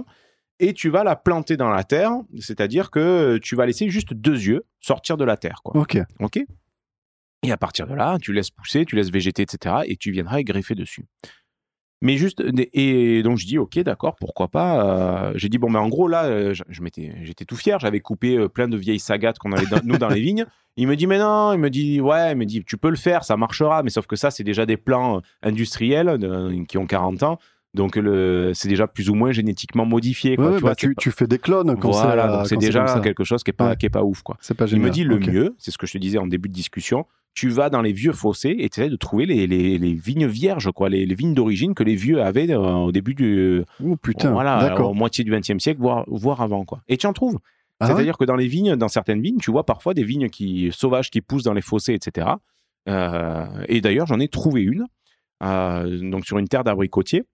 et 0.61 0.73
tu 0.73 0.89
vas 0.89 1.05
la 1.05 1.16
planter 1.16 1.57
dans 1.57 1.69
la 1.70 1.85
terre, 1.85 2.12
c'est-à-dire 2.39 2.91
que 2.91 3.39
tu 3.39 3.57
vas 3.57 3.66
laisser 3.66 3.89
juste 3.91 4.15
deux 4.15 4.39
yeux 4.47 4.65
sortir 4.81 5.16
de 5.16 5.24
la 5.24 5.37
terre, 5.37 5.61
quoi. 5.62 5.77
Ok. 5.81 5.99
Ok? 6.20 6.39
Et 7.43 7.53
à 7.53 7.57
partir 7.57 7.87
de 7.87 7.95
là, 7.95 8.19
tu 8.20 8.33
laisses 8.33 8.51
pousser, 8.51 8.85
tu 8.85 8.97
laisses 8.97 9.11
végéter, 9.12 9.43
etc. 9.43 9.77
Et 9.87 9.97
tu 9.97 10.11
viendras 10.11 10.41
y 10.41 10.45
greffer 10.45 10.74
dessus. 10.74 11.05
Mais 12.03 12.16
juste, 12.19 12.43
et 12.74 13.23
donc 13.23 13.39
je 13.39 13.47
dis, 13.47 13.57
ok, 13.57 13.78
d'accord, 13.81 14.16
pourquoi 14.16 14.49
pas. 14.49 15.28
euh, 15.31 15.33
J'ai 15.37 15.49
dit, 15.49 15.57
bon, 15.57 15.70
mais 15.70 15.78
en 15.78 15.89
gros, 15.89 16.09
là, 16.09 16.24
euh, 16.27 16.53
je, 16.53 16.62
je 16.69 16.83
m'étais, 16.83 17.15
j'étais 17.23 17.47
tout 17.47 17.57
fier, 17.57 17.78
j'avais 17.81 18.01
coupé 18.01 18.37
euh, 18.37 18.49
plein 18.49 18.69
de 18.69 18.77
vieilles 18.77 18.99
sagates 19.01 19.39
qu'on 19.39 19.53
avait, 19.53 19.65
dans- 19.66 19.81
nous, 19.83 19.97
dans 19.97 20.11
les 20.11 20.20
vignes. 20.20 20.45
Il 20.77 20.89
me 20.89 20.95
dit, 20.97 21.07
mais 21.07 21.19
non, 21.19 21.55
il 21.55 21.59
me 21.59 21.70
dit, 21.70 22.03
ouais, 22.03 22.33
il 22.33 22.37
me 22.37 22.45
dit, 22.45 22.62
tu 22.65 22.77
peux 22.77 22.91
le 22.91 22.97
faire, 22.97 23.24
ça 23.24 23.39
marchera, 23.39 23.83
mais 23.83 23.89
sauf 23.89 24.07
que 24.07 24.15
ça, 24.16 24.31
c'est 24.31 24.45
déjà 24.45 24.66
des 24.66 24.77
plants 24.77 25.16
euh, 25.19 25.20
industriels 25.43 26.19
de- 26.19 26.65
qui 26.69 26.77
ont 26.77 26.87
40 26.87 27.23
ans. 27.23 27.39
Donc, 27.77 27.94
le, 27.97 28.51
c'est 28.55 28.69
déjà 28.69 28.86
plus 28.89 29.09
ou 29.11 29.15
moins 29.15 29.31
génétiquement 29.31 29.86
modifié. 29.86 30.35
Quoi, 30.36 30.47
Ouais, 30.47 30.51
ouais, 30.53 30.57
tu 30.59 30.65
bah, 30.65 30.74
vois, 30.82 30.94
tu, 30.98 31.11
fais 31.12 31.27
des 31.28 31.39
clones 31.39 31.77
quand 31.78 31.90
voilà, 31.93 32.43
c'est. 32.47 32.57
euh, 32.57 32.59
déjà 32.59 33.01
quelque 33.01 33.23
chose 33.23 33.44
qui 33.44 33.51
est 33.51 33.53
pas, 33.53 33.69
Ouais. 33.70 33.77
qui 33.77 33.86
est 33.86 33.90
pas 33.90 34.03
ouf, 34.03 34.23
quoi. 34.23 34.36
Pas 34.57 34.66
Il 34.66 34.81
me 34.81 34.90
dit 34.90 35.05
le 35.05 35.19
mieux, 35.19 35.55
c'est 35.59 35.70
ce 35.70 35.78
que 35.78 35.86
je 35.86 35.93
te 35.93 35.98
disais 35.98 36.19
en 36.19 36.27
début 36.27 36.48
de 36.48 36.55
discussion, 36.55 37.07
tu 37.35 37.48
vas 37.51 37.69
dans 37.70 37.82
les 37.82 37.93
vieux 37.93 38.12
fossés 38.12 38.57
et 38.59 38.69
tu 38.70 38.81
essaies 38.81 38.89
de 38.90 38.97
trouver 38.97 39.27
les, 39.27 39.47
les- 39.47 39.78
les 39.78 39.93
vignes 39.94 40.27
vierges, 40.27 40.70
quoi, 40.73 40.89
les, 40.89 41.05
les 41.05 41.15
vignes 41.15 41.35
d'origine 41.35 41.74
que 41.74 41.82
les 41.85 41.94
vieux 41.94 42.23
avaient 42.23 42.51
euh, 42.51 42.59
au 42.59 42.93
début 42.93 43.15
du. 43.15 43.62
Oh 43.85 43.94
putain, 43.97 44.32
voilà, 44.32 44.59
d'accord. 44.70 44.90
au 44.90 44.94
moitié 44.94 45.23
du 45.23 45.31
XXe 45.31 45.59
siècle, 45.62 45.81
voire, 45.81 46.05
voire 46.09 46.40
avant, 46.40 46.65
quoi. 46.65 46.81
Et 46.89 46.97
tu 46.97 47.07
en 47.07 47.12
trouves. 47.12 47.39
Ah 47.78 47.89
C'est-à-dire 47.89 48.16
que 48.16 48.24
dans 48.24 48.36
les 48.36 48.47
vignes, 48.47 48.74
dans 48.77 48.89
certaines 48.89 49.20
vignes, 49.20 49.36
tu 49.39 49.51
vois 49.51 49.66
parfois 49.66 49.93
des 49.93 50.03
vignes 50.03 50.31
qui, 50.31 50.70
sauvages 50.73 51.11
qui 51.11 51.20
poussent 51.20 51.43
dans 51.44 51.53
les 51.53 51.61
fossés, 51.61 51.93
etc. 51.93 52.27
Euh, 52.89 53.44
et 53.69 53.82
d'ailleurs, 53.82 54.07
j'en 54.07 54.19
ai 54.20 54.28
trouvé 54.28 54.62
une, 54.62 54.86
euh, 55.43 56.11
donc 56.11 56.24
sur 56.24 56.39
une 56.39 56.48
terre 56.48 56.65
d'abricotier. 56.65 57.24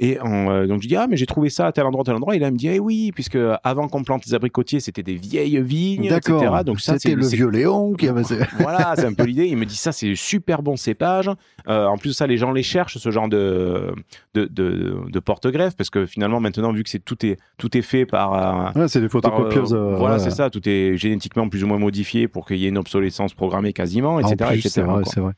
Et 0.00 0.20
en, 0.20 0.48
euh, 0.48 0.66
donc 0.68 0.80
je 0.82 0.86
dis 0.88 0.94
ah 0.94 1.06
mais 1.08 1.16
j'ai 1.16 1.26
trouvé 1.26 1.50
ça 1.50 1.66
à 1.66 1.72
tel 1.72 1.84
endroit 1.84 2.04
tel 2.04 2.14
endroit 2.14 2.36
et 2.36 2.38
là 2.38 2.46
il 2.48 2.52
me 2.52 2.56
dit 2.58 2.68
eh 2.68 2.78
oui 2.78 3.10
puisque 3.12 3.36
avant 3.64 3.88
qu'on 3.88 4.04
plante 4.04 4.24
les 4.26 4.34
abricotiers 4.34 4.78
c'était 4.78 5.02
des 5.02 5.16
vieilles 5.16 5.60
vignes 5.60 6.08
D'accord. 6.08 6.40
etc 6.42 6.62
donc 6.64 6.80
ça 6.80 6.98
C'était 7.00 7.16
le 7.16 7.26
vieux 7.26 7.48
Léon 7.48 7.94
qui 7.94 8.06
avait. 8.06 8.22
voilà 8.60 8.94
c'est 8.96 9.06
un 9.06 9.12
peu 9.12 9.24
l'idée 9.24 9.46
il 9.46 9.56
me 9.56 9.64
dit 9.66 9.74
ça 9.76 9.90
c'est 9.90 10.14
super 10.14 10.62
bon 10.62 10.76
cépage 10.76 11.28
Euh, 11.68 11.86
en 11.86 11.98
plus 11.98 12.10
de 12.10 12.14
ça 12.14 12.26
les 12.28 12.36
gens 12.36 12.52
les 12.52 12.62
cherchent 12.62 12.98
ce 12.98 13.10
genre 13.10 13.28
de 13.28 13.92
de, 14.34 14.44
de, 14.46 14.98
de 15.10 15.18
porte-greffe 15.20 15.74
parce 15.76 15.90
que 15.90 16.06
finalement 16.06 16.38
maintenant 16.38 16.70
vu 16.72 16.84
que 16.84 16.90
c'est 16.90 17.04
tout 17.04 17.26
est 17.26 17.36
tout 17.56 17.76
est 17.76 17.82
fait 17.82 18.06
par 18.06 18.34
euh, 18.76 18.80
Ouais, 18.80 18.86
c'est 18.88 19.00
des 19.00 19.06
euh, 19.06 19.08
photocopieuses. 19.08 19.74
voilà 19.74 20.14
ouais. 20.14 20.20
c'est 20.20 20.30
ça 20.30 20.48
tout 20.48 20.66
est 20.68 20.96
génétiquement 20.96 21.48
plus 21.48 21.64
ou 21.64 21.66
moins 21.66 21.78
modifié 21.78 22.28
pour 22.28 22.46
qu'il 22.46 22.58
y 22.58 22.66
ait 22.66 22.68
une 22.68 22.78
obsolescence 22.78 23.34
programmée 23.34 23.72
quasiment 23.72 24.14
En 24.14 24.18
etc 24.20 24.36
plus, 24.50 24.58
etc 24.60 24.70
c'est 24.70 24.82
vrai, 24.82 25.02
c'est 25.06 25.20
vrai. 25.20 25.32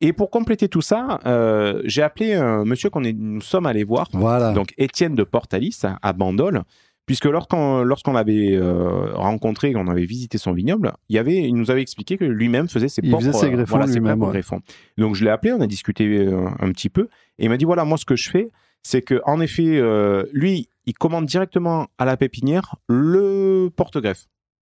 Et 0.00 0.12
pour 0.12 0.30
compléter 0.30 0.68
tout 0.68 0.80
ça, 0.80 1.20
euh, 1.26 1.82
j'ai 1.84 2.02
appelé 2.02 2.32
un 2.34 2.64
monsieur 2.64 2.88
qu'on 2.88 3.04
est, 3.04 3.12
nous 3.12 3.42
sommes 3.42 3.66
allés 3.66 3.84
voir, 3.84 4.08
Voilà. 4.12 4.52
donc 4.52 4.72
Étienne 4.78 5.14
de 5.14 5.24
Portalis 5.24 5.82
à, 6.00 6.12
Bandol, 6.14 6.62
puisque 7.04 7.26
lorsqu'on 7.26 7.82
lorsqu'on 7.82 8.12
l'avait 8.12 8.56
euh, 8.56 9.12
rencontré, 9.12 9.74
qu'on 9.74 9.88
avait 9.88 10.06
visité 10.06 10.38
son 10.38 10.52
vignoble, 10.52 10.92
il, 11.10 11.16
y 11.16 11.18
avait, 11.18 11.36
il 11.42 11.54
nous 11.54 11.70
avait 11.70 11.82
expliqué 11.82 12.16
que 12.16 12.24
lui-même 12.24 12.68
faisait 12.68 12.88
ses 12.88 13.02
Il 13.04 13.10
propres, 13.10 13.26
faisait 13.26 13.38
ses 13.38 13.46
euh, 13.46 13.50
greffons 13.50 13.76
voilà, 13.76 13.92
ses 13.92 14.00
propres 14.00 14.24
ouais. 14.26 14.32
greffons. 14.32 14.60
Donc 14.96 15.16
je 15.16 15.24
l'ai 15.24 15.30
appelé, 15.30 15.52
on 15.52 15.60
a 15.60 15.66
discuté 15.66 16.06
euh, 16.06 16.46
un 16.60 16.72
petit 16.72 16.88
peu, 16.88 17.08
et 17.38 17.44
il 17.44 17.50
m'a 17.50 17.58
dit 17.58 17.66
voilà, 17.66 17.84
moi 17.84 17.98
ce 17.98 18.06
que 18.06 18.16
je 18.16 18.30
fais, 18.30 18.50
c'est 18.82 19.02
que 19.02 19.20
en 19.26 19.40
effet, 19.40 19.76
euh, 19.76 20.24
lui, 20.32 20.70
il 20.86 20.94
commande 20.94 21.26
directement 21.26 21.88
à 21.98 22.06
la 22.06 22.16
pépinière 22.16 22.76
le 22.88 23.68
porte-greffe. 23.76 24.28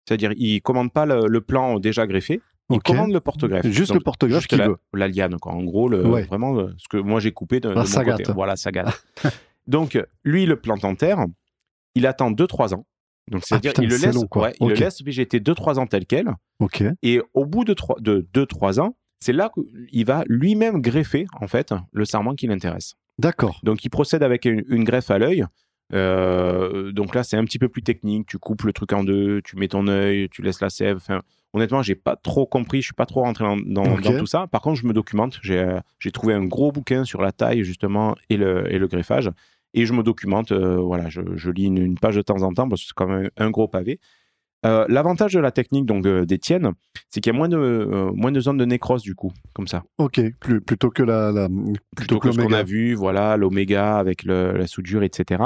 C'est-à-dire, 0.08 0.32
il 0.38 0.62
commande 0.62 0.94
pas 0.94 1.06
le, 1.06 1.28
le 1.28 1.42
plan 1.42 1.80
déjà 1.80 2.08
greffé, 2.08 2.40
il 2.70 2.76
Ok. 2.78 2.84
commande 2.84 3.12
le 3.12 3.20
porte-greffe. 3.20 3.66
Juste 3.68 3.90
Donc, 3.92 4.00
le 4.00 4.04
porte-greffe 4.04 4.48
qu'il 4.48 4.58
la, 4.58 4.68
veut. 4.70 4.78
la 4.94 5.08
liane, 5.08 5.38
quoi. 5.38 5.54
En 5.54 5.64
gros, 5.64 5.88
le, 5.88 6.06
Ouais. 6.06 6.24
vraiment 6.24 6.58
euh, 6.58 6.74
ce 6.78 6.88
que 6.90 6.98
moi 6.98 7.20
j'ai 7.20 7.32
coupé 7.32 7.60
de, 7.60 7.70
de 7.70 7.74
La 7.74 7.84
mon 7.84 8.12
côté. 8.12 8.32
Voilà, 8.34 8.56
sagate. 8.56 9.04
Donc, 9.68 9.98
lui, 10.24 10.44
il 10.44 10.50
le 10.50 10.56
plante 10.58 10.84
en 10.86 10.96
terre. 10.96 11.26
Il 11.96 12.06
attend 12.06 12.32
2-3 12.32 12.74
ans. 12.76 12.86
Donc, 13.30 13.44
c'est-à-dire, 13.44 13.72
putain, 13.72 13.84
il, 13.84 13.90
le 13.90 13.98
laisse, 13.98 14.16
long, 14.16 14.28
ouais, 14.36 14.54
il 14.62 14.68
le 14.70 14.76
laisse 14.76 15.02
végéter 15.02 15.40
2-3 15.40 15.80
ans 15.80 15.88
tel 15.88 16.06
quel. 16.06 16.30
Ok. 16.60 16.84
Et 17.04 17.22
au 17.34 17.46
bout 17.46 17.66
de 17.66 17.74
2-3 17.74 18.02
de 18.02 18.26
deux, 18.34 18.46
trois 18.46 18.80
ans, 18.80 18.96
c'est 19.20 19.34
là 19.34 19.52
qu'il 19.54 20.06
va 20.06 20.24
lui-même 20.28 20.82
greffer, 20.82 21.26
en 21.42 21.48
fait, 21.48 21.74
le 21.92 22.06
sarment 22.06 22.36
qui 22.36 22.48
l'intéresse. 22.48 22.96
D'accord. 23.20 23.60
Donc, 23.64 23.84
il 23.84 23.90
procède 23.90 24.24
avec 24.24 24.46
une, 24.46 24.64
une 24.70 24.84
greffe 24.84 25.10
à 25.12 25.18
l'œil. 25.18 25.44
Euh, 25.94 26.92
donc 26.92 27.16
là, 27.16 27.24
c'est 27.24 27.38
un 27.38 27.44
petit 27.46 27.60
peu 27.60 27.70
plus 27.70 27.82
technique. 27.84 28.28
Tu 28.28 28.38
coupes 28.38 28.64
le 28.64 28.74
truc 28.74 28.94
en 28.94 29.04
deux, 29.04 29.42
tu 29.44 29.56
mets 29.56 29.68
ton 29.68 29.88
œil, 29.88 30.28
tu 30.30 30.42
laisses 30.42 30.62
la 30.62 30.70
sève. 30.70 30.98
Enfin, 30.98 31.22
honnêtement, 31.54 31.82
j'ai 31.82 31.96
pas 31.96 32.16
trop 32.16 32.46
compris. 32.46 32.82
Je 32.82 32.88
suis 32.88 32.94
pas 32.94 33.06
trop 33.06 33.22
rentré 33.22 33.46
dans, 33.46 33.58
dans- 33.58 33.94
Ok. 33.94 34.02
dans 34.02 34.18
tout 34.18 34.26
ça. 34.28 34.48
Par 34.48 34.62
contre, 34.62 34.80
je 34.82 34.86
me 34.88 34.94
documente. 34.94 35.40
J'ai 35.42 35.60
euh, 35.60 35.80
j'ai 36.00 36.12
trouvé 36.12 36.34
un 36.34 36.44
gros 36.46 36.72
bouquin 36.72 37.04
sur 37.06 37.22
la 37.22 37.32
taille 37.32 37.64
justement 37.64 38.16
et 38.30 38.38
le, 38.38 38.72
et 38.74 38.78
le 38.80 38.88
greffage. 38.88 39.30
Et 39.74 39.86
je 39.86 39.94
me 39.94 40.04
documente. 40.04 40.52
euh, 40.52 40.78
voilà, 40.78 41.10
je, 41.10 41.22
je 41.36 41.50
lis 41.52 41.66
une, 41.66 41.78
une 41.78 41.98
page 41.98 42.16
de 42.16 42.22
temps 42.22 42.42
en 42.42 42.54
temps 42.54 42.68
parce 42.68 42.82
que 42.82 42.88
c'est 42.88 42.94
quand 42.96 43.08
même 43.08 43.30
un 43.38 43.50
gros 43.50 43.68
pavé. 43.68 44.00
L'avantage 44.64 45.32
de 45.34 45.40
la 45.40 45.52
technique 45.52 45.86
donc 45.86 46.06
d'Étienne, 46.06 46.74
c'est 47.10 47.22
qu'il 47.22 47.32
y 47.32 47.36
a 47.36 47.38
moins 47.38 47.48
de, 47.48 48.10
moins 48.14 48.34
de 48.34 48.40
zones 48.42 48.58
de 48.58 48.66
nécrose 48.66 49.02
du 49.02 49.16
coup, 49.16 49.32
comme 49.54 49.66
ça. 49.68 49.86
Ok, 49.98 50.20
plus- 50.42 50.60
plutôt 50.60 50.90
que 50.90 51.04
la, 51.04 51.32
la- 51.32 51.48
Plutôt 51.48 51.80
plutôt 51.96 52.20
que 52.20 52.32
ce 52.34 52.38
qu'on 52.42 52.52
a 52.52 52.64
vu, 52.64 52.94
voilà, 52.94 53.38
l'oméga 53.38 53.96
avec 53.98 54.24
le- 54.24 54.58
la 54.58 54.68
soudure, 54.68 55.04
etc. 55.04 55.42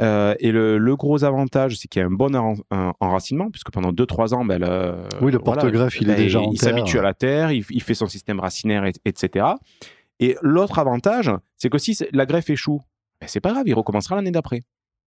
Euh, 0.00 0.34
et 0.38 0.52
le, 0.52 0.78
le 0.78 0.96
gros 0.96 1.24
avantage, 1.24 1.76
c'est 1.76 1.88
qu'il 1.88 2.00
y 2.00 2.02
a 2.02 2.06
un 2.06 2.10
bon 2.10 2.34
un 2.70 2.92
enracinement, 3.00 3.50
puisque 3.50 3.70
pendant 3.72 3.92
2-3 3.92 4.34
ans, 4.34 4.44
ben, 4.44 4.58
le, 4.60 5.02
Oui, 5.20 5.32
le 5.32 5.38
voilà, 5.38 5.62
porte-greffe, 5.62 6.00
il 6.00 6.08
est 6.10 6.14
ben, 6.14 6.22
déjà 6.22 6.40
Il 6.52 6.58
s'habitue 6.58 6.98
à 6.98 7.02
la 7.02 7.12
terre, 7.12 7.50
il, 7.50 7.64
il 7.70 7.82
fait 7.82 7.94
son 7.94 8.06
système 8.06 8.38
racinaire, 8.40 8.84
et- 8.86 8.92
etc. 9.04 9.46
Et 10.20 10.36
l'autre 10.42 10.78
avantage, 10.78 11.30
c'est 11.56 11.70
que 11.70 11.78
si 11.78 11.98
la 12.12 12.24
greffe 12.24 12.50
échoue, 12.50 12.80
ben, 13.20 13.26
c'est 13.26 13.40
pas 13.40 13.50
grave, 13.52 13.64
il 13.66 13.74
recommencera 13.74 14.14
l'année 14.16 14.30
d'après. 14.30 14.62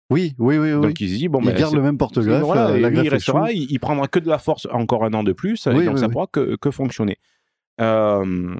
Oui, 0.09 0.33
oui, 0.39 0.57
oui. 0.57 0.73
oui. 0.73 0.81
Donc 0.81 0.99
il 0.99 1.09
se 1.09 1.15
dit, 1.15 1.27
bon, 1.29 1.39
il 1.41 1.45
ben, 1.47 1.55
garde 1.55 1.75
le 1.75 1.81
même 1.81 1.97
porte-greffe. 1.97 2.41
voilà, 2.43 2.69
euh, 2.71 2.79
la 2.79 2.89
greffe 2.89 3.05
il 3.05 3.09
restera, 3.09 3.51
il, 3.51 3.79
prendra 3.79 4.07
que 4.07 4.19
de 4.19 4.27
la 4.27 4.39
force 4.39 4.67
encore 4.71 5.05
un 5.05 5.13
an 5.13 5.23
de 5.23 5.31
plus, 5.31 5.67
et 5.67 5.69
donc 5.73 5.93
oui, 5.93 5.99
ça 5.99 6.09
pourra 6.09 6.27
que, 6.27 6.55
que 6.57 6.71
fonctionner. 6.71 7.17
Euh, 7.79 8.55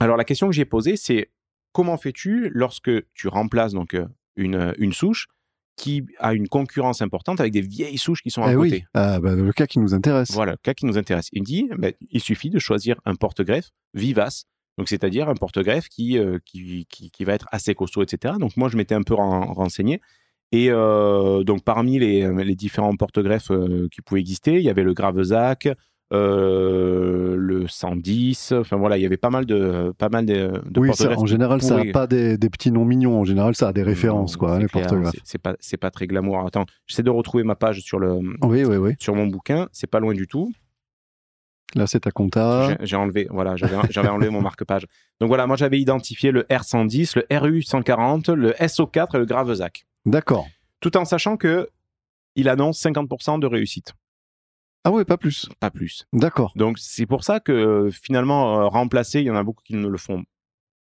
alors 0.00 0.16
la 0.16 0.24
question 0.24 0.48
que 0.48 0.52
j'ai 0.52 0.64
posée, 0.64 0.96
c'est 0.96 1.30
comment 1.72 1.96
fais-tu 1.96 2.50
lorsque 2.52 2.90
tu 3.14 3.28
remplaces 3.28 3.72
donc 3.72 3.94
euh, 3.94 4.06
une, 4.36 4.74
une 4.78 4.92
souche 4.92 5.28
qui 5.76 6.04
a 6.18 6.34
une 6.34 6.48
concurrence 6.48 7.02
importante 7.02 7.40
avec 7.40 7.52
des 7.52 7.60
vieilles 7.60 7.98
souches 7.98 8.22
qui 8.22 8.30
sont 8.30 8.42
à 8.42 8.52
Eh 8.52 8.54
côté 8.54 8.70
oui, 8.70 8.84
ah, 8.94 9.18
bah, 9.20 9.34
le 9.34 9.52
cas 9.52 9.66
qui 9.66 9.78
nous 9.80 9.92
intéresse. 9.94 10.30
Voilà, 10.32 10.52
le 10.52 10.58
cas 10.62 10.74
qui 10.74 10.86
nous 10.86 10.96
intéresse. 10.98 11.28
Il 11.32 11.42
me 11.42 11.46
dit, 11.46 11.68
ben, 11.78 11.92
il 12.10 12.20
suffit 12.20 12.50
de 12.50 12.58
choisir 12.58 13.00
un 13.04 13.14
porte-greffe 13.16 13.70
vivace. 13.92 14.44
Donc, 14.78 14.88
c'est-à-dire 14.88 15.28
un 15.28 15.34
porte-greffe 15.34 15.88
qui, 15.88 16.18
euh, 16.18 16.38
qui, 16.44 16.86
qui, 16.90 17.10
qui 17.10 17.24
va 17.24 17.34
être 17.34 17.46
assez 17.52 17.74
costaud, 17.74 18.02
etc. 18.02 18.34
Donc, 18.40 18.56
moi, 18.56 18.68
je 18.68 18.76
m'étais 18.76 18.94
un 18.94 19.02
peu 19.02 19.14
ren- 19.14 19.52
renseigné. 19.52 20.00
Et 20.52 20.68
euh, 20.70 21.42
donc, 21.42 21.64
parmi 21.64 21.98
les, 21.98 22.28
les 22.44 22.54
différents 22.54 22.94
porte-greffes 22.96 23.50
euh, 23.50 23.88
qui 23.90 24.00
pouvaient 24.02 24.20
exister, 24.20 24.54
il 24.54 24.62
y 24.62 24.70
avait 24.70 24.82
le 24.84 24.94
Gravezac, 24.94 25.68
euh, 26.14 27.36
le 27.36 27.66
110. 27.66 28.52
Enfin, 28.52 28.76
voilà, 28.76 28.96
il 28.98 29.02
y 29.02 29.06
avait 29.06 29.16
pas 29.16 29.30
mal 29.30 29.46
de, 29.46 29.92
pas 29.98 30.08
mal 30.08 30.26
de, 30.26 30.60
de 30.68 30.80
Oui, 30.80 30.94
ça, 30.94 31.10
en 31.18 31.26
général, 31.26 31.62
ça 31.62 31.82
n'a 31.82 31.92
pas 31.92 32.06
des, 32.06 32.38
des 32.38 32.50
petits 32.50 32.70
noms 32.70 32.84
mignons. 32.84 33.18
En 33.20 33.24
général, 33.24 33.54
ça 33.54 33.68
a 33.68 33.72
des 33.72 33.82
références, 33.82 34.36
quoi, 34.36 34.58
les 34.58 34.66
porte-greffes. 34.68 35.14
c'est- 35.24 35.38
pas, 35.38 35.54
c'est 35.60 35.76
pas 35.76 35.90
très 35.90 36.06
glamour. 36.06 36.40
Attends, 36.46 36.66
j'essaie 36.86 37.02
de 37.02 37.10
retrouver 37.10 37.44
ma 37.44 37.54
page 37.54 37.80
sur, 37.80 37.98
le, 37.98 38.12
Oui, 38.42 38.64
oui, 38.64 38.76
oui. 38.76 38.92
sur 38.98 39.14
mon 39.14 39.26
bouquin. 39.26 39.68
C'est 39.72 39.86
pas 39.90 40.00
loin 40.00 40.14
du 40.14 40.26
tout. 40.26 40.52
Là, 41.74 41.86
c'est 41.88 42.00
ta 42.00 42.12
compta. 42.12 42.76
J'ai- 42.82 42.96
enlevé, 42.96 43.26
voilà, 43.30 43.56
j'avais 43.56 43.76
j'avais 43.90 44.08
enlevé 44.08 44.30
mon 44.30 44.40
marque-page. 44.40 44.86
Donc 45.20 45.28
voilà, 45.28 45.46
moi 45.46 45.56
j'avais 45.56 45.80
identifié 45.80 46.30
le 46.30 46.42
R110, 46.44 47.16
le 47.16 47.22
RU140, 47.36 48.32
le 48.32 48.52
SO4 48.52 49.16
et 49.16 49.18
le 49.18 49.24
Gravezac. 49.26 49.84
D'accord. 50.06 50.46
Tout 50.80 50.96
en 50.96 51.04
sachant 51.04 51.36
que 51.36 51.68
il 52.36 52.48
annonce 52.48 52.80
50% 52.80 53.38
de 53.40 53.46
réussite, 53.46 53.92
Ah 54.84 54.90
oui, 54.92 55.04
pas 55.04 55.16
plus. 55.16 55.48
pas 55.60 55.70
plus. 55.70 56.06
D'accord. 56.12 56.52
Donc 56.56 56.78
c'est 56.78 57.06
pour 57.06 57.24
ça 57.24 57.40
que 57.40 57.52
euh, 57.52 57.90
finalement, 57.90 58.60
euh, 58.60 58.66
remplacer, 58.66 59.20
il 59.20 59.26
y 59.26 59.30
en 59.30 59.36
a 59.36 59.42
beaucoup 59.42 59.62
qui 59.64 59.74
ne 59.74 59.88
le 59.88 59.96
font 59.98 60.24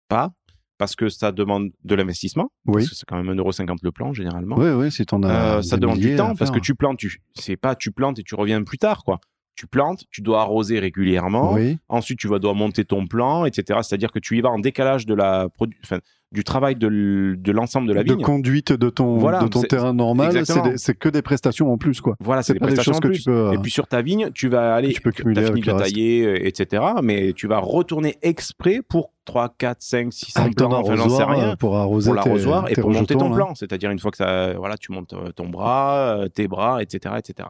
pas, 0.07 0.33
parce 0.77 0.95
que 0.95 1.07
ça 1.09 1.31
demande 1.31 1.71
de 1.83 1.95
l'investissement, 1.95 2.51
Oui. 2.65 2.81
parce 2.81 2.89
que 2.89 2.95
c'est 2.95 3.05
quand 3.05 3.21
même 3.21 3.29
1,50€ 3.37 3.77
le 3.83 3.91
plan 3.91 4.11
généralement. 4.13 4.57
Oui, 4.57 4.69
oui, 4.71 5.05
t'en 5.05 5.23
as. 5.23 5.57
Euh, 5.57 5.61
ça 5.61 5.77
demande 5.77 5.99
du 5.99 6.15
temps 6.15 6.35
parce 6.35 6.51
que 6.51 6.59
tu 6.59 6.75
plantes, 6.75 6.97
tu, 6.97 7.21
c'est 7.35 7.57
pas 7.57 7.75
tu 7.75 7.91
plantes 7.91 8.19
et 8.19 8.23
tu 8.23 8.35
reviens 8.35 8.61
plus 8.63 8.77
tard 8.77 9.03
quoi. 9.03 9.19
Tu 9.55 9.67
plantes, 9.67 10.03
tu 10.11 10.21
dois 10.21 10.41
arroser 10.41 10.79
régulièrement. 10.79 11.53
Oui. 11.53 11.77
Ensuite, 11.89 12.19
tu 12.19 12.27
vas 12.27 12.39
dois 12.39 12.53
monter 12.53 12.83
ton 12.85 13.07
plan, 13.07 13.45
etc. 13.45 13.79
C'est-à-dire 13.83 14.11
que 14.11 14.19
tu 14.19 14.37
y 14.37 14.41
vas 14.41 14.49
en 14.49 14.59
décalage 14.59 15.05
de 15.05 15.13
la 15.13 15.47
enfin, 15.83 15.99
du 16.31 16.43
travail 16.43 16.75
de 16.75 17.35
de 17.37 17.51
l'ensemble 17.53 17.87
de 17.87 17.93
la 17.93 18.03
de 18.03 18.11
vigne. 18.13 18.21
conduite 18.21 18.73
de 18.73 18.89
ton, 18.89 19.15
Voilà, 19.17 19.39
de 19.39 19.47
ton 19.47 19.61
terrain 19.61 19.93
normal, 19.93 20.43
c'est 20.75 20.97
que 20.97 21.07
des 21.07 21.21
prestations 21.21 21.71
en 21.71 21.77
plus, 21.77 22.01
quoi. 22.01 22.15
Voilà, 22.19 22.43
c'est 22.43 22.51
des 22.53 22.59
prestations 22.59 22.91
choses 22.91 22.97
en 22.97 22.99
que 22.99 23.07
plus. 23.07 23.19
tu 23.19 23.29
peux, 23.29 23.53
Et 23.53 23.57
puis 23.59 23.71
sur 23.71 23.87
ta 23.87 24.01
vigne, 24.01 24.29
tu 24.33 24.49
vas 24.49 24.75
aller, 24.75 24.91
tu 24.91 24.99
peux 25.01 25.11
cumuler 25.11 25.43
as 25.43 25.47
fini 25.47 25.61
de 25.61 25.71
tailler, 25.71 26.25
euh, 26.25 26.45
etc. 26.45 26.83
Mais 27.01 27.31
tu 27.31 27.47
vas 27.47 27.59
retourner 27.59 28.17
exprès 28.21 28.81
pour 28.87 29.11
3, 29.23 29.55
4, 29.57 29.77
5, 29.81 30.11
600 30.13 30.41
Avec 30.41 30.55
ton 30.57 30.67
plants, 30.67 30.81
enfin, 30.81 30.95
j'en 30.97 31.09
sais 31.09 31.23
rien. 31.23 31.49
euh, 31.51 31.55
pour 31.55 31.77
arroser 31.77 32.07
pour 32.09 32.15
l'arrosoir 32.15 32.69
et 32.69 32.73
pour 32.75 32.91
monter 32.91 33.15
ton 33.15 33.29
là. 33.29 33.35
plan. 33.35 33.55
C'est-à-dire 33.55 33.89
une 33.91 33.99
fois 33.99 34.11
que 34.11 34.17
ça, 34.17 34.53
voilà, 34.57 34.75
tu 34.77 34.91
montes 34.91 35.13
euh, 35.13 35.31
ton 35.31 35.47
bras, 35.47 36.25
tes 36.33 36.47
bras, 36.49 36.81
etc., 36.83 37.15
etc. 37.17 37.47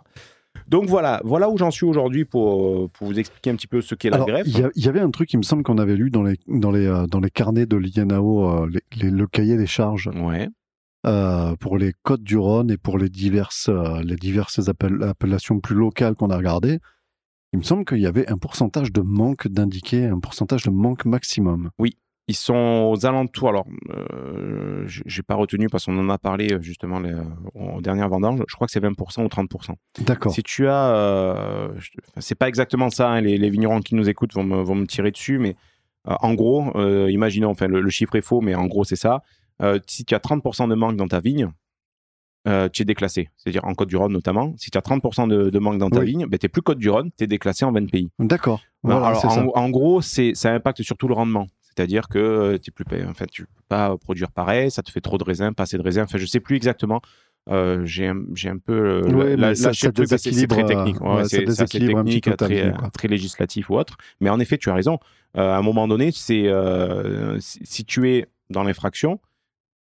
Donc 0.67 0.85
voilà, 0.87 1.21
voilà 1.23 1.49
où 1.49 1.57
j'en 1.57 1.71
suis 1.71 1.85
aujourd'hui 1.85 2.25
pour, 2.25 2.65
euh, 2.85 2.87
pour 2.91 3.07
vous 3.07 3.19
expliquer 3.19 3.49
un 3.51 3.55
petit 3.55 3.67
peu 3.67 3.81
ce 3.81 3.93
qu'est 3.95 4.09
la 4.09 4.15
Alors, 4.17 4.27
greffe. 4.27 4.47
il 4.47 4.83
y, 4.83 4.87
avait 4.87 4.99
un 4.99 5.11
truc, 5.11 5.31
il 5.33 5.37
me 5.37 5.43
semble 5.43 5.63
qu'on 5.63 5.77
avait 5.77 5.95
lu 5.95 6.09
dans 6.09 6.23
les, 6.23 6.37
dans 6.47 6.71
les, 6.71 6.85
euh, 6.87 7.05
dans 7.07 7.19
les 7.19 7.29
carnets 7.29 7.65
de 7.65 7.77
l'INAO, 7.77 8.49
euh, 8.63 8.67
les- 8.69 8.81
les- 9.01 9.11
le 9.11 9.27
cahier 9.27 9.57
des 9.57 9.67
charges 9.67 10.07
Ouais. 10.15 10.49
euh, 11.05 11.55
pour 11.59 11.77
les 11.77 11.93
côtes 12.03 12.23
du 12.23 12.37
Rhône 12.37 12.71
et 12.71 12.77
pour 12.77 12.97
les 12.97 13.09
diverses, 13.09 13.69
euh, 13.69 14.01
les 14.03 14.15
diverses 14.15 14.59
appel- 14.67 15.03
appellations 15.03 15.59
plus 15.59 15.75
locales 15.75 16.15
qu'on 16.15 16.29
a 16.29 16.37
regardées. 16.37 16.79
Il 17.53 17.59
me 17.59 17.63
semble 17.63 17.85
qu'il 17.85 17.99
y 17.99 18.07
avait 18.07 18.27
un 18.29 18.37
pourcentage 18.37 18.91
de 18.91 19.01
manque 19.01 19.47
d'indiqué, 19.47 20.05
un 20.05 20.19
pourcentage 20.19 20.63
de 20.63 20.71
manque 20.71 21.05
maximum. 21.05 21.69
Ils 22.27 22.35
sont 22.35 22.89
aux 22.91 23.05
alentours. 23.05 23.49
Alors, 23.49 23.65
euh, 23.91 24.83
j'ai 24.87 25.21
pas 25.21 25.35
retenu 25.35 25.67
parce 25.69 25.85
qu'on 25.85 25.97
en 25.99 26.09
a 26.09 26.17
parlé 26.17 26.53
euh, 26.53 26.61
justement 26.61 26.99
les, 26.99 27.11
euh, 27.13 27.23
aux 27.53 27.81
dernières 27.81 28.09
vendanges. 28.09 28.41
Je 28.47 28.55
crois 28.55 28.65
que 28.65 28.71
c'est 28.71 28.79
20% 28.83 29.23
ou 29.23 29.27
30%. 29.27 29.75
D'accord. 30.01 30.31
Si 30.33 30.41
tu 30.41 30.67
as, 30.67 30.95
euh, 30.95 31.69
c'est 32.17 32.33
pas 32.35 32.47
exactement 32.47 32.89
ça. 32.89 33.09
hein, 33.09 33.21
les, 33.21 33.37
les 33.37 33.49
vignerons 33.51 33.79
qui 33.81 33.93
nous 33.95 34.09
écoutent 34.09 34.33
vont 34.33 34.43
me, 34.43 34.61
vont 34.63 34.73
me 34.75 34.87
tirer 34.87 35.11
dessus, 35.11 35.37
mais 35.37 35.55
euh, 36.07 36.15
en 36.21 36.33
gros, 36.33 36.71
imaginons, 37.07 37.49
enfin 37.51 37.67
le, 37.67 37.79
le 37.81 37.89
chiffre 37.91 38.15
est 38.15 38.21
faux, 38.21 38.41
mais 38.41 38.55
en 38.55 38.65
gros 38.65 38.83
c'est 38.83 38.95
ça. 38.95 39.21
Si 39.87 40.03
tu 40.03 40.15
as 40.15 40.19
30% 40.19 40.67
de 40.67 40.75
manque 40.75 40.95
dans 40.97 41.07
ta 41.07 41.19
vigne, 41.19 41.49
euh, 42.47 42.69
tu 42.69 42.81
es 42.81 42.85
déclassé. 42.85 43.29
C'est-à-dire 43.37 43.65
en 43.65 43.73
Côte 43.73 43.89
du 43.89 43.95
Rhône 43.97 44.11
notamment. 44.13 44.53
Si 44.57 44.69
tu 44.69 44.77
as 44.77 44.81
30% 44.81 45.27
de, 45.27 45.49
de 45.49 45.59
manque 45.59 45.77
dans 45.79 45.89
ta 45.89 45.99
Oui. 46.01 46.07
vigne, 46.07 46.25
ben, 46.27 46.37
tu 46.37 46.45
n'es 46.45 46.49
plus 46.49 46.61
Côte 46.61 46.77
du 46.77 46.89
Rhône, 46.89 47.09
tu 47.17 47.23
es 47.23 47.27
déclassé 47.27 47.65
en 47.65 47.71
20 47.71 47.89
pays. 47.89 48.09
D'accord. 48.19 48.61
Voilà, 48.83 49.17
en, 49.25 49.47
en 49.55 49.69
gros, 49.69 50.01
ça 50.01 50.51
impacte 50.51 50.81
surtout 50.83 51.07
le 51.07 51.13
rendement. 51.15 51.47
C'est-à-dire 51.75 52.07
que 52.07 52.17
euh, 52.19 52.57
t'es 52.57 52.71
plus, 52.71 52.85
pa- 52.85 52.95
enfin, 53.09 53.25
tu 53.29 53.43
peux 53.43 53.61
pas 53.67 53.97
produire 53.97 54.31
pareil, 54.31 54.71
ça 54.71 54.81
te 54.81 54.91
fait 54.91 55.01
trop 55.01 55.17
de 55.17 55.23
raisins, 55.23 55.51
pas 55.53 55.63
assez 55.63 55.77
de 55.77 55.83
raisins. 55.83 56.03
Enfin, 56.03 56.17
je 56.17 56.25
sais 56.25 56.39
plus 56.39 56.55
exactement. 56.55 57.01
Euh, 57.51 57.85
j'ai, 57.85 58.07
un, 58.07 58.17
un 58.45 58.57
peu 58.57 58.73
euh, 58.73 59.01
Oui, 59.13 59.35
la- 59.37 59.53
ça- 59.55 59.67
lâché 59.67 59.87
ça 59.87 59.91
truc, 59.91 60.07
c'est 60.17 60.47
très 60.47 60.65
technique. 60.65 61.01
euh, 61.01 61.05
Ouais, 61.05 61.15
ouais, 61.17 61.29
c'est, 61.29 61.45
un 61.61 61.65
technique, 62.03 62.23
ta 62.25 62.37
très, 62.37 62.71
très 62.93 63.07
législatif 63.07 63.69
ou 63.69 63.75
autre. 63.77 63.97
Mais 64.21 64.29
en 64.29 64.39
effet, 64.39 64.57
tu 64.57 64.69
as 64.69 64.73
raison. 64.73 64.99
Euh, 65.37 65.51
à 65.51 65.57
un 65.57 65.61
moment 65.61 65.87
donné, 65.87 66.11
c'est 66.11 66.47
euh, 66.47 67.37
si, 67.41 67.59
tu 67.85 68.09
es 68.09 68.27
dans 68.49 68.63
l'infraction, 68.63 69.19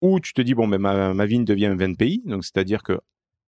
ou 0.02 0.18
tu 0.20 0.32
te 0.34 0.42
dis 0.42 0.54
bon, 0.54 0.66
ben 0.68 0.78
ma, 0.78 1.14
ma 1.14 1.26
vigne 1.26 1.44
devient 1.44 1.74
20 1.78 1.96
pays, 1.96 2.22
donc 2.26 2.44
c'est-à-dire 2.44 2.82
que 2.82 3.00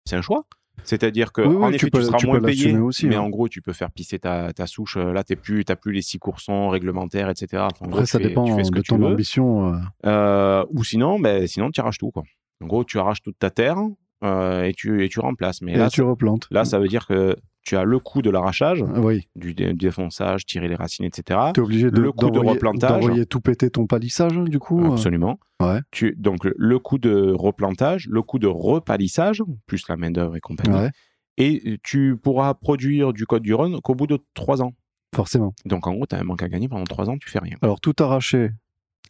c'est 0.06 0.16
un 0.16 0.22
choix. 0.22 0.46
C'est-à-dire 0.84 1.32
que 1.34 1.42
Oui, 1.42 1.56
oui, 1.56 1.64
en 1.66 1.70
tu 1.70 1.76
effet, 1.76 1.86
tu, 1.88 1.92
peux- 1.92 2.02
seras 2.04 2.18
tu 2.18 2.28
moins 2.28 2.40
payé, 2.40 2.78
aussi, 2.78 3.08
mais 3.08 3.16
hein. 3.16 3.22
en 3.22 3.30
gros, 3.30 3.50
tu 3.50 3.62
peux 3.62 3.74
faire 3.74 3.92
pisser 3.92 4.20
ta, 4.20 4.54
ta 4.54 4.68
souche. 4.68 4.96
Euh, 4.98 5.12
Là, 5.12 5.24
t'es 5.24 5.36
plus, 5.36 5.66
t'as 5.66 5.76
plus 5.76 5.92
les 5.92 6.02
six 6.02 6.20
coursons 6.20 6.70
réglementaires, 6.70 7.30
etc. 7.30 7.64
Enfin, 7.72 7.86
en 7.86 7.86
Après, 7.88 7.98
gros, 8.00 8.06
ça 8.06 8.20
fais- 8.20 8.28
dépend 8.30 8.46
tu 8.46 8.54
fais 8.56 8.64
ce 8.64 8.72
que 8.72 8.78
de 8.78 8.82
tu 8.82 8.90
ton 8.90 9.04
ambition. 9.04 9.74
euh. 9.74 9.78
Euh, 10.06 10.66
ou 10.72 10.84
sinon, 10.84 11.20
ben, 11.20 11.46
sinon, 11.48 11.72
tu 11.72 11.82
arraches 11.82 11.98
tout. 11.98 12.12
Quoi. 12.12 12.24
En 12.64 12.68
gros, 12.68 12.84
tu 12.84 13.00
arraches 13.00 13.22
toute 13.22 13.38
ta 13.38 13.50
terre 13.50 13.78
euh, 14.24 14.64
et, 14.64 14.74
tu, 14.74 15.04
et 15.04 15.10
tu 15.10 15.20
remplaces. 15.20 15.62
Mais 15.62 15.74
Et 15.74 15.78
là, 15.78 15.90
tu 15.90 16.02
replantes. 16.02 16.48
là, 16.52 16.66
ça 16.66 16.80
veut 16.80 16.88
dire 16.88 17.06
que 17.08 17.36
tu 17.64 17.76
as 17.76 17.84
le 17.84 18.00
coût 18.00 18.22
de 18.22 18.30
l'arrachage, 18.30 18.82
Oui. 18.96 19.28
du, 19.36 19.54
dé- 19.54 19.68
du 19.68 19.74
défonçage, 19.88 20.46
tirer 20.46 20.70
les 20.70 20.76
racines, 20.76 21.04
etc. 21.06 21.40
Tu 21.54 21.60
es 21.60 21.64
obligé 21.64 21.92
de, 21.92 22.00
Le 22.02 22.12
coût 22.14 22.30
de 22.30 22.40
replantage. 22.40 23.02
d'envoyer 23.02 23.26
tout 23.26 23.42
péter 23.42 23.70
ton 23.70 23.88
palissage, 23.88 24.34
du 24.38 24.58
coup. 24.60 24.82
euh. 24.86 24.92
Absolument. 24.94 25.38
Ouais. 25.62 25.82
Tu, 25.92 26.16
donc, 26.18 26.46
le- 26.46 26.80
coût 26.80 26.98
de 26.98 27.34
replantage, 27.38 28.08
le 28.10 28.22
coût 28.22 28.40
de 28.40 28.48
repalissage, 28.48 29.44
plus 29.66 29.84
la 29.90 29.98
main-d'œuvre 29.98 30.38
et 30.38 30.40
compagnie. 30.40 30.74
Ouais, 30.78 30.92
Et 31.38 31.78
tu 31.84 32.16
pourras 32.16 32.54
produire 32.54 33.12
du 33.12 33.26
code 33.26 33.44
du 33.44 33.54
Rhône 33.54 33.82
qu'au 33.82 33.96
bout 33.96 34.08
de 34.08 34.18
trois 34.34 34.62
ans. 34.62 34.72
forcément. 35.14 35.54
Donc, 35.66 35.88
en 35.88 35.94
gros, 35.94 36.06
tu 36.06 36.16
as 36.16 36.20
un 36.20 36.24
manque 36.24 36.44
à 36.44 36.48
gagner 36.48 36.70
pendant 36.70 36.86
trois 36.86 37.10
ans, 37.10 37.18
tu 37.18 37.30
fais 37.30 37.40
rien. 37.40 37.58
Alors, 37.62 37.82
tout 37.82 37.94
arracher, 38.00 38.52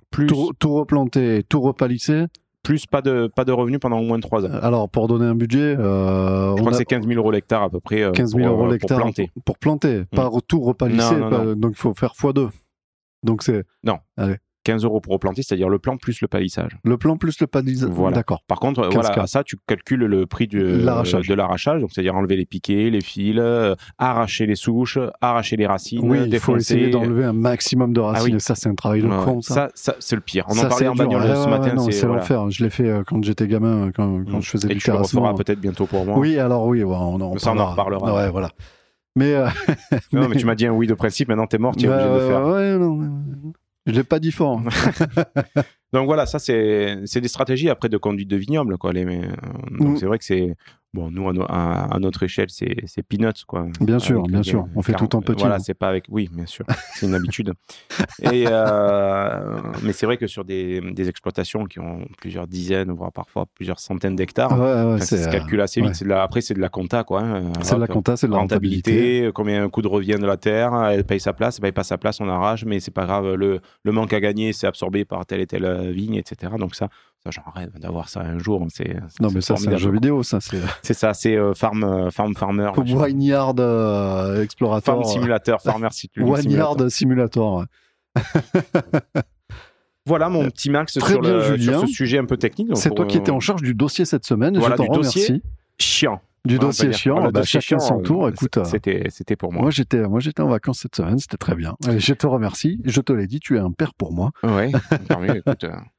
Plus, 0.10 0.26
tout, 0.28 0.52
tout 0.58 0.74
replanter, 0.74 1.44
tout 1.48 1.60
repalisser. 1.62 2.26
Plus 2.68 2.86
pas, 2.86 3.02
de, 3.02 3.28
pas 3.34 3.46
de 3.46 3.54
revenus 3.54 3.80
pendant 3.80 3.98
au 3.98 4.04
moins 4.04 4.20
trois 4.20 4.46
ans. 4.46 4.50
Alors, 4.62 4.90
pour 4.90 5.08
donner 5.08 5.26
un 5.26 5.36
budget, 5.36 5.78
euh, 5.80 6.48
Je 6.48 6.52
on 6.52 6.56
crois 6.58 6.68
a 6.68 6.72
que 6.72 6.78
c'est 6.80 6.86
15 6.86 7.08
000 7.08 7.18
euros 7.18 7.32
l'hectare 7.32 7.64
à 7.64 7.70
peu 7.70 7.80
près 7.80 8.04
euh, 8.04 8.12
15 8.12 8.36
000 8.36 8.40
pour, 8.44 8.48
euros 8.50 8.58
euh, 8.60 8.64
pour 8.66 8.72
l'hectare 8.74 8.98
planter. 9.00 9.32
pour 9.46 9.58
planter, 9.58 10.04
pas 10.14 10.30
tout 10.50 10.60
repalisser. 10.60 11.16
Non, 11.16 11.20
non, 11.22 11.30
pas- 11.30 11.44
non. 11.46 11.54
Donc, 11.56 11.72
il 11.72 11.78
faut 11.78 11.94
faire 11.94 12.12
x2. 12.12 12.50
Donc, 13.24 13.42
c'est 13.44 13.64
15 14.68 14.84
euros 14.84 15.00
pour 15.00 15.14
replanter, 15.14 15.44
c'est-à-dire 15.44 15.70
le 15.70 15.80
plan 15.80 15.96
plus 15.98 16.20
le 16.22 16.28
palissage. 16.28 16.78
le 16.84 16.98
plan 16.98 17.16
plus 17.18 17.40
le 17.40 17.48
palissage. 17.48 17.90
Voilà. 17.90 18.16
D'accord. 18.18 18.44
Par 18.48 18.60
contre, 18.60 18.82
euh, 18.82 18.90
15 18.90 19.06
voilà, 19.08 19.24
à 19.24 19.28
ça, 19.28 19.44
tu 19.44 19.56
calcules 19.66 20.00
le 20.02 20.26
prix 20.26 20.48
du, 20.48 20.60
L'arrachage. 20.62 21.28
de 21.28 21.34
l'arrachage, 21.34 21.80
donc 21.82 21.92
c'est-à-dire 21.94 22.16
enlever 22.16 22.36
les 22.36 22.46
piquets, 22.46 22.90
les 22.90 23.02
fils, 23.02 23.36
euh, 23.40 23.76
arracher 23.98 24.46
les 24.46 24.56
souches, 24.56 25.00
arracher 25.22 25.56
les 25.56 25.66
racines, 25.68 26.00
Oui, 26.04 26.18
il 26.18 26.24
faut 26.24 26.30
défoncer. 26.30 26.60
essayer 26.76 26.90
d'enlever 26.90 27.24
un 27.24 27.34
maximum 27.34 27.94
de 27.94 28.00
racines. 28.02 28.32
Ah 28.32 28.36
oui. 28.36 28.42
Ça, 28.42 28.56
c'est 28.56 28.70
un 28.70 28.76
travail 28.76 29.02
de 29.02 29.08
Ouais, 29.08 29.24
con, 29.24 29.42
ça. 29.42 29.54
ça, 29.54 29.70
ça, 29.76 29.96
c'est 30.00 30.16
le 30.16 30.22
pire. 30.22 30.46
On 30.50 30.54
Ça, 30.54 30.66
en 30.66 30.70
parlait 30.70 30.88
en 30.90 30.96
bagnole 30.96 31.22
Ouais, 31.24 31.36
ce 31.36 31.48
matin. 31.50 31.74
non, 31.74 31.86
c'est 31.86 31.92
c'est 31.94 32.06
voilà. 32.06 32.22
l'enfer. 32.22 32.50
Je 32.50 32.64
l'ai 32.64 32.70
fait 32.70 32.90
euh, 32.90 33.04
quand 33.08 33.24
j'étais 33.24 33.48
gamin, 33.48 33.92
quand, 33.96 34.24
quand 34.30 34.38
Mm. 34.38 34.42
je 34.42 34.50
faisais 34.50 34.68
Et 34.72 34.74
du 34.76 34.80
tu 34.80 34.90
le 34.90 34.94
terrassement. 34.96 35.34
peut-être 35.34 35.60
bientôt 35.62 35.86
pour 35.86 36.06
moi. 36.06 36.18
Oui, 36.20 36.38
alors 36.38 36.66
oui, 36.68 36.84
on 36.84 36.92
en 36.94 37.38
Ça, 37.38 37.54
on 37.54 37.58
en 37.60 37.72
reparlera. 37.72 38.14
Ouais, 38.16 38.30
voilà. 38.30 38.50
Mais, 39.16 39.34
euh, 39.34 39.48
Non, 40.14 40.28
mais 40.30 40.36
tu 40.38 40.46
m'as 40.46 40.56
dit 40.56 40.68
un 40.68 40.74
oui 40.74 40.86
de 40.88 40.94
principe, 40.94 41.30
maintenant 41.30 41.48
t'es 41.48 41.58
mort, 41.58 41.76
tu 41.76 41.86
es 41.86 41.90
Ouais, 41.90 41.96
obligé 41.96 42.10
de 42.10 42.14
le 42.20 42.28
faire. 42.28 42.46
ouais, 42.48 42.78
non, 42.78 43.54
je 43.88 43.92
l'ai 43.92 44.04
pas 44.04 44.20
dit 44.20 44.32
fort. 44.32 44.62
Donc 45.94 46.06
voilà, 46.06 46.26
ça 46.26 46.38
c'est 46.40 46.98
c'est 47.06 47.22
des 47.22 47.28
stratégies 47.30 47.70
après 47.70 47.90
de 47.90 47.98
conduite 47.98 48.28
de 48.30 48.36
vignoble 48.36 48.78
quoi. 48.78 48.92
Les, 48.94 49.06
euh, 49.06 49.22
donc 49.80 49.90
Mm. 49.94 49.98
c'est 49.98 50.06
vrai 50.06 50.18
que 50.20 50.26
c'est 50.26 50.56
Bon, 50.94 51.12
nous, 51.12 51.28
à, 51.30 51.34
no- 51.34 51.46
à- 51.48 51.94
à 51.94 52.00
notre 52.00 52.24
échelle, 52.24 52.48
c'est 52.50 53.04
peanuts, 53.08 53.44
quoi. 53.46 53.68
Bien 53.82 54.00
sûr, 54.00 54.24
bien 54.24 54.40
les- 54.40 54.44
sûr. 54.44 54.68
On 54.74 54.82
fait 54.82 54.94
tout 54.94 55.16
en 55.16 55.22
petit, 55.22 55.42
Voilà, 55.42 55.60
c'est 55.60 55.74
pas 55.74 55.90
avec. 55.90 56.06
Oui, 56.10 56.30
bien 56.32 56.46
sûr. 56.46 56.66
C'est 56.96 57.06
une 57.06 57.14
habitude. 57.14 57.54
Et, 58.24 58.46
euh, 58.48 59.60
mais 59.84 59.94
c'est 59.94 60.06
vrai 60.06 60.18
que 60.18 60.28
sur 60.28 60.46
des, 60.46 60.82
des 60.94 61.10
exploitations 61.10 61.66
qui 61.66 61.80
ont 61.80 62.08
plusieurs 62.18 62.48
dizaines, 62.48 62.92
voire 62.92 63.12
parfois 63.12 63.46
plusieurs 63.54 63.80
centaines 63.80 64.16
d'hectares, 64.16 64.52
Ouais, 64.54 64.66
ouais, 64.66 64.94
enfin, 64.96 65.00
ça 65.06 65.18
se 65.18 65.28
euh, 65.28 65.32
calcule 65.32 65.62
assez 65.62 65.82
vite. 65.82 66.00
ouais. 66.02 66.08
La- 66.08 66.24
après, 66.24 66.42
c'est 66.42 66.54
de 66.54 66.60
la 66.62 66.70
compta, 66.70 67.04
quoi. 67.04 67.22
hein. 67.22 67.52
C'est 67.62 67.76
de 67.76 67.80
la 67.82 67.88
compta, 67.88 68.16
c'est 68.18 68.28
de 68.28 68.32
la 68.32 68.38
rentabilité, 68.40 69.30
combien 69.36 69.64
un 69.64 69.70
coût 69.70 69.82
de 69.82 69.88
revient 69.88 70.16
de 70.20 70.26
la 70.26 70.38
terre, 70.38 70.74
elle 70.90 71.04
paye 71.04 71.20
sa 71.20 71.34
place, 71.34 71.58
elle 71.58 71.62
paye 71.64 71.72
pas 71.72 71.84
sa 71.84 71.98
place, 71.98 72.20
on 72.22 72.30
arrache, 72.30 72.66
mais 72.66 72.80
c'est 72.80 72.92
pas 72.92 73.06
grave, 73.06 73.34
le, 73.36 73.60
le 73.84 73.92
manque 73.92 74.14
à 74.14 74.20
gagner, 74.20 74.54
c'est 74.54 74.68
absorbé 74.68 75.06
par 75.06 75.26
telle 75.26 75.42
et 75.42 75.48
telle 75.48 75.66
euh, 75.66 75.92
vigne, 75.92 76.16
etc. 76.16 76.54
Donc 76.58 76.76
ça, 76.76 76.88
ça 77.24 77.32
j'en 77.32 77.52
rêve 77.54 77.72
d'avoir 77.80 78.08
ça 78.10 78.22
un 78.22 78.38
jour. 78.40 78.66
C'est, 78.70 78.96
Non, 79.20 79.30
mais 79.34 79.42
ça, 79.42 79.56
c'est 79.58 79.68
un 79.74 79.78
jeu 79.78 79.92
vidéo, 79.92 80.24
ça. 80.24 80.40
C'est 80.40 80.60
C'est 80.82 80.94
ça, 80.94 81.14
c'est 81.14 81.36
euh, 81.36 81.54
farm, 81.54 81.84
euh, 81.84 82.10
farm 82.12 82.36
farmer. 82.36 82.72
machin. 82.78 82.96
Wineyard 82.98 83.56
euh, 83.60 84.44
Explorator. 84.44 84.84
Farm 84.96 85.04
Simulator, 85.04 85.62
Farmer 85.62 85.90
Simulator. 85.92 86.38
Wineyard 86.46 86.90
Simulator. 86.92 87.56
ouais. 87.58 87.66
Voilà 90.06 90.30
mon 90.30 90.46
petit 90.50 90.70
Max 90.70 90.94
sur, 90.94 91.20
bien, 91.20 91.34
le- 91.34 91.42
sur 91.44 91.58
Julien. 91.58 91.82
ce 91.82 91.88
sujet 91.88 92.18
un 92.18 92.24
peu 92.26 92.38
technique. 92.38 92.70
C'est 92.76 92.96
toi 92.96 93.06
qui 93.06 93.18
étais 93.18 93.32
en 93.32 93.42
charge 93.42 93.62
du 93.62 93.74
dossier 93.74 94.06
cette 94.06 94.26
semaine. 94.26 94.58
Voilà, 94.58 94.76
je 94.80 94.84
t'en 94.84 94.94
remercie. 94.94 95.44
chiant. 95.78 96.22
Du 96.46 96.60
dossier 96.60 96.94
chiant. 96.94 97.16
Voilà, 97.16 97.32
bah, 97.32 97.42
dossier 97.42 97.60
chacun 97.60 97.78
chiant, 97.80 97.88
son 97.98 98.00
tour. 98.02 98.26
euh, 98.26 98.30
Écoute, 98.32 98.58
C'était, 98.64 99.08
c'était 99.10 99.36
pour 99.36 99.52
moi. 99.52 99.64
moi 99.64 99.72
j'étais, 99.72 100.08
moi 100.08 100.22
j'étais 100.22 100.42
en 100.42 100.48
vacances 100.48 100.80
cette 100.80 100.96
semaine. 100.96 101.18
C'était 101.20 101.36
très 101.36 101.56
bien. 101.56 101.76
Et 101.90 102.00
je 102.00 102.14
te 102.14 102.26
remercie. 102.26 102.80
Je 102.86 103.02
te 103.02 103.12
l'ai 103.12 103.28
dit, 103.28 103.42
tu 103.42 103.58
es 103.58 103.60
un 103.60 103.72
père 103.72 103.94
pour 103.96 104.14
moi. 104.14 104.32
Mieux, 104.44 105.36
écoute. 105.36 105.66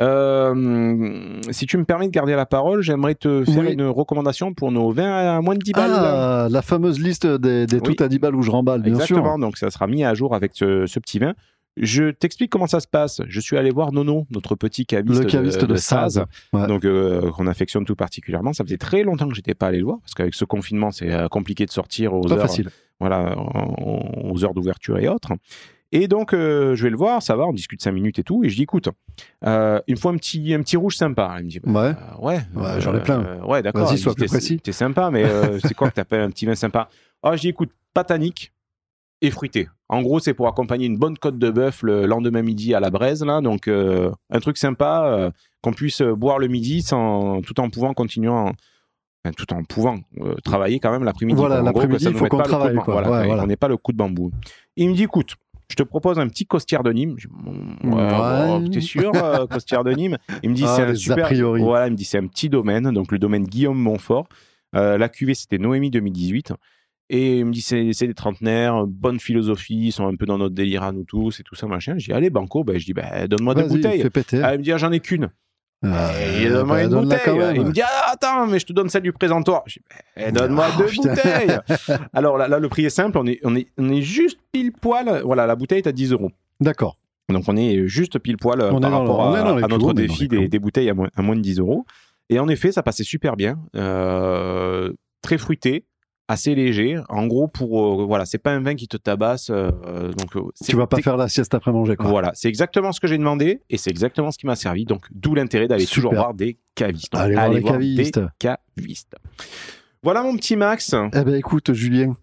euh. 0.00 1.40
Si 1.50 1.66
tu 1.66 1.76
me 1.78 1.84
permets 1.84 2.06
de 2.06 2.12
garder 2.12 2.34
la 2.34 2.46
parole, 2.46 2.82
j'aimerais 2.82 3.14
te 3.14 3.44
faire 3.44 3.64
Oui. 3.64 3.72
une 3.72 3.82
recommandation 3.86 4.54
pour 4.54 4.70
nos 4.72 4.90
vins 4.92 5.36
à 5.36 5.40
moins 5.40 5.54
de 5.54 5.60
10 5.60 5.72
balles. 5.72 5.90
Ah, 5.94 6.48
la 6.50 6.62
fameuse 6.62 7.00
liste 7.00 7.26
des, 7.26 7.66
des 7.66 7.76
Oui. 7.76 7.94
tout 7.96 8.02
à 8.02 8.08
10 8.08 8.18
balles 8.18 8.34
où 8.36 8.42
je 8.42 8.50
remballe, 8.50 8.82
bien 8.82 8.92
Exactement, 8.94 9.36
sûr. 9.36 9.38
donc 9.38 9.56
ça 9.58 9.70
sera 9.70 9.86
mis 9.86 10.04
à 10.04 10.14
jour 10.14 10.34
avec 10.34 10.52
ce, 10.54 10.86
ce 10.86 10.98
petit 10.98 11.18
vin. 11.18 11.34
Je 11.80 12.10
t'explique 12.10 12.50
comment 12.50 12.66
ça 12.66 12.80
se 12.80 12.88
passe. 12.88 13.20
Je 13.28 13.38
suis 13.40 13.56
allé 13.56 13.70
voir 13.70 13.92
Nono, 13.92 14.26
notre 14.32 14.56
petit 14.56 14.84
caviste, 14.84 15.22
Le 15.22 15.28
caviste 15.30 15.64
de 15.64 15.76
Saz. 15.76 16.24
Ouais. 16.52 16.66
donc 16.66 16.84
euh, 16.84 17.30
qu'on 17.30 17.46
affectionne 17.46 17.84
tout 17.84 17.94
particulièrement. 17.94 18.52
Ça 18.52 18.64
faisait 18.64 18.78
très 18.78 19.04
longtemps 19.04 19.28
que 19.28 19.34
j'étais 19.36 19.54
pas 19.54 19.68
allé 19.68 19.78
le 19.78 19.84
voir 19.84 19.98
parce 20.00 20.14
qu'avec 20.14 20.34
ce 20.34 20.44
confinement, 20.44 20.90
c'est 20.90 21.12
euh, 21.12 21.28
compliqué 21.28 21.66
de 21.66 21.70
sortir 21.70 22.14
aux 22.14 22.22
Pas 22.22 22.34
heures, 22.34 22.40
facile. 22.40 22.70
voilà, 22.98 23.36
aux 24.24 24.44
heures 24.44 24.54
d'ouverture 24.54 24.98
et 24.98 25.06
autres. 25.08 25.32
Et 25.90 26.06
donc, 26.06 26.34
euh, 26.34 26.74
je 26.74 26.82
vais 26.84 26.90
le 26.90 26.96
voir, 26.96 27.22
ça 27.22 27.34
va, 27.34 27.46
on 27.46 27.52
discute 27.52 27.80
cinq 27.82 27.92
minutes 27.92 28.18
et 28.18 28.22
tout. 28.22 28.44
Et 28.44 28.50
je 28.50 28.56
dis, 28.56 28.62
écoute, 28.64 28.88
euh, 29.46 29.80
il 29.86 29.94
me 29.94 29.98
faut 29.98 30.10
un 30.10 30.16
petit, 30.16 30.52
un 30.52 30.60
petit 30.60 30.76
rouge 30.76 30.96
sympa. 30.96 31.36
Il 31.38 31.44
me 31.46 31.50
dit, 31.50 31.60
bah, 31.60 31.70
Ouais. 31.72 31.88
euh, 31.88 32.22
ouais, 32.26 32.40
Ouais, 32.54 32.80
j'en 32.80 32.94
ai 32.94 33.00
plein. 33.02 33.24
euh, 33.24 33.40
ouais, 33.42 33.62
d'accord. 33.62 33.86
Vas-y, 33.88 33.98
sois 33.98 34.14
plus 34.14 34.26
précis. 34.26 34.60
T'es 34.60 34.72
sympa, 34.72 35.10
mais 35.10 35.24
euh, 35.24 35.58
c'est 35.60 35.74
quoi 35.74 35.88
que 35.88 35.94
t'appelles 35.94 36.20
un 36.20 36.30
petit 36.30 36.44
vin 36.44 36.54
sympa? 36.54 36.88
Ah, 37.22 37.36
je 37.36 37.40
dis, 37.42 37.48
écoute, 37.48 37.70
patanique 37.94 38.52
et 39.22 39.30
fruité. 39.30 39.68
En 39.88 40.02
gros, 40.02 40.20
c'est 40.20 40.34
pour 40.34 40.46
accompagner 40.46 40.84
une 40.86 40.98
bonne 40.98 41.16
côte 41.16 41.38
de 41.38 41.50
bœuf 41.50 41.82
le 41.82 42.04
lendemain 42.06 42.42
midi 42.42 42.74
à 42.74 42.80
la 42.80 42.90
braise, 42.90 43.24
là. 43.24 43.40
Donc, 43.40 43.66
euh, 43.66 44.10
un 44.30 44.40
truc 44.40 44.58
sympa 44.58 45.04
euh, 45.06 45.30
qu'on 45.62 45.72
puisse 45.72 46.02
euh, 46.02 46.14
boire 46.14 46.38
le 46.38 46.48
midi 46.48 46.82
sans, 46.82 47.40
tout 47.40 47.58
en 47.60 47.70
pouvant 47.70 47.94
continuer 47.94 48.28
en- 48.28 48.52
enfin, 49.24 49.32
tout 49.36 49.50
en 49.54 49.64
pouvant 49.64 49.96
euh, 50.20 50.34
travailler 50.44 50.78
quand 50.80 50.92
même 50.92 51.02
l'après-midi. 51.04 51.36
Voilà, 51.38 51.62
l'après-midi, 51.62 52.04
il 52.10 52.14
faut 52.14 52.26
qu'on 52.26 52.42
travaille, 52.42 52.76
quoi. 52.76 52.92
Voilà, 52.92 53.10
ouais, 53.10 53.26
voilà. 53.26 53.42
on 53.42 53.46
n'est 53.46 53.56
pas 53.56 53.68
le 53.68 53.78
coup 53.78 53.92
de 53.92 53.96
bambou. 53.96 54.30
Il 54.76 54.90
me 54.90 54.94
dit, 54.94 55.04
écoute, 55.04 55.34
je 55.70 55.76
te 55.76 55.82
propose 55.82 56.18
un 56.18 56.28
petit 56.28 56.46
costière 56.46 56.82
de 56.82 56.92
Nîmes. 56.92 57.14
Je 57.18 57.28
Bon, 57.30 57.52
ouais, 57.84 57.94
Ouais. 57.94 58.08
bon, 58.60 58.68
T'es 58.70 58.80
sûr, 58.80 59.12
euh, 59.14 59.46
costière 59.50 59.84
de 59.84 59.92
Nîmes? 59.92 60.16
Il 60.42 60.50
me 60.50 60.54
dit, 60.54 60.64
Ah, 60.66 60.74
c'est 60.76 60.82
un 60.82 60.94
super. 60.94 61.26
priori. 61.26 61.60
Voilà, 61.62 61.86
il 61.88 61.92
me 61.92 61.96
dit, 61.96 62.04
c'est 62.04 62.18
un 62.18 62.26
petit 62.26 62.48
domaine, 62.48 62.90
donc 62.92 63.12
le 63.12 63.18
domaine 63.18 63.44
Guillaume 63.44 63.78
Montfort. 63.78 64.28
Euh, 64.74 64.98
la 64.98 65.08
cuvée, 65.08 65.34
c'était 65.34 65.58
Noémie 65.58 65.90
2018. 65.90 66.52
Et 67.10 67.38
il 67.38 67.46
me 67.46 67.52
dit, 67.52 67.62
c'est 67.62 67.84
des 68.06 68.14
trentenaires, 68.14 68.86
bonne 68.86 69.18
philosophie, 69.18 69.86
ils 69.86 69.92
sont 69.92 70.06
un 70.06 70.14
peu 70.14 70.26
dans 70.26 70.36
notre 70.36 70.54
délire 70.54 70.82
à 70.82 70.92
nous 70.92 71.04
tous 71.04 71.40
et 71.40 71.42
tout 71.42 71.54
ça, 71.54 71.66
machin. 71.66 71.94
Je 71.96 72.04
dis, 72.06 72.12
allez, 72.12 72.28
Banco, 72.28 72.64
ben, 72.64 72.78
je 72.78 72.84
dis, 72.84 72.92
ben, 72.92 73.26
donne-moi 73.26 73.54
deux 73.54 73.62
Vas-y, 73.62 73.68
bouteilles. 73.70 74.42
Ah, 74.42 74.54
il 74.54 74.58
me 74.58 74.62
dit, 74.62 74.72
ah, 74.72 74.76
j'en 74.76 74.92
ai 74.92 75.00
qu'une. 75.00 75.30
Euh, 75.84 76.42
Et 76.44 76.48
donne-moi 76.48 76.76
bah, 76.76 76.82
une 76.84 76.90
bouteille. 76.90 77.38
même. 77.38 77.56
Il 77.56 77.64
me 77.66 77.72
dit, 77.72 77.82
ah, 77.82 78.12
attends, 78.12 78.46
mais 78.46 78.58
je 78.58 78.66
te 78.66 78.72
donne 78.72 78.88
celle 78.88 79.02
du 79.02 79.12
présentoir. 79.12 79.62
Je 79.66 79.74
dis, 79.74 79.84
ben, 80.16 80.32
donne-moi 80.32 80.66
Oh, 80.74 80.78
deux 80.78 80.86
putain. 80.86 81.14
bouteilles. 81.14 81.58
Alors 82.12 82.36
là, 82.36 82.48
là, 82.48 82.58
le 82.58 82.68
prix 82.68 82.84
est 82.84 82.90
simple, 82.90 83.16
on 83.18 83.26
est, 83.26 83.38
on 83.44 83.54
est, 83.54 83.68
on 83.78 83.88
est 83.88 84.02
juste 84.02 84.38
pile 84.52 84.72
poil. 84.72 85.22
Voilà, 85.24 85.46
la 85.46 85.54
bouteille 85.54 85.78
est 85.78 85.86
à 85.86 85.92
10 85.92 86.12
euros. 86.12 86.30
D'accord. 86.60 86.96
Donc 87.28 87.44
on 87.46 87.56
est 87.56 87.86
juste 87.86 88.18
pile 88.18 88.38
poil 88.38 88.60
euh, 88.60 88.72
On 88.72 88.80
par 88.80 88.90
rapport 88.90 89.34
à, 89.34 89.68
notre 89.68 89.92
défi 89.92 90.28
des, 90.28 90.48
des 90.48 90.58
bouteilles 90.58 90.88
à 90.88 90.94
moins, 90.94 91.08
à 91.14 91.22
moins 91.22 91.36
de 91.36 91.42
10 91.42 91.60
euros. 91.60 91.84
Et 92.30 92.38
en 92.38 92.48
effet, 92.48 92.72
ça 92.72 92.82
passait 92.82 93.04
super 93.04 93.36
bien. 93.36 93.58
Euh, 93.76 94.92
très 95.22 95.38
fruité, 95.38 95.84
assez 96.28 96.54
léger. 96.54 96.98
En 97.08 97.26
gros, 97.26 97.48
pour 97.48 98.02
euh, 98.02 98.04
voilà, 98.06 98.26
c'est 98.26 98.38
pas 98.38 98.52
un 98.52 98.60
vin 98.60 98.74
qui 98.74 98.86
te 98.86 98.96
tabasse. 98.96 99.50
euh, 99.50 99.70
donc 100.12 100.36
euh, 100.36 100.42
Tu 100.64 100.76
vas 100.76 100.86
pas 100.86 100.98
faire 100.98 101.16
la 101.16 101.28
sieste 101.28 101.54
après 101.54 101.72
manger, 101.72 101.96
quoi. 101.96 102.06
Voilà, 102.08 102.30
c'est 102.34 102.48
exactement 102.48 102.92
ce 102.92 103.00
que 103.00 103.06
j'ai 103.06 103.18
demandé 103.18 103.62
et 103.70 103.76
c'est 103.78 103.90
exactement 103.90 104.30
ce 104.30 104.38
qui 104.38 104.46
m'a 104.46 104.56
servi. 104.56 104.84
Donc 104.84 105.06
d'où 105.10 105.34
l'intérêt 105.34 105.66
d'aller 105.68 105.86
toujours 105.86 106.14
voir 106.14 106.34
des 106.34 106.58
cavistes. 106.74 107.12
Donc, 107.12 107.22
Allez 107.22 107.34
voir 107.34 107.48
les 107.50 107.62
cavistes. 107.62 108.18
des 108.18 108.26
cavistes. 108.38 109.14
Voilà 110.02 110.22
mon 110.22 110.36
petit 110.36 110.56
Max. 110.56 110.94
Eh 111.14 111.24
ben 111.24 111.34
écoute, 111.34 111.72
Julien, 111.72 112.14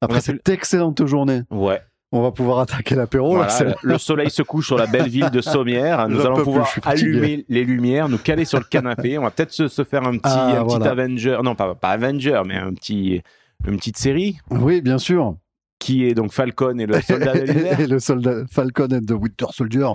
après 0.00 0.20
cette 0.20 0.48
excellente 0.48 1.04
journée, 1.06 1.42
Ouais. 1.50 1.80
on 2.12 2.22
va 2.22 2.30
pouvoir 2.32 2.60
attaquer 2.60 2.94
l'apéro. 2.94 3.36
là, 3.36 3.48
Voilà, 3.50 3.74
le, 3.82 3.88
le 3.92 3.98
soleil 3.98 4.30
se 4.30 4.42
couche 4.42 4.66
sur 4.68 4.78
la 4.78 4.86
belle 4.86 5.08
ville 5.08 5.30
de 5.30 5.40
Sommières. 5.42 6.08
Nous 6.08 6.20
allons 6.22 6.36
plus, 6.36 6.44
pouvoir 6.44 6.68
fatigué. 6.68 6.90
allumer 7.18 7.44
les 7.48 7.64
lumières, 7.64 8.08
nous 8.08 8.16
caler 8.18 8.44
sur 8.46 8.58
le 8.58 8.64
canapé. 8.64 9.18
On 9.18 9.22
va 9.22 9.30
peut-être 9.30 9.52
se, 9.52 9.68
se 9.68 9.84
faire 9.84 10.04
un 10.04 10.12
petit, 10.12 10.20
Ah, 10.24 10.60
un 10.60 10.64
petit. 10.64 10.88
Avenger. 10.88 11.38
Non, 11.44 11.54
pas, 11.54 11.74
pas 11.74 11.90
Avenger, 11.90 12.40
mais 12.46 12.56
un 12.56 12.72
petit, 12.72 13.20
une 13.66 13.76
petite 13.76 13.96
série 13.98 14.38
Oui, 14.50 14.80
bien 14.80 14.98
sûr. 14.98 15.36
qui 15.80 16.04
est 16.04 16.14
donc 16.14 16.32
Falcon 16.32 16.76
et 16.78 16.86
le 16.86 17.00
soldat 17.02 17.34
de 17.34 17.40
l'hiver. 17.52 17.78
et 17.80 17.86
le 17.86 17.98
soldat 18.00 18.44
Falcon 18.50 18.88
and 18.90 19.04
the 19.06 19.12
Winter 19.12 19.46
Soldier, 19.50 19.86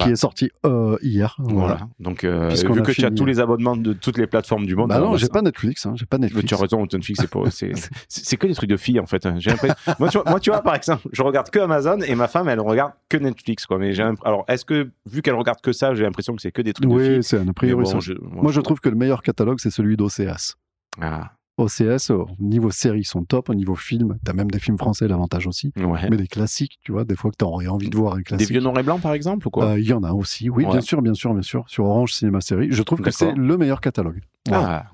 qui 0.00 0.10
est 0.10 0.16
sorti 0.16 0.50
euh, 0.66 0.96
hier. 1.02 1.36
Voilà. 1.38 1.58
Voilà. 1.58 1.78
Donc, 2.00 2.24
euh, 2.24 2.48
vu 2.48 2.82
que 2.82 2.90
tu 2.92 3.04
as 3.04 3.10
tous 3.12 3.24
les 3.24 3.38
abonnements 3.38 3.76
de 3.76 3.92
toutes 3.92 4.18
les 4.18 4.26
plateformes 4.26 4.66
du 4.66 4.74
monde. 4.74 4.88
Bah 4.88 4.98
non, 4.98 5.12
bah, 5.12 5.16
j'ai 5.16 5.28
pas 5.28 5.42
Netflix. 5.42 5.86
Hein, 5.86 5.92
j'ai 5.96 6.06
pas 6.06 6.18
Mais 6.18 6.26
Netflix. 6.26 6.48
tu 6.48 6.54
as 6.54 6.58
raison, 6.58 6.82
Netflix, 6.82 7.20
c'est 7.20 7.30
pas- 7.30 7.42
c'est- 8.08 8.36
que 8.36 8.46
des 8.48 8.54
trucs 8.54 8.70
de 8.70 8.76
filles 8.76 8.98
en 9.00 9.06
fait. 9.06 9.26
hein. 9.26 9.34
J'ai 9.38 9.52
moi, 10.00 10.08
tu 10.08 10.18
vois, 10.18 10.28
moi, 10.30 10.40
tu 10.40 10.50
vois, 10.50 10.60
par 10.62 10.74
exemple, 10.74 11.06
je 11.12 11.22
regarde 11.22 11.50
que 11.50 11.58
Amazon 11.60 12.00
et 12.00 12.14
ma 12.16 12.26
femme, 12.28 12.48
elle 12.48 12.60
regarde 12.60 12.92
que 13.08 13.16
Netflix. 13.16 13.66
Quoi. 13.66 13.78
Mais 13.78 13.92
j'ai 13.92 14.02
alors, 14.24 14.44
est-ce 14.48 14.64
que 14.64 14.90
vu 15.06 15.22
qu'elle 15.22 15.34
regarde 15.34 15.60
que 15.60 15.72
ça, 15.72 15.94
j'ai 15.94 16.02
l'impression 16.02 16.34
que 16.34 16.42
c'est 16.42 16.50
que 16.52 16.62
des 16.62 16.72
trucs 16.72 16.88
de 16.88 16.92
Oui, 16.94 17.04
filles 17.04 17.22
c'est 17.22 17.36
un 17.38 17.42
a 17.42 17.44
Mais 17.44 17.52
priori. 17.52 17.84
bon, 17.84 17.90
ça. 17.90 17.98
je- 18.00 18.14
moi, 18.20 18.42
Moi, 18.44 18.52
je 18.52 18.60
trouve 18.60 18.80
que 18.80 18.88
le 18.88 18.96
meilleur 18.96 19.22
catalogue, 19.22 19.58
c'est 19.60 19.70
celui 19.70 19.96
d'OCS. 19.96 20.56
Ah, 21.00 21.30
OCS, 21.58 22.10
au 22.10 22.26
niveau 22.38 22.70
série, 22.70 23.00
ils 23.00 23.04
sont 23.04 23.24
top. 23.24 23.50
Au 23.50 23.54
niveau 23.54 23.74
film, 23.74 24.16
t'as 24.24 24.32
même 24.32 24.50
des 24.50 24.58
films 24.58 24.78
français, 24.78 25.08
l'avantage 25.08 25.46
aussi. 25.46 25.72
ouais. 25.76 26.08
Mais 26.10 26.16
des 26.16 26.26
classiques, 26.28 26.78
tu 26.82 26.92
vois, 26.92 27.04
des 27.04 27.16
fois 27.16 27.30
que 27.30 27.36
t'aurais 27.36 27.66
envie 27.66 27.90
de 27.90 27.96
voir 27.96 28.14
un 28.14 28.18
Des 28.18 28.22
classique. 28.22 28.50
vieux 28.50 28.60
noir 28.60 28.78
et 28.78 28.82
blanc, 28.82 28.98
par 28.98 29.12
exemple, 29.12 29.46
ou 29.46 29.50
quoi 29.50 29.70
Euh, 29.72 29.80
Il 29.80 29.86
y 29.86 29.92
en 29.92 30.02
a 30.04 30.12
aussi, 30.12 30.48
oui, 30.50 30.64
Ouais. 30.64 30.70
bien 30.72 30.80
sûr, 30.80 31.02
bien 31.02 31.14
sûr, 31.14 31.32
bien 31.34 31.42
sûr. 31.42 31.64
Sur 31.66 31.84
Orange 31.84 32.12
Cinéma 32.14 32.40
Série, 32.40 32.68
je 32.70 32.82
trouve 32.82 33.00
que 33.00 33.10
c'est 33.10 33.32
le 33.34 33.56
meilleur 33.58 33.80
catalogue. 33.80 34.20
Voilà. 34.48 34.86
ah, 34.88 34.92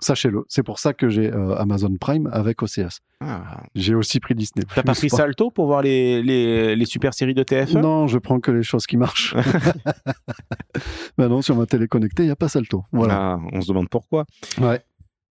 Sachez-le. 0.00 0.42
C'est 0.48 0.64
pour 0.64 0.80
ça 0.80 0.94
que 0.94 1.08
j'ai 1.08 1.32
euh, 1.32 1.54
Amazon 1.58 1.94
Prime 2.00 2.28
avec 2.32 2.60
OCS. 2.60 2.98
ah. 3.20 3.62
J'ai 3.76 3.94
aussi 3.94 4.18
pris 4.18 4.34
Disney. 4.34 4.64
T'as 4.74 4.82
pas 4.82 4.94
pris 4.94 5.08
Salto 5.08 5.52
pour 5.52 5.66
voir 5.66 5.80
les, 5.82 6.22
les, 6.24 6.74
les 6.74 6.84
super 6.86 7.14
séries 7.14 7.34
de 7.34 7.44
TF1 7.44 7.78
Non, 7.80 8.08
je 8.08 8.18
prends 8.18 8.40
que 8.40 8.50
les 8.50 8.64
choses 8.64 8.84
qui 8.86 8.96
marchent. 8.96 9.36
Maintenant, 11.18 11.42
sur 11.42 11.56
ma 11.56 11.66
télé 11.66 11.86
connectée, 11.86 12.24
il 12.24 12.26
n'y 12.26 12.32
a 12.32 12.36
pas 12.36 12.48
Salto. 12.48 12.84
Voilà. 12.92 13.34
Ah, 13.34 13.40
on 13.52 13.60
se 13.60 13.68
demande 13.68 13.88
pourquoi. 13.88 14.24
Ouais. 14.60 14.80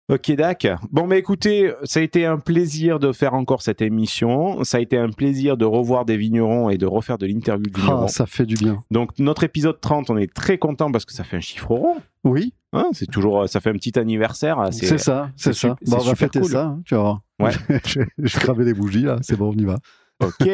Ok, 0.09 0.31
Dac. 0.31 0.67
Bon, 0.91 1.07
bah 1.07 1.15
écoutez, 1.15 1.71
ça 1.83 2.01
a 2.01 2.03
été 2.03 2.25
un 2.25 2.37
plaisir 2.37 2.99
de 2.99 3.13
faire 3.13 3.33
encore 3.33 3.61
cette 3.61 3.81
émission. 3.81 4.63
Ça 4.65 4.77
a 4.77 4.79
été 4.81 4.97
un 4.97 5.09
plaisir 5.09 5.55
de 5.55 5.63
revoir 5.63 6.03
des 6.03 6.17
vignerons 6.17 6.69
et 6.69 6.77
de 6.77 6.85
refaire 6.85 7.17
de 7.17 7.25
l'interview 7.25 7.67
de 7.71 7.79
vignerons. 7.79 8.03
Ah, 8.05 8.07
ça 8.09 8.25
fait 8.25 8.45
du 8.45 8.55
bien. 8.55 8.83
Donc, 8.91 9.11
notre 9.19 9.45
épisode 9.45 9.79
30, 9.79 10.09
on 10.09 10.17
est 10.17 10.33
très 10.33 10.57
content 10.57 10.91
parce 10.91 11.05
que 11.05 11.13
ça 11.13 11.23
fait 11.23 11.37
un 11.37 11.41
chiffre 11.41 11.73
rond. 11.73 11.95
Oui, 12.23 12.53
Hein, 12.73 12.89
c'est 12.93 13.05
toujours, 13.05 13.49
ça 13.49 13.59
fait 13.59 13.69
un 13.69 13.73
petit 13.73 13.99
anniversaire. 13.99 14.69
c'est 14.71 14.97
ça, 14.97 15.29
c'est 15.35 15.51
ça. 15.53 15.75
Bon, 15.87 15.97
on 15.99 16.03
va 16.03 16.15
fêter 16.15 16.39
cool. 16.39 16.49
ça, 16.49 16.65
hein, 16.67 16.81
tu 16.85 16.95
vas 16.95 17.01
voir. 17.01 17.21
Ouais. 17.41 17.51
je, 17.85 17.99
je 18.17 18.39
cravais 18.39 18.63
des 18.63 18.73
bougies, 18.73 19.01
là. 19.01 19.17
C'est 19.21 19.35
bon, 19.35 19.51
on 19.53 19.57
y 19.57 19.65
va. 19.65 19.77
Ok, 20.21 20.47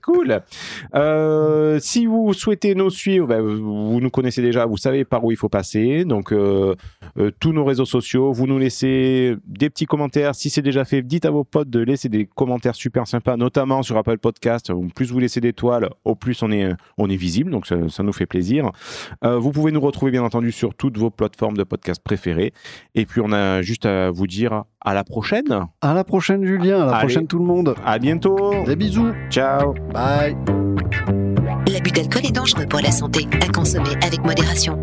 cool. 0.02 0.40
Euh, 0.94 1.78
si 1.80 2.06
vous 2.06 2.32
souhaitez 2.32 2.74
nous 2.74 2.90
suivre, 2.90 3.26
ben, 3.26 3.40
vous 3.40 4.00
nous 4.00 4.10
connaissez 4.10 4.42
déjà, 4.42 4.66
vous 4.66 4.76
savez 4.76 5.04
par 5.04 5.24
où 5.24 5.30
il 5.30 5.36
faut 5.36 5.48
passer. 5.48 6.04
Donc, 6.04 6.32
euh, 6.32 6.74
euh, 7.18 7.30
tous 7.40 7.52
nos 7.52 7.64
réseaux 7.64 7.84
sociaux, 7.84 8.32
vous 8.32 8.46
nous 8.46 8.58
laissez 8.58 9.36
des 9.46 9.70
petits 9.70 9.86
commentaires. 9.86 10.34
Si 10.34 10.50
c'est 10.50 10.62
déjà 10.62 10.84
fait, 10.84 11.02
dites 11.02 11.24
à 11.24 11.30
vos 11.30 11.44
potes 11.44 11.70
de 11.70 11.80
laisser 11.80 12.08
des 12.08 12.26
commentaires 12.26 12.74
super 12.74 13.06
sympas, 13.06 13.36
notamment 13.36 13.82
sur 13.82 13.96
Apple 13.96 14.18
Podcast. 14.18 14.70
Au 14.70 14.82
plus 14.94 15.10
vous 15.10 15.18
laissez 15.18 15.40
d'étoiles, 15.40 15.90
au 16.04 16.14
plus 16.14 16.42
on 16.42 16.52
est, 16.52 16.72
on 16.98 17.10
est 17.10 17.16
visible. 17.16 17.50
Donc, 17.50 17.66
ça, 17.66 17.76
ça 17.88 18.02
nous 18.02 18.12
fait 18.12 18.26
plaisir. 18.26 18.70
Vous 19.22 19.50
pouvez 19.50 19.72
nous 19.72 19.80
retrouver, 19.80 20.12
bien 20.12 20.22
entendu, 20.22 20.52
sur 20.52 20.74
toutes 20.74 20.98
vos 20.98 21.10
plateformes 21.10 21.56
de 21.56 21.64
podcast 21.64 22.00
préférées. 22.02 22.52
Et 22.94 23.06
puis, 23.06 23.20
on 23.24 23.32
a 23.32 23.62
juste 23.62 23.86
à 23.86 24.10
vous 24.10 24.26
dire 24.26 24.64
à 24.84 24.94
la 24.94 25.02
prochaine. 25.02 25.66
À 25.80 25.94
la 25.94 26.04
prochaine, 26.04 26.44
Julien. 26.44 26.82
À 26.82 26.86
la 26.86 26.92
Allez. 26.92 27.06
prochaine, 27.06 27.26
tout 27.26 27.38
le 27.38 27.44
monde. 27.44 27.74
À 27.84 27.98
bientôt. 27.98 28.64
Des 28.66 28.76
bisous. 28.84 29.14
Ciao. 29.30 29.74
Bye. 29.92 30.36
L'abus 31.66 31.90
d'alcool 31.90 32.26
est 32.26 32.32
dangereux 32.32 32.66
pour 32.66 32.80
la 32.80 32.90
santé, 32.90 33.26
à 33.40 33.48
consommer 33.48 33.90
avec 34.04 34.22
modération. 34.24 34.78